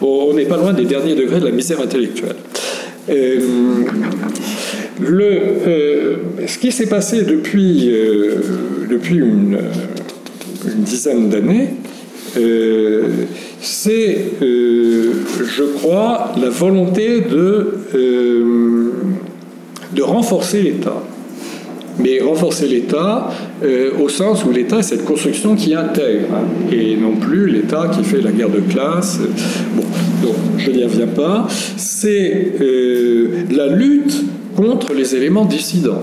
on 0.00 0.34
n'est 0.34 0.46
pas 0.46 0.56
loin 0.56 0.72
des 0.72 0.84
derniers 0.84 1.14
degrés 1.14 1.40
de 1.40 1.46
la 1.46 1.50
misère 1.50 1.80
intellectuelle. 1.80 2.36
Euh, 3.10 3.40
le, 5.00 5.24
euh, 5.66 6.16
ce 6.46 6.58
qui 6.58 6.70
s'est 6.70 6.86
passé 6.86 7.22
depuis, 7.22 7.90
euh, 7.92 8.36
depuis 8.88 9.16
une, 9.16 9.58
dizaine 10.76 11.28
d'années, 11.28 11.70
c'est, 13.60 14.16
je 14.40 15.62
crois, 15.76 16.32
la 16.40 16.50
volonté 16.50 17.20
de, 17.20 17.78
de 19.92 20.02
renforcer 20.02 20.62
l'État 20.62 21.02
mais 21.98 22.20
renforcer 22.20 22.66
l'État 22.66 23.30
euh, 23.62 23.90
au 24.00 24.08
sens 24.08 24.44
où 24.44 24.50
l'État 24.50 24.78
est 24.78 24.82
cette 24.82 25.04
construction 25.04 25.54
qui 25.54 25.74
intègre, 25.74 26.28
hein, 26.34 26.72
et 26.72 26.96
non 26.96 27.16
plus 27.16 27.48
l'État 27.48 27.90
qui 27.94 28.04
fait 28.04 28.20
la 28.20 28.32
guerre 28.32 28.50
de 28.50 28.60
classe. 28.60 29.20
Bon, 29.74 29.84
donc 30.22 30.36
je 30.58 30.70
n'y 30.70 30.84
reviens 30.84 31.06
pas. 31.06 31.46
C'est 31.76 32.52
euh, 32.60 33.44
la 33.50 33.68
lutte 33.68 34.24
contre 34.56 34.92
les 34.94 35.16
éléments 35.16 35.44
dissidents 35.44 36.02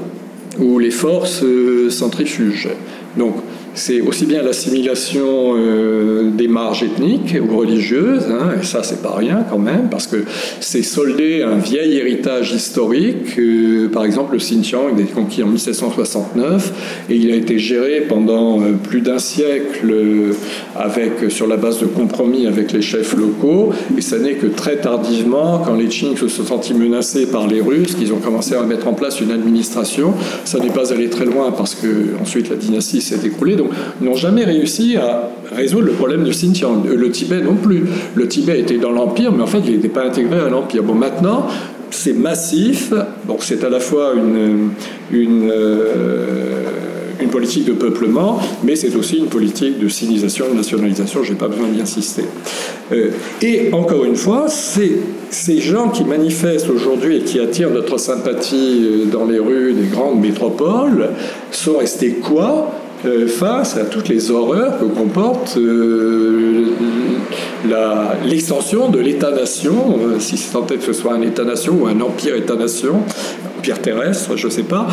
ou 0.59 0.79
les 0.79 0.91
forces 0.91 1.43
euh, 1.43 1.89
centrifuges. 1.89 2.69
Donc 3.17 3.35
c'est 3.73 4.01
aussi 4.01 4.25
bien 4.25 4.41
l'assimilation 4.41 5.55
euh, 5.55 6.29
des 6.31 6.47
marges 6.47 6.83
ethniques 6.83 7.35
ou 7.41 7.57
religieuses, 7.57 8.25
hein, 8.29 8.51
et 8.59 8.65
ça 8.65 8.83
c'est 8.83 9.01
pas 9.01 9.15
rien 9.15 9.45
quand 9.49 9.59
même, 9.59 9.89
parce 9.89 10.07
que 10.07 10.17
c'est 10.59 10.83
soldé 10.83 11.43
un 11.43 11.57
vieil 11.57 11.97
héritage 11.97 12.51
historique. 12.51 13.37
Euh, 13.37 13.89
par 13.89 14.05
exemple, 14.05 14.33
le 14.33 14.39
Xinjiang 14.39 14.89
il 14.95 15.03
été 15.03 15.13
conquis 15.13 15.43
en 15.43 15.47
1769 15.47 17.05
et 17.09 17.15
il 17.15 17.31
a 17.31 17.35
été 17.35 17.59
géré 17.59 18.05
pendant 18.07 18.61
euh, 18.61 18.73
plus 18.81 19.01
d'un 19.01 19.19
siècle 19.19 19.93
avec, 20.75 21.29
sur 21.29 21.47
la 21.47 21.57
base 21.57 21.79
de 21.79 21.85
compromis 21.85 22.47
avec 22.47 22.71
les 22.71 22.81
chefs 22.81 23.15
locaux, 23.15 23.71
et 23.97 24.01
ça 24.01 24.17
n'est 24.17 24.35
que 24.35 24.47
très 24.47 24.77
tardivement, 24.77 25.61
quand 25.65 25.75
les 25.75 25.87
Qing 25.87 26.17
se 26.17 26.27
sont 26.27 26.45
sentis 26.45 26.73
menacés 26.73 27.27
par 27.27 27.47
les 27.47 27.61
Russes, 27.61 27.95
qu'ils 27.95 28.13
ont 28.13 28.19
commencé 28.19 28.55
à 28.55 28.63
mettre 28.63 28.87
en 28.87 28.93
place 28.93 29.21
une 29.21 29.31
administration. 29.31 30.13
Ça 30.45 30.59
n'est 30.59 30.69
pas 30.69 30.93
allé 30.93 31.09
très 31.09 31.25
loin 31.25 31.51
parce 31.51 31.75
que 31.75 31.87
ensuite 32.21 32.49
la 32.49 32.55
dynastie 32.55 33.01
s'est 33.01 33.19
écroulée. 33.25 33.55
Donc 33.55 33.68
n'ont 34.01 34.15
jamais 34.15 34.43
réussi 34.43 34.97
à 34.97 35.29
résoudre 35.51 35.85
le 35.85 35.93
problème 35.93 36.23
du 36.23 36.31
Xinjiang. 36.31 36.83
Le 36.85 37.11
Tibet 37.11 37.41
non 37.41 37.55
plus. 37.55 37.83
Le 38.15 38.27
Tibet 38.27 38.59
était 38.59 38.77
dans 38.77 38.91
l'Empire, 38.91 39.31
mais 39.31 39.43
en 39.43 39.47
fait, 39.47 39.61
il 39.65 39.73
n'était 39.73 39.89
pas 39.89 40.03
intégré 40.03 40.39
à 40.39 40.49
l'Empire. 40.49 40.83
Bon, 40.83 40.93
maintenant, 40.93 41.47
c'est 41.91 42.13
massif. 42.13 42.93
Donc, 43.27 43.39
c'est 43.41 43.63
à 43.63 43.69
la 43.69 43.79
fois 43.79 44.13
euh, 44.15 44.67
une 47.21 47.29
politique 47.29 47.65
de 47.65 47.73
peuplement, 47.73 48.39
mais 48.63 48.75
c'est 48.75 48.95
aussi 48.95 49.17
une 49.17 49.27
politique 49.27 49.79
de 49.79 49.87
civilisation, 49.87 50.49
de 50.49 50.55
nationalisation. 50.55 51.23
Je 51.23 51.31
n'ai 51.31 51.37
pas 51.37 51.47
besoin 51.47 51.67
d'y 51.67 51.81
insister. 51.81 52.23
Euh, 52.91 53.09
et 53.41 53.69
encore 53.73 54.05
une 54.05 54.15
fois, 54.15 54.47
ces 54.49 55.61
gens 55.61 55.89
qui 55.89 56.03
manifestent 56.03 56.69
aujourd'hui 56.69 57.17
et 57.17 57.21
qui 57.21 57.39
attirent 57.39 57.71
notre 57.71 57.97
sympathie 57.97 58.81
euh, 58.83 59.05
dans 59.05 59.25
les 59.25 59.39
rues 59.39 59.73
des 59.73 59.87
grandes 59.87 60.21
métropoles 60.21 61.09
sont 61.51 61.77
restés 61.77 62.13
quoi? 62.13 62.71
Euh, 63.05 63.27
face 63.27 63.77
à 63.77 63.85
toutes 63.85 64.09
les 64.09 64.29
horreurs 64.29 64.77
que 64.77 64.83
comporte 64.83 65.55
euh, 65.57 66.65
l'extension 68.25 68.89
de 68.89 68.99
l'État-nation, 68.99 69.99
euh, 70.01 70.19
si 70.19 70.35
c'est 70.35 70.51
tenté 70.51 70.75
que 70.75 70.83
ce 70.83 70.91
soit 70.91 71.13
un 71.13 71.21
État-nation 71.21 71.77
ou 71.81 71.87
un 71.87 72.01
empire-État-nation, 72.01 72.95
empire 73.57 73.81
terrestre, 73.81 74.35
je 74.35 74.47
ne 74.47 74.51
sais 74.51 74.63
pas, 74.63 74.87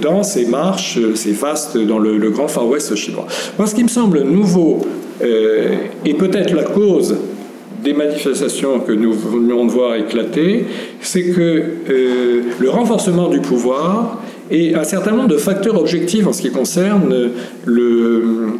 dans 0.00 0.22
ces 0.22 0.46
marches, 0.46 0.98
ces 1.14 1.32
vastes, 1.32 1.76
dans 1.76 1.98
le, 1.98 2.18
le 2.18 2.30
grand 2.30 2.46
Far 2.46 2.68
West 2.68 2.94
chinois. 2.94 3.26
Moi, 3.58 3.66
ce 3.66 3.74
qui 3.74 3.82
me 3.82 3.88
semble 3.88 4.22
nouveau, 4.22 4.80
et 5.22 6.14
peut-être 6.14 6.54
la 6.54 6.64
cause 6.64 7.16
des 7.82 7.94
manifestations 7.94 8.80
que 8.80 8.92
nous 8.92 9.12
venions 9.12 9.64
de 9.64 9.70
voir 9.70 9.94
éclater, 9.94 10.66
c'est 11.00 11.30
que 11.30 11.62
le 12.58 12.68
renforcement 12.68 13.28
du 13.28 13.40
pouvoir 13.40 14.18
et 14.50 14.74
un 14.74 14.84
certain 14.84 15.12
nombre 15.12 15.28
de 15.28 15.36
facteurs 15.36 15.78
objectifs 15.78 16.26
en 16.26 16.32
ce 16.32 16.42
qui 16.42 16.50
concerne 16.50 17.30
le, 17.64 18.58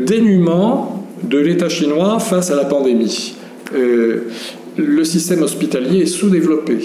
dénuement 0.00 1.06
de 1.22 1.38
l'État 1.38 1.68
chinois 1.68 2.18
face 2.18 2.50
à 2.50 2.56
la 2.56 2.64
pandémie. 2.64 3.34
Euh, 3.74 4.24
le 4.76 5.04
système 5.04 5.42
hospitalier 5.42 6.00
est 6.00 6.06
sous-développé. 6.06 6.78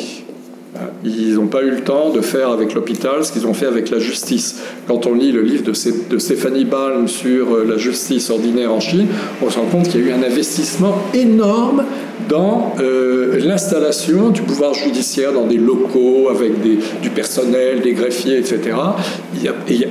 Ils 1.03 1.35
n'ont 1.35 1.47
pas 1.47 1.63
eu 1.63 1.69
le 1.69 1.81
temps 1.81 2.11
de 2.11 2.21
faire 2.21 2.49
avec 2.49 2.73
l'hôpital 2.73 3.23
ce 3.23 3.31
qu'ils 3.31 3.47
ont 3.47 3.53
fait 3.53 3.65
avec 3.65 3.89
la 3.89 3.99
justice. 3.99 4.61
Quand 4.87 5.05
on 5.05 5.13
lit 5.13 5.31
le 5.31 5.41
livre 5.41 5.63
de, 5.63 6.17
Stéphanie 6.17 6.65
Balm 6.65 7.07
sur 7.07 7.53
euh, 7.53 7.65
la 7.67 7.77
justice 7.77 8.29
ordinaire 8.29 8.73
en 8.73 8.79
Chine, 8.79 9.07
on 9.41 9.49
se 9.49 9.59
rend 9.59 9.65
compte 9.65 9.87
qu'il 9.87 10.01
y 10.01 10.03
a 10.03 10.07
eu 10.07 10.11
un 10.11 10.23
investissement 10.23 10.95
énorme 11.13 11.83
dans 12.27 12.73
euh, 12.79 13.39
l'installation 13.39 14.29
du 14.29 14.41
pouvoir 14.41 14.73
judiciaire 14.73 15.33
dans 15.33 15.45
des 15.45 15.57
locaux 15.57 16.29
avec 16.29 16.53
du 16.61 17.09
personnel, 17.09 17.81
des 17.81 17.93
greffiers, 17.93 18.39
etc. 18.39 18.75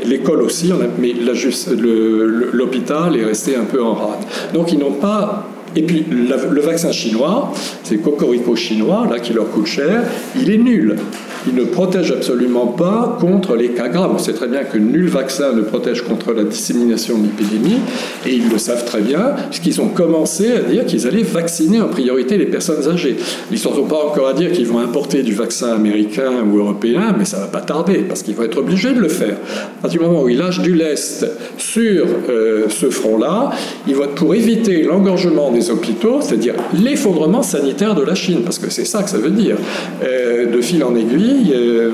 L'école 0.04 0.42
aussi, 0.42 0.72
mais 0.98 1.14
l'hôpital 2.52 3.16
est 3.16 3.24
resté 3.24 3.56
un 3.56 3.64
peu 3.64 3.82
en 3.82 3.94
rade. 3.94 4.24
Donc 4.52 4.72
ils 4.72 4.78
n'ont 4.78 4.92
pas 4.92 5.48
et 5.76 5.82
puis 5.82 6.04
le 6.10 6.60
vaccin 6.60 6.92
chinois, 6.92 7.52
c'est 7.82 7.98
Cocorico 7.98 8.54
chinois, 8.56 9.06
là, 9.10 9.18
qui 9.18 9.32
leur 9.32 9.50
coûte 9.50 9.66
cher, 9.66 10.02
il 10.36 10.50
est 10.50 10.58
nul 10.58 10.96
il 11.46 11.54
ne 11.54 11.64
protège 11.64 12.10
absolument 12.10 12.66
pas 12.66 13.18
contre 13.20 13.56
les 13.56 13.70
cas 13.70 13.88
graves. 13.88 14.12
On 14.14 14.18
sait 14.18 14.32
très 14.32 14.48
bien 14.48 14.64
que 14.64 14.78
nul 14.78 15.08
vaccin 15.08 15.52
ne 15.52 15.60
protège 15.60 16.02
contre 16.02 16.32
la 16.32 16.44
dissémination 16.44 17.18
de 17.18 17.24
l'épidémie, 17.24 17.80
et 18.26 18.32
ils 18.32 18.48
le 18.48 18.58
savent 18.58 18.84
très 18.84 19.00
bien, 19.00 19.34
puisqu'ils 19.50 19.80
ont 19.80 19.88
commencé 19.88 20.52
à 20.52 20.60
dire 20.60 20.86
qu'ils 20.86 21.06
allaient 21.06 21.22
vacciner 21.22 21.80
en 21.80 21.88
priorité 21.88 22.38
les 22.38 22.46
personnes 22.46 22.88
âgées. 22.88 23.16
Ils 23.50 23.54
ne 23.54 23.58
sont 23.58 23.72
pas 23.84 24.06
encore 24.06 24.28
à 24.28 24.32
dire 24.32 24.52
qu'ils 24.52 24.66
vont 24.66 24.78
importer 24.78 25.22
du 25.22 25.34
vaccin 25.34 25.72
américain 25.72 26.32
ou 26.50 26.58
européen, 26.58 27.14
mais 27.18 27.24
ça 27.24 27.38
ne 27.38 27.42
va 27.42 27.48
pas 27.48 27.60
tarder, 27.60 28.04
parce 28.08 28.22
qu'ils 28.22 28.34
vont 28.34 28.44
être 28.44 28.58
obligés 28.58 28.92
de 28.92 29.00
le 29.00 29.08
faire. 29.08 29.36
À 29.78 29.82
partir 29.82 30.00
du 30.00 30.06
moment 30.06 30.22
où 30.22 30.28
ils 30.28 30.38
lâchent 30.38 30.60
du 30.60 30.74
lest 30.74 31.26
sur 31.58 32.06
euh, 32.28 32.66
ce 32.68 32.88
front-là, 32.88 33.50
ils 33.86 33.94
vont 33.94 34.04
pour 34.14 34.34
éviter 34.34 34.82
l'engorgement 34.82 35.50
des 35.50 35.63
hôpitaux, 35.70 36.20
c'est-à-dire 36.20 36.54
l'effondrement 36.72 37.42
sanitaire 37.42 37.94
de 37.94 38.02
la 38.02 38.14
Chine, 38.14 38.40
parce 38.44 38.58
que 38.58 38.70
c'est 38.70 38.84
ça 38.84 39.02
que 39.02 39.10
ça 39.10 39.18
veut 39.18 39.30
dire, 39.30 39.56
euh, 40.02 40.46
de 40.46 40.60
fil 40.60 40.82
en 40.84 40.94
aiguille, 40.94 41.52
euh, 41.54 41.90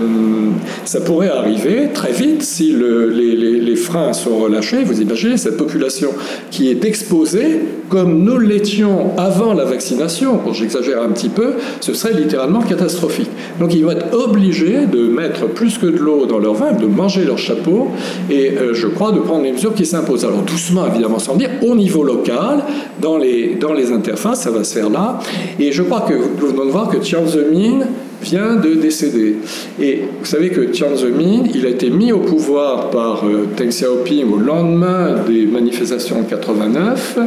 ça 0.85 1.01
pourrait 1.01 1.31
arriver 1.31 1.91
très 1.93 2.13
vite 2.13 2.43
si 2.43 2.75
les, 2.75 3.77
freins 3.77 4.13
sont 4.13 4.37
relâchés. 4.37 4.83
Vous 4.85 5.01
imaginez 5.01 5.37
cette 5.37 5.57
population 5.57 6.11
qui 6.51 6.71
est 6.71 6.85
exposée, 6.85 7.61
comme 7.89 8.23
nous 8.25 8.39
l'étions 8.39 9.17
avant 9.17 9.55
la 9.55 9.65
vaccination, 9.65 10.39
quand 10.45 10.53
j'exagère 10.53 11.03
un 11.03 11.09
petit 11.09 11.29
peu, 11.29 11.55
ce 11.81 11.95
serait 11.95 12.13
littéralement 12.13 12.61
catastrophique. 12.61 13.31
Donc 13.59 13.75
ils 13.75 13.85
vont 13.85 13.93
être 13.93 14.13
obligés 14.13 14.87
de 14.87 15.09
mettre 15.09 15.47
plus 15.47 15.79
que 15.79 15.87
de 15.87 15.99
l'eau 15.99 16.27
dans 16.27 16.39
leur 16.39 16.55
vin, 16.55 16.73
de 16.73 16.87
manger 16.87 17.25
leur 17.25 17.39
chapeau, 17.39 17.89
et 18.31 18.51
euh, 18.51 18.75
je 18.75 18.87
crois 18.87 19.13
de 19.13 19.21
prendre 19.21 19.45
les 19.45 19.53
mesures 19.53 19.75
qui 19.75 19.87
s'imposent. 19.87 20.25
Alors 20.25 20.43
doucement, 20.43 20.87
évidemment, 20.87 21.19
sans 21.19 21.37
dire, 21.37 21.51
au 21.63 21.75
niveau 21.75 22.03
local, 22.03 22.65
dans 23.01 23.17
les, 23.17 23.57
dans 23.61 23.73
les 23.73 23.93
interfaces, 23.93 24.43
ça 24.43 24.51
va 24.51 24.65
se 24.65 24.75
faire 24.75 24.91
là. 24.91 25.21
Et 25.59 25.73
je 25.73 25.83
crois 25.83 26.01
que 26.01 26.15
nous 26.15 26.49
venons 26.49 26.67
de 26.67 26.71
voir 26.71 26.89
que 26.89 26.97
Tian 26.97 27.27
Zemin 27.27 27.87
vient 28.23 28.57
de 28.57 28.75
décéder. 28.75 29.37
Et 29.81 30.03
vous 30.19 30.27
savez 30.27 30.51
que 30.51 30.73
Jiang 30.73 30.97
Zemin, 30.97 31.45
il 31.55 31.67
a 31.67 31.71
été 31.71 31.91
mis 31.91 32.13
au 32.13 32.19
pouvoir 32.21 32.91
par 32.91 33.25
euh, 33.25 33.47
Deng 33.57 33.69
Xiaoping 33.69 34.31
au 34.31 34.37
lendemain 34.37 35.17
des 35.27 35.47
manifestations 35.47 36.23
de 36.23 36.27
89, 36.29 37.19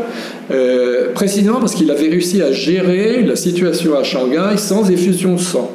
euh, 0.52 1.14
précisément 1.14 1.60
parce 1.60 1.74
qu'il 1.74 1.90
avait 1.90 2.10
réussi 2.10 2.42
à 2.42 2.52
gérer 2.52 3.24
la 3.24 3.36
situation 3.36 3.98
à 3.98 4.04
Shanghai 4.04 4.58
sans 4.58 4.90
effusion 4.90 5.36
de 5.36 5.40
sang. 5.40 5.72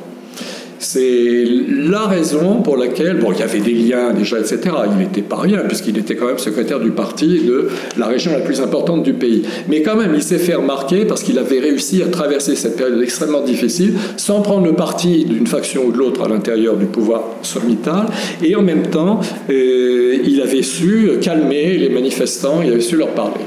C'est 0.79 1.45
la 1.69 2.07
raison 2.07 2.63
pour 2.63 2.77
laquelle, 2.77 3.19
bon, 3.19 3.33
il 3.33 3.41
y 3.41 3.43
avait 3.43 3.61
des 3.61 3.73
liens 3.73 4.13
déjà, 4.13 4.39
etc. 4.39 4.61
Il 4.93 4.99
n'était 4.99 5.23
pas 5.23 5.37
rien, 5.37 5.59
puisqu'il 5.67 5.99
était 5.99 6.17
quand 6.17 6.27
même 6.27 6.39
secrétaire 6.39 6.81
du 6.81 6.91
parti 6.91 7.41
de 7.41 7.69
la 7.97 8.07
région 8.07 8.33
la 8.33 8.41
plus 8.41 8.61
importante 8.61 9.03
du 9.03 9.13
pays. 9.13 9.43
Mais 9.69 9.83
quand 9.83 9.97
même, 9.97 10.15
il 10.15 10.23
s'est 10.23 10.39
fait 10.39 10.55
remarquer 10.55 11.05
parce 11.05 11.23
qu'il 11.23 11.39
avait 11.39 11.61
réussi 11.61 12.03
à 12.03 12.07
traverser 12.07 12.55
cette 12.57 12.77
période 12.77 13.03
extrêmement 13.03 13.43
difficile 13.43 13.95
sans 14.17 14.41
prendre 14.41 14.67
le 14.67 14.75
parti 14.75 15.25
d'une 15.25 15.47
faction 15.47 15.85
ou 15.87 15.93
de 15.93 15.99
l'autre 15.99 16.23
à 16.23 16.29
l'intérieur 16.29 16.77
du 16.77 16.87
pouvoir 16.87 17.23
sommital. 17.43 18.07
Et 18.43 18.55
en 18.55 18.63
même 18.63 18.87
temps, 18.87 19.21
euh, 19.51 20.19
il 20.25 20.41
avait 20.41 20.63
su 20.63 21.11
calmer 21.21 21.77
les 21.77 21.89
manifestants, 21.89 22.61
il 22.63 22.71
avait 22.71 22.81
su 22.81 22.97
leur 22.97 23.11
parler. 23.11 23.45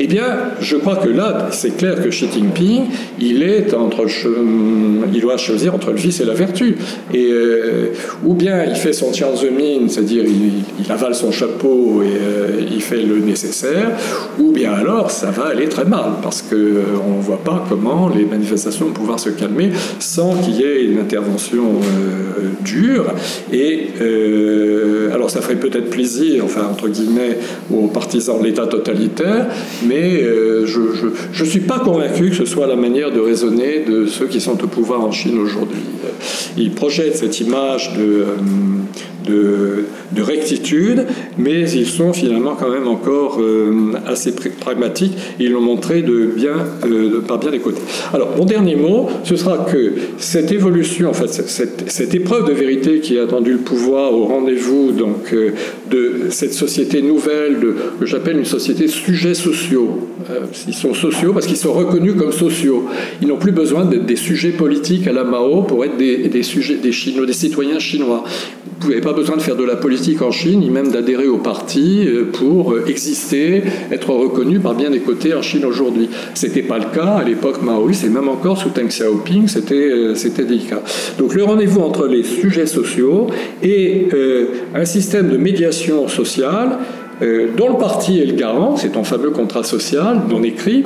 Eh 0.00 0.06
bien, 0.06 0.52
je 0.60 0.76
crois 0.76 0.96
que 0.96 1.08
là, 1.08 1.48
c'est 1.50 1.76
clair 1.76 2.02
que 2.02 2.08
Xi 2.08 2.26
Jinping, 2.32 2.84
il 3.20 3.42
est 3.42 3.74
entre, 3.74 4.06
il 5.12 5.20
doit 5.20 5.36
choisir 5.36 5.74
entre 5.74 5.90
le 5.90 5.96
vice 5.96 6.20
et 6.20 6.24
la 6.24 6.34
vertu. 6.34 6.76
Et 7.12 7.30
euh, 7.30 7.92
ou 8.24 8.34
bien 8.34 8.64
il 8.64 8.74
fait 8.74 8.92
son 8.92 9.10
tian 9.10 9.36
zemin, 9.36 9.88
c'est-à-dire 9.88 10.24
il, 10.24 10.90
avale 10.90 11.14
son 11.14 11.30
chapeau 11.30 12.02
et 12.02 12.06
euh, 12.06 12.60
il 12.70 12.80
fait 12.80 13.02
le 13.02 13.18
nécessaire, 13.18 13.92
ou 14.38 14.52
bien 14.52 14.72
alors 14.72 15.10
ça 15.10 15.30
va 15.30 15.44
aller 15.44 15.68
très 15.68 15.84
mal 15.84 16.12
parce 16.22 16.42
que 16.42 16.54
euh, 16.54 16.82
on 17.06 17.18
ne 17.18 17.22
voit 17.22 17.42
pas 17.42 17.64
comment 17.68 18.08
les 18.08 18.24
manifestations 18.24 18.86
vont 18.86 18.92
pouvoir 18.92 19.18
se 19.18 19.30
calmer 19.30 19.70
sans 19.98 20.34
qu'il 20.36 20.56
y 20.56 20.62
ait 20.62 20.84
une 20.84 20.98
intervention 20.98 21.64
dure. 22.64 23.06
Et 23.52 23.88
alors 25.12 25.30
ça 25.30 25.40
ferait 25.40 25.56
peut-être 25.56 25.90
plaisir, 25.90 26.44
enfin 26.44 26.66
entre 26.70 26.88
guillemets, 26.88 27.38
aux 27.72 27.88
partisans 27.88 28.38
de 28.38 28.44
l'État 28.44 28.66
totalitaire 28.66 29.46
mais 29.86 29.91
euh, 29.92 30.66
je 30.66 31.44
ne 31.44 31.48
suis 31.48 31.60
pas 31.60 31.78
convaincu 31.78 32.30
que 32.30 32.36
ce 32.36 32.44
soit 32.44 32.66
la 32.66 32.76
manière 32.76 33.10
de 33.10 33.20
raisonner 33.20 33.80
de 33.86 34.06
ceux 34.06 34.26
qui 34.26 34.40
sont 34.40 34.62
au 34.62 34.66
pouvoir 34.66 35.02
en 35.02 35.12
Chine 35.12 35.38
aujourd'hui. 35.38 35.80
Ils 36.56 36.72
projettent 36.72 37.16
cette 37.16 37.40
image 37.40 37.94
de, 37.96 38.02
euh, 38.02 38.24
de, 39.26 39.84
de, 40.12 40.22
rectitude, 40.22 41.06
mais 41.38 41.68
ils 41.70 41.86
sont 41.86 42.12
finalement 42.12 42.54
quand 42.54 42.70
même 42.70 42.86
encore 42.86 43.40
euh, 43.40 43.92
assez 44.06 44.32
pragmatiques. 44.60 45.16
Ils 45.40 45.52
l'ont 45.52 45.60
montré 45.60 46.02
de 46.02 46.26
bien, 46.26 46.54
par 47.26 47.38
bien 47.38 47.50
des 47.50 47.58
côtés. 47.58 47.82
Alors, 48.12 48.36
mon 48.36 48.44
dernier 48.44 48.76
mot, 48.76 49.08
ce 49.24 49.36
sera 49.36 49.58
que 49.58 49.92
cette 50.18 50.52
évolution, 50.52 51.10
en 51.10 51.14
fait, 51.14 51.28
cette, 51.28 51.90
cette 51.90 52.14
épreuve 52.14 52.48
de 52.48 52.52
vérité 52.52 53.00
qui 53.00 53.18
a 53.18 53.24
attendu 53.24 53.52
le 53.52 53.58
pouvoir 53.58 54.12
au 54.12 54.24
rendez-vous 54.26 54.92
donc, 54.92 55.34
de 55.90 56.12
cette 56.30 56.52
société 56.52 57.02
nouvelle, 57.02 57.58
que 57.98 58.06
j'appelle 58.06 58.38
une 58.38 58.44
société 58.44 58.88
sujets 58.88 59.34
euh, 59.74 60.46
ils 60.66 60.74
sont 60.74 60.94
sociaux 60.94 61.32
parce 61.32 61.46
qu'ils 61.46 61.56
sont 61.56 61.72
reconnus 61.72 62.14
comme 62.18 62.32
sociaux. 62.32 62.86
Ils 63.20 63.28
n'ont 63.28 63.36
plus 63.36 63.52
besoin 63.52 63.84
d'être 63.84 64.06
des 64.06 64.16
sujets 64.16 64.50
politiques 64.50 65.06
à 65.06 65.12
la 65.12 65.24
Mao 65.24 65.62
pour 65.62 65.84
être 65.84 65.96
des, 65.96 66.42
sujets, 66.42 66.76
des, 66.76 66.92
Chinois, 66.92 67.26
des 67.26 67.32
citoyens 67.32 67.78
chinois. 67.78 68.24
Vous 68.80 68.88
n'avez 68.88 69.00
pas 69.00 69.12
besoin 69.12 69.36
de 69.36 69.42
faire 69.42 69.56
de 69.56 69.64
la 69.64 69.76
politique 69.76 70.22
en 70.22 70.30
Chine, 70.32 70.60
ni 70.60 70.70
même 70.70 70.90
d'adhérer 70.90 71.28
au 71.28 71.38
parti 71.38 72.04
euh, 72.06 72.24
pour 72.32 72.72
euh, 72.72 72.84
exister, 72.86 73.62
être 73.90 74.10
reconnu 74.10 74.58
par 74.58 74.74
bien 74.74 74.90
des 74.90 75.00
côtés 75.00 75.34
en 75.34 75.42
Chine 75.42 75.64
aujourd'hui. 75.64 76.08
Ce 76.34 76.46
n'était 76.46 76.62
pas 76.62 76.78
le 76.78 76.86
cas 76.94 77.16
à 77.20 77.24
l'époque 77.24 77.62
maoïste 77.62 78.04
et 78.04 78.08
même 78.08 78.28
encore 78.28 78.58
sous 78.58 78.70
Deng 78.70 78.88
Xiaoping, 78.88 79.48
c'était, 79.48 80.14
c'était 80.14 80.44
délicat. 80.44 80.82
Donc 81.18 81.34
le 81.34 81.44
rendez-vous 81.44 81.80
entre 81.80 82.06
les 82.06 82.22
sujets 82.22 82.66
sociaux 82.66 83.28
et 83.62 84.08
un 84.74 84.84
système 84.84 85.28
de 85.28 85.36
médiation 85.36 86.08
sociale 86.08 86.78
dont 87.20 87.68
le 87.68 87.78
parti 87.78 88.20
est 88.20 88.26
le 88.26 88.34
garant, 88.34 88.76
c'est 88.76 88.96
un 88.96 89.04
fameux 89.04 89.30
contrat 89.30 89.62
social 89.62 90.22
non 90.28 90.42
écrit, 90.42 90.84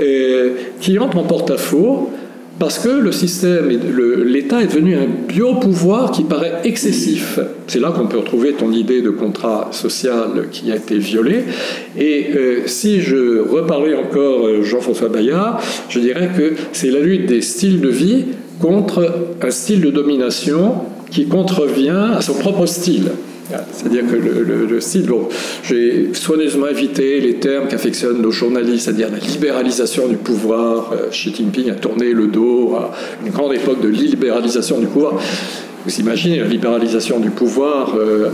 euh, 0.00 0.50
qui 0.80 0.98
entre 0.98 1.18
en 1.18 1.24
porte-à-faux 1.24 2.10
parce 2.58 2.80
que 2.80 2.88
le 2.88 3.12
système, 3.12 3.68
l'État 4.24 4.60
est 4.60 4.66
devenu 4.66 4.96
un 4.96 5.06
biopouvoir 5.06 6.10
qui 6.10 6.24
paraît 6.24 6.54
excessif. 6.64 7.38
C'est 7.68 7.78
là 7.78 7.92
qu'on 7.92 8.08
peut 8.08 8.18
retrouver 8.18 8.54
ton 8.54 8.72
idée 8.72 9.00
de 9.00 9.10
contrat 9.10 9.68
social 9.70 10.48
qui 10.50 10.72
a 10.72 10.76
été 10.76 10.98
violé. 10.98 11.44
Et 11.96 12.30
euh, 12.34 12.62
si 12.66 13.00
je 13.00 13.48
reparlais 13.48 13.94
encore 13.94 14.64
Jean-François 14.64 15.08
Bayard, 15.08 15.60
je 15.88 16.00
dirais 16.00 16.30
que 16.36 16.54
c'est 16.72 16.90
la 16.90 16.98
lutte 16.98 17.26
des 17.26 17.42
styles 17.42 17.80
de 17.80 17.90
vie 17.90 18.24
contre 18.60 19.08
un 19.40 19.50
style 19.50 19.80
de 19.80 19.90
domination 19.90 20.74
qui 21.12 21.26
contrevient 21.26 22.08
à 22.16 22.20
son 22.22 22.34
propre 22.34 22.66
style. 22.66 23.12
C'est-à-dire 23.72 24.04
que 24.06 24.16
le, 24.16 24.80
style, 24.80 25.06
bon, 25.06 25.28
j'ai 25.64 26.10
soigneusement 26.12 26.68
évité 26.68 27.20
les 27.20 27.34
termes 27.34 27.68
qu'affectionnent 27.68 28.20
nos 28.20 28.30
journalistes, 28.30 28.84
c'est-à-dire 28.84 29.08
la 29.10 29.18
libéralisation 29.18 30.08
du 30.08 30.16
pouvoir. 30.16 30.92
Euh, 30.92 31.08
Xi 31.10 31.34
Jinping 31.34 31.70
a 31.70 31.74
tourné 31.74 32.12
le 32.12 32.26
dos 32.26 32.74
à 32.76 32.92
une 33.24 33.30
grande 33.30 33.54
époque 33.54 33.80
de 33.80 33.88
libéralisation 33.88 34.78
du 34.78 34.86
pouvoir. 34.86 35.14
Vous 35.84 36.00
imaginez 36.00 36.38
la 36.40 36.46
libéralisation 36.46 37.20
du 37.20 37.30
pouvoir 37.30 37.94
euh, 37.96 38.30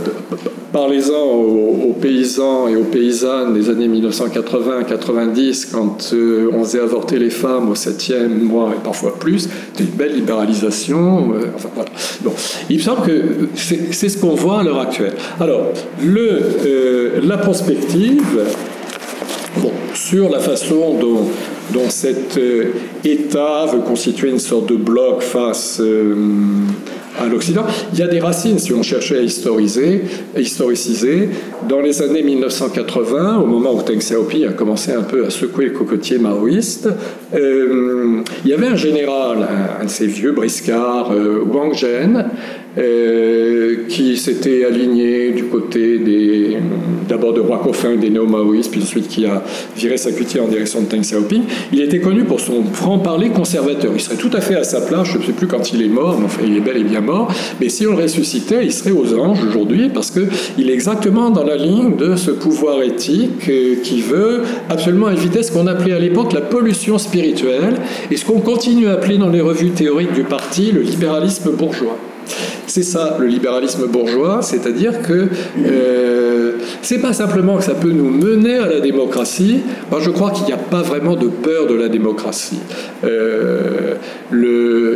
Parlez-en 0.73 1.23
aux, 1.23 1.95
paysans 2.01 2.67
et 2.67 2.75
aux 2.75 2.83
paysannes 2.83 3.53
des 3.53 3.69
années 3.69 3.87
1980-90, 3.87 5.71
quand 5.71 6.11
euh, 6.13 6.49
on 6.51 6.65
faisait 6.65 6.81
avorter 6.81 7.17
les 7.17 7.29
femmes 7.29 7.69
au 7.69 7.75
septième 7.75 8.43
mois 8.43 8.73
et 8.75 8.83
parfois 8.83 9.17
plus. 9.17 9.47
C'était 9.71 9.89
une 9.89 9.95
belle 9.95 10.15
libéralisation. 10.15 11.33
Euh, 11.33 11.45
enfin, 11.55 11.69
voilà. 11.73 11.89
bon. 12.21 12.33
Il 12.69 12.77
me 12.77 12.81
semble 12.81 13.05
que 13.05 13.47
c'est 13.55 14.09
ce 14.09 14.17
qu'on 14.17 14.35
voit 14.35 14.59
à 14.59 14.63
l'heure 14.63 14.81
actuelle. 14.81 15.13
Alors, 15.39 15.71
le, 16.03 17.21
la 17.23 17.37
prospective, 17.37 18.43
sur 19.93 20.29
la 20.29 20.39
façon 20.39 20.97
dont 20.99 21.27
dont 21.71 21.89
cet 21.89 22.39
État 23.03 23.65
veut 23.65 23.81
constituer 23.81 24.29
une 24.29 24.39
sorte 24.39 24.69
de 24.69 24.75
bloc 24.75 25.21
face 25.21 25.81
à 27.19 27.27
l'Occident. 27.27 27.65
Il 27.93 27.99
y 27.99 28.01
a 28.01 28.07
des 28.07 28.19
racines, 28.19 28.59
si 28.59 28.73
on 28.73 28.83
cherchait 28.83 29.17
à 29.17 29.21
historiser, 29.21 30.03
historiciser. 30.37 31.29
Dans 31.67 31.81
les 31.81 32.01
années 32.01 32.23
1980, 32.23 33.37
au 33.37 33.45
moment 33.45 33.73
où 33.73 33.83
Deng 33.83 33.99
Xiaoping 33.99 34.47
a 34.47 34.53
commencé 34.53 34.91
un 34.91 35.01
peu 35.01 35.25
à 35.25 35.29
secouer 35.29 35.65
le 35.65 35.71
cocotier 35.71 36.17
maoïste, 36.17 36.89
euh, 37.33 38.21
il 38.43 38.51
y 38.51 38.53
avait 38.53 38.67
un 38.67 38.75
général, 38.75 39.47
un, 39.81 39.85
de 39.85 39.89
ces 39.89 40.07
vieux 40.07 40.31
briscards, 40.31 41.11
euh, 41.11 41.43
Wang 41.45 41.73
Zhen, 41.73 42.17
euh, 42.17 42.23
qui 42.75 44.17
s'était 44.17 44.65
aligné 44.65 45.31
du 45.31 45.45
côté 45.45 45.99
d'abord 47.07 47.33
de 47.33 47.39
Roi 47.39 47.61
Coffin, 47.63 47.95
des 47.95 48.09
néo-maoïstes, 48.09 48.71
puis 48.71 48.81
ensuite 48.81 49.07
qui 49.07 49.25
a 49.25 49.43
viré 49.77 49.97
sa 49.97 50.11
cuitière 50.11 50.43
en 50.43 50.47
direction 50.47 50.81
de 50.81 50.87
Deng 50.87 51.01
Xiaoping. 51.01 51.43
Il 51.71 51.81
était 51.81 51.99
connu 51.99 52.23
pour 52.23 52.39
son 52.39 52.63
franc-parler 52.63 53.29
conservateur. 53.29 53.91
Il 53.93 54.01
serait 54.01 54.17
tout 54.17 54.31
à 54.33 54.41
fait 54.41 54.55
à 54.55 54.63
sa 54.63 54.81
place, 54.81 55.07
je 55.07 55.17
ne 55.17 55.23
sais 55.23 55.31
plus 55.31 55.47
quand 55.47 55.71
il 55.71 55.81
est 55.81 55.89
mort, 55.89 56.17
mais 56.19 56.25
enfin, 56.25 56.41
il 56.45 56.57
est 56.57 56.61
bel 56.61 56.77
et 56.77 56.83
bien 56.83 57.01
mort. 57.01 57.31
Mais 57.61 57.69
si 57.69 57.85
on 57.87 57.95
le 57.95 58.03
ressuscitait, 58.03 58.65
il 58.65 58.73
serait 58.73 58.91
aux 58.91 59.17
anges 59.17 59.43
aujourd'hui, 59.43 59.89
parce 59.93 60.11
qu'il 60.11 60.69
est 60.69 60.73
exactement 60.73 61.29
dans 61.29 61.43
la 61.43 61.57
ligne 61.57 61.95
de 61.95 62.15
ce 62.15 62.31
pouvoir 62.31 62.81
éthique 62.81 63.47
euh, 63.49 63.75
qui 63.83 64.01
veut 64.01 64.41
absolument 64.69 65.09
éviter 65.09 65.43
ce 65.43 65.51
qu'on 65.51 65.67
appelait 65.67 65.93
à 65.93 65.99
l'époque 65.99 66.33
la 66.33 66.41
pollution 66.41 66.97
spirituelle, 66.97 67.75
et 68.11 68.17
ce 68.17 68.25
qu'on 68.25 68.39
continue 68.39 68.87
à 68.87 68.93
appeler 68.93 69.17
dans 69.17 69.29
les 69.29 69.41
revues 69.41 69.71
théoriques 69.71 70.13
du 70.13 70.23
parti 70.23 70.71
le 70.71 70.81
libéralisme 70.81 71.51
bourgeois. 71.51 71.97
C'est 72.67 72.83
ça 72.83 73.17
le 73.19 73.27
libéralisme 73.27 73.87
bourgeois, 73.87 74.41
c'est-à-dire 74.41 75.01
que 75.01 75.27
euh, 75.65 76.51
c'est 76.81 76.99
pas 76.99 77.13
simplement 77.13 77.57
que 77.57 77.63
ça 77.63 77.75
peut 77.75 77.91
nous 77.91 78.09
mener 78.09 78.57
à 78.57 78.67
la 78.67 78.79
démocratie. 78.79 79.59
Moi, 79.91 79.99
je 80.01 80.09
crois 80.09 80.31
qu'il 80.31 80.45
n'y 80.45 80.53
a 80.53 80.57
pas 80.57 80.81
vraiment 80.81 81.15
de 81.15 81.27
peur 81.27 81.67
de 81.67 81.75
la 81.75 81.89
démocratie. 81.89 82.59
Euh, 83.03 83.95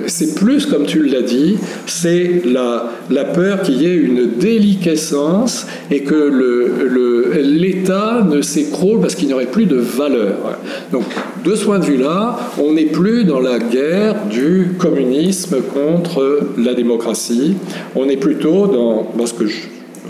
c'est 0.07 0.35
plus, 0.35 0.65
comme 0.65 0.85
tu 0.85 1.03
l'as 1.03 1.21
dit, 1.21 1.57
c'est 1.85 2.41
la, 2.45 3.23
peur 3.33 3.61
qu'il 3.61 3.81
y 3.81 3.85
ait 3.85 3.95
une 3.95 4.31
déliquescence 4.37 5.67
et 5.91 6.01
que 6.01 7.39
l'État 7.41 8.25
ne 8.29 8.41
s'écroule 8.41 8.99
parce 9.01 9.15
qu'il 9.15 9.27
n'y 9.27 9.33
aurait 9.33 9.45
plus 9.45 9.65
de 9.65 9.77
valeur. 9.77 10.57
Donc, 10.91 11.03
de 11.43 11.55
ce 11.55 11.63
point 11.63 11.79
de 11.79 11.85
vue-là, 11.85 12.39
on 12.61 12.73
n'est 12.73 12.85
plus 12.85 13.23
dans 13.23 13.39
la 13.39 13.59
guerre 13.59 14.25
du 14.29 14.71
communisme 14.77 15.57
contre 15.73 16.39
la 16.57 16.73
démocratie. 16.73 17.55
On 17.95 18.07
est 18.09 18.17
plutôt 18.17 18.67
dans, 18.67 19.07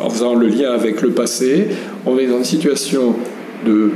en 0.02 0.10
faisant 0.10 0.36
le 0.36 0.48
lien 0.48 0.72
avec 0.72 1.02
le 1.02 1.10
passé, 1.10 1.68
on 2.06 2.18
est 2.18 2.28
dans 2.28 2.38
une 2.38 2.44
situation 2.44 3.16
de 3.66 3.92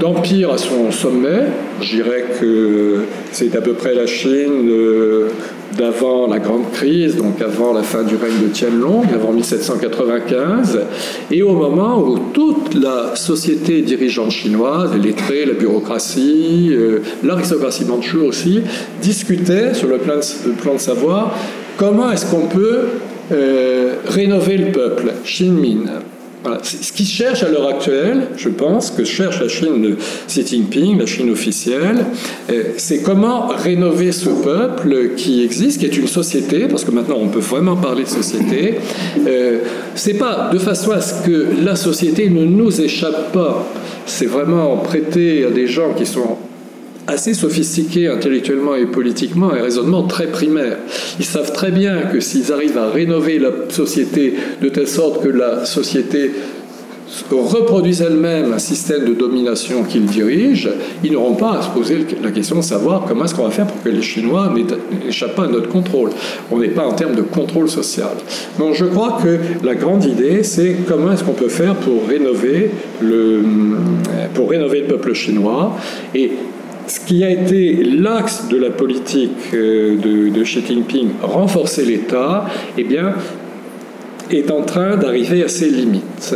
d'empire 0.00 0.52
à 0.52 0.58
son 0.58 0.90
sommet. 0.90 1.44
Je 1.80 1.96
dirais 1.96 2.24
que 2.40 3.00
c'est 3.32 3.54
à 3.56 3.60
peu 3.60 3.72
près 3.72 3.94
la 3.94 4.06
Chine 4.06 4.68
euh, 4.68 5.28
d'avant 5.76 6.26
la 6.26 6.38
grande 6.38 6.70
crise, 6.72 7.16
donc 7.16 7.40
avant 7.42 7.72
la 7.72 7.82
fin 7.82 8.02
du 8.02 8.16
règne 8.16 8.42
de 8.42 8.48
Tianlong, 8.48 9.02
avant 9.14 9.32
1795, 9.32 10.80
et 11.30 11.42
au 11.42 11.52
moment 11.52 12.00
où 12.00 12.18
toute 12.32 12.74
la 12.74 13.14
société 13.14 13.82
dirigeante 13.82 14.30
chinoise, 14.30 14.90
les 14.94 15.08
lettrés, 15.08 15.44
la 15.44 15.54
bureaucratie, 15.54 16.68
euh, 16.70 17.00
l'aristocratie 17.22 17.84
manchoue 17.84 18.22
aussi, 18.22 18.62
discutait 19.02 19.74
sur 19.74 19.88
le 19.88 19.98
plan 19.98 20.74
de 20.74 20.78
savoir 20.78 21.34
comment 21.76 22.10
est-ce 22.10 22.26
qu'on 22.26 22.46
peut 22.46 22.84
euh, 23.32 23.94
rénover 24.08 24.56
le 24.56 24.72
peuple, 24.72 25.12
Xinmin. 25.24 26.00
Voilà. 26.42 26.60
Ce 26.62 26.92
qui 26.92 27.04
cherche 27.04 27.42
à 27.42 27.48
l'heure 27.48 27.66
actuelle, 27.66 28.28
je 28.36 28.48
pense, 28.48 28.92
que 28.92 29.02
cherche 29.02 29.40
la 29.40 29.48
Chine 29.48 29.82
de 29.82 29.96
Xi 30.28 30.46
Jinping, 30.46 30.96
la 30.96 31.06
Chine 31.06 31.28
officielle, 31.30 32.04
euh, 32.52 32.62
c'est 32.76 33.02
comment 33.02 33.48
rénover 33.48 34.12
ce 34.12 34.28
peuple 34.28 35.14
qui 35.16 35.42
existe, 35.42 35.80
qui 35.80 35.86
est 35.86 35.96
une 35.96 36.06
société, 36.06 36.68
parce 36.68 36.84
que 36.84 36.92
maintenant 36.92 37.16
on 37.20 37.28
peut 37.28 37.40
vraiment 37.40 37.74
parler 37.74 38.04
de 38.04 38.08
société. 38.08 38.76
Euh, 39.26 39.58
c'est 39.96 40.18
pas 40.18 40.50
de 40.52 40.58
façon 40.58 40.92
à 40.92 41.00
ce 41.00 41.26
que 41.26 41.48
la 41.64 41.74
société 41.74 42.30
ne 42.30 42.44
nous 42.44 42.80
échappe 42.80 43.32
pas. 43.32 43.66
C'est 44.04 44.26
vraiment 44.26 44.76
prêter 44.76 45.46
à 45.46 45.50
des 45.50 45.66
gens 45.66 45.94
qui 45.94 46.06
sont 46.06 46.36
assez 47.06 47.34
sophistiqués 47.34 48.08
intellectuellement 48.08 48.74
et 48.74 48.86
politiquement, 48.86 49.52
un 49.52 49.62
raisonnement 49.62 50.02
très 50.04 50.26
primaire. 50.26 50.78
Ils 51.18 51.24
savent 51.24 51.52
très 51.52 51.70
bien 51.70 52.02
que 52.02 52.20
s'ils 52.20 52.52
arrivent 52.52 52.78
à 52.78 52.90
rénover 52.90 53.38
la 53.38 53.50
société 53.68 54.34
de 54.60 54.68
telle 54.68 54.88
sorte 54.88 55.22
que 55.22 55.28
la 55.28 55.64
société 55.64 56.32
reproduise 57.30 58.02
elle-même 58.02 58.52
un 58.52 58.58
système 58.58 59.04
de 59.04 59.14
domination 59.14 59.84
qu'ils 59.84 60.06
dirigent, 60.06 60.70
ils 61.04 61.12
n'auront 61.12 61.34
pas 61.34 61.58
à 61.58 61.62
se 61.62 61.68
poser 61.68 62.04
la 62.22 62.30
question 62.30 62.56
de 62.56 62.62
savoir 62.62 63.04
comment 63.06 63.24
est-ce 63.24 63.34
qu'on 63.34 63.44
va 63.44 63.50
faire 63.50 63.66
pour 63.66 63.82
que 63.82 63.88
les 63.88 64.02
Chinois 64.02 64.52
n'échappent 65.04 65.34
pas 65.34 65.44
à 65.44 65.48
notre 65.48 65.68
contrôle. 65.68 66.10
On 66.50 66.58
n'est 66.58 66.68
pas 66.68 66.84
en 66.84 66.92
termes 66.92 67.14
de 67.14 67.22
contrôle 67.22 67.68
social. 67.68 68.10
Donc 68.58 68.74
je 68.74 68.84
crois 68.84 69.18
que 69.22 69.64
la 69.64 69.74
grande 69.74 70.04
idée, 70.04 70.42
c'est 70.42 70.76
comment 70.86 71.12
est-ce 71.12 71.24
qu'on 71.24 71.32
peut 71.32 71.48
faire 71.48 71.76
pour 71.76 72.06
rénover 72.08 72.70
le, 73.00 73.42
pour 74.34 74.50
rénover 74.50 74.80
le 74.80 74.86
peuple 74.86 75.14
chinois. 75.14 75.76
Et 76.14 76.32
ce 76.86 77.00
qui 77.00 77.24
a 77.24 77.30
été 77.30 77.82
l'axe 77.82 78.48
de 78.48 78.56
la 78.56 78.70
politique 78.70 79.52
euh, 79.54 79.96
de, 79.96 80.42
Xi 80.42 80.62
Jinping, 80.66 81.08
renforcer 81.22 81.84
l'État, 81.84 82.46
eh 82.78 82.84
bien, 82.84 83.14
est 84.30 84.50
en 84.50 84.62
train 84.62 84.96
d'arriver 84.96 85.42
à 85.42 85.48
ses 85.48 85.68
limites. 85.68 86.34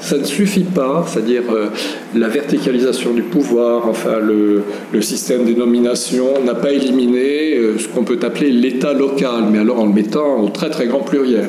Ça 0.00 0.16
ne 0.16 0.24
suffit 0.24 0.62
pas, 0.62 1.04
c'est-à-dire 1.08 1.42
euh, 1.50 1.66
la 2.14 2.28
verticalisation 2.28 3.12
du 3.12 3.22
pouvoir, 3.22 3.88
enfin 3.88 4.20
le, 4.20 4.62
système 5.02 5.44
des 5.44 5.54
nominations 5.54 6.44
n'a 6.44 6.54
pas 6.54 6.70
éliminé 6.70 7.56
euh, 7.56 7.78
ce 7.78 7.88
qu'on 7.88 8.04
peut 8.04 8.18
appeler 8.22 8.52
l'État 8.52 8.92
local, 8.92 9.46
mais 9.50 9.58
alors 9.58 9.80
en 9.80 9.86
le 9.86 9.92
mettant 9.92 10.40
au 10.40 10.50
très 10.50 10.70
très 10.70 10.86
grand 10.86 11.00
pluriel. 11.00 11.48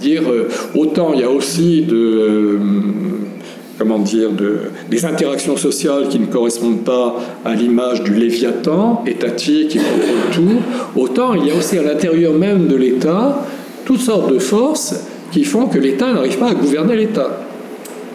Dire 0.00 0.22
autant 0.74 1.12
il 1.14 1.20
y 1.20 1.24
a 1.24 1.30
aussi 1.30 1.82
de 1.82 2.58
comment 3.78 3.98
dire, 3.98 4.30
de, 4.30 4.58
des 4.90 5.04
interactions 5.04 5.56
sociales 5.56 6.08
qui 6.08 6.18
ne 6.18 6.26
correspondent 6.26 6.84
pas 6.84 7.16
à 7.44 7.54
l'image 7.54 8.02
du 8.02 8.14
Léviathan 8.14 9.02
étatique 9.06 9.68
qui 9.68 9.78
contrôle 9.78 10.32
tout, 10.32 11.00
autant 11.00 11.34
il 11.34 11.46
y 11.46 11.50
a 11.50 11.54
aussi 11.54 11.78
à 11.78 11.82
l'intérieur 11.82 12.34
même 12.34 12.68
de 12.68 12.76
l'État 12.76 13.44
toutes 13.84 14.00
sortes 14.00 14.32
de 14.32 14.38
forces 14.38 14.94
qui 15.32 15.44
font 15.44 15.66
que 15.66 15.78
l'État 15.78 16.12
n'arrive 16.12 16.38
pas 16.38 16.50
à 16.50 16.54
gouverner 16.54 16.96
l'État. 16.96 17.40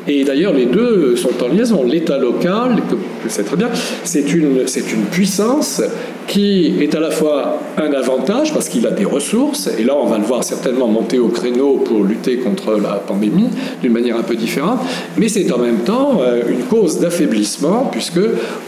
Et 0.07 0.23
d'ailleurs, 0.23 0.53
les 0.53 0.65
deux 0.65 1.15
sont 1.15 1.43
en 1.43 1.49
liaison. 1.49 1.83
L'État 1.83 2.17
local, 2.17 2.77
que 2.89 2.95
vous 2.95 3.29
savez 3.29 3.47
très 3.47 3.57
bien, 3.57 3.69
c'est 4.03 4.21
une 4.31 5.03
puissance 5.11 5.81
qui 6.29 6.75
est 6.79 6.93
à 6.93 6.99
la 6.99 7.09
fois 7.09 7.59
un 7.77 7.91
avantage 7.91 8.53
parce 8.53 8.69
qu'il 8.69 8.85
a 8.85 8.91
des 8.91 9.03
ressources, 9.03 9.67
et 9.77 9.83
là 9.83 9.95
on 9.99 10.05
va 10.05 10.19
le 10.19 10.23
voir 10.23 10.43
certainement 10.43 10.87
monter 10.87 11.17
au 11.17 11.29
créneau 11.29 11.77
pour 11.77 12.03
lutter 12.03 12.37
contre 12.37 12.79
la 12.79 12.93
pandémie 12.93 13.49
d'une 13.81 13.91
manière 13.91 14.15
un 14.15 14.21
peu 14.21 14.35
différente, 14.35 14.79
mais 15.17 15.27
c'est 15.27 15.51
en 15.51 15.57
même 15.57 15.79
temps 15.79 16.21
euh, 16.21 16.43
une 16.47 16.65
cause 16.65 16.99
d'affaiblissement 16.99 17.89
puisque 17.91 18.19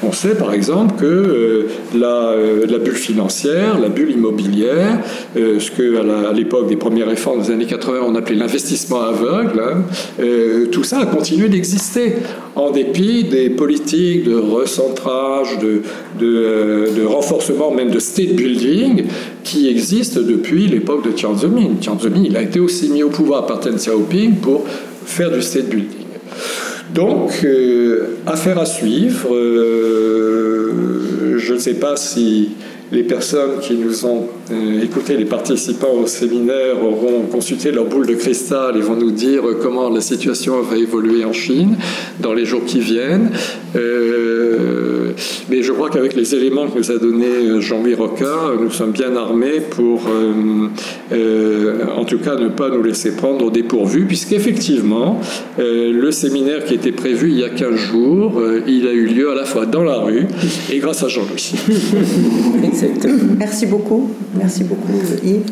on 0.04 0.12
sait 0.12 0.36
par 0.36 0.54
exemple 0.54 0.96
que 1.00 1.06
euh, 1.06 1.68
euh, 1.96 2.66
la, 2.68 2.80
bulle 2.80 2.96
financière, 2.96 3.80
la 3.80 3.90
bulle 3.90 4.12
immobilière, 4.12 5.00
ce 5.36 5.70
que 5.70 6.30
à 6.30 6.34
l'époque 6.34 6.68
des 6.68 6.78
premières 6.78 7.08
réformes 7.08 7.42
des 7.42 7.52
années 7.52 7.66
80 7.66 8.00
on 8.08 8.16
appelait 8.16 8.38
l'investissement 8.38 9.02
aveugle, 9.02 9.62
hein, 9.62 10.24
tout 10.72 10.84
ça 10.84 11.02
a 11.02 11.06
continué 11.06 11.48
d'exister 11.48 12.16
en 12.56 12.72
dépit 12.72 13.24
des 13.24 13.50
politiques 13.50 14.24
de 14.24 14.36
recentrage, 14.36 15.60
de, 15.60 15.84
de 16.20 17.06
renforcement 17.06 17.51
même 17.76 17.92
de 17.92 18.00
state 18.00 18.36
building 18.36 19.06
qui 19.44 19.70
existe 19.70 20.18
depuis 20.18 20.68
l'époque 20.68 21.06
de 21.06 21.16
Jiang 21.16 21.38
Zemin. 21.38 21.76
Jiang 21.82 22.00
Zemin, 22.00 22.24
il 22.26 22.38
a 22.38 22.42
été 22.42 22.60
aussi 22.60 22.90
mis 22.90 23.04
au 23.04 23.10
pouvoir 23.10 23.46
par 23.46 23.60
Deng 23.60 23.76
Xiaoping 23.76 24.36
pour 24.36 24.66
faire 25.06 25.32
du 25.32 25.42
state 25.42 25.70
building. 25.70 26.06
Donc, 26.94 27.32
euh, 27.44 28.18
affaire 28.26 28.60
à 28.60 28.66
suivre. 28.66 29.34
Euh, 29.34 30.72
je 31.38 31.54
ne 31.54 31.60
sais 31.60 31.74
pas 31.74 31.96
si 31.96 32.50
les 32.92 33.04
personnes 33.04 33.60
qui 33.62 33.76
nous 33.76 34.06
ont 34.06 34.28
euh, 34.52 34.84
écouté, 34.84 35.18
les 35.18 35.26
participants 35.26 35.94
au 35.94 36.08
séminaire, 36.08 36.84
auront 36.84 37.24
consulté 37.32 37.72
leur 37.72 37.86
boule 37.86 38.08
de 38.08 38.14
cristal 38.14 38.78
et 38.78 38.82
vont 38.82 38.96
nous 38.96 39.12
dire 39.12 39.44
comment 39.62 39.90
la 39.90 40.02
situation 40.02 40.62
va 40.62 40.78
évoluer 40.78 41.24
en 41.24 41.34
Chine 41.34 41.76
dans 42.20 42.34
les 42.34 42.46
jours 42.46 42.66
qui 42.66 42.80
viennent. 42.80 43.32
Euh, 43.76 45.12
mais 45.50 45.62
je 45.62 45.72
crois 45.72 45.90
qu'avec 45.90 46.16
les 46.16 46.36
éléments 46.36 46.68
que 46.68 46.78
nous 46.78 46.92
a 46.92 46.98
donné 46.98 47.26
euh, 47.26 47.62
Jean-Louis 47.62 47.96
Rocard, 47.96 48.54
nous 48.62 48.72
sommes 48.72 48.92
bien 48.92 49.16
armés 49.16 49.62
pour, 49.62 50.02
en 50.02 52.06
tout 52.06 52.20
cas, 52.20 52.36
ne 52.36 52.50
pas 52.50 52.70
nous 52.70 52.84
laisser 52.84 53.16
prendre 53.16 53.46
au 53.46 53.50
dépourvu, 53.50 54.06
puisqu'effectivement, 54.06 55.20
le 55.58 56.12
séminaire 56.12 56.66
qui 56.66 56.74
était 56.74 56.92
prévu 56.92 57.32
il 57.32 57.40
y 57.40 57.44
a 57.44 57.50
15 57.50 57.76
jours, 57.76 58.42
il 58.68 58.88
a 58.88 58.92
eu 58.92 59.08
lieu 59.08 59.32
à 59.32 59.36
la 59.36 59.46
fois 59.46 59.66
dans 59.66 59.84
la 59.84 59.98
rue 59.98 60.28
et 60.72 60.80
grâce 60.80 61.04
à 61.04 61.08
Jean-Louis. 61.08 61.54
Merci 63.38 63.66
beaucoup. 63.66 64.12
Merci 64.42 64.64
beaucoup, 64.64 64.92
Yves. 64.92 65.44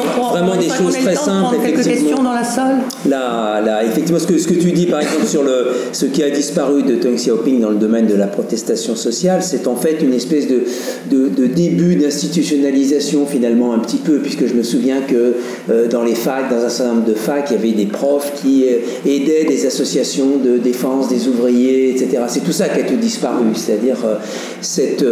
Vraiment 0.00 0.56
des 0.56 0.68
choses 0.68 0.96
très 0.96 1.14
simples. 1.14 1.56
Quelques 1.62 1.84
questions 1.84 2.22
dans 2.22 2.32
la 2.32 2.44
salle. 2.44 2.78
Là, 3.08 3.60
là, 3.60 3.84
effectivement, 3.84 4.18
ce 4.18 4.26
que, 4.26 4.38
ce 4.38 4.46
que 4.46 4.54
tu 4.54 4.72
dis, 4.72 4.86
par 4.86 5.00
exemple, 5.00 5.26
sur 5.26 5.42
le, 5.42 5.66
ce 5.92 6.06
qui 6.06 6.22
a 6.22 6.30
disparu 6.30 6.82
de 6.82 6.96
Deng 6.96 7.14
Xiaoping 7.14 7.60
dans 7.60 7.70
le 7.70 7.76
domaine 7.76 8.06
de 8.06 8.14
la 8.14 8.26
protestation 8.26 8.96
sociale, 8.96 9.42
c'est 9.42 9.66
en 9.66 9.76
fait 9.76 9.98
une 10.02 10.14
espèce 10.14 10.48
de, 10.48 10.64
de, 11.10 11.46
début 11.46 11.96
d'institutionnalisation, 11.96 13.26
finalement, 13.26 13.74
un 13.74 13.78
petit 13.78 13.98
peu, 13.98 14.18
puisque 14.18 14.46
je 14.46 14.54
me 14.54 14.62
souviens 14.62 15.00
que 15.00 15.34
euh, 15.70 15.88
dans 15.88 16.02
les 16.02 16.14
facs, 16.14 16.50
dans 16.50 16.64
un 16.64 16.68
certain 16.68 16.94
nombre 16.94 17.06
de 17.06 17.14
facs, 17.14 17.46
il 17.50 17.56
y 17.56 17.58
avait 17.58 17.72
des 17.72 17.86
profs 17.86 18.32
qui 18.40 18.66
euh, 18.68 18.78
aidaient 19.06 19.44
des 19.44 19.66
associations 19.66 20.38
de 20.42 20.58
défense 20.58 21.08
des 21.08 21.28
ouvriers, 21.28 21.90
etc. 21.90 22.24
C'est 22.28 22.44
tout 22.44 22.52
ça 22.52 22.68
qui 22.68 22.80
a 22.80 22.84
tout 22.84 22.96
disparu, 22.96 23.46
c'est-à-dire 23.54 23.98
euh, 24.04 24.16
cette, 24.60 25.04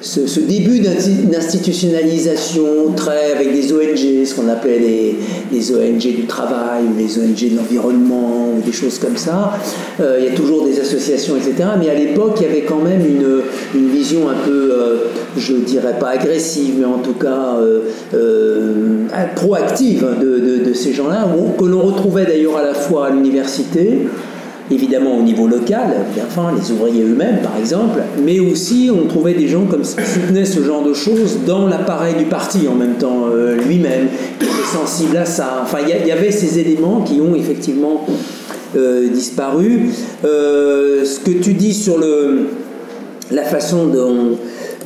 ce, 0.00 0.26
ce, 0.26 0.40
début 0.40 0.80
d'institutionnalisation 0.80 2.92
très 2.96 3.32
avec 3.32 3.52
des 3.52 3.72
ONG, 3.72 3.93
ce 3.96 4.34
qu'on 4.34 4.48
appelle 4.48 4.82
les, 4.82 5.72
ONG 5.72 5.98
du 5.98 6.26
travail 6.26 6.84
ou 6.84 6.98
les 6.98 7.18
ONG 7.18 7.50
de 7.50 7.56
l'environnement 7.56 8.50
ou 8.56 8.60
des 8.60 8.72
choses 8.72 8.98
comme 8.98 9.16
ça. 9.16 9.54
Euh, 10.00 10.18
il 10.20 10.26
y 10.26 10.28
a 10.28 10.34
toujours 10.34 10.64
des 10.64 10.78
associations, 10.80 11.36
etc. 11.36 11.54
Mais 11.78 11.88
à 11.88 11.94
l'époque, 11.94 12.36
il 12.40 12.42
y 12.42 12.46
avait 12.46 12.62
quand 12.62 12.80
même 12.80 13.02
une, 13.06 13.88
vision 13.88 14.28
un 14.28 14.34
peu, 14.44 14.70
euh, 14.72 14.96
je 15.36 15.54
dirais 15.54 15.96
pas 15.98 16.10
agressive, 16.10 16.74
mais 16.78 16.84
en 16.84 16.98
tout 16.98 17.14
cas 17.14 17.56
euh, 17.62 19.06
proactive 19.36 20.06
de, 20.20 20.38
de, 20.38 20.64
de 20.64 20.72
ces 20.74 20.92
gens-là, 20.92 21.26
que 21.58 21.64
l'on 21.64 21.80
retrouvait 21.80 22.26
d'ailleurs 22.26 22.56
à 22.56 22.62
la 22.62 22.74
fois 22.74 23.06
à 23.06 23.10
l'université, 23.10 24.00
évidemment 24.70 25.18
au 25.18 25.22
niveau 25.22 25.46
local, 25.46 25.94
enfin 26.26 26.52
les 26.58 26.70
ouvriers 26.72 27.02
eux-mêmes 27.02 27.40
par 27.42 27.56
exemple, 27.58 28.00
mais 28.22 28.40
aussi 28.40 28.90
on 28.92 29.06
trouvait 29.06 29.34
des 29.34 29.48
gens 29.48 29.66
comme 29.66 29.82
qui 29.82 30.04
soutenaient 30.06 30.44
ce 30.44 30.62
genre 30.62 30.82
de 30.82 30.94
choses 30.94 31.38
dans 31.46 31.66
l'appareil 31.66 32.14
du 32.14 32.24
parti 32.24 32.66
en 32.68 32.74
même 32.74 32.94
temps 32.94 33.26
euh, 33.30 33.56
lui-même, 33.56 34.08
qui 34.38 34.46
était 34.46 34.54
sensible 34.72 35.16
à 35.16 35.26
ça. 35.26 35.60
Enfin 35.62 35.78
il 35.82 36.06
y, 36.06 36.12
avait 36.12 36.30
ces 36.30 36.58
éléments 36.58 37.02
qui 37.02 37.20
ont 37.20 37.34
effectivement 37.34 38.06
euh, 38.76 39.08
disparu. 39.08 39.90
Euh, 40.24 41.04
ce 41.04 41.20
que 41.20 41.30
tu 41.30 41.52
dis 41.52 41.74
sur 41.74 41.98
le, 41.98 42.46
la 43.30 43.44
façon 43.44 43.86
dont 43.86 44.38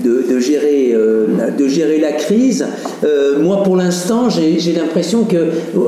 de, 0.05 0.39
gérer, 0.39 0.93
euh, 0.93 1.27
de 1.57 1.69
gérer 1.69 1.99
la 1.99 2.13
crise. 2.13 2.67
Euh, 3.05 3.39
moi, 3.41 3.63
pour 3.63 3.77
l'instant, 3.77 4.29
j'ai 4.31 4.73
l'impression 4.73 5.25
que 5.25 5.37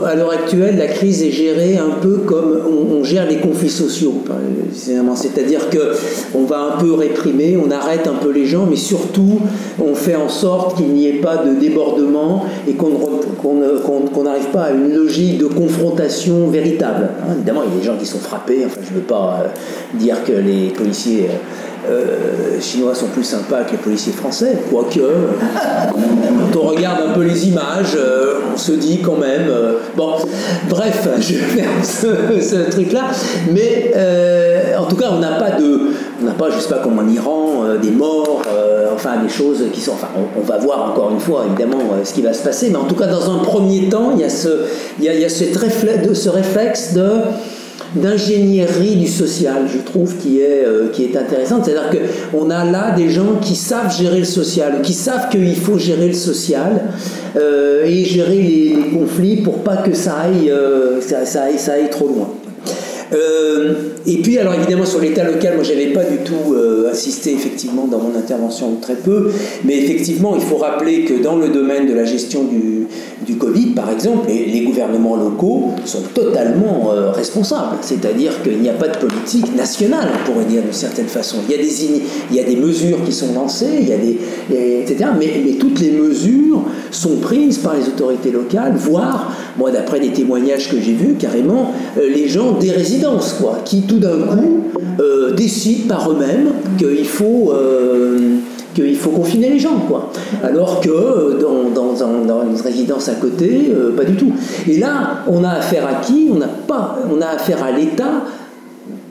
à 0.07 0.15
l'heure 0.15 0.31
actuelle, 0.31 0.77
la 0.79 0.87
crise 0.87 1.23
est 1.23 1.31
gérée 1.31 1.77
un 1.77 2.01
peu 2.01 2.19
comme 2.19 2.61
on, 2.69 3.03
gère 3.03 3.27
les 3.27 3.37
conflits 3.37 3.71
sociaux. 3.71 4.15
C'est-à-dire 5.15 5.71
que 5.71 5.95
on 6.35 6.45
va 6.45 6.75
un 6.75 6.81
peu 6.81 6.93
réprimer, 6.93 7.57
on 7.57 7.71
arrête 7.71 8.07
un 8.07 8.15
peu 8.15 8.31
les 8.31 8.47
gens, 8.47 8.67
mais 8.69 8.77
surtout, 8.77 9.41
on 9.83 9.95
fait 9.95 10.17
en 10.17 10.29
sorte 10.29 10.77
qu'il 10.77 10.89
n'y 10.89 11.07
ait 11.07 11.21
pas 11.21 11.39
de 11.39 11.59
débordement 11.59 12.45
et 12.69 12.75
qu'on 12.75 14.23
n'arrive 14.23 14.49
pas 14.53 14.65
à 14.65 14.71
une 14.71 14.95
logique 14.95 15.39
de 15.39 15.47
confrontation 15.47 16.49
véritable. 16.49 17.09
Hein, 17.23 17.35
évidemment, 17.37 17.63
il 17.67 17.73
y 17.73 17.77
a 17.77 17.81
des 17.81 17.87
gens 17.87 17.97
qui 17.97 18.07
sont 18.07 18.19
frappés. 18.19 18.63
Enfin, 18.67 18.81
je 18.85 18.91
ne 18.91 18.97
veux 18.97 19.07
pas 19.07 19.45
euh, 19.45 19.99
dire 19.99 20.23
que 20.25 20.33
les 20.33 20.69
policiers 20.69 21.29
euh, 21.89 22.61
chinois 22.61 22.95
sont 22.95 23.07
plus 23.07 23.25
sympas 23.25 23.65
que 23.65 23.73
les 23.73 23.79
policiers 23.79 24.13
français, 24.13 24.59
quoique 24.71 25.01
quand 25.01 26.61
on 26.61 26.67
regarde 26.69 27.01
un 27.09 27.13
peu 27.13 27.23
les 27.23 27.49
images, 27.49 27.97
euh, 27.97 28.41
on 28.53 28.57
se 28.57 28.73
dit 28.73 29.01
quand 29.01 29.17
même. 29.17 29.49
Euh, 29.49 29.79
bon, 29.97 30.17
bref, 30.69 31.09
je 31.21 31.35
vais 31.35 31.63
faire 31.63 31.71
ce, 31.83 32.71
truc-là, 32.71 33.05
mais 33.51 33.93
en 34.79 34.85
tout 34.85 34.97
cas, 34.97 35.11
on 35.13 35.19
n'a 35.21 35.33
pas 35.33 35.53
de, 35.53 35.93
on 36.21 36.27
n'a 36.27 36.33
pas, 36.33 36.51
je 36.51 36.59
sais 36.59 36.69
pas 36.69 36.81
comme 36.81 36.99
en 36.99 37.09
Iran, 37.09 37.65
des 37.81 37.91
morts, 37.91 38.43
enfin 38.95 39.23
des 39.23 39.31
choses 39.31 39.65
qui 39.73 39.81
sont, 39.81 39.93
enfin, 39.93 40.09
on, 40.37 40.43
va 40.43 40.59
voir 40.59 40.91
encore 40.91 41.11
une 41.13 41.21
fois 41.21 41.45
évidemment 41.47 41.83
ce 42.05 42.13
qui 42.13 42.23
va 42.23 42.35
se 42.35 42.43
passer, 42.43 42.69
mais 42.71 42.77
en 42.77 42.85
tout 42.85 42.95
cas, 42.95 43.07
dans 43.07 43.31
un 43.31 43.39
premier 43.39 43.89
temps, 43.89 44.13
il 44.15 44.21
y 44.21 44.25
a 44.25 44.29
ce, 44.29 44.67
y 45.01 45.09
a, 45.09 45.29
ce 45.29 46.29
réflexe 46.29 46.93
de 46.93 47.09
d'ingénierie 47.95 48.97
du 48.97 49.09
social, 49.09 49.67
je 49.73 49.79
trouve, 49.79 50.17
qui 50.17 50.41
est, 50.41 50.65
euh, 50.65 50.89
intéressante. 51.19 51.65
C'est-à-dire 51.65 51.91
qu'on 52.31 52.51
a 52.51 52.65
là 52.65 52.93
des 52.93 53.09
gens 53.09 53.37
qui 53.41 53.55
savent 53.55 53.95
gérer 53.95 54.19
le 54.19 54.25
social, 54.25 54.81
qui 54.83 54.93
savent 54.93 55.29
qu'il 55.29 55.57
faut 55.57 55.79
gérer 55.79 56.09
le 56.09 56.15
social 56.15 56.83
euh, 57.37 57.85
et 57.85 58.05
gérer 58.05 58.43
les, 58.43 58.77
conflits 58.93 59.37
pour 59.37 59.59
pas 59.59 59.79
que 59.79 59.95
ça 59.95 60.17
aille, 60.19 60.51
euh, 60.51 61.01
ça, 61.01 61.25
ça, 61.25 61.45
aille, 61.45 61.59
ça 61.59 61.73
aille 61.73 61.91
trop 61.91 62.09
loin. 62.09 62.29
Euh, 63.13 63.75
et 64.07 64.19
puis, 64.19 64.39
alors 64.39 64.55
évidemment, 64.55 64.87
sur 64.87 65.01
l'État 65.01 65.25
local, 65.25 65.55
moi, 65.57 65.65
j'avais 65.65 65.89
pas 65.89 66.05
du 66.05 66.19
tout 66.19 66.55
euh, 66.55 66.91
assisté 66.91 67.33
effectivement 67.33 67.87
dans 67.87 67.99
mon 67.99 68.17
intervention, 68.17 68.77
très 68.81 68.95
peu, 68.95 69.31
mais 69.65 69.77
effectivement, 69.79 70.35
il 70.37 70.43
faut 70.43 70.57
rappeler 70.57 71.05
que 71.05 71.23
dans 71.23 71.37
le 71.37 71.49
domaine 71.49 71.87
de 71.87 71.95
la 71.95 72.05
gestion 72.05 72.45
du, 72.45 72.87
Covid, 73.39 73.67
par 73.77 73.91
exemple, 73.91 74.27
les, 74.29 74.61
gouvernements 74.63 75.17
locaux 75.17 75.71
sont 75.85 76.03
totalement 76.13 76.91
euh, 76.93 77.13
responsables. 77.13 77.77
C'est-à-dire 77.81 78.43
qu'il 78.43 78.59
n'y 78.59 78.69
a 78.69 78.75
pas 78.75 78.89
de 78.89 78.97
politique 78.99 79.55
nationale, 79.55 80.09
on 80.13 80.33
pourrait 80.33 80.45
dire 80.47 80.63
d'une 80.63 80.73
certaine 80.73 81.07
façon. 81.07 81.37
Il 81.49 81.53
y 81.53 81.59
a 81.59 81.63
des, 81.63 82.03
il 82.31 82.37
y 82.37 82.41
a 82.41 82.43
des 82.43 82.57
mesures 82.57 83.05
qui 83.05 83.13
sont 83.13 83.33
lancées, 83.33 83.79
il 83.81 83.89
y 83.89 83.93
a 83.93 83.97
des, 83.99 84.19
etc. 84.83 85.11
Mais, 85.17 85.29
toutes 85.61 85.81
les 85.81 85.93
mesures 85.93 86.65
sont 86.91 87.17
prises 87.17 87.59
par 87.59 87.77
les 87.77 87.87
autorités 87.87 88.33
locales, 88.33 88.75
voire, 88.77 89.33
moi, 89.57 89.71
d'après 89.71 90.01
des 90.01 90.11
témoignages 90.11 90.69
que 90.69 90.81
j'ai 90.81 90.95
vus, 90.95 91.15
carrément, 91.15 91.73
les 91.97 92.29
gens 92.29 92.53
des 92.53 92.73
résidents 92.73 93.00
qui 93.65 93.83
tout 93.83 93.99
d'un 93.99 94.19
coup 94.19 94.65
euh, 95.01 95.33
décident 95.33 95.95
par 95.95 96.11
eux-mêmes 96.11 96.51
qu'il 96.79 97.07
faut, 97.07 97.53
euh, 97.53 98.39
faut 98.97 99.11
confiner 99.11 99.51
les 99.51 99.59
gens, 99.59 99.79
quoi. 99.89 100.11
Alors 100.43 100.81
que 100.81 100.89
euh, 100.91 101.39
dans, 101.75 101.97
une 101.97 102.61
résidence 102.61 103.09
à 103.09 103.15
côté, 103.15 103.73
pas 103.97 104.05
du 104.05 104.17
tout. 104.17 104.33
Et 104.69 104.79
là, 104.79 105.25
on 105.29 105.45
a 105.45 105.51
affaire 105.51 105.87
à 105.87 105.95
qui? 106.05 106.29
On 106.33 106.37
n'a 106.37 106.49
pas, 106.49 106.99
on 107.13 107.21
a 107.21 107.27
affaire 107.27 107.63
à 107.63 107.73
l'État 107.73 108.25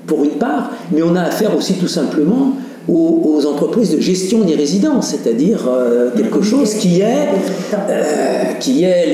pour 0.08 0.24
une 0.24 0.32
part, 0.32 0.72
mais 0.92 1.02
on 1.04 1.16
a 1.16 1.22
affaire 1.22 1.56
aussi 1.56 1.76
tout 1.76 1.88
simplement 1.88 2.54
aux, 2.90 3.46
entreprises 3.46 3.92
de 3.92 4.02
gestion 4.02 4.40
des 4.42 4.56
résidences, 4.56 5.10
c'est-à-dire 5.10 5.68
euh, 5.70 6.10
quelque 6.16 6.42
chose 6.42 6.74
qui 6.76 7.02
est, 7.02 7.28
euh, 7.74 8.44
qui 8.60 8.84
est 8.84 9.06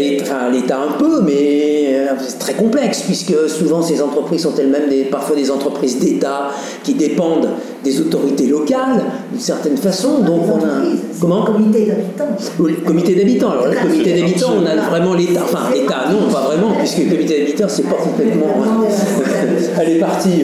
l'État 0.52 0.80
un 0.80 0.97
peu, 0.97 1.22
mais 1.22 1.95
euh, 1.95 2.14
c'est 2.26 2.39
très 2.39 2.53
complexe, 2.53 3.03
puisque 3.06 3.34
souvent 3.49 3.81
ces 3.81 4.02
entreprises 4.02 4.41
sont 4.43 4.56
elles-mêmes 4.57 4.89
des, 4.89 5.03
parfois 5.03 5.35
des 5.35 5.52
entreprises 5.52 5.99
d'État 5.99 6.49
qui 6.84 6.93
dépendent 6.93 7.49
des 7.84 8.02
autorités 8.02 8.47
locales, 8.47 9.03
d'une 9.31 9.39
certaine 9.39 9.77
façon. 9.77 10.19
Donc 10.19 10.41
on 10.52 10.57
a 10.57 10.81
comment 11.19 11.45
Comité 11.45 11.85
d'habitants. 11.85 12.26
Oui, 12.60 12.76
comité 12.85 13.15
d'habitants. 13.15 13.52
Alors 13.52 13.68
le 13.68 13.76
comité 13.76 14.14
d'habitants, 14.14 14.53
on 14.60 14.65
a 14.65 14.76
vraiment 14.89 15.14
l'État. 15.14 15.41
Enfin 15.43 15.69
l'État, 15.73 16.06
non, 16.11 16.31
pas 16.31 16.41
vraiment, 16.41 16.73
puisque 16.80 16.97
le 16.97 17.15
comité 17.15 17.39
d'habitants, 17.39 17.68
c'est 17.68 17.84
pas 17.84 17.95
complètement. 17.95 18.47
Elle 19.80 19.97
est 19.97 19.99
partie. 19.99 20.43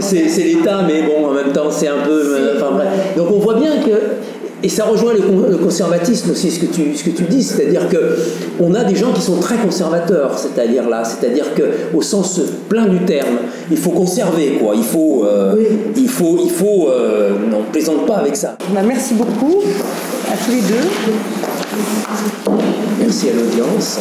C'est 0.00 0.44
l'État, 0.44 0.82
mais 0.86 1.02
bon, 1.02 1.28
en 1.28 1.32
même 1.32 1.52
temps, 1.52 1.70
c'est 1.70 1.88
un 1.88 2.02
peu 2.04 2.37
donc 3.16 3.30
on 3.30 3.38
voit 3.38 3.54
bien 3.54 3.76
que 3.78 3.90
et 4.62 4.68
ça 4.68 4.84
rejoint 4.84 5.12
le, 5.14 5.56
conservatisme 5.56 6.30
aussi, 6.32 6.50
ce 6.50 6.58
que 6.58 6.66
tu, 6.66 6.96
ce 6.96 7.04
que 7.04 7.10
tu 7.10 7.24
dis, 7.24 7.42
c'est-à-dire 7.42 7.88
que 7.88 8.16
on 8.60 8.74
a 8.74 8.82
des 8.82 8.96
gens 8.96 9.12
qui 9.12 9.22
sont 9.22 9.38
très 9.38 9.56
conservateurs, 9.56 10.36
c'est-à-dire 10.36 10.88
là, 10.88 11.04
c'est-à-dire 11.04 11.54
que 11.54 11.62
au 11.94 12.02
sens 12.02 12.40
plein 12.68 12.86
du 12.86 12.98
terme, 13.04 13.38
il 13.70 13.76
faut 13.76 13.90
conserver 13.90 14.58
quoi, 14.60 14.74
il 14.74 14.82
faut, 14.82 15.24
euh, 15.24 15.54
il 15.96 16.08
faut, 16.08 16.38
il 16.42 16.50
faut, 16.50 16.88
euh, 16.88 17.30
non, 17.50 17.62
plaisante 17.70 18.06
pas 18.06 18.16
avec 18.16 18.34
ça. 18.34 18.56
Bah, 18.74 18.80
merci 18.84 19.14
beaucoup 19.14 19.62
à 20.32 20.36
tous 20.44 20.50
les 20.50 20.62
deux. 20.62 20.88
Merci 23.00 23.28
à 23.30 23.34
l'audience. 23.34 23.98